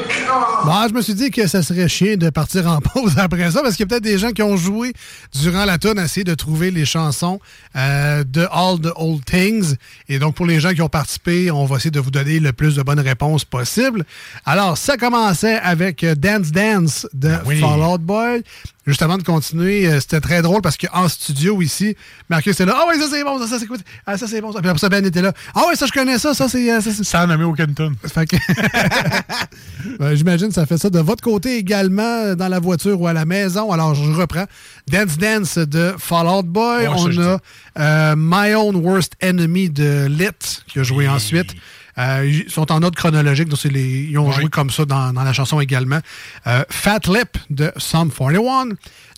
Bon, 0.65 0.87
je 0.87 0.93
me 0.93 1.01
suis 1.01 1.13
dit 1.13 1.31
que 1.31 1.47
ça 1.47 1.63
serait 1.63 1.87
chiant 1.87 2.15
de 2.15 2.29
partir 2.29 2.67
en 2.67 2.79
pause 2.79 3.17
après 3.17 3.51
ça 3.51 3.61
parce 3.61 3.75
qu'il 3.75 3.85
y 3.85 3.87
a 3.87 3.89
peut-être 3.89 4.03
des 4.03 4.17
gens 4.17 4.31
qui 4.31 4.43
ont 4.43 4.57
joué 4.57 4.93
durant 5.41 5.65
la 5.65 5.77
tune 5.77 5.97
essayer 5.99 6.23
de 6.23 6.33
trouver 6.35 6.71
les 6.71 6.85
chansons 6.85 7.39
euh, 7.75 8.23
de 8.23 8.47
All 8.51 8.79
the 8.79 8.91
Old 8.95 9.23
Things. 9.25 9.75
Et 10.07 10.19
donc, 10.19 10.35
pour 10.35 10.45
les 10.45 10.59
gens 10.59 10.73
qui 10.73 10.81
ont 10.81 10.89
participé, 10.89 11.51
on 11.51 11.65
va 11.65 11.77
essayer 11.77 11.91
de 11.91 11.99
vous 11.99 12.11
donner 12.11 12.39
le 12.39 12.53
plus 12.53 12.75
de 12.75 12.81
bonnes 12.83 12.99
réponses 12.99 13.45
possible. 13.45 14.05
Alors, 14.45 14.77
ça 14.77 14.97
commençait 14.97 15.59
avec 15.59 16.03
euh, 16.03 16.15
Dance 16.15 16.51
Dance 16.51 17.07
de 17.13 17.29
Fall 17.29 17.81
Out 17.81 18.01
Boy. 18.01 18.43
Juste 18.87 19.01
avant 19.03 19.17
de 19.19 19.23
continuer, 19.23 19.85
euh, 19.87 19.99
c'était 19.99 20.19
très 20.21 20.41
drôle 20.41 20.61
parce 20.61 20.75
qu'en 20.75 21.07
studio 21.07 21.61
ici, 21.61 21.95
Marcus 22.27 22.53
était 22.53 22.65
là. 22.65 22.73
Ah 22.75 22.85
oui, 22.89 22.99
ça 22.99 23.05
c'est 23.11 23.23
bon, 23.23 23.37
ça, 23.37 23.45
ça 23.45 23.59
c'est 23.59 23.65
écoute. 23.65 23.81
Ah, 24.05 24.17
ça 24.17 24.25
c'est 24.27 24.41
bon. 24.41 24.51
Ça. 24.51 24.61
Puis 24.61 24.69
après 24.69 24.79
ça, 24.79 24.89
Ben 24.89 25.05
était 25.05 25.21
là. 25.21 25.31
Ah 25.53 25.61
oui, 25.69 25.75
ça 25.75 25.85
je 25.85 25.91
connais 25.91 26.17
ça, 26.17 26.33
ça 26.33 26.49
c'est. 26.49 26.67
ça, 26.81 26.91
c'est- 26.91 27.03
Sans 27.03 27.27
nommer 27.27 27.43
aucun 27.43 27.67
tune. 27.67 27.93
fait 28.11 28.25
que- 28.25 28.35
Ben, 29.99 30.15
J'imagine 30.15 30.47
que 30.47 30.53
ça 30.53 30.65
fait 30.65 30.77
ça 30.77 30.89
de 30.89 30.99
votre 30.99 31.23
côté 31.23 31.57
également, 31.57 32.33
dans 32.35 32.47
la 32.47 32.59
voiture 32.59 32.99
ou 32.99 33.07
à 33.07 33.13
la 33.13 33.25
maison. 33.25 33.71
Alors, 33.71 33.93
je 33.95 34.11
reprends. 34.11 34.45
Dance 34.89 35.17
Dance 35.17 35.57
de 35.57 35.93
Fall 35.97 36.27
Out 36.27 36.45
Boy. 36.47 36.81
Ouais, 36.83 36.87
On 36.87 37.07
a 37.21 37.39
euh, 37.77 38.15
My 38.17 38.53
Own 38.55 38.75
Worst 38.77 39.13
Enemy 39.21 39.69
de 39.69 40.07
Lit, 40.07 40.61
qui 40.67 40.79
a 40.79 40.83
joué 40.83 41.07
ensuite. 41.07 41.55
Euh, 41.97 42.25
ils 42.25 42.49
sont 42.49 42.71
en 42.71 42.81
ordre 42.81 42.97
chronologique, 42.97 43.49
donc 43.49 43.61
les- 43.65 44.03
ils 44.09 44.17
ont 44.17 44.31
joué 44.31 44.49
comme 44.49 44.69
ça 44.69 44.85
dans, 44.85 45.11
dans 45.11 45.23
la 45.23 45.33
chanson 45.33 45.59
également. 45.59 45.99
Euh, 46.47 46.63
Fat 46.69 47.01
Lip 47.07 47.37
de 47.49 47.71
Sum 47.77 48.09
41. 48.09 48.69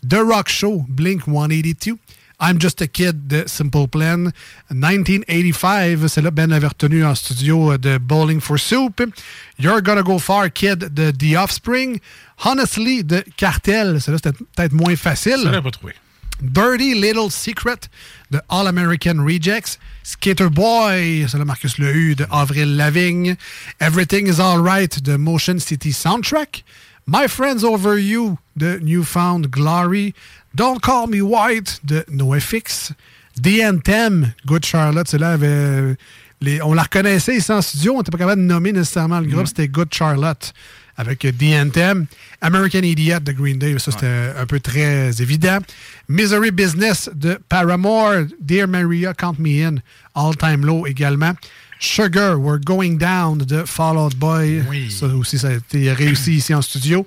The 0.08 0.16
Rock 0.20 0.48
Show, 0.48 0.84
Blink 0.88 1.22
182. 1.26 1.96
I'm 2.42 2.60
Just 2.60 2.82
a 2.82 2.88
Kid 2.88 3.28
de 3.28 3.44
Simple 3.46 3.86
Plan. 3.86 4.32
1985, 4.70 6.08
c'est 6.08 6.20
là 6.20 6.32
Ben 6.32 6.50
l'avait 6.50 6.66
retenu 6.66 7.04
en 7.04 7.14
studio 7.14 7.78
de 7.78 7.98
Bowling 7.98 8.40
for 8.40 8.58
Soup. 8.58 9.00
You're 9.60 9.80
Gonna 9.80 10.02
Go 10.02 10.18
Far 10.18 10.52
Kid 10.52 10.92
de 10.92 11.12
The 11.12 11.36
Offspring. 11.36 12.00
Honestly 12.44 13.04
de 13.04 13.24
Cartel, 13.36 14.00
c'est 14.00 14.10
là 14.10 14.16
c'était 14.16 14.36
peut-être 14.36 14.72
moins 14.72 14.96
facile. 14.96 15.38
Ça, 15.44 15.52
j'ai 15.52 15.62
pas 15.62 15.70
trouvé. 15.70 15.92
Dirty 16.42 16.94
Little 16.94 17.30
Secret 17.30 17.88
de 18.32 18.40
All 18.48 18.66
American 18.66 19.24
Rejects. 19.24 19.78
Skater 20.02 20.50
Boy, 20.50 21.24
c'est 21.28 21.38
là 21.38 21.44
Marcus 21.44 21.78
l'a 21.78 21.92
eu 21.92 22.16
de 22.16 22.26
Avril 22.28 22.76
Lavigne. 22.76 23.36
Everything 23.80 24.26
is 24.26 24.40
Alright 24.40 25.00
de 25.00 25.16
Motion 25.16 25.60
City 25.60 25.92
Soundtrack. 25.92 26.64
My 27.06 27.28
Friends 27.28 27.62
Over 27.64 27.98
You 27.98 28.38
de 28.56 28.78
Newfound 28.80 29.48
Glory. 29.48 30.14
Don't 30.54 30.78
Call 30.80 31.08
Me 31.08 31.20
White 31.22 31.80
de 31.84 32.04
NoFX. 32.10 32.92
The 33.42 33.62
Anthem, 33.64 34.32
Good 34.46 34.64
Charlotte, 34.66 35.08
c'est 35.08 35.18
là 35.18 35.32
avait 35.32 35.96
les- 36.42 36.60
on 36.60 36.74
la 36.74 36.82
reconnaissait 36.82 37.36
ici 37.36 37.50
en 37.50 37.62
studio, 37.62 37.94
on 37.94 37.98
n'était 37.98 38.10
pas 38.10 38.18
capable 38.18 38.42
de 38.42 38.46
nommer 38.46 38.72
nécessairement 38.72 39.20
le 39.20 39.26
groupe, 39.26 39.46
c'était 39.46 39.68
Good 39.68 39.88
Charlotte 39.94 40.52
avec 40.98 41.20
The 41.20 41.54
Anthem. 41.54 42.04
American 42.42 42.80
Idiot 42.82 43.20
de 43.20 43.32
Green 43.32 43.58
Day, 43.58 43.78
ça 43.78 43.90
c'était 43.92 44.32
un 44.38 44.44
peu 44.44 44.60
très 44.60 45.22
évident. 45.22 45.58
Misery 46.08 46.50
Business 46.50 47.08
de 47.14 47.38
Paramore. 47.48 48.26
Dear 48.38 48.68
Maria, 48.68 49.14
Count 49.14 49.36
Me 49.38 49.64
In. 49.66 49.76
All 50.14 50.36
Time 50.36 50.66
Low 50.66 50.86
également. 50.86 51.32
Sugar, 51.80 52.38
We're 52.38 52.60
Going 52.62 52.96
Down 52.98 53.38
de 53.38 53.64
Fall 53.64 53.96
Out 53.96 54.14
Boy. 54.16 54.62
Ça 54.90 55.06
aussi, 55.06 55.38
ça 55.38 55.48
a 55.48 55.52
été 55.54 55.90
réussi 55.92 56.34
ici 56.34 56.54
en 56.54 56.60
studio. 56.60 57.06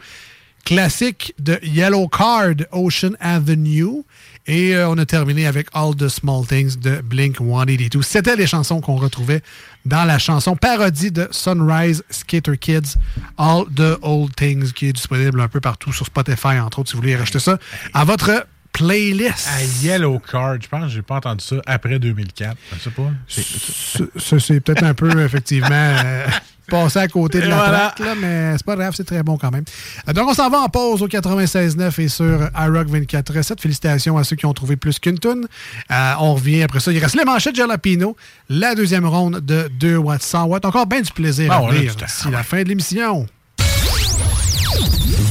Classique 0.65 1.33
de 1.39 1.59
Yellow 1.63 2.07
Card, 2.07 2.55
Ocean 2.71 3.11
Avenue. 3.19 4.03
Et 4.47 4.75
euh, 4.75 4.89
on 4.89 4.97
a 4.97 5.05
terminé 5.05 5.47
avec 5.47 5.67
All 5.73 5.95
the 5.95 6.07
Small 6.07 6.45
Things 6.45 6.77
de 6.79 7.01
Blink 7.01 7.37
182. 7.37 8.01
C'était 8.03 8.35
les 8.35 8.45
chansons 8.47 8.81
qu'on 8.81 8.95
retrouvait 8.95 9.41
dans 9.85 10.03
la 10.05 10.19
chanson 10.19 10.55
parodie 10.55 11.11
de 11.11 11.27
Sunrise 11.31 12.03
Skater 12.09 12.57
Kids, 12.57 12.95
All 13.37 13.63
the 13.75 13.97
Old 14.01 14.35
Things, 14.35 14.71
qui 14.73 14.87
est 14.87 14.93
disponible 14.93 15.39
un 15.41 15.47
peu 15.47 15.61
partout 15.61 15.93
sur 15.93 16.05
Spotify, 16.05 16.59
entre 16.59 16.79
autres, 16.79 16.89
si 16.89 16.95
vous 16.95 17.01
voulez 17.01 17.15
racheter 17.15 17.39
ça 17.39 17.57
à 17.93 18.03
votre 18.05 18.45
playlist. 18.71 19.47
À 19.47 19.63
Yellow 19.83 20.19
Card, 20.19 20.57
je 20.61 20.67
pense 20.67 20.83
que 20.83 20.89
j'ai 20.89 21.01
pas 21.01 21.15
entendu 21.15 21.43
ça 21.43 21.55
après 21.65 21.97
2004. 21.97 22.55
Je 22.75 22.79
sais 22.83 22.89
pas. 22.91 23.11
C'est- 23.27 24.19
Ça, 24.19 24.39
c'est 24.39 24.59
peut-être 24.59 24.83
un 24.83 24.93
peu, 24.93 25.21
effectivement, 25.23 25.69
euh, 25.71 26.27
passé 26.67 26.99
à 26.99 27.07
côté 27.07 27.39
de 27.39 27.45
Et 27.45 27.47
la 27.47 27.55
voilà. 27.55 27.77
traque, 27.95 27.99
là, 27.99 28.13
mais 28.19 28.53
c'est 28.53 28.65
pas 28.65 28.75
grave, 28.75 28.93
c'est 28.95 29.03
très 29.03 29.23
bon 29.23 29.37
quand 29.37 29.51
même. 29.51 29.63
Euh, 30.07 30.13
Donc, 30.13 30.29
on 30.29 30.33
s'en 30.33 30.49
va 30.49 30.59
en 30.61 30.69
pause 30.69 31.01
au 31.01 31.07
96.9 31.07 32.01
et 32.01 32.07
sur 32.07 32.49
iRock 32.55 32.87
24.7. 32.89 33.59
Félicitations 33.61 34.17
à 34.17 34.23
ceux 34.23 34.35
qui 34.35 34.45
ont 34.45 34.53
trouvé 34.53 34.75
plus 34.75 34.99
qu'une 34.99 35.19
toune. 35.19 35.47
Euh, 35.91 36.13
on 36.19 36.35
revient 36.35 36.63
après 36.63 36.79
ça. 36.79 36.91
Il 36.91 36.99
reste 36.99 37.15
les 37.15 37.25
manchettes 37.25 37.55
Jalapino, 37.55 38.15
la 38.49 38.75
deuxième 38.75 39.05
ronde 39.05 39.39
de 39.41 39.69
2 39.79 39.97
watts, 39.97 40.23
100 40.23 40.45
watts. 40.45 40.65
Encore 40.65 40.85
bien 40.87 41.01
du 41.01 41.11
plaisir 41.11 41.51
Ah 41.51 41.57
à 41.57 41.71
venir 41.71 41.95
d'ici 41.95 42.29
la 42.31 42.43
fin 42.43 42.63
de 42.63 42.69
l'émission. 42.69 43.25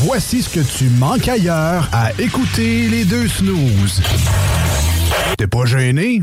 Voici 0.06 0.42
ce 0.42 0.48
que 0.50 0.60
tu 0.60 0.84
manques 0.98 1.28
ailleurs 1.28 1.88
à 1.92 2.10
écouter 2.18 2.88
les 2.88 3.04
deux 3.04 3.28
snooze. 3.28 4.02
T'es 5.38 5.46
pas 5.46 5.64
gêné? 5.64 6.20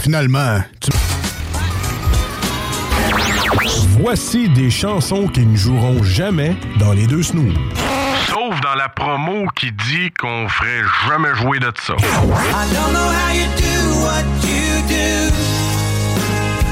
Finalement, 0.00 0.60
tu... 0.80 0.90
Voici 4.00 4.48
des 4.48 4.70
chansons 4.70 5.28
qui 5.28 5.44
ne 5.44 5.56
joueront 5.56 6.02
jamais 6.02 6.56
dans 6.78 6.92
les 6.92 7.06
deux 7.06 7.22
snooze. 7.22 7.54
Sauf 8.28 8.60
dans 8.62 8.74
la 8.74 8.88
promo 8.88 9.46
qui 9.54 9.72
dit 9.72 10.10
qu'on 10.18 10.48
ferait 10.48 10.82
jamais 11.08 11.34
jouer 11.34 11.58
de 11.58 11.70
ça. 11.82 11.94
I 11.94 12.04
don't 12.72 12.92
know 12.92 13.10
how 13.10 13.34
you 13.34 13.46
do 13.56 14.00
what 14.02 14.24
you 14.46 14.82
do. 14.88 15.34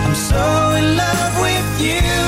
I'm 0.07 0.15
so 0.15 0.77
in 0.77 0.97
love 0.97 1.41
with 1.43 1.81
you. 1.81 2.28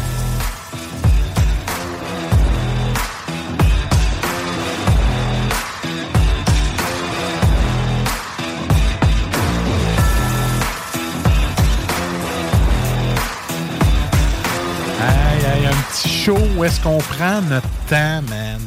Show 16.25 16.37
où 16.55 16.63
est-ce 16.63 16.79
qu'on 16.79 16.99
prend 16.99 17.41
notre 17.41 17.67
temps, 17.89 18.21
man. 18.29 18.59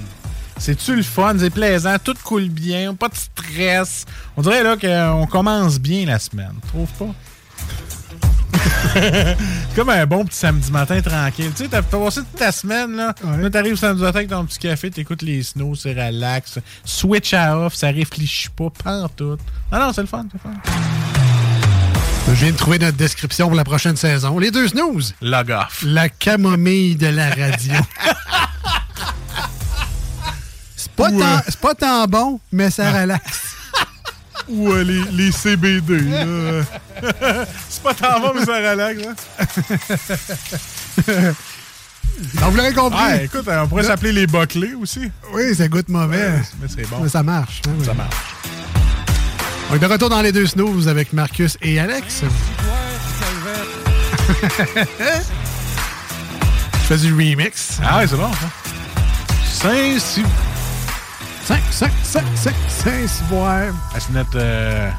C'est-tu 0.57 0.97
le 0.97 1.05
fun? 1.05 1.37
C'est 1.39 1.51
plaisant, 1.51 1.95
tout 2.03 2.17
coule 2.25 2.49
bien, 2.49 2.95
pas 2.95 3.09
de 3.09 3.15
stress. 3.15 4.07
On 4.37 4.43
dirait 4.43 4.65
là 4.65 4.77
qu'on 4.77 5.27
commence 5.27 5.79
bien 5.79 6.05
la 6.07 6.19
semaine, 6.19 6.55
tu 6.63 6.69
trouves 6.69 6.91
pas? 6.99 7.15
C'est 8.93 9.37
comme 9.77 9.89
un 9.91 10.05
bon 10.05 10.25
petit 10.25 10.37
samedi 10.39 10.73
matin 10.73 11.01
tranquille. 11.01 11.53
Tu 11.55 11.63
sais, 11.63 11.69
t'as 11.69 11.83
t'as 11.83 11.99
passé 11.99 12.21
toute 12.23 12.39
ta 12.39 12.51
semaine, 12.51 12.97
là. 12.97 13.15
Là, 13.41 13.51
t'arrives 13.51 13.77
samedi 13.77 14.03
matin 14.03 14.19
avec 14.19 14.31
ton 14.31 14.45
petit 14.47 14.59
café, 14.59 14.91
t'écoutes 14.91 15.23
les 15.23 15.45
snows, 15.45 15.77
c'est 15.77 15.93
relax. 15.93 16.59
Switch 16.85 17.35
à 17.35 17.57
off, 17.57 17.75
ça 17.75 17.89
réfléchit 17.89 18.49
pas, 18.49 18.71
pantoute. 18.83 19.41
Non, 19.71 19.79
non, 19.79 19.93
c'est 19.93 20.01
le 20.01 20.09
fun, 20.09 20.27
c'est 20.33 20.39
le 20.45 20.51
fun. 20.51 21.24
Je 22.35 22.41
viens 22.41 22.51
de 22.53 22.57
trouver 22.57 22.79
notre 22.81 22.97
description 22.97 23.47
pour 23.47 23.55
la 23.57 23.65
prochaine 23.65 23.97
saison. 23.97 24.39
Les 24.39 24.51
deux 24.51 24.67
snooze. 24.69 25.15
Log 25.23 25.51
off. 25.51 25.83
La 25.85 26.09
camomille 26.09 26.97
de 26.97 27.07
la 27.07 27.29
radio. 27.31 27.75
c'est 30.77 30.91
pas, 30.93 31.11
Ouais. 31.11 31.19
tant- 31.21 31.43
c'est 31.47 31.61
pas 31.61 31.75
tant 31.75 32.07
bon, 32.07 32.41
mais 32.53 32.71
ça 32.71 32.91
relaxe. 32.91 33.55
Ou 34.49 34.73
euh, 34.73 34.83
les, 34.83 35.03
les 35.13 35.33
CBD, 35.33 36.01
là. 36.01 36.65
c'est 37.69 37.83
pas 37.83 37.95
tant 37.95 38.21
bon, 38.21 38.33
mais 38.35 38.45
ça 38.45 38.57
relaxe, 38.57 39.01
hein? 39.09 39.15
Donc, 42.35 42.51
vous 42.51 42.57
l'aurez 42.57 42.75
compris. 42.75 42.99
Ah, 43.01 43.23
écoute, 43.23 43.45
on 43.49 43.69
pourrait 43.69 43.85
s'appeler 43.85 44.13
les 44.13 44.27
boclés 44.27 44.75
aussi. 44.75 45.11
Oui, 45.33 45.55
ça 45.55 45.67
goûte 45.69 45.89
mauvais. 45.89 46.17
Ouais, 46.29 46.43
mais 46.61 46.69
c'est 46.69 46.89
bon. 46.89 46.99
Mais 47.03 47.09
ça 47.09 47.23
marche. 47.23 47.63
hein, 47.67 47.71
oui. 47.79 47.85
Ça 47.87 47.95
marche. 47.95 48.17
On 49.71 49.75
est 49.77 49.79
de 49.79 49.87
retour 49.87 50.09
dans 50.09 50.21
les 50.23 50.33
deux 50.33 50.47
snooze 50.47 50.89
avec 50.89 51.13
Marcus 51.13 51.57
et 51.63 51.79
Alex. 51.81 52.23
Je 56.73 56.87
fais 56.87 56.97
du 56.99 57.13
remix. 57.13 57.79
Ah 57.83 57.99
ouais, 57.99 58.07
c'est 58.07 58.17
bon, 58.17 58.31
ça. 58.33 58.49
Saint 59.51 59.99
si 59.99 60.23
5, 61.47 61.61
5, 61.71 61.93
5, 62.03 62.25
5, 62.35 62.55
5, 62.69 63.09
ciboire. 63.09 63.73
Ah, 63.95 63.99
c'est 63.99 64.13
notre. 64.13 64.31
euh, 64.37 64.91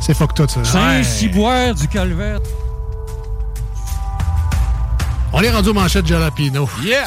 C'est 0.00 0.14
fuck 0.14 0.34
tout, 0.34 0.46
ça. 0.48 0.62
Saint-Ciboire 0.64 1.74
du 1.74 1.88
Calvaire. 1.88 2.38
On 5.32 5.40
est 5.42 5.50
rendu 5.50 5.68
aux 5.70 5.74
manchettes 5.74 6.06
Jalapino. 6.06 6.68
Yeah! 6.82 7.04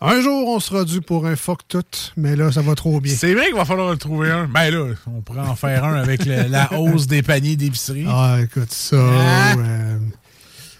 Un 0.00 0.20
jour, 0.20 0.48
on 0.48 0.60
sera 0.60 0.84
dû 0.84 1.00
pour 1.00 1.26
un 1.26 1.34
fuck 1.34 1.60
tout, 1.66 1.82
mais 2.16 2.36
là, 2.36 2.52
ça 2.52 2.60
va 2.62 2.74
trop 2.76 3.00
bien. 3.00 3.12
C'est 3.16 3.34
vrai 3.34 3.46
qu'il 3.46 3.56
va 3.56 3.64
falloir 3.64 3.90
en 3.92 3.96
trouver 3.96 4.30
un. 4.30 4.46
Ben 4.46 4.70
là, 4.70 4.94
on 5.08 5.20
pourrait 5.22 5.40
en 5.40 5.56
faire 5.56 5.84
un 5.84 5.94
avec 5.96 6.24
le- 6.24 6.46
la 6.48 6.72
hausse 6.78 7.08
des 7.08 7.22
paniers 7.22 7.56
d'épicerie. 7.56 8.06
Ah, 8.08 8.36
écoute, 8.40 8.70
ça. 8.72 8.96
Ah. 8.96 9.54
euh, 9.58 9.98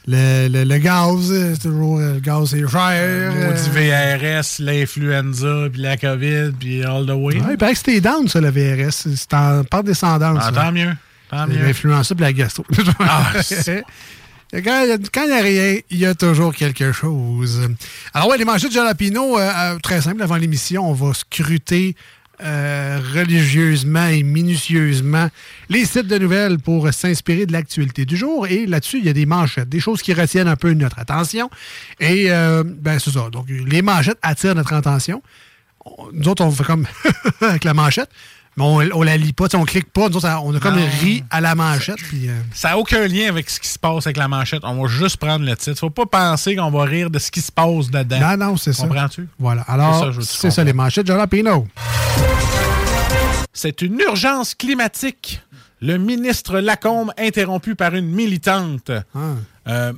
le, 0.06 0.48
le- 0.48 0.64
le 0.64 0.78
gaz, 0.78 1.32
euh, 1.32 1.52
c'est 1.54 1.62
toujours. 1.68 1.98
euh, 1.98 2.14
Le 2.14 2.20
gaz, 2.20 2.50
c'est 2.50 2.66
cher. 2.68 3.32
Maudit 3.32 3.70
euh, 3.76 4.38
VRS, 4.40 4.60
l'influenza, 4.60 5.68
puis 5.72 5.82
la 5.82 5.96
COVID, 5.96 6.52
puis 6.58 6.84
all 6.84 7.04
the 7.04 7.10
way. 7.10 7.40
Ouais, 7.40 7.46
il 7.50 7.56
paraît 7.58 7.72
que 7.72 7.78
c'était 7.78 8.00
down, 8.00 8.28
ça, 8.28 8.40
le 8.40 8.50
VRS. 8.50 8.92
C'est 8.92 9.34
en 9.34 9.64
part 9.64 9.82
descendante. 9.82 10.38
Ah, 10.40 10.52
tant 10.52 10.70
mieux. 10.72 10.92
Tant 11.28 11.46
mieux. 11.48 11.58
L'influenza 11.58 12.14
puis 12.14 12.22
la 12.24 12.32
gastro. 12.32 12.64
Ah, 13.00 13.32
Quand 14.52 14.82
il 14.84 15.26
n'y 15.26 15.32
a 15.32 15.42
rien, 15.42 15.78
il 15.90 15.98
y 15.98 16.06
a 16.06 16.14
toujours 16.14 16.54
quelque 16.54 16.90
chose. 16.92 17.68
Alors 18.14 18.28
ouais, 18.28 18.38
les 18.38 18.44
manchettes 18.46 18.70
de 18.70 18.74
Jalapino, 18.74 19.38
euh, 19.38 19.50
euh, 19.54 19.78
très 19.80 20.00
simple, 20.00 20.22
avant 20.22 20.36
l'émission, 20.36 20.88
on 20.88 20.94
va 20.94 21.12
scruter 21.12 21.94
euh, 22.40 22.98
religieusement 23.14 24.06
et 24.06 24.22
minutieusement 24.22 25.28
les 25.68 25.84
sites 25.84 26.06
de 26.06 26.16
nouvelles 26.18 26.58
pour 26.58 26.90
s'inspirer 26.94 27.44
de 27.46 27.52
l'actualité 27.52 28.06
du 28.06 28.16
jour. 28.16 28.46
Et 28.46 28.64
là-dessus, 28.64 28.98
il 29.00 29.04
y 29.04 29.08
a 29.10 29.12
des 29.12 29.26
manchettes, 29.26 29.68
des 29.68 29.80
choses 29.80 30.00
qui 30.00 30.14
retiennent 30.14 30.48
un 30.48 30.56
peu 30.56 30.72
notre 30.72 30.98
attention. 30.98 31.50
Et 32.00 32.30
euh, 32.30 32.62
ben 32.64 32.98
c'est 32.98 33.10
ça. 33.10 33.28
Donc, 33.30 33.46
les 33.50 33.82
manchettes 33.82 34.18
attirent 34.22 34.54
notre 34.54 34.72
attention. 34.72 35.22
On- 35.84 36.08
Nous 36.12 36.28
autres, 36.28 36.42
on 36.44 36.50
fait 36.50 36.64
comme 36.64 36.86
avec 37.42 37.64
la 37.64 37.74
manchette, 37.74 38.08
mais 38.58 38.64
on, 38.64 38.98
on 38.98 39.02
la 39.02 39.16
lit 39.16 39.32
pas, 39.32 39.46
on 39.54 39.64
clique 39.64 39.90
pas. 39.92 40.08
Nous 40.08 40.16
autres, 40.16 40.28
on 40.44 40.54
a 40.54 40.60
comme 40.60 40.74
Non. 40.76 40.86
ri 41.00 41.24
à 41.30 41.40
la 41.40 41.54
manchette. 41.54 41.96
Euh, 42.14 42.40
Ça 42.52 42.70
n'a 42.70 42.78
aucun 42.78 43.06
lien 43.06 43.28
avec 43.28 43.48
ce 43.48 43.58
qui 43.60 43.68
se 43.68 43.78
passe 43.78 44.06
avec 44.06 44.16
la 44.16 44.28
manchette. 44.28 44.60
On 44.64 44.82
va 44.82 44.88
juste 44.88 45.16
prendre 45.16 45.44
le 45.46 45.56
titre. 45.56 45.78
Faut 45.78 45.90
pas 45.90 46.06
penser 46.06 46.56
qu'on 46.56 46.70
va 46.70 46.84
rire 46.84 47.08
de 47.10 47.18
ce 47.18 47.30
qui 47.30 47.40
se 47.40 47.50
passe 47.52 47.90
dedans. 47.90 48.18
Non, 48.20 48.36
non, 48.48 48.56
c'est 48.56 48.72
ça. 48.72 48.82
Comprends-tu? 48.86 49.28
Voilà. 49.38 49.62
Alors, 49.62 50.12
c'est 50.22 50.50
ça, 50.50 50.64
les 50.64 50.72
manchettes 50.72 51.06
de 51.06 51.12
Jalapino. 51.12 51.66
C'est 53.52 53.82
une 53.82 53.98
urgence 54.00 54.54
climatique. 54.54 55.40
Le 55.80 55.96
ministre 55.96 56.58
Lacombe 56.58 57.12
interrompu 57.18 57.74
par 57.74 57.94
une 57.94 58.06
militante. 58.10 58.90
Ah. 59.14 59.18
Euh, 59.68 59.92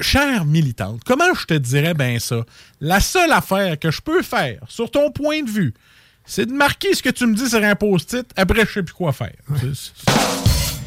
chère 0.00 0.44
militante, 0.44 1.00
comment 1.06 1.32
je 1.38 1.46
te 1.46 1.54
dirais 1.54 1.94
bien 1.94 2.18
ça? 2.18 2.36
La 2.80 3.00
seule 3.00 3.32
affaire 3.32 3.78
que 3.78 3.90
je 3.90 4.00
peux 4.00 4.22
faire, 4.22 4.60
sur 4.68 4.90
ton 4.90 5.10
point 5.10 5.42
de 5.42 5.50
vue, 5.50 5.74
c'est 6.34 6.46
de 6.46 6.52
marquer 6.54 6.94
ce 6.94 7.02
que 7.02 7.10
tu 7.10 7.26
me 7.26 7.34
dis 7.34 7.46
sur 7.46 7.62
un 7.62 7.74
post-it. 7.74 8.24
Après, 8.36 8.64
je 8.64 8.72
sais 8.72 8.82
plus 8.82 8.94
quoi 8.94 9.12
faire. 9.12 9.34
C'est- 9.60 9.92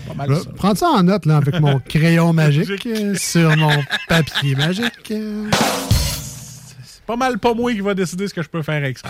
pas 0.07 0.13
mal 0.15 0.35
ça. 0.35 0.49
Prends 0.55 0.73
ça 0.73 0.87
en 0.87 1.03
note 1.03 1.27
là, 1.27 1.37
avec 1.37 1.59
mon 1.59 1.79
crayon 1.79 2.33
magique 2.41 2.83
euh, 2.87 3.13
sur 3.15 3.55
mon 3.55 3.71
papier 4.09 4.55
magique. 4.55 5.11
euh. 5.11 5.47
C'est 6.83 7.03
pas 7.05 7.15
mal 7.15 7.37
pas 7.37 7.53
moi 7.53 7.71
qui 7.73 7.81
va 7.81 7.93
décider 7.93 8.27
ce 8.27 8.33
que 8.33 8.41
je 8.41 8.49
peux 8.49 8.63
faire 8.63 8.77
avec 8.83 8.97
ça. 8.97 9.07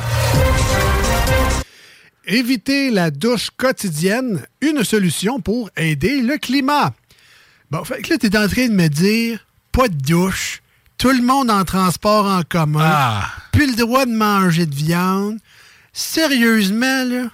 Éviter 2.28 2.92
la 2.92 3.12
douche 3.12 3.50
quotidienne, 3.56 4.42
une 4.60 4.84
solution 4.84 5.40
pour 5.40 5.70
aider 5.78 6.22
le 6.22 6.38
climat. 6.38 6.94
Bon, 7.72 7.84
fait 7.86 8.02
que 8.02 8.10
là, 8.12 8.18
tu 8.18 8.28
es 8.28 8.38
en 8.38 8.48
train 8.50 8.68
de 8.68 8.74
me 8.74 8.88
dire, 8.90 9.40
pas 9.72 9.88
de 9.88 9.96
douche, 9.96 10.62
tout 10.98 11.12
le 11.12 11.22
monde 11.22 11.50
en 11.52 11.64
transport 11.64 12.26
en 12.26 12.42
commun, 12.44 12.82
Ah. 12.84 13.28
plus 13.54 13.68
le 13.68 13.76
droit 13.76 14.06
de 14.06 14.12
manger 14.14 14.66
de 14.66 14.76
viande. 14.76 15.38
Sérieusement, 15.98 17.06
là, 17.06 17.30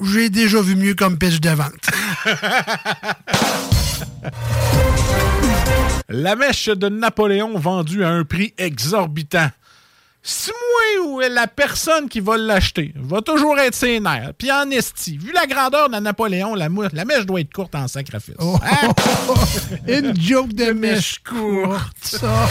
j'ai 0.00 0.30
déjà 0.30 0.62
vu 0.62 0.76
mieux 0.76 0.94
comme 0.94 1.18
pêche 1.18 1.40
de 1.40 1.50
vente. 1.50 1.90
La 6.08 6.36
mèche 6.36 6.68
de 6.68 6.88
Napoléon 6.88 7.58
vendue 7.58 8.04
à 8.04 8.10
un 8.10 8.22
prix 8.22 8.54
exorbitant. 8.56 9.50
Si 10.22 10.52
moi 10.52 11.06
ou 11.06 11.18
la 11.20 11.48
personne 11.48 12.08
qui 12.08 12.20
va 12.20 12.36
l'acheter? 12.36 12.94
Va 12.94 13.20
toujours 13.20 13.58
être 13.58 13.84
nerfs, 13.84 14.32
puis 14.38 14.52
en 14.52 14.70
esti, 14.70 15.18
vu 15.18 15.32
la 15.32 15.46
grandeur 15.46 15.90
de 15.90 15.96
Napoléon, 15.96 16.54
la, 16.54 16.68
mèche 16.68 17.26
doit 17.26 17.40
être 17.40 17.52
courte 17.52 17.74
en 17.74 17.88
sacrifice. 17.88 18.36
Hein? 18.38 18.60
Une 19.88 20.16
joke 20.20 20.52
de 20.52 20.70
mèche 20.70 21.18
courte, 21.24 21.96
ça. 22.00 22.46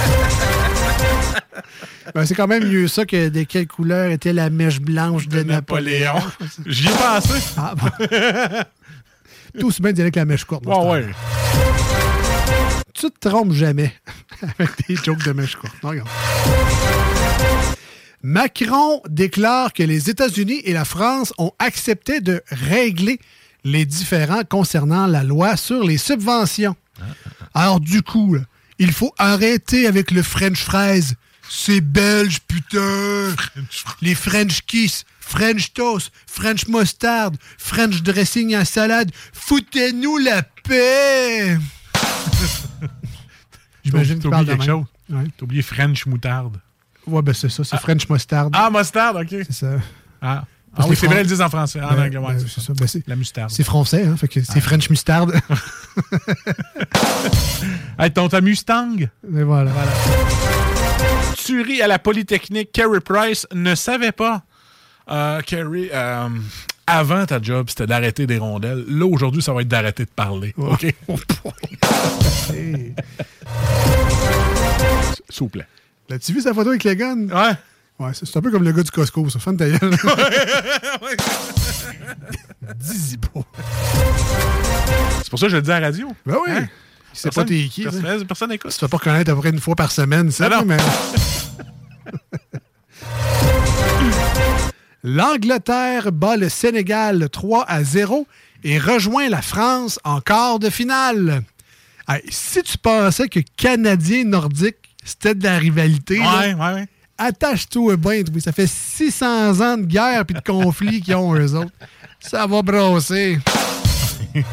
Ben, 2.13 2.25
c'est 2.25 2.35
quand 2.35 2.47
même 2.47 2.67
mieux 2.67 2.87
ça 2.87 3.05
que 3.05 3.29
de 3.29 3.43
quelle 3.43 3.67
couleur 3.67 4.11
était 4.11 4.33
la 4.33 4.49
mèche 4.49 4.79
blanche 4.79 5.27
de, 5.27 5.43
Napoléon. 5.43 6.15
J'y 6.65 6.87
ai 6.87 6.91
pensé. 6.91 7.33
Ah, 7.57 7.75
bon. 7.75 7.89
Tout 9.59 9.71
bien 9.79 9.93
que 9.93 10.19
la 10.19 10.25
mèche 10.25 10.45
courte. 10.45 10.65
moi, 10.65 10.91
Ouais. 10.91 11.05
Tu 12.93 13.11
te 13.11 13.29
trompes 13.29 13.53
jamais 13.53 13.93
avec 14.41 14.87
des 14.87 14.95
jokes 14.95 15.23
de 15.23 15.31
mèche 15.31 15.55
courte. 15.55 15.75
Non, 15.83 15.89
regarde. 15.89 16.09
Macron 18.23 19.01
déclare 19.07 19.71
que 19.73 19.83
les 19.83 20.09
États-Unis 20.09 20.61
et 20.63 20.73
la 20.73 20.85
France 20.85 21.33
ont 21.37 21.51
accepté 21.59 22.21
de 22.21 22.41
régler 22.49 23.19
les 23.63 23.85
différends 23.85 24.43
concernant 24.43 25.05
la 25.05 25.23
loi 25.23 25.55
sur 25.57 25.83
les 25.83 25.97
subventions. 25.97 26.75
Alors 27.53 27.79
du 27.79 28.01
coup, 28.01 28.33
là, 28.33 28.41
il 28.79 28.91
faut 28.91 29.13
arrêter 29.17 29.87
avec 29.87 30.11
le 30.11 30.21
French 30.23 30.63
fries. 30.63 31.13
C'est 31.49 31.81
belge, 31.81 32.41
putain! 32.41 33.33
Les 34.01 34.15
French 34.15 34.61
kiss, 34.65 35.05
French 35.19 35.73
toast, 35.73 36.11
French 36.25 36.67
mustard, 36.67 37.31
French 37.57 38.01
dressing 38.01 38.53
à 38.55 38.65
salade. 38.65 39.11
Foutez-nous 39.33 40.17
la 40.17 40.43
paix! 40.43 41.57
J'imagine 43.83 44.19
que 44.19 44.27
tu 44.27 44.45
quelque 44.45 44.65
chose? 44.65 44.85
Ouais. 45.09 45.23
T'as 45.37 45.43
oublié 45.43 45.61
French 45.61 46.05
moutarde. 46.05 46.59
Ouais, 47.05 47.21
ben 47.21 47.33
c'est 47.33 47.49
ça, 47.49 47.63
c'est 47.63 47.79
French 47.79 48.09
mustard. 48.09 48.49
Ah, 48.51 48.69
mustard, 48.69 49.15
OK. 49.15 49.29
C'est 49.29 49.53
ça. 49.53 49.79
Ah, 50.21 50.43
ah 50.75 50.83
oui, 50.83 50.89
que 50.89 50.95
c'est 50.95 51.07
vrai, 51.07 51.21
ils 51.21 51.27
disent 51.27 51.41
en 51.41 51.49
français. 51.49 51.81
En 51.81 51.89
Ben, 51.89 52.03
anglais, 52.03 52.19
ben, 52.19 52.39
c'est 52.39 52.61
ça. 52.61 52.73
Ben, 52.73 52.87
La 53.07 53.15
moutarde. 53.15 53.49
C'est 53.51 53.63
français, 53.63 54.05
hein? 54.05 54.15
Fait 54.17 54.27
que 54.27 54.41
c'est 54.43 54.61
French 54.61 54.89
mustard. 54.89 55.27
Hey, 57.99 58.11
ton 58.11 58.29
ta 58.29 58.41
Mustang? 58.41 58.95
Et 58.99 59.43
voilà. 59.43 59.71
Tuerie 61.35 61.81
à 61.81 61.87
la 61.87 61.97
Polytechnique, 61.97 62.71
Carrie 62.71 62.99
Price 62.99 63.47
ne 63.53 63.73
savait 63.73 64.11
pas. 64.11 64.43
Euh, 65.09 65.41
Carrie, 65.41 65.89
euh, 65.91 66.29
avant 66.85 67.25
ta 67.25 67.41
job, 67.41 67.65
c'était 67.69 67.87
d'arrêter 67.87 68.27
des 68.27 68.37
rondelles. 68.37 68.85
Là, 68.87 69.05
aujourd'hui, 69.07 69.41
ça 69.41 69.51
va 69.53 69.61
être 69.61 69.67
d'arrêter 69.67 70.05
de 70.05 70.09
parler. 70.11 70.53
OK? 70.57 70.85
Hey. 72.53 72.93
S'il 75.29 75.39
vous 75.39 75.49
plaît. 75.49 75.67
L'as-tu 76.09 76.31
vu 76.33 76.39
sa 76.41 76.53
photo 76.53 76.69
avec 76.69 76.83
les 76.85 76.95
guns? 76.95 77.27
Ouais. 77.27 77.53
Ouais, 77.99 78.11
c'est 78.13 78.25
c'est 78.25 78.37
un 78.37 78.41
peu 78.41 78.51
comme 78.51 78.63
le 78.63 78.71
gars 78.71 78.83
du 78.83 78.91
Costco, 78.91 79.27
ça. 79.29 79.39
Fan 79.39 79.57
ta 79.57 79.67
gueule. 79.69 79.79
Dis-y 82.75 83.17
pas. 83.17 83.41
C'est 85.23 85.29
pour 85.29 85.39
ça 85.39 85.45
que 85.47 85.51
je 85.51 85.55
le 85.57 85.61
dis 85.61 85.71
à 85.71 85.79
la 85.79 85.87
radio. 85.87 86.11
Ben 86.25 86.35
oui. 86.45 86.51
Hein? 86.51 86.67
Personne- 87.11 87.31
pas 87.31 87.45
t'es 87.45 87.67
qui. 87.69 87.83
Personne, 87.83 88.25
personne 88.27 88.49
n'écoute. 88.49 88.71
Tu 88.71 88.77
fais 88.79 88.87
pas 88.87 88.99
connaître 88.99 89.31
à 89.31 89.33
peu 89.33 89.41
près 89.41 89.49
une 89.49 89.59
fois 89.59 89.75
par 89.75 89.91
semaine, 89.91 90.29
ça, 90.31 90.47
non. 90.49 90.63
mais... 90.65 90.77
L'Angleterre 95.03 96.11
bat 96.11 96.37
le 96.37 96.49
Sénégal 96.49 97.29
3 97.29 97.65
à 97.67 97.83
0 97.83 98.27
et 98.63 98.77
rejoint 98.79 99.29
la 99.29 99.41
France 99.41 99.99
en 100.03 100.21
quart 100.21 100.59
de 100.59 100.69
finale. 100.69 101.43
Hey, 102.07 102.21
si 102.29 102.61
tu 102.63 102.77
pensais 102.77 103.27
que 103.29 103.39
Canadien 103.57 104.25
nordique, 104.25 104.77
c'était 105.03 105.35
de 105.35 105.43
la 105.43 105.57
rivalité, 105.57 106.17
là, 106.19 106.39
Ouais, 106.39 106.53
ouais, 106.53 106.73
ouais. 106.73 106.87
Attache-toi 107.17 107.97
bien. 107.97 108.23
oui. 108.33 108.41
Ça 108.41 108.51
fait 108.51 108.67
600 108.67 109.59
ans 109.61 109.77
de 109.77 109.85
guerre 109.85 110.25
puis 110.25 110.35
de 110.35 110.41
conflit 110.41 111.01
qu'ils 111.01 111.15
ont, 111.15 111.33
eux 111.35 111.53
autres. 111.55 111.71
Ça 112.19 112.45
va 112.47 112.61
brosser. 112.61 113.39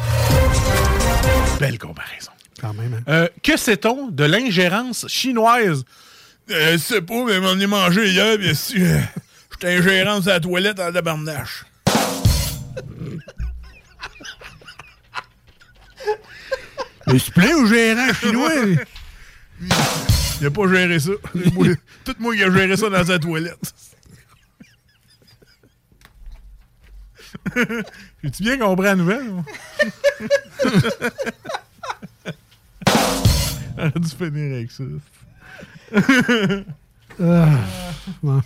Belle 1.59 1.77
comparaison. 1.79 2.31
Quand 2.59 2.73
même. 2.73 2.93
hein. 2.95 3.03
Euh, 3.07 3.27
que 3.43 3.57
sait-on 3.57 4.07
de 4.09 4.23
l'ingérence 4.23 5.05
chinoise? 5.07 5.83
Euh, 6.51 6.77
c'est 6.77 7.01
pas, 7.01 7.23
mais 7.25 7.39
m'en 7.39 7.53
ai 7.59 7.67
mangé 7.67 8.09
hier, 8.09 8.37
bien 8.37 8.53
sûr. 8.53 8.99
J'étais 9.51 9.77
ingérence 9.77 10.27
à 10.27 10.33
la 10.33 10.39
toilette 10.39 10.79
en 10.79 10.91
tabarnache. 10.91 11.65
Mais 17.07 17.19
c'est 17.19 17.33
plein 17.33 17.55
au 17.55 17.65
gérant 17.67 18.11
chinois. 18.19 18.51
Il 20.41 20.47
a 20.47 20.51
pas 20.51 20.67
géré 20.67 20.99
ça. 20.99 21.11
Tout 22.03 22.15
moi 22.19 22.35
qui 22.35 22.43
a 22.43 22.51
géré 22.51 22.75
ça 22.77 22.89
dans 22.89 23.03
sa 23.05 23.19
toilette. 23.19 23.73
J'ai-tu 28.23 28.43
bien 28.43 28.57
compris 28.57 28.85
la 28.85 28.95
nouvelle? 28.95 29.31
moi? 29.31 29.43
J'aurais 33.77 33.91
dû 33.99 34.09
finir 34.09 34.55
avec 34.55 34.71
ça. 34.71 34.83
Ah, 37.21 37.49
ouais. 38.23 38.41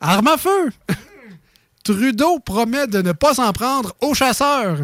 Arme 0.00 0.28
à 0.28 0.36
feu! 0.36 0.70
Trudeau 1.84 2.38
promet 2.40 2.86
de 2.86 3.00
ne 3.02 3.12
pas 3.12 3.34
s'en 3.34 3.52
prendre 3.52 3.94
aux 4.00 4.14
chasseurs. 4.14 4.78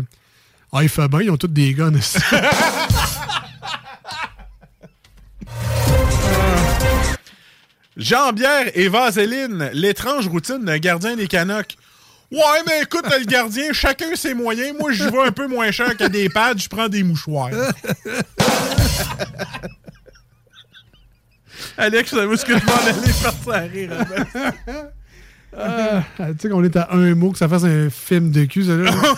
Ah, 0.75 0.83
il 0.83 0.89
fait 0.89 1.07
bien, 1.07 1.21
ils 1.21 1.31
ont 1.31 1.37
tous 1.37 1.49
des 1.49 1.75
guns. 1.75 1.93
ici. 1.95 2.19
Jean-Pierre 7.97 8.71
et 8.75 8.89
Vaseline, 8.89 9.69
l'étrange 9.75 10.27
routine 10.29 10.65
d'un 10.65 10.79
gardien 10.79 11.15
des 11.15 11.27
Canucks. 11.29 11.77
Ouais, 12.31 12.63
mais 12.67 12.81
écoute, 12.83 13.05
le 13.07 13.23
gardien, 13.27 13.75
chacun 13.75 14.17
ses 14.17 14.33
moyens. 14.33 14.75
Moi, 14.81 14.93
j'y 14.93 15.03
vais 15.11 15.23
un 15.27 15.33
peu 15.33 15.47
moins 15.47 15.71
cher 15.71 15.95
qu'à 15.95 16.09
des 16.09 16.31
pads, 16.31 16.57
je 16.57 16.69
prends 16.69 16.89
des 16.89 17.03
mouchoirs. 17.03 17.51
Alex, 21.77 22.11
ça 22.11 22.27
veut 22.27 22.37
ce 22.39 22.47
que 22.47 22.59
je 22.59 22.65
m'en 22.65 22.73
allais 22.77 23.13
partir 23.23 23.53
à 23.53 23.59
rire. 23.59 23.93
avant. 23.93 24.25
Ah, 25.55 26.03
tu 26.33 26.39
sais 26.41 26.49
qu'on 26.49 26.65
est 26.65 26.77
à 26.77 26.89
un 26.93 27.15
mot 27.15 27.31
que 27.31 27.37
ça 27.39 27.47
fasse 27.47 27.65
un 27.65 27.91
film 27.91 28.31
de 28.31 28.47
cul, 28.47 28.65
ça, 28.65 28.75
là. 28.77 28.91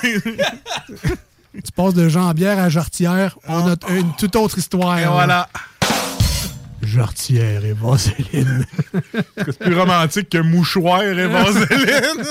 tu 1.62 1.72
passes 1.72 1.94
de 1.94 2.08
Jean-Bière 2.08 2.58
à 2.58 2.68
Jartière, 2.68 3.38
on 3.46 3.68
a 3.72 3.76
une 3.90 4.14
toute 4.16 4.36
autre 4.36 4.58
histoire. 4.58 4.98
Et 4.98 5.02
là. 5.02 5.10
voilà. 5.10 5.48
Jartière 6.82 7.64
et 7.64 7.72
Vaseline. 7.72 8.66
C'est 9.36 9.58
plus 9.58 9.74
romantique 9.74 10.28
que 10.28 10.38
mouchoir 10.38 11.02
et 11.02 11.26
vaseline? 11.26 12.24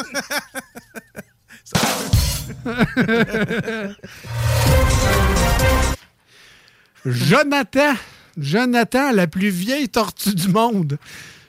Jonathan, 7.06 7.94
Jonathan, 8.38 9.12
la 9.12 9.28
plus 9.28 9.50
vieille 9.50 9.90
tortue 9.90 10.34
du 10.34 10.48
monde, 10.50 10.98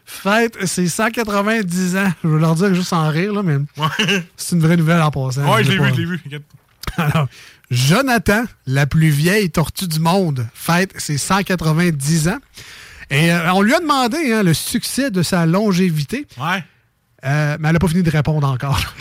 fête 0.05 0.67
ses 0.67 0.89
190 0.89 1.97
ans. 1.97 2.13
Je 2.23 2.29
vais 2.29 2.41
leur 2.41 2.55
dire 2.55 2.75
juste 2.75 2.89
sans 2.89 3.09
rire, 3.09 3.33
là, 3.33 3.43
mais 3.43 3.59
c'est 4.37 4.57
une 4.57 4.63
vraie 4.63 4.77
nouvelle 4.77 5.03
en 5.03 5.11
passant. 5.11 5.53
Ouais, 5.53 5.63
je 5.63 5.71
l'ai 5.73 5.79
vu, 5.79 5.91
je 5.91 6.01
l'ai 6.01 6.07
vu. 6.07 6.43
Alors, 6.97 7.29
Jonathan, 7.71 8.45
la 8.67 8.87
plus 8.87 9.09
vieille 9.09 9.51
tortue 9.51 9.89
du 9.89 10.01
monde, 10.01 10.47
fête 10.55 10.93
ses 10.99 11.19
190 11.19 12.29
ans. 12.29 12.39
Et 13.11 13.33
euh, 13.33 13.53
on 13.53 13.63
lui 13.63 13.75
a 13.75 13.81
demandé 13.81 14.33
hein, 14.33 14.43
le 14.43 14.55
succès 14.55 15.11
de 15.11 15.23
sa 15.23 15.47
longévité. 15.47 16.27
Ouais. 16.39 16.65
Euh, 17.25 17.57
mais 17.59 17.69
elle 17.69 17.75
n'a 17.75 17.79
pas 17.79 17.89
fini 17.89 18.03
de 18.03 18.11
répondre 18.11 18.49
encore. 18.49 18.81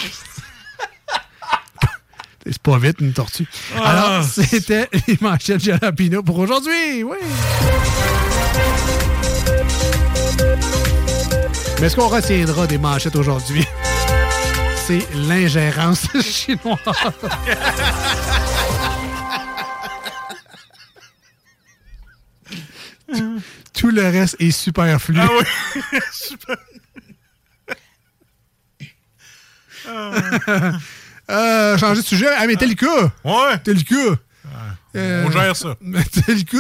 C'est 2.46 2.62
pas 2.62 2.78
vite, 2.78 2.98
une 3.00 3.14
tortue. 3.14 3.48
Ah. 3.78 3.90
Alors, 3.90 4.24
c'était 4.26 4.90
les 5.08 5.18
manchettes 5.22 5.64
Jalapino 5.64 6.22
pour 6.24 6.40
aujourd'hui. 6.40 7.04
Oui. 7.04 7.18
Mais 11.80 11.88
ce 11.90 11.96
qu'on 11.96 12.10
retiendra 12.10 12.68
des 12.68 12.78
manchettes 12.78 13.16
aujourd'hui, 13.16 13.66
c'est 14.88 15.08
l'ingérence 15.16 16.08
chinoise. 16.22 16.80
Tout- 23.74 23.90
le 23.90 24.04
reste 24.04 24.36
est 24.40 24.52
superflu. 24.52 25.16
Ah 25.20 25.28
oui. 25.40 25.82
Super. 26.12 26.58
Euh, 31.30 31.78
changer 31.78 32.02
de 32.02 32.06
sujet. 32.06 32.28
Ah, 32.38 32.46
Metallica. 32.48 32.88
Ouais. 33.24 33.52
Metallica. 33.54 33.96
Euh, 34.96 35.26
on 35.26 35.32
gère 35.32 35.56
ça. 35.56 35.76
Metallica. 35.82 36.58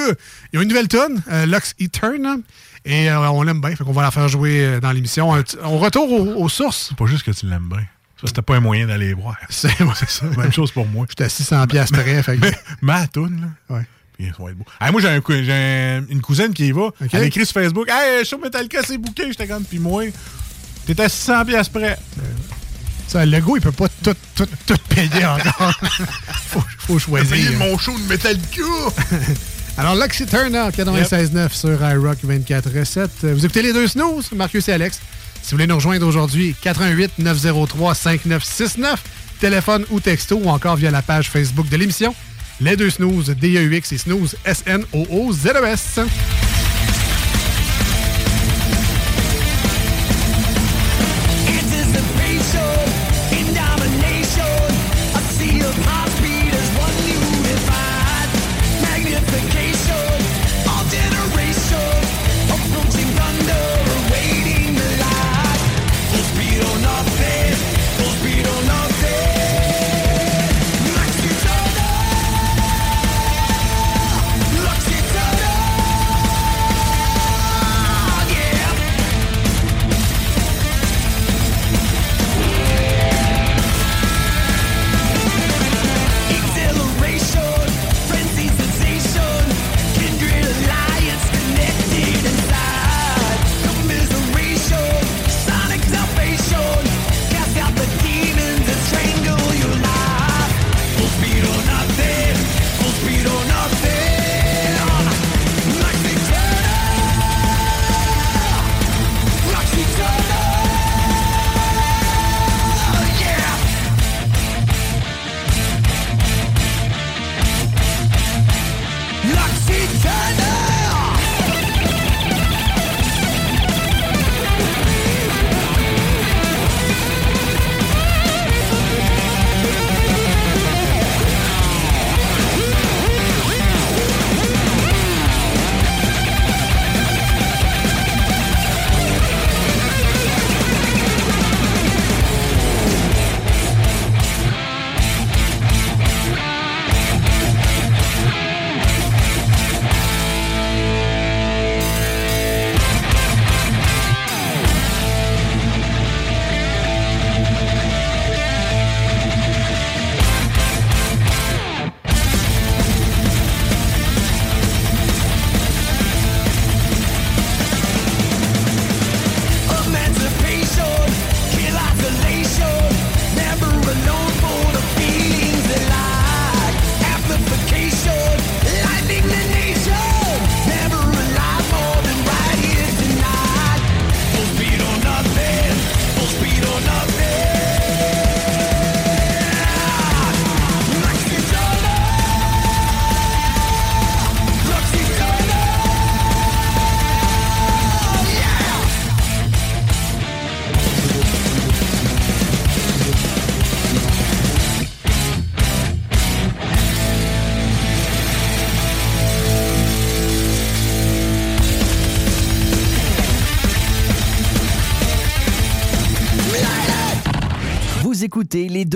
Ils 0.51 0.59
ont 0.59 0.61
une 0.61 0.69
nouvelle 0.69 0.87
tonne, 0.87 1.21
euh, 1.31 1.45
Lux 1.45 1.75
Etern. 1.79 2.41
Et 2.85 3.09
on 3.11 3.43
l'aime 3.43 3.61
bien. 3.61 3.75
Fait 3.75 3.83
qu'on 3.83 3.93
va 3.93 4.01
la 4.01 4.11
faire 4.11 4.27
jouer 4.27 4.79
dans 4.81 4.91
l'émission. 4.91 5.29
On 5.63 5.77
retourne 5.77 6.11
aux, 6.11 6.41
aux 6.43 6.49
sources. 6.49 6.87
C'est 6.89 6.97
pas 6.97 7.05
juste 7.05 7.23
que 7.23 7.31
tu 7.31 7.45
l'aimes 7.45 7.69
bien. 7.69 7.85
C'était 8.25 8.41
pas 8.41 8.55
un 8.55 8.61
moyen 8.61 8.87
d'aller 8.87 9.07
les 9.07 9.13
voir. 9.13 9.35
C'est 9.49 9.81
ouais, 9.81 9.93
ça. 10.07 10.25
Même 10.37 10.51
chose 10.53 10.71
pour 10.71 10.85
moi. 10.87 11.05
J'étais 11.09 11.25
à 11.25 11.29
600 11.29 11.67
piastres 11.67 11.99
près. 12.01 12.23
Fait 12.23 12.37
que- 12.37 12.41
Mais 12.41 12.57
ma 12.81 13.05
toune, 13.07 13.49
là. 13.69 13.75
Ouais. 13.75 13.85
Puis 14.17 14.27
ça 14.35 14.43
va 14.43 14.51
être 14.51 14.57
beau. 14.57 14.65
Ah, 14.79 14.91
moi, 14.91 15.01
j'ai 15.01 15.07
un 15.09 16.05
une 16.09 16.21
cousine 16.21 16.53
qui 16.53 16.67
y 16.67 16.71
va. 16.71 16.89
Elle 17.11 17.23
écrit 17.23 17.45
sur 17.45 17.53
Facebook 17.53 17.89
Hey, 17.89 18.23
show 18.25 18.37
Metallica, 18.37 18.81
c'est 18.85 18.97
bouqué. 18.97 19.23
J'étais 19.27 19.47
comme, 19.47 19.63
puis 19.63 19.79
moi, 19.79 20.03
t'étais 20.85 21.03
à 21.03 21.09
600 21.09 21.45
piastres 21.45 21.71
près. 21.73 21.97
Ça, 23.07 23.25
le 23.25 23.39
gars, 23.39 23.45
il 23.55 23.61
peut 23.61 23.71
pas 23.71 23.87
tout, 24.03 24.15
tout, 24.35 24.47
tout 24.65 24.77
payer 24.89 25.25
encore. 25.25 25.73
faut, 26.47 26.63
faut 26.79 26.99
choisir. 26.99 27.51
mon 27.59 27.77
show 27.77 27.93
de 27.97 28.03
Metallica. 28.07 28.61
Alors, 29.77 29.95
Luxy 29.95 30.25
Turner, 30.25 30.67
96.9 30.71 31.49
sur 31.51 31.81
iRock 31.83 32.19
24.7. 32.23 33.09
Euh, 33.23 33.33
Vous 33.33 33.43
écoutez 33.45 33.61
les 33.63 33.73
deux 33.73 33.87
snooze, 33.87 34.31
Marcus 34.33 34.67
et 34.69 34.73
Alex. 34.73 34.99
Si 35.41 35.49
vous 35.51 35.57
voulez 35.57 35.67
nous 35.67 35.75
rejoindre 35.75 36.07
aujourd'hui, 36.07 36.55
88 36.61 37.13
903 37.19 37.95
5969, 37.95 39.03
téléphone 39.39 39.83
ou 39.89 39.99
texto, 39.99 40.39
ou 40.41 40.49
encore 40.49 40.75
via 40.75 40.91
la 40.91 41.01
page 41.01 41.29
Facebook 41.29 41.67
de 41.69 41.75
l'émission. 41.75 42.15
Les 42.63 42.77
deux 42.77 42.89
snooze, 42.89 43.29
D-E-U-X 43.29 43.91
et 43.91 43.97
snooze, 43.97 44.37
S-N-O-O-Z-E-S. 44.45 45.99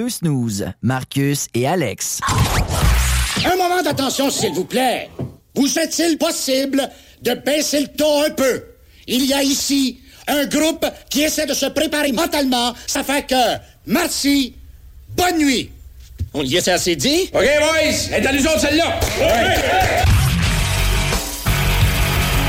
Deux 0.07 0.11
snooze, 0.11 0.65
Marcus 0.81 1.47
et 1.53 1.67
Alex. 1.67 2.21
Un 3.45 3.57
moment 3.57 3.81
d'attention, 3.81 4.29
s'il 4.29 4.53
vous 4.53 4.63
plaît. 4.63 5.09
Vous 5.53 5.77
est-il 5.77 6.17
possible 6.17 6.89
de 7.21 7.33
baisser 7.33 7.81
le 7.81 7.87
ton 7.87 8.23
un 8.23 8.29
peu? 8.29 8.63
Il 9.05 9.25
y 9.25 9.33
a 9.33 9.43
ici 9.43 9.99
un 10.27 10.45
groupe 10.45 10.85
qui 11.09 11.23
essaie 11.23 11.45
de 11.45 11.53
se 11.53 11.65
préparer 11.65 12.13
mentalement. 12.13 12.73
Ça 12.85 13.03
fait 13.03 13.27
que, 13.27 13.57
merci, 13.85 14.53
bonne 15.15 15.39
nuit. 15.39 15.71
On 16.33 16.43
y 16.43 16.55
est 16.55 16.67
assez 16.69 16.95
dit? 16.95 17.29
OK, 17.33 17.43
boys, 17.59 18.15
est 18.15 18.25
à 18.25 18.31
nous 18.31 18.47
autres, 18.47 18.61
celle-là. 18.61 18.99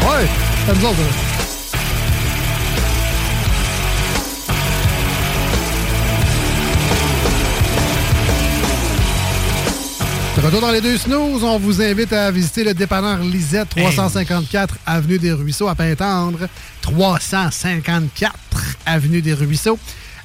Ouais, 0.02 0.26
c'est 0.66 0.74
nous 0.74 1.27
De 10.38 10.44
retour 10.46 10.60
dans 10.60 10.70
les 10.70 10.80
deux 10.80 10.96
snooze, 10.96 11.42
on 11.42 11.58
vous 11.58 11.82
invite 11.82 12.12
à 12.12 12.30
visiter 12.30 12.62
le 12.62 12.72
dépanneur 12.72 13.18
Lisette, 13.18 13.70
354 13.70 14.76
Avenue 14.86 15.18
des 15.18 15.32
Ruisseaux 15.32 15.66
à 15.66 15.74
Pintendre. 15.74 16.38
354 16.82 18.32
Avenue 18.86 19.20
des 19.20 19.34
Ruisseaux. 19.34 19.78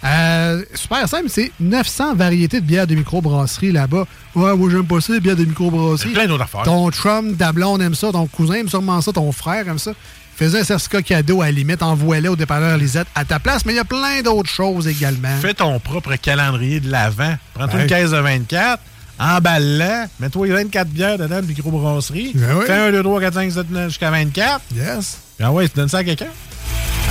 Euh, 0.04 0.64
super 0.76 1.08
simple, 1.10 1.30
c'est 1.30 1.52
900 1.60 2.14
variétés 2.16 2.62
de 2.62 2.66
bières 2.66 2.86
de 2.86 2.94
microbrasserie 2.94 3.72
là-bas. 3.72 4.06
Ouais, 4.36 4.56
moi 4.56 4.70
j'aime 4.70 4.86
pas 4.86 5.02
ça, 5.02 5.14
les 5.14 5.20
bières 5.20 5.36
de 5.36 5.46
microbrasserie. 5.46 6.12
Plein 6.14 6.28
d'autres 6.28 6.44
affaires. 6.44 6.62
Ton 6.64 6.92
chum, 6.92 7.36
ta 7.36 7.52
blonde 7.52 7.82
aime 7.82 7.96
ça, 7.96 8.12
ton 8.12 8.28
cousin 8.28 8.56
aime 8.56 8.70
sûrement 8.70 9.02
ça, 9.02 9.12
ton 9.14 9.32
frère 9.32 9.68
aime 9.68 9.80
ça. 9.80 9.94
Faisais 10.36 10.60
un 10.60 10.64
certificat 10.64 11.02
cadeau 11.02 11.42
à 11.42 11.46
la 11.46 11.52
limite, 11.52 11.82
envoie-le 11.82 12.30
au 12.30 12.36
dépanneur 12.36 12.78
Lisette 12.78 13.08
à 13.16 13.24
ta 13.26 13.40
place, 13.40 13.66
mais 13.66 13.74
il 13.74 13.78
y 13.78 13.80
a 13.80 13.86
plein 13.86 14.22
d'autres 14.24 14.50
choses 14.50 14.88
également. 14.88 15.36
Fais 15.42 15.54
ton 15.54 15.80
propre 15.80 16.16
calendrier 16.18 16.80
de 16.80 16.92
l'avant. 16.92 17.36
Prends-toi 17.54 17.76
Ouais. 17.76 17.82
une 17.84 17.88
caisse 17.88 18.12
de 18.12 18.18
24, 18.18 18.80
emballe-la, 19.20 20.08
mets-toi 20.20 20.48
24 20.48 20.88
bières 20.90 21.18
dedans 21.18 21.42
de 21.42 21.46
microbrasserie. 21.48 22.32
Ben 22.36 22.56
oui. 22.58 22.66
Fais 22.66 22.74
1, 22.74 22.92
2, 22.92 23.04
3, 23.04 23.22
4, 23.22 23.34
5, 23.34 23.52
7, 23.52 23.72
9 23.72 23.88
jusqu'à 23.90 24.12
24. 24.12 24.62
Yes. 24.76 25.18
Ah 25.42 25.52
ouais, 25.52 25.68
tu 25.68 25.76
donnes 25.76 25.90
ça 25.90 26.00
à 26.00 26.04
quelqu'un. 26.04 26.28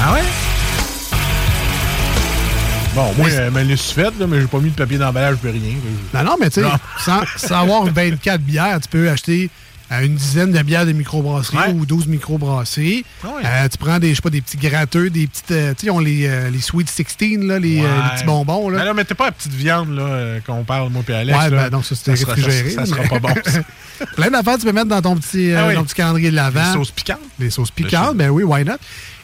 Ah 0.00 0.12
ouais? 0.14 0.22
Bon, 2.94 3.10
moi, 3.16 3.26
Mais- 3.30 3.50
me 3.50 3.62
l'ai 3.62 3.76
fait, 3.76 4.12
là, 4.18 4.26
mais 4.28 4.40
j'ai 4.40 4.46
pas 4.46 4.58
mis 4.58 4.68
de 4.70 4.74
papier 4.74 4.98
d'emballage, 4.98 5.36
puis 5.40 5.50
rien. 5.50 5.76
Non, 6.12 6.22
non, 6.24 6.36
mais 6.38 6.50
tu 6.50 6.60
sais, 6.62 6.68
sans, 6.98 7.20
sans 7.36 7.60
avoir 7.62 7.84
24 7.86 8.40
bières, 8.42 8.78
tu 8.82 8.88
peux 8.88 9.08
acheter 9.08 9.48
une 10.00 10.14
dizaine 10.14 10.52
de 10.52 10.62
bières 10.62 10.86
de 10.86 10.92
microbrasserie 10.92 11.72
ou 11.74 11.84
12 11.86 12.06
microbrasseries. 12.06 13.04
Ouais. 13.24 13.30
Euh, 13.44 13.68
tu 13.68 13.78
prends 13.78 13.98
des, 13.98 14.10
je 14.10 14.14
sais 14.16 14.22
pas, 14.22 14.30
des 14.30 14.40
petits 14.40 14.56
gratteux, 14.56 15.10
des 15.10 15.26
petites. 15.26 15.50
euh, 15.50 15.70
tu 15.74 15.80
sais, 15.80 15.86
ils 15.86 15.90
ont 15.90 15.98
les, 15.98 16.26
euh, 16.26 16.50
les 16.50 16.60
Sweet 16.60 16.88
16, 16.88 17.38
là, 17.40 17.58
les, 17.58 17.80
Ouais. 17.80 17.86
les 17.86 18.10
petits 18.16 18.24
bonbons. 18.24 18.68
Là. 18.70 18.78
Mais 18.78 18.84
là, 18.86 18.94
mettez 18.94 19.14
pas 19.14 19.26
la 19.26 19.32
petite 19.32 19.52
viande 19.52 19.90
là, 19.90 20.40
qu'on 20.46 20.64
parle, 20.64 20.90
moi 20.90 21.02
et 21.08 21.12
Alex. 21.12 21.38
ouais, 21.38 21.50
là. 21.50 21.68
ben 21.68 21.76
non, 21.76 21.82
ça 21.82 21.94
c'était 21.94 22.12
réfrigéré. 22.12 22.70
Ça, 22.70 22.86
sera 22.86 23.02
pas 23.04 23.18
bon. 23.18 23.34
ça. 23.44 23.60
Plein 24.16 24.30
d'affaires 24.30 24.58
tu 24.58 24.64
peux 24.66 24.72
mettre 24.72 24.88
dans 24.88 25.02
ton 25.02 25.16
petit, 25.16 25.52
Ah 25.56 25.66
oui. 25.68 25.74
ton 25.74 25.84
petit 25.84 25.94
calendrier 25.94 26.30
de 26.30 26.36
l'avant. 26.36 26.64
Les 26.66 26.72
sauces 26.72 26.90
piquantes. 26.90 27.18
Les 27.38 27.50
sauces 27.50 27.70
piquantes, 27.70 28.16
ben 28.16 28.30
oui, 28.30 28.42
why 28.42 28.64
not? 28.64 28.74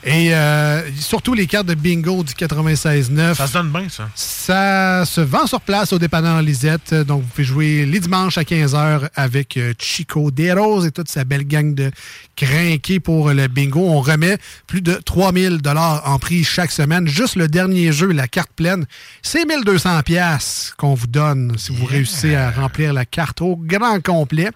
Et 0.04 0.32
euh, 0.32 0.80
surtout 0.96 1.34
les 1.34 1.46
cartes 1.46 1.66
de 1.66 1.74
bingo 1.74 2.22
du 2.22 2.32
96.9. 2.32 3.34
Ça 3.34 3.46
se 3.48 3.52
donne 3.52 3.70
bien, 3.70 3.88
ça. 3.88 4.08
Ça 4.14 5.04
se 5.04 5.20
vend 5.20 5.46
sur 5.46 5.60
place 5.60 5.92
au 5.92 5.98
dépanneur 5.98 6.40
Lisette. 6.40 6.94
Donc, 6.94 7.22
vous 7.22 7.28
pouvez 7.28 7.44
jouer 7.44 7.84
les 7.84 7.98
dimanches 7.98 8.38
à 8.38 8.42
15h 8.42 9.08
avec 9.16 9.56
euh, 9.56 9.74
Chico 9.78 10.30
Deros 10.30 10.84
et 10.84 10.92
toute 10.92 11.08
sa 11.08 11.24
belle 11.24 11.44
gang 11.46 11.74
de 11.74 11.90
crinqués 12.36 13.00
pour 13.00 13.30
le 13.32 13.48
bingo. 13.48 13.80
On 13.80 14.00
remet 14.00 14.38
plus 14.68 14.82
de 14.82 14.94
3000 14.94 15.58
dollars 15.58 16.02
en 16.08 16.18
prix 16.20 16.44
chaque 16.44 16.70
semaine. 16.70 17.08
Juste 17.08 17.34
le 17.34 17.48
dernier 17.48 17.90
jeu, 17.92 18.06
la 18.12 18.28
carte 18.28 18.50
pleine, 18.54 18.86
c'est 19.22 19.44
1200 19.44 20.02
pièces 20.04 20.72
qu'on 20.78 20.94
vous 20.94 21.08
donne 21.08 21.54
si 21.58 21.72
vous 21.74 21.84
réussissez 21.84 22.36
à 22.36 22.50
remplir 22.52 22.92
la 22.92 23.04
carte 23.04 23.40
au 23.42 23.56
grand 23.56 24.00
complet. 24.00 24.50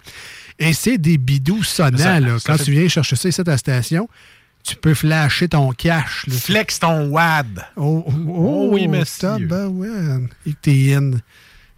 Et 0.59 0.71
c'est 0.73 0.97
des 0.97 1.17
bidous 1.17 1.63
sonnants. 1.63 1.97
Ça- 1.97 2.19
là. 2.19 2.39
ça 2.39 2.43
Quand 2.53 2.57
fait- 2.57 2.63
tu 2.65 2.71
viens 2.71 2.87
chercher 2.87 3.15
ça 3.15 3.27
ici 3.27 3.41
à 3.41 3.43
ta 3.43 3.57
station, 3.57 4.07
tu 4.63 4.75
peux 4.77 4.93
flasher 4.93 5.49
ton 5.49 5.71
cash. 5.71 6.25
là. 6.27 6.35
Flex 6.35 6.79
ton 6.79 7.07
WAD. 7.09 7.65
Oh, 7.75 8.03
oh, 8.07 8.11
Oh 8.27 8.69
oui, 8.71 8.87
monsieur. 8.87 9.29
Et 10.45 10.51
que 10.53 10.57
t'es 10.61 10.93
in. 10.95 11.11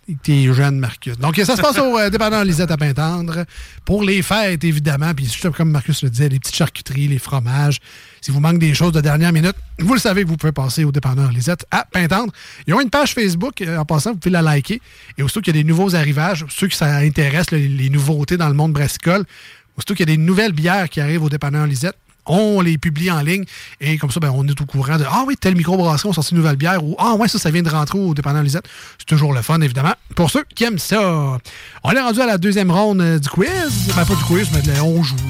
Et 0.07 0.13
que 0.13 0.19
t'es 0.21 0.53
jeune, 0.53 0.77
Marcus. 0.77 1.17
Donc, 1.17 1.35
ça 1.37 1.55
se 1.55 1.61
passe 1.63 1.79
au 1.79 1.97
euh, 1.97 2.43
Lisette 2.43 2.69
à 2.69 2.77
Pintendre. 2.77 3.43
Pour 3.85 4.03
les 4.03 4.21
fêtes, 4.21 4.63
évidemment. 4.63 5.15
Puis, 5.15 5.35
comme 5.57 5.71
Marcus 5.71 6.03
le 6.03 6.11
disait, 6.11 6.29
les 6.29 6.37
petites 6.39 6.55
charcuteries, 6.55 7.07
les 7.07 7.17
fromages. 7.17 7.79
Si 8.21 8.29
vous 8.29 8.39
manque 8.39 8.59
des 8.59 8.75
choses 8.75 8.91
de 8.91 9.01
dernière 9.01 9.33
minute, 9.33 9.55
vous 9.79 9.95
le 9.95 9.99
savez 9.99 10.23
vous 10.23 10.37
pouvez 10.37 10.51
passer 10.51 10.83
au 10.83 10.91
dépanneur 10.91 11.31
Lisette 11.31 11.65
à 11.71 11.85
Pintendre. 11.85 12.31
Ils 12.67 12.75
ont 12.75 12.81
une 12.81 12.91
page 12.91 13.15
Facebook. 13.15 13.61
euh, 13.61 13.79
En 13.79 13.85
passant, 13.85 14.11
vous 14.11 14.17
pouvez 14.17 14.31
la 14.33 14.43
liker. 14.43 14.79
Et 15.17 15.23
aussitôt 15.23 15.41
qu'il 15.41 15.55
y 15.55 15.59
a 15.59 15.63
des 15.63 15.67
nouveaux 15.67 15.95
arrivages, 15.95 16.45
ceux 16.49 16.67
qui 16.67 16.77
ça 16.77 16.97
intéresse, 16.97 17.49
les 17.49 17.89
nouveautés 17.89 18.37
dans 18.37 18.47
le 18.47 18.53
monde 18.53 18.73
brassicole, 18.73 19.25
aussitôt 19.75 19.95
qu'il 19.95 20.07
y 20.07 20.13
a 20.13 20.15
des 20.15 20.21
nouvelles 20.21 20.53
bières 20.53 20.87
qui 20.87 21.01
arrivent 21.01 21.23
au 21.23 21.29
dépanneur 21.29 21.65
Lisette, 21.65 21.97
on 22.27 22.61
les 22.61 22.77
publie 22.77 23.11
en 23.11 23.21
ligne 23.21 23.45
et 23.81 23.97
comme 23.97 24.11
ça, 24.11 24.19
ben, 24.19 24.31
on 24.33 24.45
est 24.47 24.59
au 24.59 24.65
courant 24.65 24.97
de 24.97 25.05
Ah 25.09 25.23
oui, 25.27 25.35
telle 25.39 25.55
microbrasserie, 25.55 26.09
on 26.09 26.13
sorti 26.13 26.31
une 26.31 26.37
nouvelle 26.37 26.55
bière 26.55 26.83
ou 26.83 26.95
Ah 26.99 27.13
ouais, 27.15 27.27
ça, 27.27 27.37
ça 27.39 27.51
vient 27.51 27.61
de 27.63 27.69
rentrer 27.69 27.99
au 27.99 28.13
dépanneur 28.13 28.43
Lisette. 28.43 28.67
C'est 28.97 29.05
toujours 29.05 29.33
le 29.33 29.41
fun, 29.41 29.59
évidemment, 29.61 29.93
pour 30.15 30.29
ceux 30.31 30.43
qui 30.55 30.63
aiment 30.63 30.79
ça. 30.79 31.37
On 31.83 31.91
est 31.91 32.01
rendu 32.01 32.21
à 32.21 32.25
la 32.25 32.37
deuxième 32.37 32.71
ronde 32.71 33.01
euh, 33.01 33.19
du 33.19 33.29
quiz. 33.29 33.91
Ben, 33.95 34.05
pas 34.05 34.15
du 34.15 34.23
quiz, 34.23 34.47
mais 34.53 34.61
de 34.61 34.71
la- 34.71 34.83
on 34.83 35.03
joue. 35.03 35.15
là. 35.15 35.21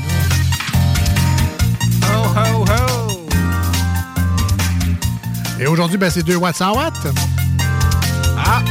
Ho, 2.08 2.24
ho, 2.38 2.66
ho. 2.66 3.28
Et 5.60 5.68
aujourd'hui, 5.68 5.98
ben, 5.98 6.10
c'est 6.10 6.24
2 6.24 6.36
watts 6.36 6.56
100 6.58 6.76
watts. 6.76 6.94
Ah! 8.38 8.62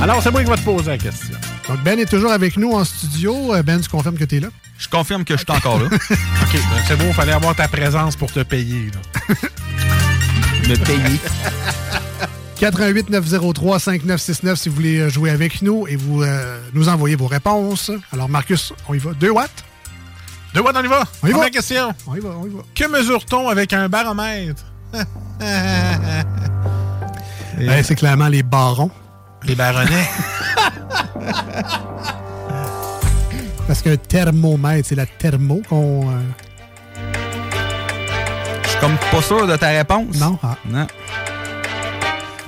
Alors, 0.00 0.22
c'est 0.22 0.30
moi 0.30 0.42
qui 0.44 0.50
vais 0.50 0.56
te 0.56 0.62
poser 0.62 0.90
la 0.90 0.98
question. 0.98 1.33
Donc, 1.68 1.82
Ben 1.82 1.98
est 1.98 2.06
toujours 2.06 2.32
avec 2.32 2.56
nous 2.56 2.72
en 2.72 2.84
studio. 2.84 3.54
Euh, 3.54 3.62
Ben, 3.62 3.80
tu 3.80 3.88
confirmes 3.88 4.16
que 4.18 4.24
tu 4.24 4.36
es 4.36 4.40
là? 4.40 4.48
Je 4.78 4.88
confirme 4.88 5.24
que 5.24 5.34
je 5.36 5.44
suis 5.44 5.50
encore 5.52 5.78
là. 5.78 5.86
OK, 5.92 6.52
ben, 6.52 6.82
c'est 6.86 6.96
bon, 6.96 7.06
il 7.08 7.14
fallait 7.14 7.32
avoir 7.32 7.54
ta 7.54 7.68
présence 7.68 8.16
pour 8.16 8.30
te 8.30 8.40
payer. 8.42 8.90
là. 8.90 9.34
Me 10.68 10.76
payer. 10.76 11.20
88 12.58 13.10
903 13.10 13.78
5969 13.78 14.58
si 14.58 14.68
vous 14.68 14.74
voulez 14.74 14.98
euh, 14.98 15.08
jouer 15.10 15.30
avec 15.30 15.60
nous 15.62 15.86
et 15.86 15.96
vous 15.96 16.22
euh, 16.22 16.58
nous 16.72 16.88
envoyez 16.88 17.16
vos 17.16 17.26
réponses. 17.26 17.90
Alors, 18.12 18.28
Marcus, 18.28 18.72
on 18.88 18.94
y 18.94 18.98
va. 18.98 19.12
2 19.12 19.30
watts? 19.30 19.64
Deux 20.54 20.60
watts, 20.60 20.76
on 20.76 20.84
y 20.84 20.86
va? 20.86 21.02
On 21.22 21.26
y 21.26 21.30
va. 21.30 21.36
Première 21.38 21.50
question. 21.50 21.92
On 22.06 22.14
y 22.14 22.20
va, 22.20 22.30
on 22.30 22.46
y 22.46 22.50
va. 22.50 22.62
Que 22.74 22.86
mesure-t-on 22.88 23.48
avec 23.48 23.72
un 23.72 23.88
baromètre? 23.88 24.64
Eh, 27.60 27.82
c'est 27.84 27.94
clairement 27.94 28.26
les 28.28 28.42
barons. 28.42 28.90
Les 29.44 29.54
baronnets. 29.54 30.08
Parce 33.66 33.80
qu'un 33.82 33.96
thermomètre, 33.96 34.88
c'est 34.88 34.94
la 34.94 35.06
thermo 35.06 35.62
qu'on. 35.68 36.10
euh, 36.10 36.20
Je 38.62 38.68
suis 38.68 38.78
comme 38.78 38.96
pas 39.10 39.22
sûr 39.22 39.46
de 39.46 39.56
ta 39.56 39.68
réponse. 39.68 40.16
Non. 40.18 40.38
Ah. 40.42 40.56
Non. 40.68 40.86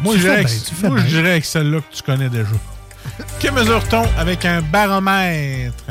Moi, 0.02 0.12
Tu 0.14 0.18
je 0.20 0.24
dirais, 0.24 0.44
bien, 0.44 0.44
que- 0.44 0.50
tu 0.68 0.74
fais 0.74 0.88
moi, 0.90 0.98
je 0.98 1.06
dirais 1.06 1.30
avec 1.30 1.44
celle-là 1.46 1.78
que 1.80 1.96
tu 1.96 2.02
connais 2.02 2.28
déjà. 2.28 2.50
que 3.40 3.48
mesure-t-on 3.50 4.04
avec 4.18 4.44
un 4.44 4.60
baromètre? 4.60 5.84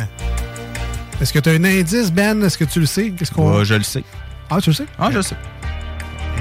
Est-ce 1.20 1.34
que 1.34 1.40
tu 1.40 1.50
as 1.50 1.54
un 1.54 1.64
indice, 1.64 2.12
Ben? 2.12 2.44
Est-ce 2.44 2.58
que 2.58 2.66
tu 2.66 2.80
le 2.82 2.86
sais? 2.86 3.10
Qu'est-ce 3.12 3.32
qu'on... 3.32 3.58
Ouais, 3.58 3.66
je 3.66 3.74
le 3.76 3.84
sais. 3.84 4.04
Ah, 4.50 4.58
tu 4.62 4.70
le 4.70 4.76
sais? 4.76 4.86
Ah, 5.00 5.08
je 5.12 5.16
le 5.18 5.22
sais. 5.24 5.36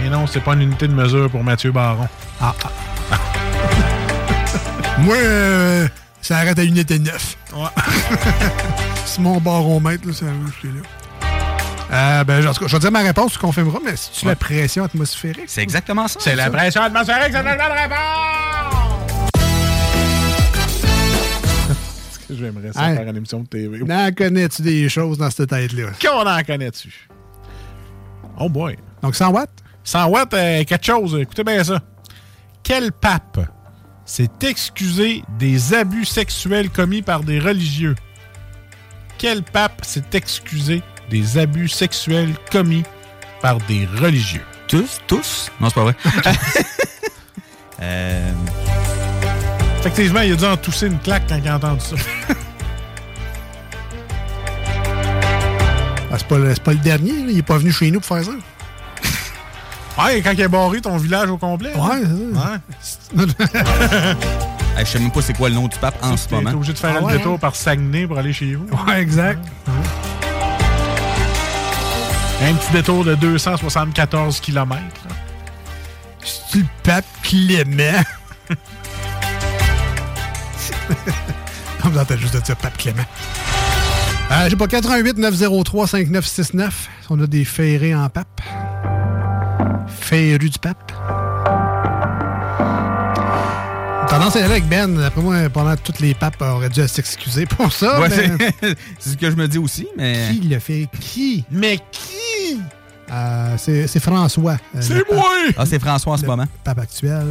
Et 0.04 0.08
non, 0.10 0.26
c'est 0.26 0.40
pas 0.40 0.52
une 0.54 0.62
unité 0.62 0.88
de 0.88 0.92
mesure 0.92 1.30
pour 1.30 1.42
Mathieu 1.44 1.70
Baron. 1.72 2.06
Ah, 2.40 2.52
Moi, 4.98 5.16
euh, 5.16 5.88
ça 6.24 6.38
arrête 6.38 6.58
à 6.58 6.64
unité 6.64 6.98
9. 6.98 7.36
Ouais. 7.54 7.64
c'est 9.04 9.20
mon 9.20 9.38
baromètre, 9.40 10.06
là, 10.06 10.12
ça 10.14 10.26
c'est 10.62 10.68
là. 10.68 10.80
Euh, 11.92 12.24
ben, 12.24 12.46
en 12.48 12.52
tout 12.54 12.60
cas, 12.60 12.66
je 12.66 12.72
vais 12.72 12.80
dire 12.80 12.90
ma 12.90 13.00
réponse, 13.00 13.34
tu 13.34 13.38
confirmeras, 13.38 13.78
mais 13.84 13.94
c'est-tu 13.94 14.24
la 14.26 14.34
pression 14.34 14.84
atmosphérique? 14.84 15.44
C'est 15.48 15.62
exactement 15.62 16.08
ça. 16.08 16.18
C'est 16.20 16.34
la 16.34 16.48
pression 16.50 16.80
atmosphérique, 16.82 17.32
c'est 17.32 17.42
la 17.42 17.56
bonne 17.56 17.76
réponse! 17.78 19.34
Est-ce 21.70 22.18
que 22.28 22.34
j'aimerais 22.36 22.72
ça 22.72 22.88
Hey. 22.90 22.96
faire 22.96 23.08
une 23.08 23.16
émission 23.16 23.40
de 23.40 23.46
TV? 23.46 23.78
N'en 23.84 24.10
connais-tu 24.12 24.62
des 24.62 24.88
choses 24.88 25.18
dans 25.18 25.30
cette 25.30 25.50
tête-là? 25.50 25.88
Qu'on 26.00 26.26
en 26.26 26.42
connais-tu? 26.42 27.08
Oh 28.40 28.48
boy. 28.48 28.78
Donc, 29.02 29.14
100 29.14 29.28
watts? 29.30 29.50
100 29.84 30.06
watts, 30.08 30.32
euh, 30.34 30.64
quelque 30.64 30.86
chose. 30.86 31.16
Écoutez 31.20 31.44
bien 31.44 31.62
ça. 31.62 31.80
Quel 32.62 32.92
pape 32.92 33.40
s'est 34.04 34.30
excusé 34.42 35.22
des 35.38 35.74
abus 35.74 36.04
sexuels 36.04 36.70
commis 36.70 37.02
par 37.02 37.22
des 37.22 37.38
religieux? 37.38 37.94
Quel 39.18 39.42
pape 39.42 39.84
s'est 39.84 40.04
excusé 40.12 40.82
des 41.10 41.38
abus 41.38 41.68
sexuels 41.68 42.34
commis 42.50 42.82
par 43.40 43.58
des 43.62 43.86
religieux? 44.00 44.44
Tous? 44.68 45.00
Tous? 45.06 45.50
Non, 45.60 45.68
c'est 45.68 45.74
pas 45.74 45.82
vrai. 45.84 45.96
euh... 47.80 48.32
Effectivement, 49.80 50.20
il 50.20 50.32
a 50.32 50.36
dû 50.36 50.44
en 50.44 50.56
tousser 50.56 50.86
une 50.86 50.98
claque 50.98 51.24
quand 51.28 51.36
il 51.36 51.48
a 51.48 51.56
entendu 51.56 51.80
ça. 51.80 51.96
Ah, 56.14 56.18
c'est, 56.18 56.28
pas 56.28 56.38
le, 56.38 56.54
c'est 56.54 56.62
pas 56.62 56.72
le 56.74 56.78
dernier, 56.78 57.10
là. 57.10 57.30
il 57.30 57.38
est 57.38 57.42
pas 57.42 57.58
venu 57.58 57.72
chez 57.72 57.90
nous 57.90 57.98
pour 57.98 58.16
faire 58.16 58.24
ça. 58.24 58.30
Ouais, 59.98 60.20
quand 60.22 60.32
il 60.32 60.42
a 60.42 60.48
barré 60.48 60.80
ton 60.80 60.96
village 60.96 61.30
au 61.30 61.36
complet. 61.38 61.72
Ouais, 61.74 62.02
Ouais. 63.20 63.24
Hey, 64.76 64.84
je 64.84 64.90
sais 64.90 64.98
même 64.98 65.12
pas 65.12 65.22
c'est 65.22 65.34
quoi 65.34 65.48
le 65.48 65.54
nom 65.54 65.68
du 65.68 65.78
pape 65.78 65.94
en 66.02 66.16
ce 66.16 66.26
T'es 66.26 66.34
moment. 66.34 66.50
obligé 66.50 66.72
de 66.72 66.78
faire 66.78 66.96
Ah 67.00 67.06
un 67.08 67.16
détour 67.16 67.34
hein? 67.34 67.38
par 67.38 67.54
Saguenay 67.54 68.08
pour 68.08 68.18
aller 68.18 68.32
chez 68.32 68.56
vous. 68.56 68.66
Ouais, 68.88 69.00
exact. 69.00 69.38
Un 72.42 72.54
petit 72.54 72.72
détour 72.72 73.04
de 73.04 73.14
274 73.14 74.40
km. 74.40 74.80
C'est 76.24 76.58
le 76.58 76.64
pape 76.82 77.04
Clément. 77.22 78.02
On 81.84 81.88
vous 81.90 81.98
entend 82.00 82.16
juste 82.16 82.34
de 82.34 82.40
dire 82.40 82.56
pape 82.56 82.76
Clément. 82.76 83.04
Euh, 84.32 84.48
J'ai 84.50 84.56
pas 84.56 84.66
88 84.66 85.18
903 85.18 85.86
5969. 85.86 86.88
On 87.10 87.22
a 87.22 87.28
des 87.28 87.44
ferrés 87.44 87.94
en 87.94 88.08
pape. 88.08 88.40
Ferrus 90.14 90.48
du 90.52 90.58
pape. 90.60 90.92
Tendance 94.08 94.36
à 94.36 94.44
avec 94.44 94.64
Ben. 94.68 95.02
Après 95.02 95.20
moi, 95.20 95.34
pendant 95.52 95.74
tous 95.76 96.00
les 96.00 96.14
papes 96.14 96.40
auraient 96.40 96.68
dû 96.68 96.86
s'excuser 96.86 97.46
pour 97.46 97.72
ça. 97.72 98.00
Ouais, 98.00 98.08
c'est 99.00 99.10
ce 99.10 99.16
que 99.16 99.28
je 99.28 99.34
me 99.34 99.48
dis 99.48 99.58
aussi, 99.58 99.88
mais. 99.96 100.28
Qui 100.40 100.46
l'a 100.46 100.60
fait? 100.60 100.88
Qui? 101.00 101.44
Mais 101.50 101.78
qui? 101.90 102.60
Euh, 103.10 103.56
c'est 103.58 103.98
François. 103.98 104.52
euh, 104.76 104.78
C'est 104.80 104.94
le 104.94 105.04
moi! 105.12 105.24
Ah, 105.56 105.66
c'est 105.66 105.80
François 105.80 106.12
en 106.12 106.16
ce 106.16 106.22
le 106.22 106.28
moment. 106.28 106.46
pape 106.62 106.78
actuel. 106.78 107.26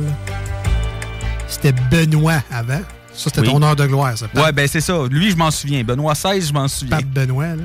C'était 1.47 1.71
Benoît 1.89 2.43
avant. 2.51 2.81
Ça, 3.13 3.29
c'était 3.29 3.41
Oui. 3.41 3.47
ton 3.47 3.61
heure 3.63 3.77
de 3.77 3.85
gloire, 3.87 4.17
ça. 4.17 4.25
Ouais, 4.35 4.51
ben 4.51 4.67
c'est 4.67 4.81
ça. 4.81 4.93
Lui, 5.09 5.31
je 5.31 5.37
m'en 5.37 5.51
souviens. 5.51 5.83
Benoît 5.85 6.15
XVI, 6.15 6.41
je 6.41 6.51
m'en 6.51 6.67
souviens. 6.67 6.97
pape 6.97 7.05
Benoît, 7.05 7.55
là. 7.55 7.63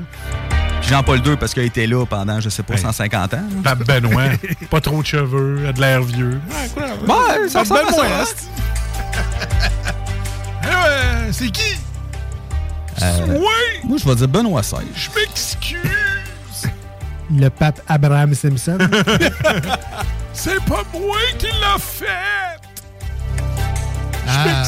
Jean-Paul 0.89 1.19
II, 1.25 1.35
parce 1.37 1.53
qu'il 1.53 1.61
a 1.63 1.65
été 1.65 1.85
là 1.87 2.03
pendant, 2.05 2.39
je 2.39 2.49
sais 2.49 2.63
pas, 2.63 2.73
Hey. 2.73 2.79
150 2.81 3.33
ans. 3.35 3.37
là. 3.37 3.43
Pape 3.75 3.85
Benoît. 3.85 4.23
pas 4.69 4.81
trop 4.81 5.01
de 5.01 5.05
cheveux, 5.07 5.67
a 5.67 5.71
de 5.73 5.79
l'air 5.79 6.01
vieux. 6.01 6.41
Ouais, 6.49 6.69
quoi? 6.73 6.83
Ouais, 7.39 7.47
ça 7.49 7.59
à 7.59 7.63
Benoît, 7.63 7.91
ça, 7.91 8.19
asti. 8.21 8.47
Eh 11.29 11.31
c'est 11.31 11.49
qui? 11.51 11.75
Euh, 13.01 13.27
Oui! 13.29 13.79
Moi, 13.83 13.97
je 13.97 14.05
vais 14.05 14.15
dire 14.15 14.27
Benoît 14.27 14.61
XVI. 14.61 14.85
Je 14.95 15.09
m'excuse! 15.19 15.79
Le 17.31 17.49
pape 17.49 17.79
Abraham 17.87 18.33
Simpson. 18.33 18.77
C'est 20.33 20.59
pas 20.65 20.83
moi 20.93 21.17
qui 21.37 21.45
l'a 21.47 21.77
fait! 21.77 22.05
Ah. 24.27 24.63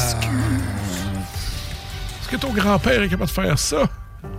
Est-ce 2.20 2.28
que 2.30 2.36
ton 2.36 2.52
grand-père 2.52 3.02
est 3.02 3.08
capable 3.08 3.26
de 3.28 3.34
faire 3.34 3.58
ça? 3.58 3.78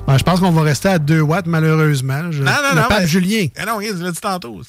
Ben, 0.07 0.17
je 0.17 0.23
pense 0.23 0.39
qu'on 0.41 0.51
va 0.51 0.61
rester 0.63 0.89
à 0.89 0.99
2 0.99 1.21
watts, 1.21 1.45
malheureusement. 1.47 2.31
Je- 2.31 2.43
Non, 2.43 2.51
non, 2.51 2.75
le 2.75 2.81
non, 2.81 2.87
pape 2.89 3.05
Julien. 3.05 3.47
Eh 3.55 3.65
non, 3.65 3.77
regarde, 3.77 3.97
tu 3.97 4.03
l'as 4.03 4.11
dit 4.11 4.19
tantôt. 4.21 4.61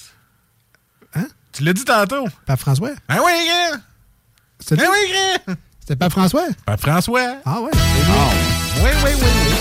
Hein? 1.14 1.26
Tu 1.52 1.64
l'as 1.64 1.72
dit 1.72 1.84
tantôt. 1.84 2.26
Pape 2.46 2.60
François? 2.60 2.90
Ben 3.08 3.16
oui, 3.24 3.32
gars! 3.46 3.78
C'était 4.60 4.76
Ben 4.76 4.88
oui, 4.90 5.12
gars! 5.46 5.54
C'était 5.80 5.96
Pape 5.96 6.12
François? 6.12 6.44
Pape 6.64 6.80
François. 6.80 7.36
Ah 7.44 7.60
ouais? 7.60 7.70
Oui, 7.74 8.82
oui, 8.82 8.90
oui, 9.04 9.10
oui. 9.22 9.54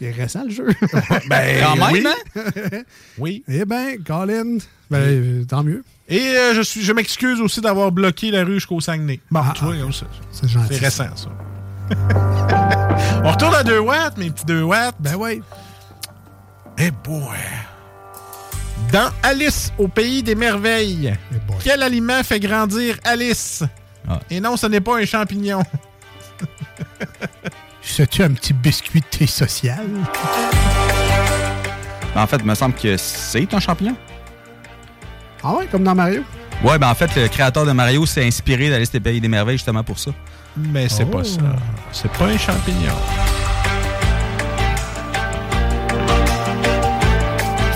Il 0.00 0.08
est 0.08 0.10
récent, 0.12 0.42
le 0.44 0.50
jeu. 0.50 0.66
Ben, 1.28 1.62
Quand 1.62 1.76
même, 1.76 1.92
oui. 1.92 2.04
hein? 2.06 2.82
Oui. 3.18 3.44
Eh 3.48 3.64
ben, 3.64 3.96
Colin, 4.04 4.58
ben, 4.90 4.98
euh, 4.98 5.44
tant 5.44 5.62
mieux. 5.62 5.82
Et 6.08 6.20
euh, 6.20 6.54
je, 6.54 6.60
suis, 6.60 6.82
je 6.82 6.92
m'excuse 6.92 7.40
aussi 7.40 7.60
d'avoir 7.62 7.90
bloqué 7.92 8.30
la 8.30 8.44
rue 8.44 8.54
jusqu'au 8.54 8.80
Saguenay. 8.80 9.20
Bon, 9.30 9.40
Ah, 9.42 9.54
tu 9.56 9.64
vois, 9.64 9.74
ah. 9.78 9.80
comme 9.82 9.92
ça. 9.94 10.06
C'est 10.32 10.48
gentil. 10.48 10.74
C'est 10.74 10.84
récent, 10.84 11.06
ça. 11.16 11.28
On 13.24 13.30
retourne 13.32 13.54
à 13.54 13.62
2 13.64 13.78
watts, 13.80 14.16
mes 14.18 14.30
petits 14.30 14.44
2 14.46 14.62
watts. 14.62 14.94
Ben 15.00 15.14
oui. 15.18 15.42
Eh 16.78 16.90
boy. 16.90 17.36
Dans 18.92 19.10
Alice 19.22 19.72
au 19.78 19.88
pays 19.88 20.22
des 20.22 20.34
merveilles, 20.34 21.14
Eh 21.32 21.36
boy. 21.46 21.56
quel 21.62 21.82
aliment 21.82 22.22
fait 22.22 22.40
grandir 22.40 22.96
Alice? 23.04 23.62
Ah. 24.08 24.20
Et 24.30 24.40
non, 24.40 24.56
ce 24.56 24.66
n'est 24.66 24.80
pas 24.80 24.98
un 24.98 25.04
champignon. 25.04 25.62
C'est-tu 27.82 28.22
un 28.22 28.30
petit 28.32 28.52
biscuit 28.52 29.00
de 29.00 29.06
thé 29.06 29.26
social? 29.26 29.86
Ben, 32.14 32.22
en 32.22 32.26
fait, 32.26 32.36
il 32.38 32.44
me 32.46 32.54
semble 32.54 32.74
que 32.74 32.96
c'est 32.96 33.52
un 33.54 33.60
champignon. 33.60 33.96
Ah 35.42 35.54
ouais, 35.54 35.66
comme 35.66 35.84
dans 35.84 35.94
Mario? 35.94 36.22
Ouais, 36.64 36.78
ben 36.78 36.88
en 36.88 36.94
fait, 36.94 37.14
le 37.16 37.28
créateur 37.28 37.66
de 37.66 37.72
Mario 37.72 38.06
s'est 38.06 38.26
inspiré 38.26 38.70
d'Alice 38.70 38.90
des 38.90 39.00
Pays 39.00 39.20
des 39.20 39.28
Merveilles 39.28 39.58
justement 39.58 39.84
pour 39.84 39.98
ça. 39.98 40.10
Mais 40.56 40.88
c'est 40.88 41.04
Oh. 41.04 41.06
pas 41.10 41.24
ça. 41.24 41.40
C'est 41.92 42.10
pas 42.12 42.26
un 42.26 42.38
champignon. 42.38 42.94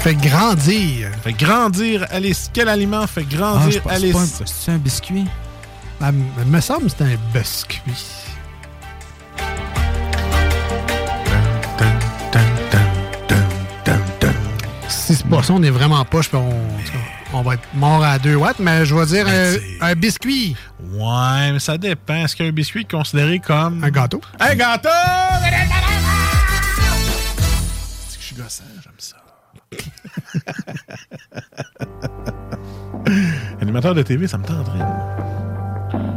Fait 0.01 0.15
grandir. 0.15 1.11
Fait 1.23 1.33
grandir 1.35 2.07
Alice. 2.11 2.51
Quel 2.53 2.69
aliment 2.69 3.07
fait 3.07 3.27
Ah, 3.31 3.37
grandir 3.37 3.83
pense 3.83 3.93
Alice? 3.93 4.17
un- 4.17 4.47
C'est 4.47 4.73
un 4.73 4.79
biscuit? 4.79 5.27
Ben, 6.01 6.13
me 6.47 6.61
semble 6.61 6.85
que 6.87 6.93
c'est 6.97 7.05
un 7.05 7.17
biscuit. 7.35 7.83
Si 14.89 15.15
c'est 15.17 15.27
pas 15.27 15.43
ça, 15.43 15.53
on 15.55 15.63
est 15.63 15.71
vraiment 15.71 16.05
poche, 16.05 16.31
on, 16.35 16.51
on 17.33 17.43
va 17.43 17.55
être 17.55 17.63
mort 17.75 18.03
à 18.05 18.19
2 18.19 18.35
watts, 18.35 18.59
mais 18.59 18.85
je 18.85 18.95
vais 18.95 19.07
dire 19.07 19.25
euh, 19.29 19.57
un 19.81 19.95
biscuit. 19.95 20.57
Ouais, 20.95 21.53
mais 21.53 21.59
ça 21.59 21.79
dépend. 21.79 22.25
Est-ce 22.25 22.37
qu'un 22.37 22.51
biscuit 22.51 22.81
est 22.81 22.91
considéré 22.91 23.39
comme. 23.39 23.83
Un 23.85 23.91
gâteau? 23.91 24.21
Un 24.39 24.55
gâteau! 24.55 24.89
C'est 28.09 28.17
que 28.17 28.21
je 28.21 28.27
suis 28.27 28.37
gossant, 28.37 28.65
j'aime 28.83 28.93
ça. 28.99 29.17
Animateur 33.61 33.95
de 33.95 34.03
TV, 34.03 34.27
ça 34.27 34.39
me 34.39 34.45
tenterait. 34.45 34.79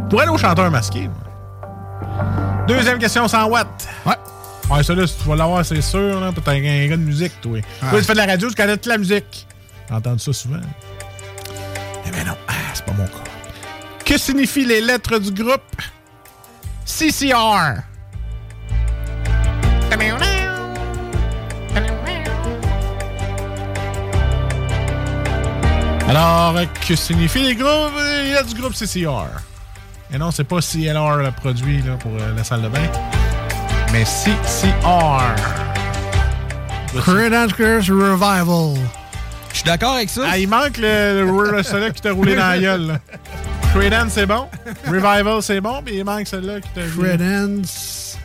Pour 0.10 0.20
aller 0.20 0.30
au 0.32 0.38
chanteur 0.38 0.70
masqué. 0.72 1.10
Deuxième 2.68 2.98
question 2.98 3.28
100 3.28 3.48
watts. 3.50 3.88
Ouais. 4.06 4.14
Ouais, 4.72 4.84
ça 4.84 4.96
là, 4.96 5.06
si 5.06 5.18
tu 5.18 5.28
vas 5.28 5.36
l'avoir, 5.36 5.66
c'est 5.66 5.82
sûr. 5.82 6.20
Là, 6.20 6.32
t'es 6.34 6.50
un 6.50 6.88
gars 6.88 6.98
de 6.98 7.02
musique, 7.02 7.34
toi. 7.42 7.60
Toi, 7.90 8.00
tu 8.00 8.06
fais 8.06 8.14
de 8.14 8.18
la 8.18 8.26
radio, 8.26 8.50
tu 8.50 8.56
connais 8.56 8.78
toute 8.78 8.88
la 8.88 8.98
musique. 8.98 9.48
J'ai 9.90 9.96
entendu 9.96 10.20
ça 10.20 10.34
souvent. 10.34 10.60
Ben 12.14 12.26
non, 12.28 12.38
ah, 12.48 12.54
c'est 12.74 12.86
pas 12.86 12.94
mon 12.94 13.06
cas. 13.06 13.24
Que 14.06 14.18
signifient 14.18 14.66
les 14.66 14.82
lettres 14.82 15.18
du 15.20 15.32
groupe? 15.32 15.62
CCR? 16.86 17.82
Alors, 26.08 26.56
que 26.88 26.96
signifient 26.96 27.44
les 27.44 27.56
groupes, 27.56 28.48
du 28.48 28.62
groupe 28.62 28.74
CCR? 28.74 29.42
Et 30.14 30.18
non, 30.20 30.30
c'est 30.30 30.44
pas 30.44 30.60
CLR 30.60 31.18
le 31.18 31.32
produit 31.32 31.82
là, 31.82 31.96
pour 31.96 32.12
euh, 32.12 32.36
la 32.36 32.44
salle 32.44 32.62
de 32.62 32.68
bain, 32.68 32.88
mais 33.92 34.06
CCR. 34.06 35.34
Creedence 37.02 37.54
Revival. 37.54 38.78
Je 39.54 39.58
suis 39.60 39.66
d'accord 39.66 39.94
avec 39.94 40.10
ça. 40.10 40.24
Ah, 40.30 40.38
il 40.38 40.50
manque 40.50 40.78
le, 40.78 41.24
le, 41.52 41.64
celui-là 41.64 41.92
qui 41.92 42.02
t'a 42.02 42.12
roulé 42.12 42.36
dans 42.36 42.48
la 42.50 42.60
gueule. 42.60 42.88
là. 42.88 43.00
Creedence, 43.74 44.12
c'est 44.14 44.26
bon. 44.26 44.48
Revival, 44.88 45.42
c'est 45.42 45.62
bon, 45.62 45.82
mais 45.86 45.94
il 45.96 46.04
manque 46.04 46.28
celui-là 46.28 46.60
qui 46.60 46.70
t'a 46.70 46.82
roulé. 46.96 47.10
Creedence. 47.18 48.18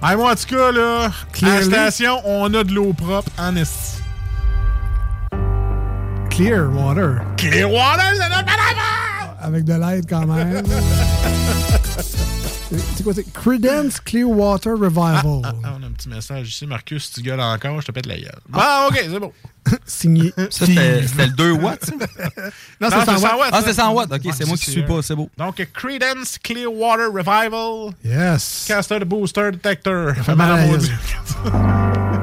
Ah, 0.00 0.16
moi, 0.16 0.32
en 0.32 0.34
tout 0.36 0.54
cas, 0.54 0.70
là, 0.72 1.10
à 1.42 1.46
la 1.46 1.62
station, 1.62 2.20
on 2.24 2.52
a 2.54 2.62
de 2.64 2.72
l'eau 2.72 2.92
propre 2.92 3.30
en 3.38 3.56
esti. 3.56 4.00
Clear 6.30 6.70
Water. 6.72 7.22
Clearwater, 7.36 8.12
c'est 8.14 8.28
notre! 8.28 8.44
Avec 9.42 9.64
de 9.64 9.74
l'aide 9.74 10.06
quand 10.08 10.26
même. 10.26 10.62
c'est 12.96 13.02
quoi, 13.04 13.14
c'est 13.14 13.30
Creedence 13.32 14.00
Clearwater 14.00 14.72
Revival. 14.72 15.42
Ah, 15.44 15.52
on 15.78 15.82
a 15.82 15.86
un 15.86 15.92
petit 15.92 16.08
message 16.08 16.48
ici. 16.48 16.66
Marcus, 16.66 17.06
si 17.06 17.12
tu 17.12 17.22
gueules 17.22 17.40
encore, 17.40 17.80
je 17.80 17.86
te 17.86 17.92
pète 17.92 18.06
la 18.06 18.16
gueule. 18.16 18.38
Ah, 18.52 18.88
OK, 18.88 18.98
c'est 19.00 19.18
bon. 19.20 19.32
Signé. 19.86 20.32
Ça, 20.50 20.66
c'était 20.66 21.00
le 21.02 21.28
2 21.28 21.50
watts? 21.52 21.90
Non, 22.80 22.88
c'est 22.90 23.04
100 23.04 23.38
watts. 23.38 23.50
Ah, 23.52 23.60
c'est 23.64 23.72
100 23.72 23.92
watts. 23.92 24.12
OK, 24.12 24.32
c'est 24.36 24.46
moi 24.46 24.56
qui 24.56 24.70
suis 24.70 24.82
pas. 24.82 25.00
C'est 25.02 25.14
beau. 25.14 25.30
Donc, 25.36 25.66
Credence 25.72 26.38
Clearwater 26.42 27.06
Revival. 27.12 27.94
Yes. 28.04 28.64
Caster 28.66 28.98
de 28.98 29.04
Booster 29.04 29.50
Detector. 29.52 30.14
Fait 30.16 30.34
mal 30.34 30.52
à 30.52 30.66
maudit. 30.66 30.90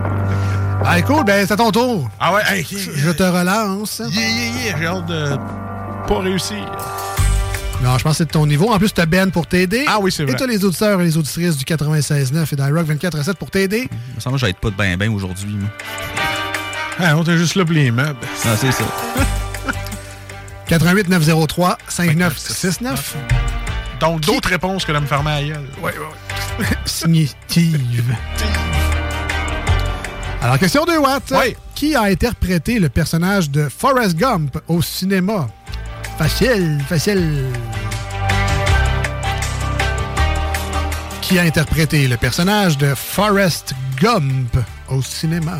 Ah, 0.85 1.01
cool, 1.01 1.23
ben 1.23 1.47
c'est 1.47 1.53
à 1.53 1.55
ton 1.55 1.71
tour. 1.71 2.09
Ah 2.19 2.33
ouais, 2.33 2.41
hey, 2.45 2.65
Je 2.65 3.11
te 3.11 3.23
relance. 3.23 3.99
yeah, 3.99 4.29
yeah, 4.29 4.65
yeah, 4.65 4.77
j'ai 4.77 4.85
hâte 4.85 5.05
de 5.05 5.37
pas 6.07 6.19
réussir. 6.19 6.69
Non, 7.83 7.97
je 7.97 8.03
pense 8.03 8.13
que 8.13 8.17
c'est 8.19 8.25
de 8.25 8.31
ton 8.31 8.45
niveau. 8.47 8.71
En 8.71 8.79
plus, 8.79 8.93
t'as 8.93 9.05
Ben 9.05 9.29
pour 9.29 9.45
t'aider. 9.45 9.83
Ah 9.87 9.99
oui, 9.99 10.09
c'est 10.09 10.23
vrai. 10.23 10.31
Et 10.31 10.35
t'as 10.37 10.47
les 10.47 10.63
auditeurs 10.63 11.01
et 11.01 11.03
les 11.03 11.17
auditrices 11.17 11.57
du 11.57 11.65
96.9 11.65 12.53
et 12.53 12.55
d'Irock 12.55 12.87
24.7 12.87 13.33
pour 13.33 13.51
t'aider. 13.51 13.89
Il 13.91 14.15
me 14.15 14.19
semble 14.21 14.39
que 14.39 14.45
j'aide 14.45 14.55
pas 14.55 14.69
de 14.69 14.75
ben 14.75 14.95
ben 14.97 15.13
aujourd'hui. 15.13 15.53
moi. 15.53 15.69
Ah, 16.97 17.17
on 17.17 17.23
était 17.23 17.37
juste 17.37 17.55
là 17.55 17.65
pour 17.65 17.73
les 17.73 17.91
meubles. 17.91 18.17
Non, 18.45 18.51
c'est 18.57 18.71
ça. 18.71 18.85
88 20.67 21.09
903 21.09 21.77
5969. 21.89 23.17
Donc, 23.99 24.21
d'autres 24.21 24.49
réponses 24.49 24.85
que 24.85 24.93
de 24.93 24.99
me 24.99 25.05
fermer 25.05 25.31
à 25.31 25.41
la 25.41 25.47
gueule. 25.47 25.67
Oui, 25.81 25.91
oui. 26.59 26.65
Signé 26.85 27.27
Steve. 27.49 28.03
Alors, 30.41 30.57
question 30.57 30.85
2 30.85 30.97
watts. 30.99 31.33
Oui. 31.33 31.55
Qui 31.75 31.95
a 31.95 32.03
interprété 32.03 32.79
le 32.79 32.87
personnage 32.87 33.49
de 33.49 33.67
Forrest 33.67 34.15
Gump 34.15 34.57
au 34.69 34.81
cinéma? 34.81 35.47
Facile, 36.17 36.79
facile. 36.87 37.45
Qui 41.21 41.39
a 41.39 41.43
interprété 41.43 42.07
le 42.07 42.17
personnage 42.17 42.77
de 42.77 42.93
Forrest 42.95 43.73
Gump 43.99 44.57
au 44.89 45.01
cinéma? 45.01 45.57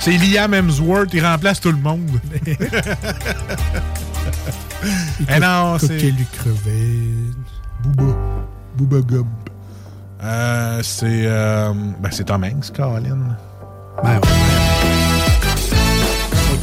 C'est 0.00 0.18
Liam 0.18 0.52
Hemsworth, 0.52 1.10
il 1.14 1.24
remplace 1.24 1.60
tout 1.60 1.72
le 1.72 1.78
monde. 1.78 2.20
Eh 5.30 5.40
non, 5.40 5.78
c'est. 5.78 5.88
Coquelu 5.96 6.26
crevé. 6.36 7.08
Booba. 7.82 8.12
Booba 8.76 9.00
Gump. 9.00 9.26
Euh, 10.22 10.80
c'est. 10.82 11.22
euh, 11.24 11.72
ben, 12.00 12.10
c'est 12.12 12.24
Tom 12.24 12.44
Hanks, 12.44 12.70
Colin. 12.76 13.34
Ben, 14.02 14.20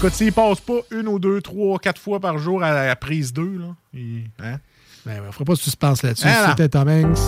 Écoute, 0.01 0.15
s'il 0.15 0.33
passe 0.33 0.59
pas 0.59 0.79
une 0.89 1.07
ou 1.07 1.19
deux, 1.19 1.43
trois, 1.43 1.77
quatre 1.77 2.01
fois 2.01 2.19
par 2.19 2.39
jour 2.39 2.63
à 2.63 2.87
la 2.87 2.95
prise 2.95 3.31
2, 3.33 3.43
là. 3.43 3.65
il- 3.93 4.23
hein? 4.43 4.55
Ben, 5.05 5.21
on 5.29 5.31
fera 5.31 5.45
pas 5.45 5.53
de 5.53 5.59
suspense 5.59 6.01
là-dessus. 6.01 6.25
Ah. 6.27 6.47
C'était 6.49 6.69
Tom 6.69 6.89
Hanks. 6.89 7.19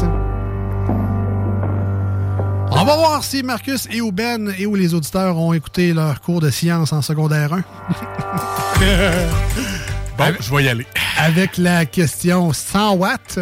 On 2.72 2.84
va 2.84 2.96
voir 2.96 3.24
si 3.24 3.44
Marcus 3.44 3.88
et 3.92 4.02
ou 4.02 4.12
Ben 4.12 4.52
et 4.58 4.66
ou 4.66 4.74
les 4.74 4.96
auditeurs 4.96 5.38
ont 5.38 5.54
écouté 5.54 5.94
leur 5.94 6.20
cours 6.22 6.42
de 6.42 6.50
science 6.50 6.92
en 6.94 7.04
secondaire 7.04 7.54
1. 7.54 7.62
Bon, 10.18 10.34
je 10.40 10.56
vais 10.56 10.64
y 10.64 10.70
aller. 10.70 10.88
Avec 11.20 11.58
la 11.58 11.86
question 11.86 12.54
100 12.54 12.96
watts, 12.96 13.38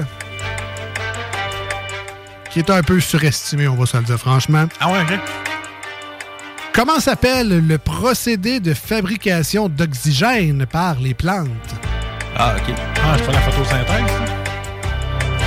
qui 2.52 2.60
est 2.60 2.70
un 2.70 2.84
peu 2.84 2.99
surestimée, 2.99 3.70
on 3.70 3.76
va 3.76 3.86
se 3.86 3.95
le 3.95 4.03
dire 4.03 4.18
franchement. 4.18 4.66
Ah 4.82 4.91
ouais, 4.91 4.99
OK. 5.03 5.20
Comment 6.73 6.99
s'appelle 6.99 7.68
le 7.68 7.77
procédé 7.77 8.60
de 8.61 8.73
fabrication 8.73 9.68
d'oxygène 9.68 10.65
par 10.65 10.99
les 10.99 11.14
plantes? 11.14 11.48
Ah, 12.38 12.56
OK. 12.57 12.73
Ah, 13.03 13.18
je 13.18 13.23
fais 13.23 13.31
la 13.34 13.41
photosynthèse. 13.41 14.11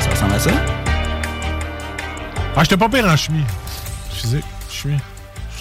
Ça 0.03 0.11
ressemble 0.11 0.35
à 0.35 0.39
ça? 0.39 0.51
Ah, 2.57 2.63
j'étais 2.63 2.77
pas 2.77 2.89
pire 2.91 3.07
en 3.07 3.17
chimie. 3.17 3.45
Physique, 4.11 4.45
chimie. 4.71 4.99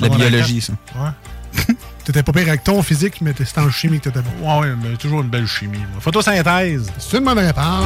La 0.02 0.10
biologie, 0.10 0.60
ça. 0.62 0.74
Ouais. 0.96 1.74
T'étais 2.04 2.24
pas 2.24 2.34
pire 2.34 2.50
avec 2.50 2.64
ton 2.66 2.82
physique, 2.82 3.22
mais 3.22 3.34
c'était 3.38 3.62
en 3.62 3.72
chimie 3.72 4.00
que 4.00 4.10
t'étais 4.10 4.20
bon. 4.22 4.60
Ouais, 4.62 4.68
ouais, 4.68 4.76
mais 4.84 4.98
toujours 4.98 5.22
une 5.22 5.30
belle 5.30 5.48
chimie. 5.48 5.78
moi. 5.78 6.02
Photosynthèse. 6.02 6.92
C'est 7.00 7.18
une 7.20 7.24
bonne 7.24 7.40
réponse. 7.40 7.86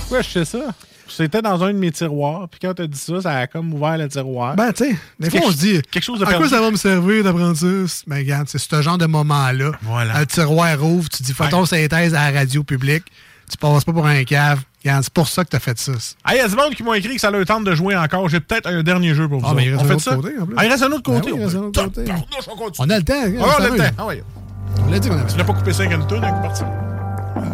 Pourquoi 0.00 0.22
je 0.22 0.30
sais 0.30 0.44
ça? 0.46 0.58
C'était 1.16 1.42
dans 1.42 1.62
un 1.62 1.68
de 1.72 1.78
mes 1.78 1.90
tiroirs, 1.92 2.48
puis 2.50 2.58
quand 2.60 2.74
t'as 2.74 2.86
dit 2.86 2.98
ça, 2.98 3.20
ça 3.20 3.30
a 3.36 3.46
comme 3.46 3.72
ouvert 3.72 3.96
le 3.98 4.08
tiroir. 4.08 4.56
Ben, 4.56 4.72
tu 4.72 4.84
sais, 4.84 4.96
des 5.20 5.30
fois, 5.30 5.40
on 5.46 5.50
se 5.50 5.56
dit, 5.56 5.80
quelque 5.90 6.02
chose 6.02 6.18
de 6.20 6.24
à 6.24 6.34
quoi 6.34 6.48
ça 6.48 6.60
va 6.60 6.70
me 6.70 6.76
servir 6.76 7.22
d'apprendre 7.24 7.56
ça? 7.56 7.66
Ben, 8.06 8.16
regarde, 8.16 8.48
c'est 8.48 8.58
ce 8.58 8.82
genre 8.82 8.98
de 8.98 9.06
moment-là. 9.06 9.70
Voilà. 9.82 10.16
Un 10.16 10.24
tiroir 10.24 10.82
ouvre, 10.82 11.08
tu 11.08 11.22
dis 11.22 11.32
photosynthèse 11.32 12.14
à 12.14 12.30
la 12.32 12.38
radio 12.40 12.64
publique, 12.64 13.04
tu 13.50 13.56
passes 13.58 13.84
pas 13.84 13.92
pour 13.92 14.06
un 14.06 14.24
cave. 14.24 14.60
C'est 14.84 15.10
pour 15.14 15.28
ça 15.28 15.44
que 15.44 15.48
t'as 15.50 15.60
fait 15.60 15.78
ça. 15.78 15.92
Ah, 16.24 16.34
il 16.34 16.38
y 16.38 16.40
a 16.40 16.48
du 16.48 16.54
monde 16.56 16.74
qui 16.74 16.82
m'ont 16.82 16.92
écrit 16.94 17.14
que 17.14 17.20
ça 17.20 17.30
leur 17.30 17.44
tente 17.46 17.64
de 17.64 17.74
jouer 17.74 17.96
encore. 17.96 18.28
J'ai 18.28 18.40
peut-être 18.40 18.66
un 18.68 18.82
dernier 18.82 19.14
jeu 19.14 19.26
pour 19.28 19.40
vous. 19.40 19.46
Ah, 19.48 19.54
mais 19.54 19.64
il 19.64 19.70
reste 19.74 19.80
on 19.80 19.84
un 19.84 19.88
fait 19.88 19.94
autre 19.94 20.02
ça? 20.04 20.14
côté, 20.16 20.32
en 20.38 20.44
plus. 20.46 20.54
Ah, 20.58 20.64
il 20.66 20.70
reste 20.70 20.82
un 20.82 20.92
autre 20.92 21.10
Ben 21.10 21.20
côté. 21.20 21.32
oui, 21.32 21.38
il 21.38 21.40
on 21.40 21.44
reste 21.46 21.52
peut- 21.54 21.62
un 21.62 21.66
autre 21.68 21.84
côté. 21.94 22.12
On 22.80 22.90
a 22.90 22.96
le 22.98 23.02
temps. 23.04 23.22
regarde, 23.24 23.48
Ah, 23.50 23.56
on 23.60 23.64
a 23.64 23.68
le 23.70 23.76
temps. 23.78 23.94
Ah, 23.98 24.06
ouais. 24.06 24.22
On 24.86 24.90
l'a 24.90 24.98
dit 24.98 25.08
qu'on 25.08 25.16
avait 25.16 25.26
Tu 25.30 25.38
l'as 25.38 25.44
pas 25.44 25.52
coupé 25.54 25.72
5 25.72 25.90
à 25.90 25.94
une 25.94 26.06
tonne 26.06 26.22
avec 26.24 26.42
parti. 26.42 26.62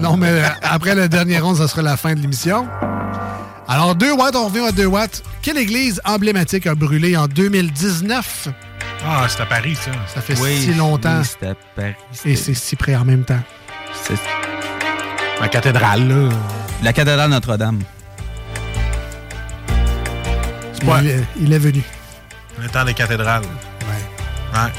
Non, 0.01 0.17
mais 0.17 0.29
euh, 0.29 0.43
après 0.63 0.95
le 0.97 1.09
dernier 1.09 1.39
round, 1.39 1.57
ça 1.57 1.69
sera 1.69 1.83
la 1.83 1.97
fin 1.97 2.15
de 2.15 2.21
l'émission. 2.21 2.67
Alors, 3.73 3.95
2 3.95 4.13
watts, 4.15 4.35
on 4.35 4.47
revient 4.49 4.67
à 4.67 4.73
2 4.73 4.85
watts. 4.87 5.23
Quelle 5.43 5.57
église 5.57 6.01
emblématique 6.05 6.67
a 6.67 6.75
brûlé 6.75 7.17
en 7.17 7.29
2019? 7.29 8.49
Ah, 9.07 9.27
c'est 9.29 9.41
à 9.43 9.47
Paris, 9.47 9.77
ça. 9.77 9.93
Ça 10.13 10.21
fait 10.21 10.37
Oui, 10.41 10.61
si 10.61 10.75
longtemps. 10.75 11.19
oui, 11.21 11.25
c'était 11.25 11.47
à 11.49 11.55
Paris. 11.77 11.95
Et 12.25 12.35
c'est 12.35 12.55
si 12.55 12.75
près 12.75 12.97
en 12.97 13.05
même 13.05 13.25
temps. 13.25 13.39
C'est 14.05 14.17
La 15.41 15.49
cathédrale, 15.49 16.09
là. 16.09 16.29
la 16.83 16.93
cathédrale 16.93 17.31
Notre-Dame. 17.31 17.79
Ouais. 20.85 20.99
Il, 21.03 21.09
est- 21.09 21.25
il 21.41 21.53
est 21.53 21.59
venu. 21.59 21.83
Le 22.61 22.69
temps 22.69 22.85
des 22.85 22.95
cathédrales. 22.95 23.43
Ouais. 23.43 24.59
Ouais. 24.61 24.71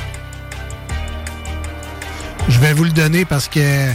Je 2.49 2.59
vais 2.59 2.73
vous 2.73 2.84
le 2.84 2.91
donner 2.91 3.23
parce 3.23 3.47
que 3.47 3.88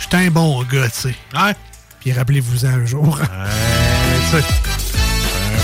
j'étais 0.00 0.16
un 0.16 0.30
bon 0.30 0.62
gars, 0.64 0.88
tu 0.88 1.00
sais. 1.10 1.14
Ouais. 1.34 1.54
Puis 2.00 2.12
rappelez-vous-en 2.12 2.68
un 2.68 2.84
jour. 2.84 3.16
tu 3.18 3.24
sais. 4.30 4.44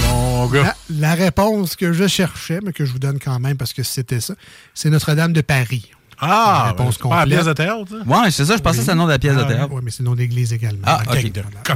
Un 0.08 0.10
bon 0.10 0.46
gars. 0.46 0.62
La, 0.90 1.08
la 1.08 1.14
réponse 1.14 1.76
que 1.76 1.92
je 1.92 2.06
cherchais, 2.06 2.60
mais 2.64 2.72
que 2.72 2.84
je 2.84 2.92
vous 2.92 2.98
donne 2.98 3.18
quand 3.18 3.38
même 3.38 3.56
parce 3.56 3.72
que 3.72 3.82
c'était 3.82 4.20
ça, 4.20 4.34
c'est 4.74 4.90
Notre-Dame 4.90 5.32
de 5.32 5.40
Paris. 5.40 5.90
Ah, 6.18 6.62
La 6.64 6.70
réponse 6.70 6.86
ben, 6.86 6.92
c'est 7.02 7.08
pas 7.10 7.14
la 7.16 7.20
complète. 7.22 7.34
pièce 7.38 7.46
de 7.46 7.52
théâtre, 7.52 7.84
ça? 7.90 7.96
Ouais, 8.22 8.30
c'est 8.30 8.44
ça, 8.46 8.56
je 8.56 8.62
pensais 8.62 8.76
que 8.78 8.82
c'était 8.84 8.92
le 8.92 8.98
nom 8.98 9.04
de 9.06 9.10
la 9.10 9.18
pièce 9.18 9.36
de 9.36 9.42
théâtre. 9.42 9.68
Oui, 9.70 9.80
mais 9.84 9.90
c'est 9.90 10.02
le 10.02 10.08
nom 10.08 10.14
d'église 10.14 10.50
également. 10.52 10.80
Ah. 10.86 11.02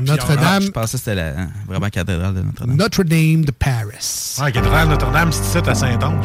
Notre-Dame, 0.01 0.62
Je 0.62 0.71
pensais 0.71 0.93
que 0.93 0.99
c'était 0.99 1.15
la, 1.15 1.29
hein, 1.43 1.49
vraiment 1.67 1.85
la 1.87 1.91
cathédrale 1.91 2.35
de 2.35 2.41
Notre-Dame. 2.41 2.77
Notre-Dame 2.77 3.45
de 3.45 3.51
Paris. 3.53 4.37
Ouais, 4.39 4.45
la 4.45 4.53
cathédrale 4.53 4.89
Notre-Dame, 4.89 5.31
c'est 5.33 5.59
ici 5.61 5.69
à 5.69 5.75
Saint-Ange. 5.75 6.25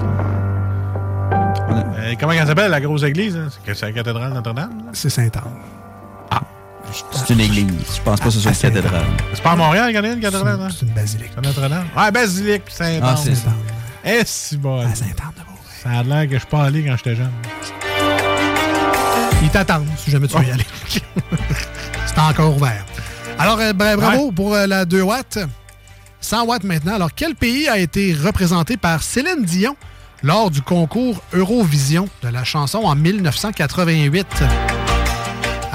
Euh, 1.71 2.13
comment 2.19 2.31
elle 2.31 2.47
s'appelle, 2.47 2.71
la 2.71 2.79
grosse 2.79 3.03
église? 3.03 3.35
hein? 3.35 3.49
C'est 3.65 3.81
la 3.81 3.91
cathédrale 3.91 4.31
Notre-Dame? 4.33 4.83
C'est 4.93 5.09
Saint-Anne. 5.09 5.41
C'est 7.11 7.33
une 7.33 7.39
église. 7.41 7.65
Je 7.95 8.01
pense 8.01 8.19
pas 8.19 8.25
que 8.25 8.31
ce 8.31 8.39
soit 8.39 8.51
une 8.51 8.57
cathédrale. 8.57 9.05
C'est 9.33 9.41
pas 9.43 9.51
à 9.51 9.55
Montréal 9.55 9.87
qu'il 9.87 9.95
y 9.95 9.99
en 9.99 10.03
a 10.03 10.07
une 10.13 10.19
cathédrale? 10.19 10.59
hein? 10.61 10.67
C'est 10.71 10.85
une 10.85 10.93
basilique. 10.93 11.29
C'est 11.33 11.39
à 11.39 11.41
Notre-Dame? 11.41 11.85
Ouais, 11.97 12.11
basilique, 12.11 12.63
Saint-Ange. 12.69 13.01
Ah, 13.03 13.15
c'est 13.21 13.35
ça. 13.35 13.49
Eh, 14.03 14.21
si 14.25 14.57
bon. 14.57 14.83
Ça 15.83 15.89
a 15.89 16.03
l'air 16.03 16.27
que 16.27 16.33
je 16.35 16.39
suis 16.39 16.47
pas 16.47 16.63
allé 16.63 16.83
quand 16.85 16.95
j'étais 16.97 17.15
jeune. 17.15 17.31
Ils 19.41 19.49
t'attendent 19.49 19.87
si 19.97 20.11
jamais 20.11 20.27
tu 20.27 20.37
veux 20.37 20.43
y 20.45 20.51
aller. 20.51 20.65
c'est 22.05 22.19
encore 22.19 22.55
ouvert. 22.55 22.85
Alors, 23.37 23.59
euh, 23.59 23.73
bra- 23.73 23.95
bravo 23.97 24.31
pour 24.31 24.53
euh, 24.55 24.65
la 24.65 24.85
2 24.85 25.01
watts. 25.01 25.39
100 26.21 26.45
watts 26.45 26.63
maintenant. 26.63 26.95
Alors, 26.95 27.13
quel 27.13 27.35
pays 27.35 27.67
a 27.67 27.77
été 27.77 28.13
représenté 28.15 28.77
par 28.77 29.03
Céline 29.03 29.43
Dion 29.43 29.75
lors 30.23 30.49
du 30.49 30.61
concours 30.61 31.21
Eurovision 31.33 32.07
de 32.23 32.29
la 32.29 32.43
chanson 32.43 32.79
en 32.79 32.95
1988? 32.95 34.25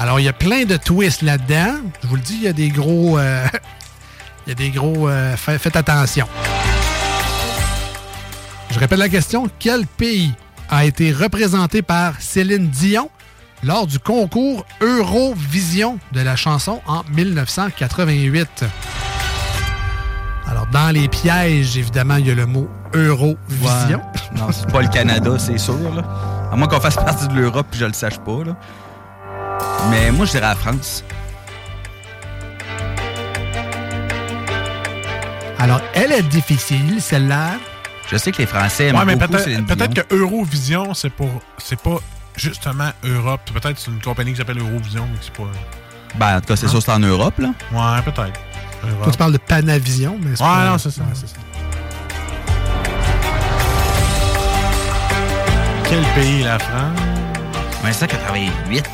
Alors, 0.01 0.19
il 0.19 0.23
y 0.23 0.27
a 0.29 0.33
plein 0.33 0.65
de 0.65 0.77
twists 0.77 1.21
là-dedans. 1.21 1.75
Je 2.01 2.07
vous 2.07 2.15
le 2.15 2.21
dis, 2.21 2.33
il 2.37 2.41
y 2.43 2.47
a 2.47 2.53
des 2.53 2.69
gros... 2.69 3.19
euh, 3.19 3.45
il 4.47 4.49
y 4.49 4.51
a 4.51 4.55
des 4.55 4.71
gros... 4.71 5.07
euh, 5.07 5.37
fa- 5.37 5.59
faites 5.59 5.75
attention. 5.75 6.27
Je 8.71 8.79
répète 8.79 8.97
la 8.97 9.09
question. 9.09 9.47
Quel 9.59 9.85
pays 9.85 10.33
a 10.71 10.85
été 10.85 11.11
représenté 11.11 11.83
par 11.83 12.19
Céline 12.19 12.67
Dion 12.69 13.11
lors 13.63 13.85
du 13.85 13.99
concours 13.99 14.65
Eurovision 14.81 15.99
de 16.13 16.21
la 16.21 16.35
chanson 16.35 16.81
en 16.87 17.03
1988? 17.13 18.65
Alors, 20.49 20.65
dans 20.67 20.89
les 20.89 21.09
pièges, 21.09 21.77
évidemment, 21.77 22.15
il 22.15 22.27
y 22.27 22.31
a 22.31 22.35
le 22.35 22.47
mot 22.47 22.67
Eurovision. 22.95 23.37
Ouais. 24.01 24.39
Non, 24.39 24.47
c'est 24.51 24.67
pas 24.71 24.81
le 24.81 24.87
Canada, 24.87 25.37
c'est 25.37 25.59
sûr. 25.59 25.77
Là. 25.93 26.01
À 26.51 26.55
moins 26.55 26.67
qu'on 26.67 26.79
fasse 26.81 26.95
partie 26.95 27.27
de 27.27 27.33
l'Europe 27.35 27.67
je 27.71 27.85
le 27.85 27.93
sache 27.93 28.17
pas. 28.17 28.31
Mais 29.89 30.11
moi, 30.11 30.25
je 30.25 30.31
dirais 30.31 30.47
la 30.47 30.55
France. 30.55 31.03
Alors, 35.59 35.81
elle 35.93 36.11
est 36.11 36.23
difficile, 36.23 36.99
celle-là. 37.01 37.51
Je 38.09 38.17
sais 38.17 38.31
que 38.31 38.39
les 38.39 38.45
Français 38.45 38.87
aiment 38.87 38.97
Ouais, 38.97 39.05
mais 39.05 39.15
beaucoup 39.15 39.31
peut-être 39.33 39.43
Céline 39.43 39.65
Dion. 39.65 39.75
peut-être 39.75 39.93
que 40.07 40.15
Eurovision, 40.15 40.93
c'est 40.93 41.09
pour. 41.11 41.29
C'est 41.59 41.79
pas 41.79 41.97
justement 42.35 42.89
Europe. 43.03 43.41
Peut-être 43.53 43.75
que 43.75 43.79
c'est 43.79 43.91
une 43.91 44.01
compagnie 44.01 44.31
qui 44.31 44.37
s'appelle 44.37 44.59
Eurovision, 44.59 45.07
c'est 45.21 45.31
pas. 45.33 45.43
Ben, 46.15 46.37
en 46.37 46.41
tout 46.41 46.47
cas, 46.47 46.55
c'est 46.55 46.65
Hein? 46.65 46.69
sûr 46.69 46.81
c'est 46.81 46.91
en 46.91 46.99
Europe. 46.99 47.37
Là. 47.37 47.49
Ouais, 47.71 48.01
peut-être. 48.03 48.39
Toi, 49.03 49.11
tu 49.11 49.17
parles 49.17 49.33
de 49.33 49.37
Panavision, 49.37 50.17
mais 50.21 50.35
c'est 50.35 50.43
Ouais, 50.43 50.49
pas- 50.49 50.65
non, 50.71 50.77
c'est 50.77 50.89
ça. 50.91 51.01
Ouais, 51.03 51.07
c'est 51.13 51.27
ça. 51.27 51.35
Quel 55.87 56.03
pays, 56.15 56.43
la 56.43 56.57
France? 56.57 56.99
1988. 57.83 58.85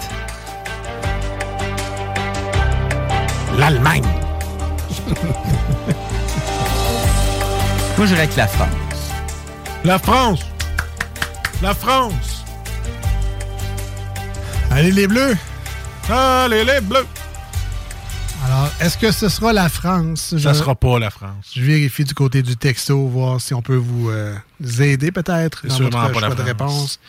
L'Allemagne. 3.58 4.04
Moi, 7.98 8.06
je 8.06 8.12
dirais 8.14 8.22
avec 8.24 8.36
la 8.36 8.48
France. 8.48 8.70
La 9.84 9.98
France. 10.00 10.42
La 11.62 11.74
France. 11.74 12.44
Allez, 14.70 14.92
les 14.92 15.08
Bleus! 15.08 15.36
Allez, 16.10 16.64
les 16.64 16.80
Bleus. 16.82 17.06
Alors, 18.46 18.70
est-ce 18.80 18.98
que 18.98 19.12
ce 19.12 19.28
sera 19.30 19.52
la 19.54 19.68
France? 19.70 20.36
Ça 20.38 20.38
Je- 20.38 20.54
sera 20.54 20.76
pas 20.76 21.00
la 21.00 21.10
France. 21.10 21.52
Je 21.56 21.62
vérifie 21.64 22.04
du 22.04 22.14
côté 22.14 22.44
du 22.44 22.56
texto, 22.56 23.08
voir 23.08 23.42
si 23.42 23.54
on 23.56 23.62
peut 23.64 23.76
vous 23.76 24.10
euh, 24.12 24.36
aider 24.80 25.12
peut-être 25.12 25.66
dans 25.66 25.74
sûrement 25.76 26.02
votre 26.02 26.14
pas 26.14 26.20
la 26.22 26.28
choix 26.28 26.36
de 26.36 26.42
réponse. 26.44 27.00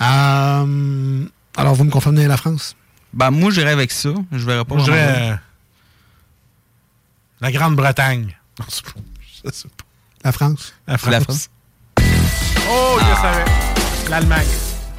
Euh, 0.00 1.24
alors, 1.56 1.74
vous 1.74 1.84
me 1.84 1.90
confirmez 1.90 2.26
la 2.26 2.36
France? 2.36 2.74
Ben, 3.12 3.30
moi, 3.30 3.50
j'irais 3.52 3.70
avec 3.72 3.92
ça. 3.92 4.10
Je 4.32 4.44
verrais 4.44 4.64
pas 4.64 4.74
Moi, 4.74 4.84
je 4.84 4.90
vraiment- 4.90 5.06
dirais. 5.12 5.30
euh, 5.30 5.36
La 7.40 7.50
Grande-Bretagne. 7.52 8.36
Non, 8.58 8.66
c'est 8.68 8.84
pas- 8.84 8.90
je 9.44 9.50
sais 9.50 9.68
pas. 9.68 9.84
La 10.24 10.32
France? 10.32 10.74
La 10.86 10.98
C'est 10.98 11.10
la 11.10 11.20
France. 11.20 11.48
Oh, 12.70 12.98
je 13.00 13.14
savais. 13.22 13.44
L'Allemagne. 14.10 14.46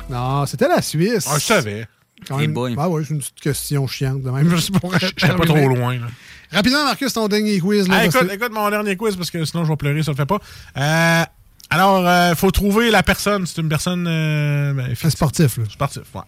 Non, 0.10 0.46
c'était 0.46 0.68
la 0.68 0.82
Suisse. 0.82 1.28
Ah, 1.30 1.38
je 1.38 1.46
savais. 1.46 1.88
Quand 2.28 2.38
même. 2.38 2.54
boy. 2.54 2.76
Ah 2.78 2.90
ouais, 2.90 3.04
c'est 3.04 3.14
une 3.14 3.20
petite 3.20 3.40
question 3.40 3.88
chiante 3.88 4.22
de 4.22 4.30
même. 4.30 4.50
Juste 4.50 4.78
pour 4.80 4.98
J'étais 5.00 5.28
pas 5.28 5.46
trop 5.46 5.68
loin. 5.68 5.96
là. 5.96 6.08
Rapidement, 6.52 6.84
Marcus, 6.84 7.14
ton 7.14 7.28
dernier 7.28 7.60
quiz. 7.60 7.88
Là, 7.88 7.96
Ah, 8.00 8.06
écoute, 8.06 8.28
que- 8.28 8.34
écoute 8.34 8.52
mon 8.52 8.70
dernier 8.70 8.96
quiz 8.98 9.16
parce 9.16 9.32
que 9.32 9.44
sinon 9.46 9.64
je 9.64 9.70
vais 9.70 9.76
pleurer, 9.78 10.04
ça 10.04 10.12
le 10.12 10.18
fait 10.18 10.26
pas. 10.26 10.40
Euh, 10.78 11.24
alors, 11.70 12.30
il 12.32 12.36
faut 12.36 12.52
trouver 12.52 12.92
la 12.92 13.04
personne. 13.04 13.46
C'est 13.48 13.62
une 13.62 13.70
personne. 13.70 14.06
Euh, 14.08 14.74
ben, 14.74 15.10
sportif. 15.10 15.58
Là. 15.58 15.64
Sportif, 15.70 16.04
ouais. 16.14 16.22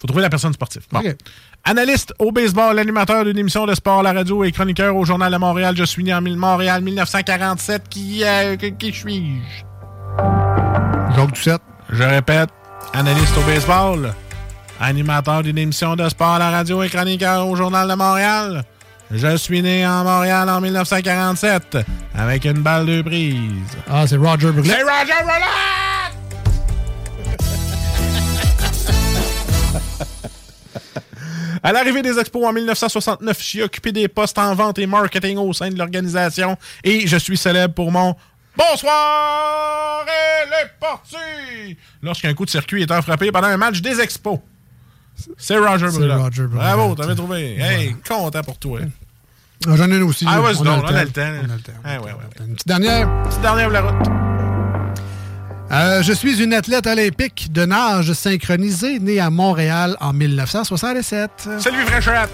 Faut 0.00 0.06
trouver 0.06 0.22
la 0.22 0.30
personne 0.30 0.52
sportive. 0.52 0.82
Bon. 0.90 1.02
Analyste 1.64 2.14
au 2.18 2.32
baseball, 2.32 2.78
animateur 2.78 3.24
d'une 3.24 3.36
émission 3.36 3.66
de 3.66 3.74
sport 3.74 4.00
à 4.00 4.02
la 4.02 4.12
radio 4.12 4.44
et 4.44 4.52
chroniqueur 4.52 4.96
au 4.96 5.04
Journal 5.04 5.30
de 5.30 5.36
Montréal. 5.36 5.74
Je 5.76 5.84
suis 5.84 6.02
né 6.02 6.14
en 6.14 6.22
Montréal 6.22 6.82
1947. 6.82 7.88
Qui, 7.88 8.24
euh, 8.24 8.56
qui, 8.56 8.92
suis-je? 8.92 9.64
Jacques 11.14 11.28
Doucette. 11.28 11.62
Je 11.90 12.02
répète, 12.02 12.50
analyste 12.94 13.36
au 13.36 13.42
baseball, 13.42 14.14
animateur 14.80 15.42
d'une 15.42 15.58
émission 15.58 15.96
de 15.96 16.08
sport 16.08 16.34
à 16.34 16.38
la 16.38 16.50
radio 16.50 16.82
et 16.82 16.88
chroniqueur 16.88 17.46
au 17.46 17.56
Journal 17.56 17.88
de 17.88 17.94
Montréal. 17.94 18.64
Je 19.10 19.36
suis 19.36 19.60
né 19.60 19.84
en 19.84 20.04
Montréal 20.04 20.48
en 20.48 20.60
1947 20.60 21.78
avec 22.14 22.44
une 22.44 22.62
balle 22.62 22.86
de 22.86 23.02
prise. 23.02 23.76
Ah, 23.90 24.06
c'est 24.06 24.16
Roger 24.16 24.52
Brulet. 24.52 24.68
C'est 24.68 24.82
Roger 24.82 25.22
Brulet! 25.24 25.99
À 31.62 31.72
l'arrivée 31.72 32.02
des 32.02 32.18
expos 32.18 32.46
en 32.46 32.52
1969, 32.52 33.38
j'ai 33.42 33.62
occupé 33.62 33.92
des 33.92 34.08
postes 34.08 34.38
en 34.38 34.54
vente 34.54 34.78
et 34.78 34.86
marketing 34.86 35.36
au 35.38 35.52
sein 35.52 35.68
de 35.68 35.76
l'organisation 35.76 36.56
et 36.84 37.06
je 37.06 37.16
suis 37.16 37.36
célèbre 37.36 37.74
pour 37.74 37.92
mon 37.92 38.14
Bonsoir 38.56 40.04
et 40.06 40.46
les 40.48 40.68
partis! 40.80 41.76
Lorsqu'un 42.02 42.34
coup 42.34 42.44
de 42.44 42.50
circuit 42.50 42.82
est 42.82 43.02
frappé 43.02 43.30
pendant 43.30 43.46
un 43.46 43.56
match 43.56 43.80
des 43.80 44.00
expos. 44.00 44.38
C'est 45.38 45.58
Roger 45.58 45.86
C'est 45.90 45.98
Brulet. 45.98 46.14
Roger. 46.14 46.46
Bravo, 46.46 46.94
t'avais 46.94 47.14
trouvé. 47.14 47.56
Hey, 47.60 47.94
content 48.06 48.42
pour 48.42 48.58
toi. 48.58 48.80
Ah, 49.66 49.76
J'en 49.76 49.90
ai 49.90 49.96
une 49.96 50.02
aussi. 50.04 50.24
Ah, 50.26 50.40
ouais, 50.40 50.54
donc, 50.54 50.66
on 50.66 50.66
a 50.86 51.04
le 51.04 51.10
temps. 51.10 51.20
On 51.46 51.50
a 51.50 51.54
le 51.56 51.60
temps. 51.60 51.72
Ah, 51.84 52.00
ouais, 52.00 52.06
ouais, 52.06 52.12
ouais. 52.12 52.46
Une 52.46 52.54
petite 52.54 52.68
dernière. 52.68 53.22
Petite 53.24 53.42
dernière 53.42 53.64
pour 53.66 53.72
la 53.72 53.82
route. 53.82 54.39
Euh, 55.72 56.02
je 56.02 56.12
suis 56.12 56.42
une 56.42 56.52
athlète 56.52 56.86
olympique 56.88 57.52
de 57.52 57.64
nage 57.64 58.12
synchronisée 58.12 58.98
née 58.98 59.20
à 59.20 59.30
Montréal 59.30 59.96
en 60.00 60.12
1967. 60.12 61.48
Salut 61.58 61.76
Fréchette! 61.86 62.28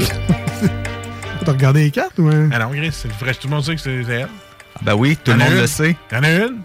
T'as 1.44 1.52
regardé 1.52 1.84
les 1.84 1.90
cartes 1.90 2.18
ou 2.18 2.28
hein? 2.28 2.48
Ah 2.52 2.58
non, 2.60 2.70
Gris, 2.70 2.90
c'est 2.92 3.08
le 3.08 3.14
vrai. 3.14 3.34
Tout 3.34 3.48
le 3.48 3.54
monde 3.54 3.64
sait 3.64 3.74
que 3.76 3.80
c'est 3.82 3.90
elle. 3.92 4.28
Ah 4.76 4.80
ben 4.82 4.94
oui, 4.94 5.16
tout 5.22 5.30
le 5.32 5.36
Y'en 5.38 5.42
a 5.42 5.44
monde 5.44 5.54
une? 5.54 5.60
le 5.60 5.66
sait. 5.66 5.94
Il 6.10 6.14
y 6.14 6.18
en 6.18 6.22
a 6.24 6.30
une? 6.30 6.56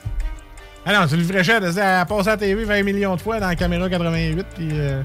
Ah 0.86 0.94
non, 0.94 1.06
c'est 1.10 1.18
le 1.18 1.24
Fréchette. 1.26 1.62
Elle 1.64 1.78
a 1.80 2.06
passé 2.06 2.30
à 2.30 2.32
la 2.32 2.38
TV 2.38 2.64
20 2.64 2.84
millions 2.84 3.16
de 3.18 3.22
fois 3.22 3.40
dans 3.42 3.48
la 3.48 3.56
caméra 3.56 3.90
88. 3.90 4.46
Puis. 4.56 4.70
euh, 4.72 5.02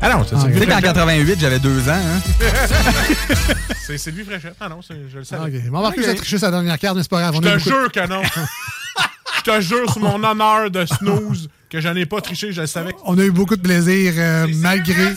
Ah 0.00 0.10
non, 0.14 0.24
c'est 0.24 0.36
Tu 0.36 0.40
Sylvie 0.42 0.58
sais 0.60 0.66
qu'en 0.66 0.72
Fréchette. 0.78 0.94
j'avais 0.96 1.36
j'avais 1.40 1.58
deux 1.58 1.88
ans. 1.88 1.92
Hein? 1.92 2.20
C'est 3.86 3.98
Sylvie 3.98 4.22
Fréchette. 4.24 4.54
Ah 4.60 4.68
non, 4.68 4.80
je 4.88 5.16
le 5.18 5.24
savais. 5.24 5.50
Ah, 5.54 5.58
ok. 5.66 5.70
Bon, 5.70 5.80
Marcus 5.80 6.04
Ok. 6.04 6.10
a 6.10 6.14
triché 6.14 6.38
sa 6.38 6.50
dernière 6.50 6.78
carte, 6.78 6.96
mais 6.96 7.02
c'est 7.02 7.08
pas 7.10 7.20
grave. 7.20 7.34
Je 7.36 7.40
te 7.40 7.58
jure 7.58 7.90
que 7.90 8.06
non. 8.06 8.22
Je 9.38 9.42
te 9.42 9.60
jure 9.62 9.90
sur 9.90 10.00
mon 10.02 10.22
honneur 10.22 10.70
de 10.70 10.84
snooze 10.84 11.48
que 11.70 11.80
je 11.80 11.88
n'ai 11.88 12.04
pas 12.06 12.20
triché, 12.20 12.52
je 12.52 12.60
le 12.60 12.66
savais. 12.66 12.94
On 13.04 13.18
a 13.18 13.22
eu 13.24 13.30
beaucoup 13.30 13.56
de 13.56 13.62
plaisir 13.62 14.12
euh, 14.16 14.46
malgré, 14.56 15.14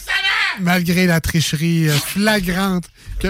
malgré 0.62 1.06
la 1.06 1.20
tricherie 1.22 1.90
euh, 1.90 1.94
flagrante. 1.94 2.86
que- 3.20 3.28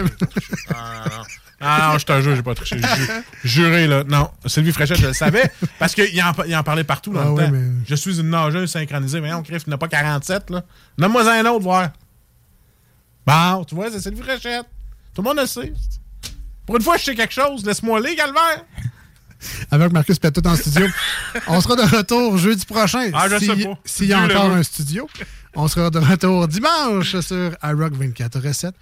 Ah 0.73 1.03
non. 1.09 1.23
Ah 1.61 1.89
non, 1.93 1.99
je 1.99 2.05
te 2.05 2.21
jure, 2.21 2.35
j'ai 2.35 2.41
pas 2.43 2.55
triché. 2.55 2.77
Ju- 2.79 3.11
Juré, 3.43 3.87
là. 3.87 4.03
Non, 4.03 4.31
Sylvie 4.47 4.71
Fréchette, 4.71 4.97
je 4.99 5.07
le 5.07 5.13
savais. 5.13 5.51
Parce 5.79 5.93
qu'il 5.93 6.21
en, 6.23 6.31
il 6.47 6.55
en 6.55 6.63
parlait 6.63 6.83
partout 6.83 7.13
dans 7.13 7.21
Ah 7.21 7.25
le 7.25 7.29
ouais, 7.31 7.45
temps. 7.45 7.51
mais- 7.51 7.83
Je 7.87 7.95
suis 7.95 8.19
une 8.19 8.29
nageuse 8.29 8.71
synchronisée. 8.71 9.21
Mais 9.21 9.29
non, 9.31 9.43
Criff, 9.43 9.63
il 9.67 9.69
n'a 9.69 9.77
pas 9.77 9.87
47, 9.87 10.49
là. 10.49 10.63
Nomme-moi 10.97 11.29
un 11.31 11.45
autre, 11.45 11.61
voir. 11.63 11.89
Bon, 13.25 13.63
tu 13.65 13.75
vois, 13.75 13.91
c'est 13.91 13.99
Sylvie 14.01 14.21
Fréchette. 14.21 14.65
Tout 15.13 15.21
le 15.21 15.27
monde 15.27 15.37
le 15.39 15.45
sait. 15.45 15.73
Pour 16.65 16.77
une 16.77 16.81
fois, 16.81 16.97
je 16.97 17.03
sais 17.03 17.15
quelque 17.15 17.33
chose. 17.33 17.63
Laisse-moi 17.65 17.97
aller, 17.99 18.15
Calvaire. 18.15 18.65
Avec 19.71 19.91
Marcus 19.91 20.19
pète 20.19 20.35
tout 20.35 20.47
en 20.47 20.55
studio. 20.55 20.87
On 21.47 21.59
sera 21.61 21.75
de 21.75 21.81
retour 21.95 22.37
jeudi 22.37 22.65
prochain. 22.65 23.09
Ah, 23.13 23.27
je 23.29 23.37
si- 23.39 23.45
sais 23.47 23.55
pas. 23.65 23.77
S'il 23.85 24.07
y 24.07 24.13
a 24.13 24.21
encore 24.21 24.51
un 24.51 24.63
studio. 24.63 25.07
On 25.55 25.67
sera 25.67 25.89
de 25.89 25.99
retour 25.99 26.47
dimanche 26.47 27.19
sur 27.19 27.51
iRock 27.63 27.93
24 27.93 28.39
recettes. 28.39 28.75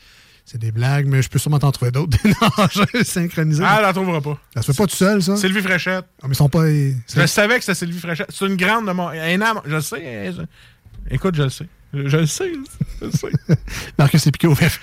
C'est 0.52 0.58
des 0.58 0.72
blagues, 0.72 1.06
mais 1.06 1.22
je 1.22 1.30
peux 1.30 1.38
sûrement 1.38 1.60
t'en 1.60 1.72
trouver 1.72 1.92
d'autres. 1.92 2.18
Des 2.24 2.34
nageurs 2.58 3.06
synchronisés. 3.06 3.64
Ah, 3.64 3.76
elle 3.78 3.84
la 3.84 3.94
trouvera 3.94 4.20
pas. 4.20 4.36
Ça 4.56 4.64
se 4.64 4.72
fait 4.72 4.78
pas 4.78 4.88
tout 4.88 4.96
seul, 4.96 5.22
ça? 5.22 5.36
Sylvie 5.38 5.62
Fréchette. 5.62 6.06
Ah, 6.24 6.26
mais 6.28 6.34
ils 6.34 6.36
sont 6.36 6.50
pas. 6.50 6.66
Je 6.68 7.26
savais 7.28 7.60
que 7.60 7.62
c'était 7.64 7.76
Sylvie 7.76 8.00
Fréchette. 8.00 8.32
C'est 8.34 8.48
une 8.48 8.56
grande 8.56 8.88
de 8.88 8.92
mon. 8.92 9.10
Un 9.10 9.42
âme. 9.42 9.62
Je 9.66 9.76
le 9.76 9.82
sais. 9.82 10.02
hein, 10.28 10.34
je- 10.36 11.14
Écoute, 11.14 11.36
je 11.36 11.44
le 11.44 11.50
sais. 11.50 11.68
Je, 11.94 12.08
je 12.08 12.18
le 12.18 12.26
sais. 12.26 12.52
Je 13.00 13.06
le 13.06 13.12
sais. 13.12 13.32
Marcus 14.00 14.26
est 14.26 14.32
piqué 14.32 14.48
au 14.48 14.56
vif. 14.56 14.80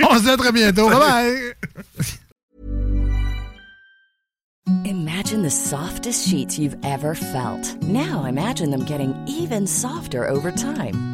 On 0.00 0.16
se 0.16 0.22
dit 0.22 0.30
à 0.30 0.36
très 0.38 0.52
bientôt. 0.52 0.88
Bye 0.88 0.98
bye! 0.98 1.52
Imagine 4.86 5.42
the 5.42 5.50
softest 5.50 6.26
sheets 6.26 6.58
you've 6.58 6.76
ever 6.82 7.14
felt. 7.14 7.76
Now 7.82 8.24
imagine 8.24 8.70
them 8.70 8.86
getting 8.86 9.14
even 9.28 9.66
softer 9.66 10.26
over 10.26 10.50
time. 10.50 11.13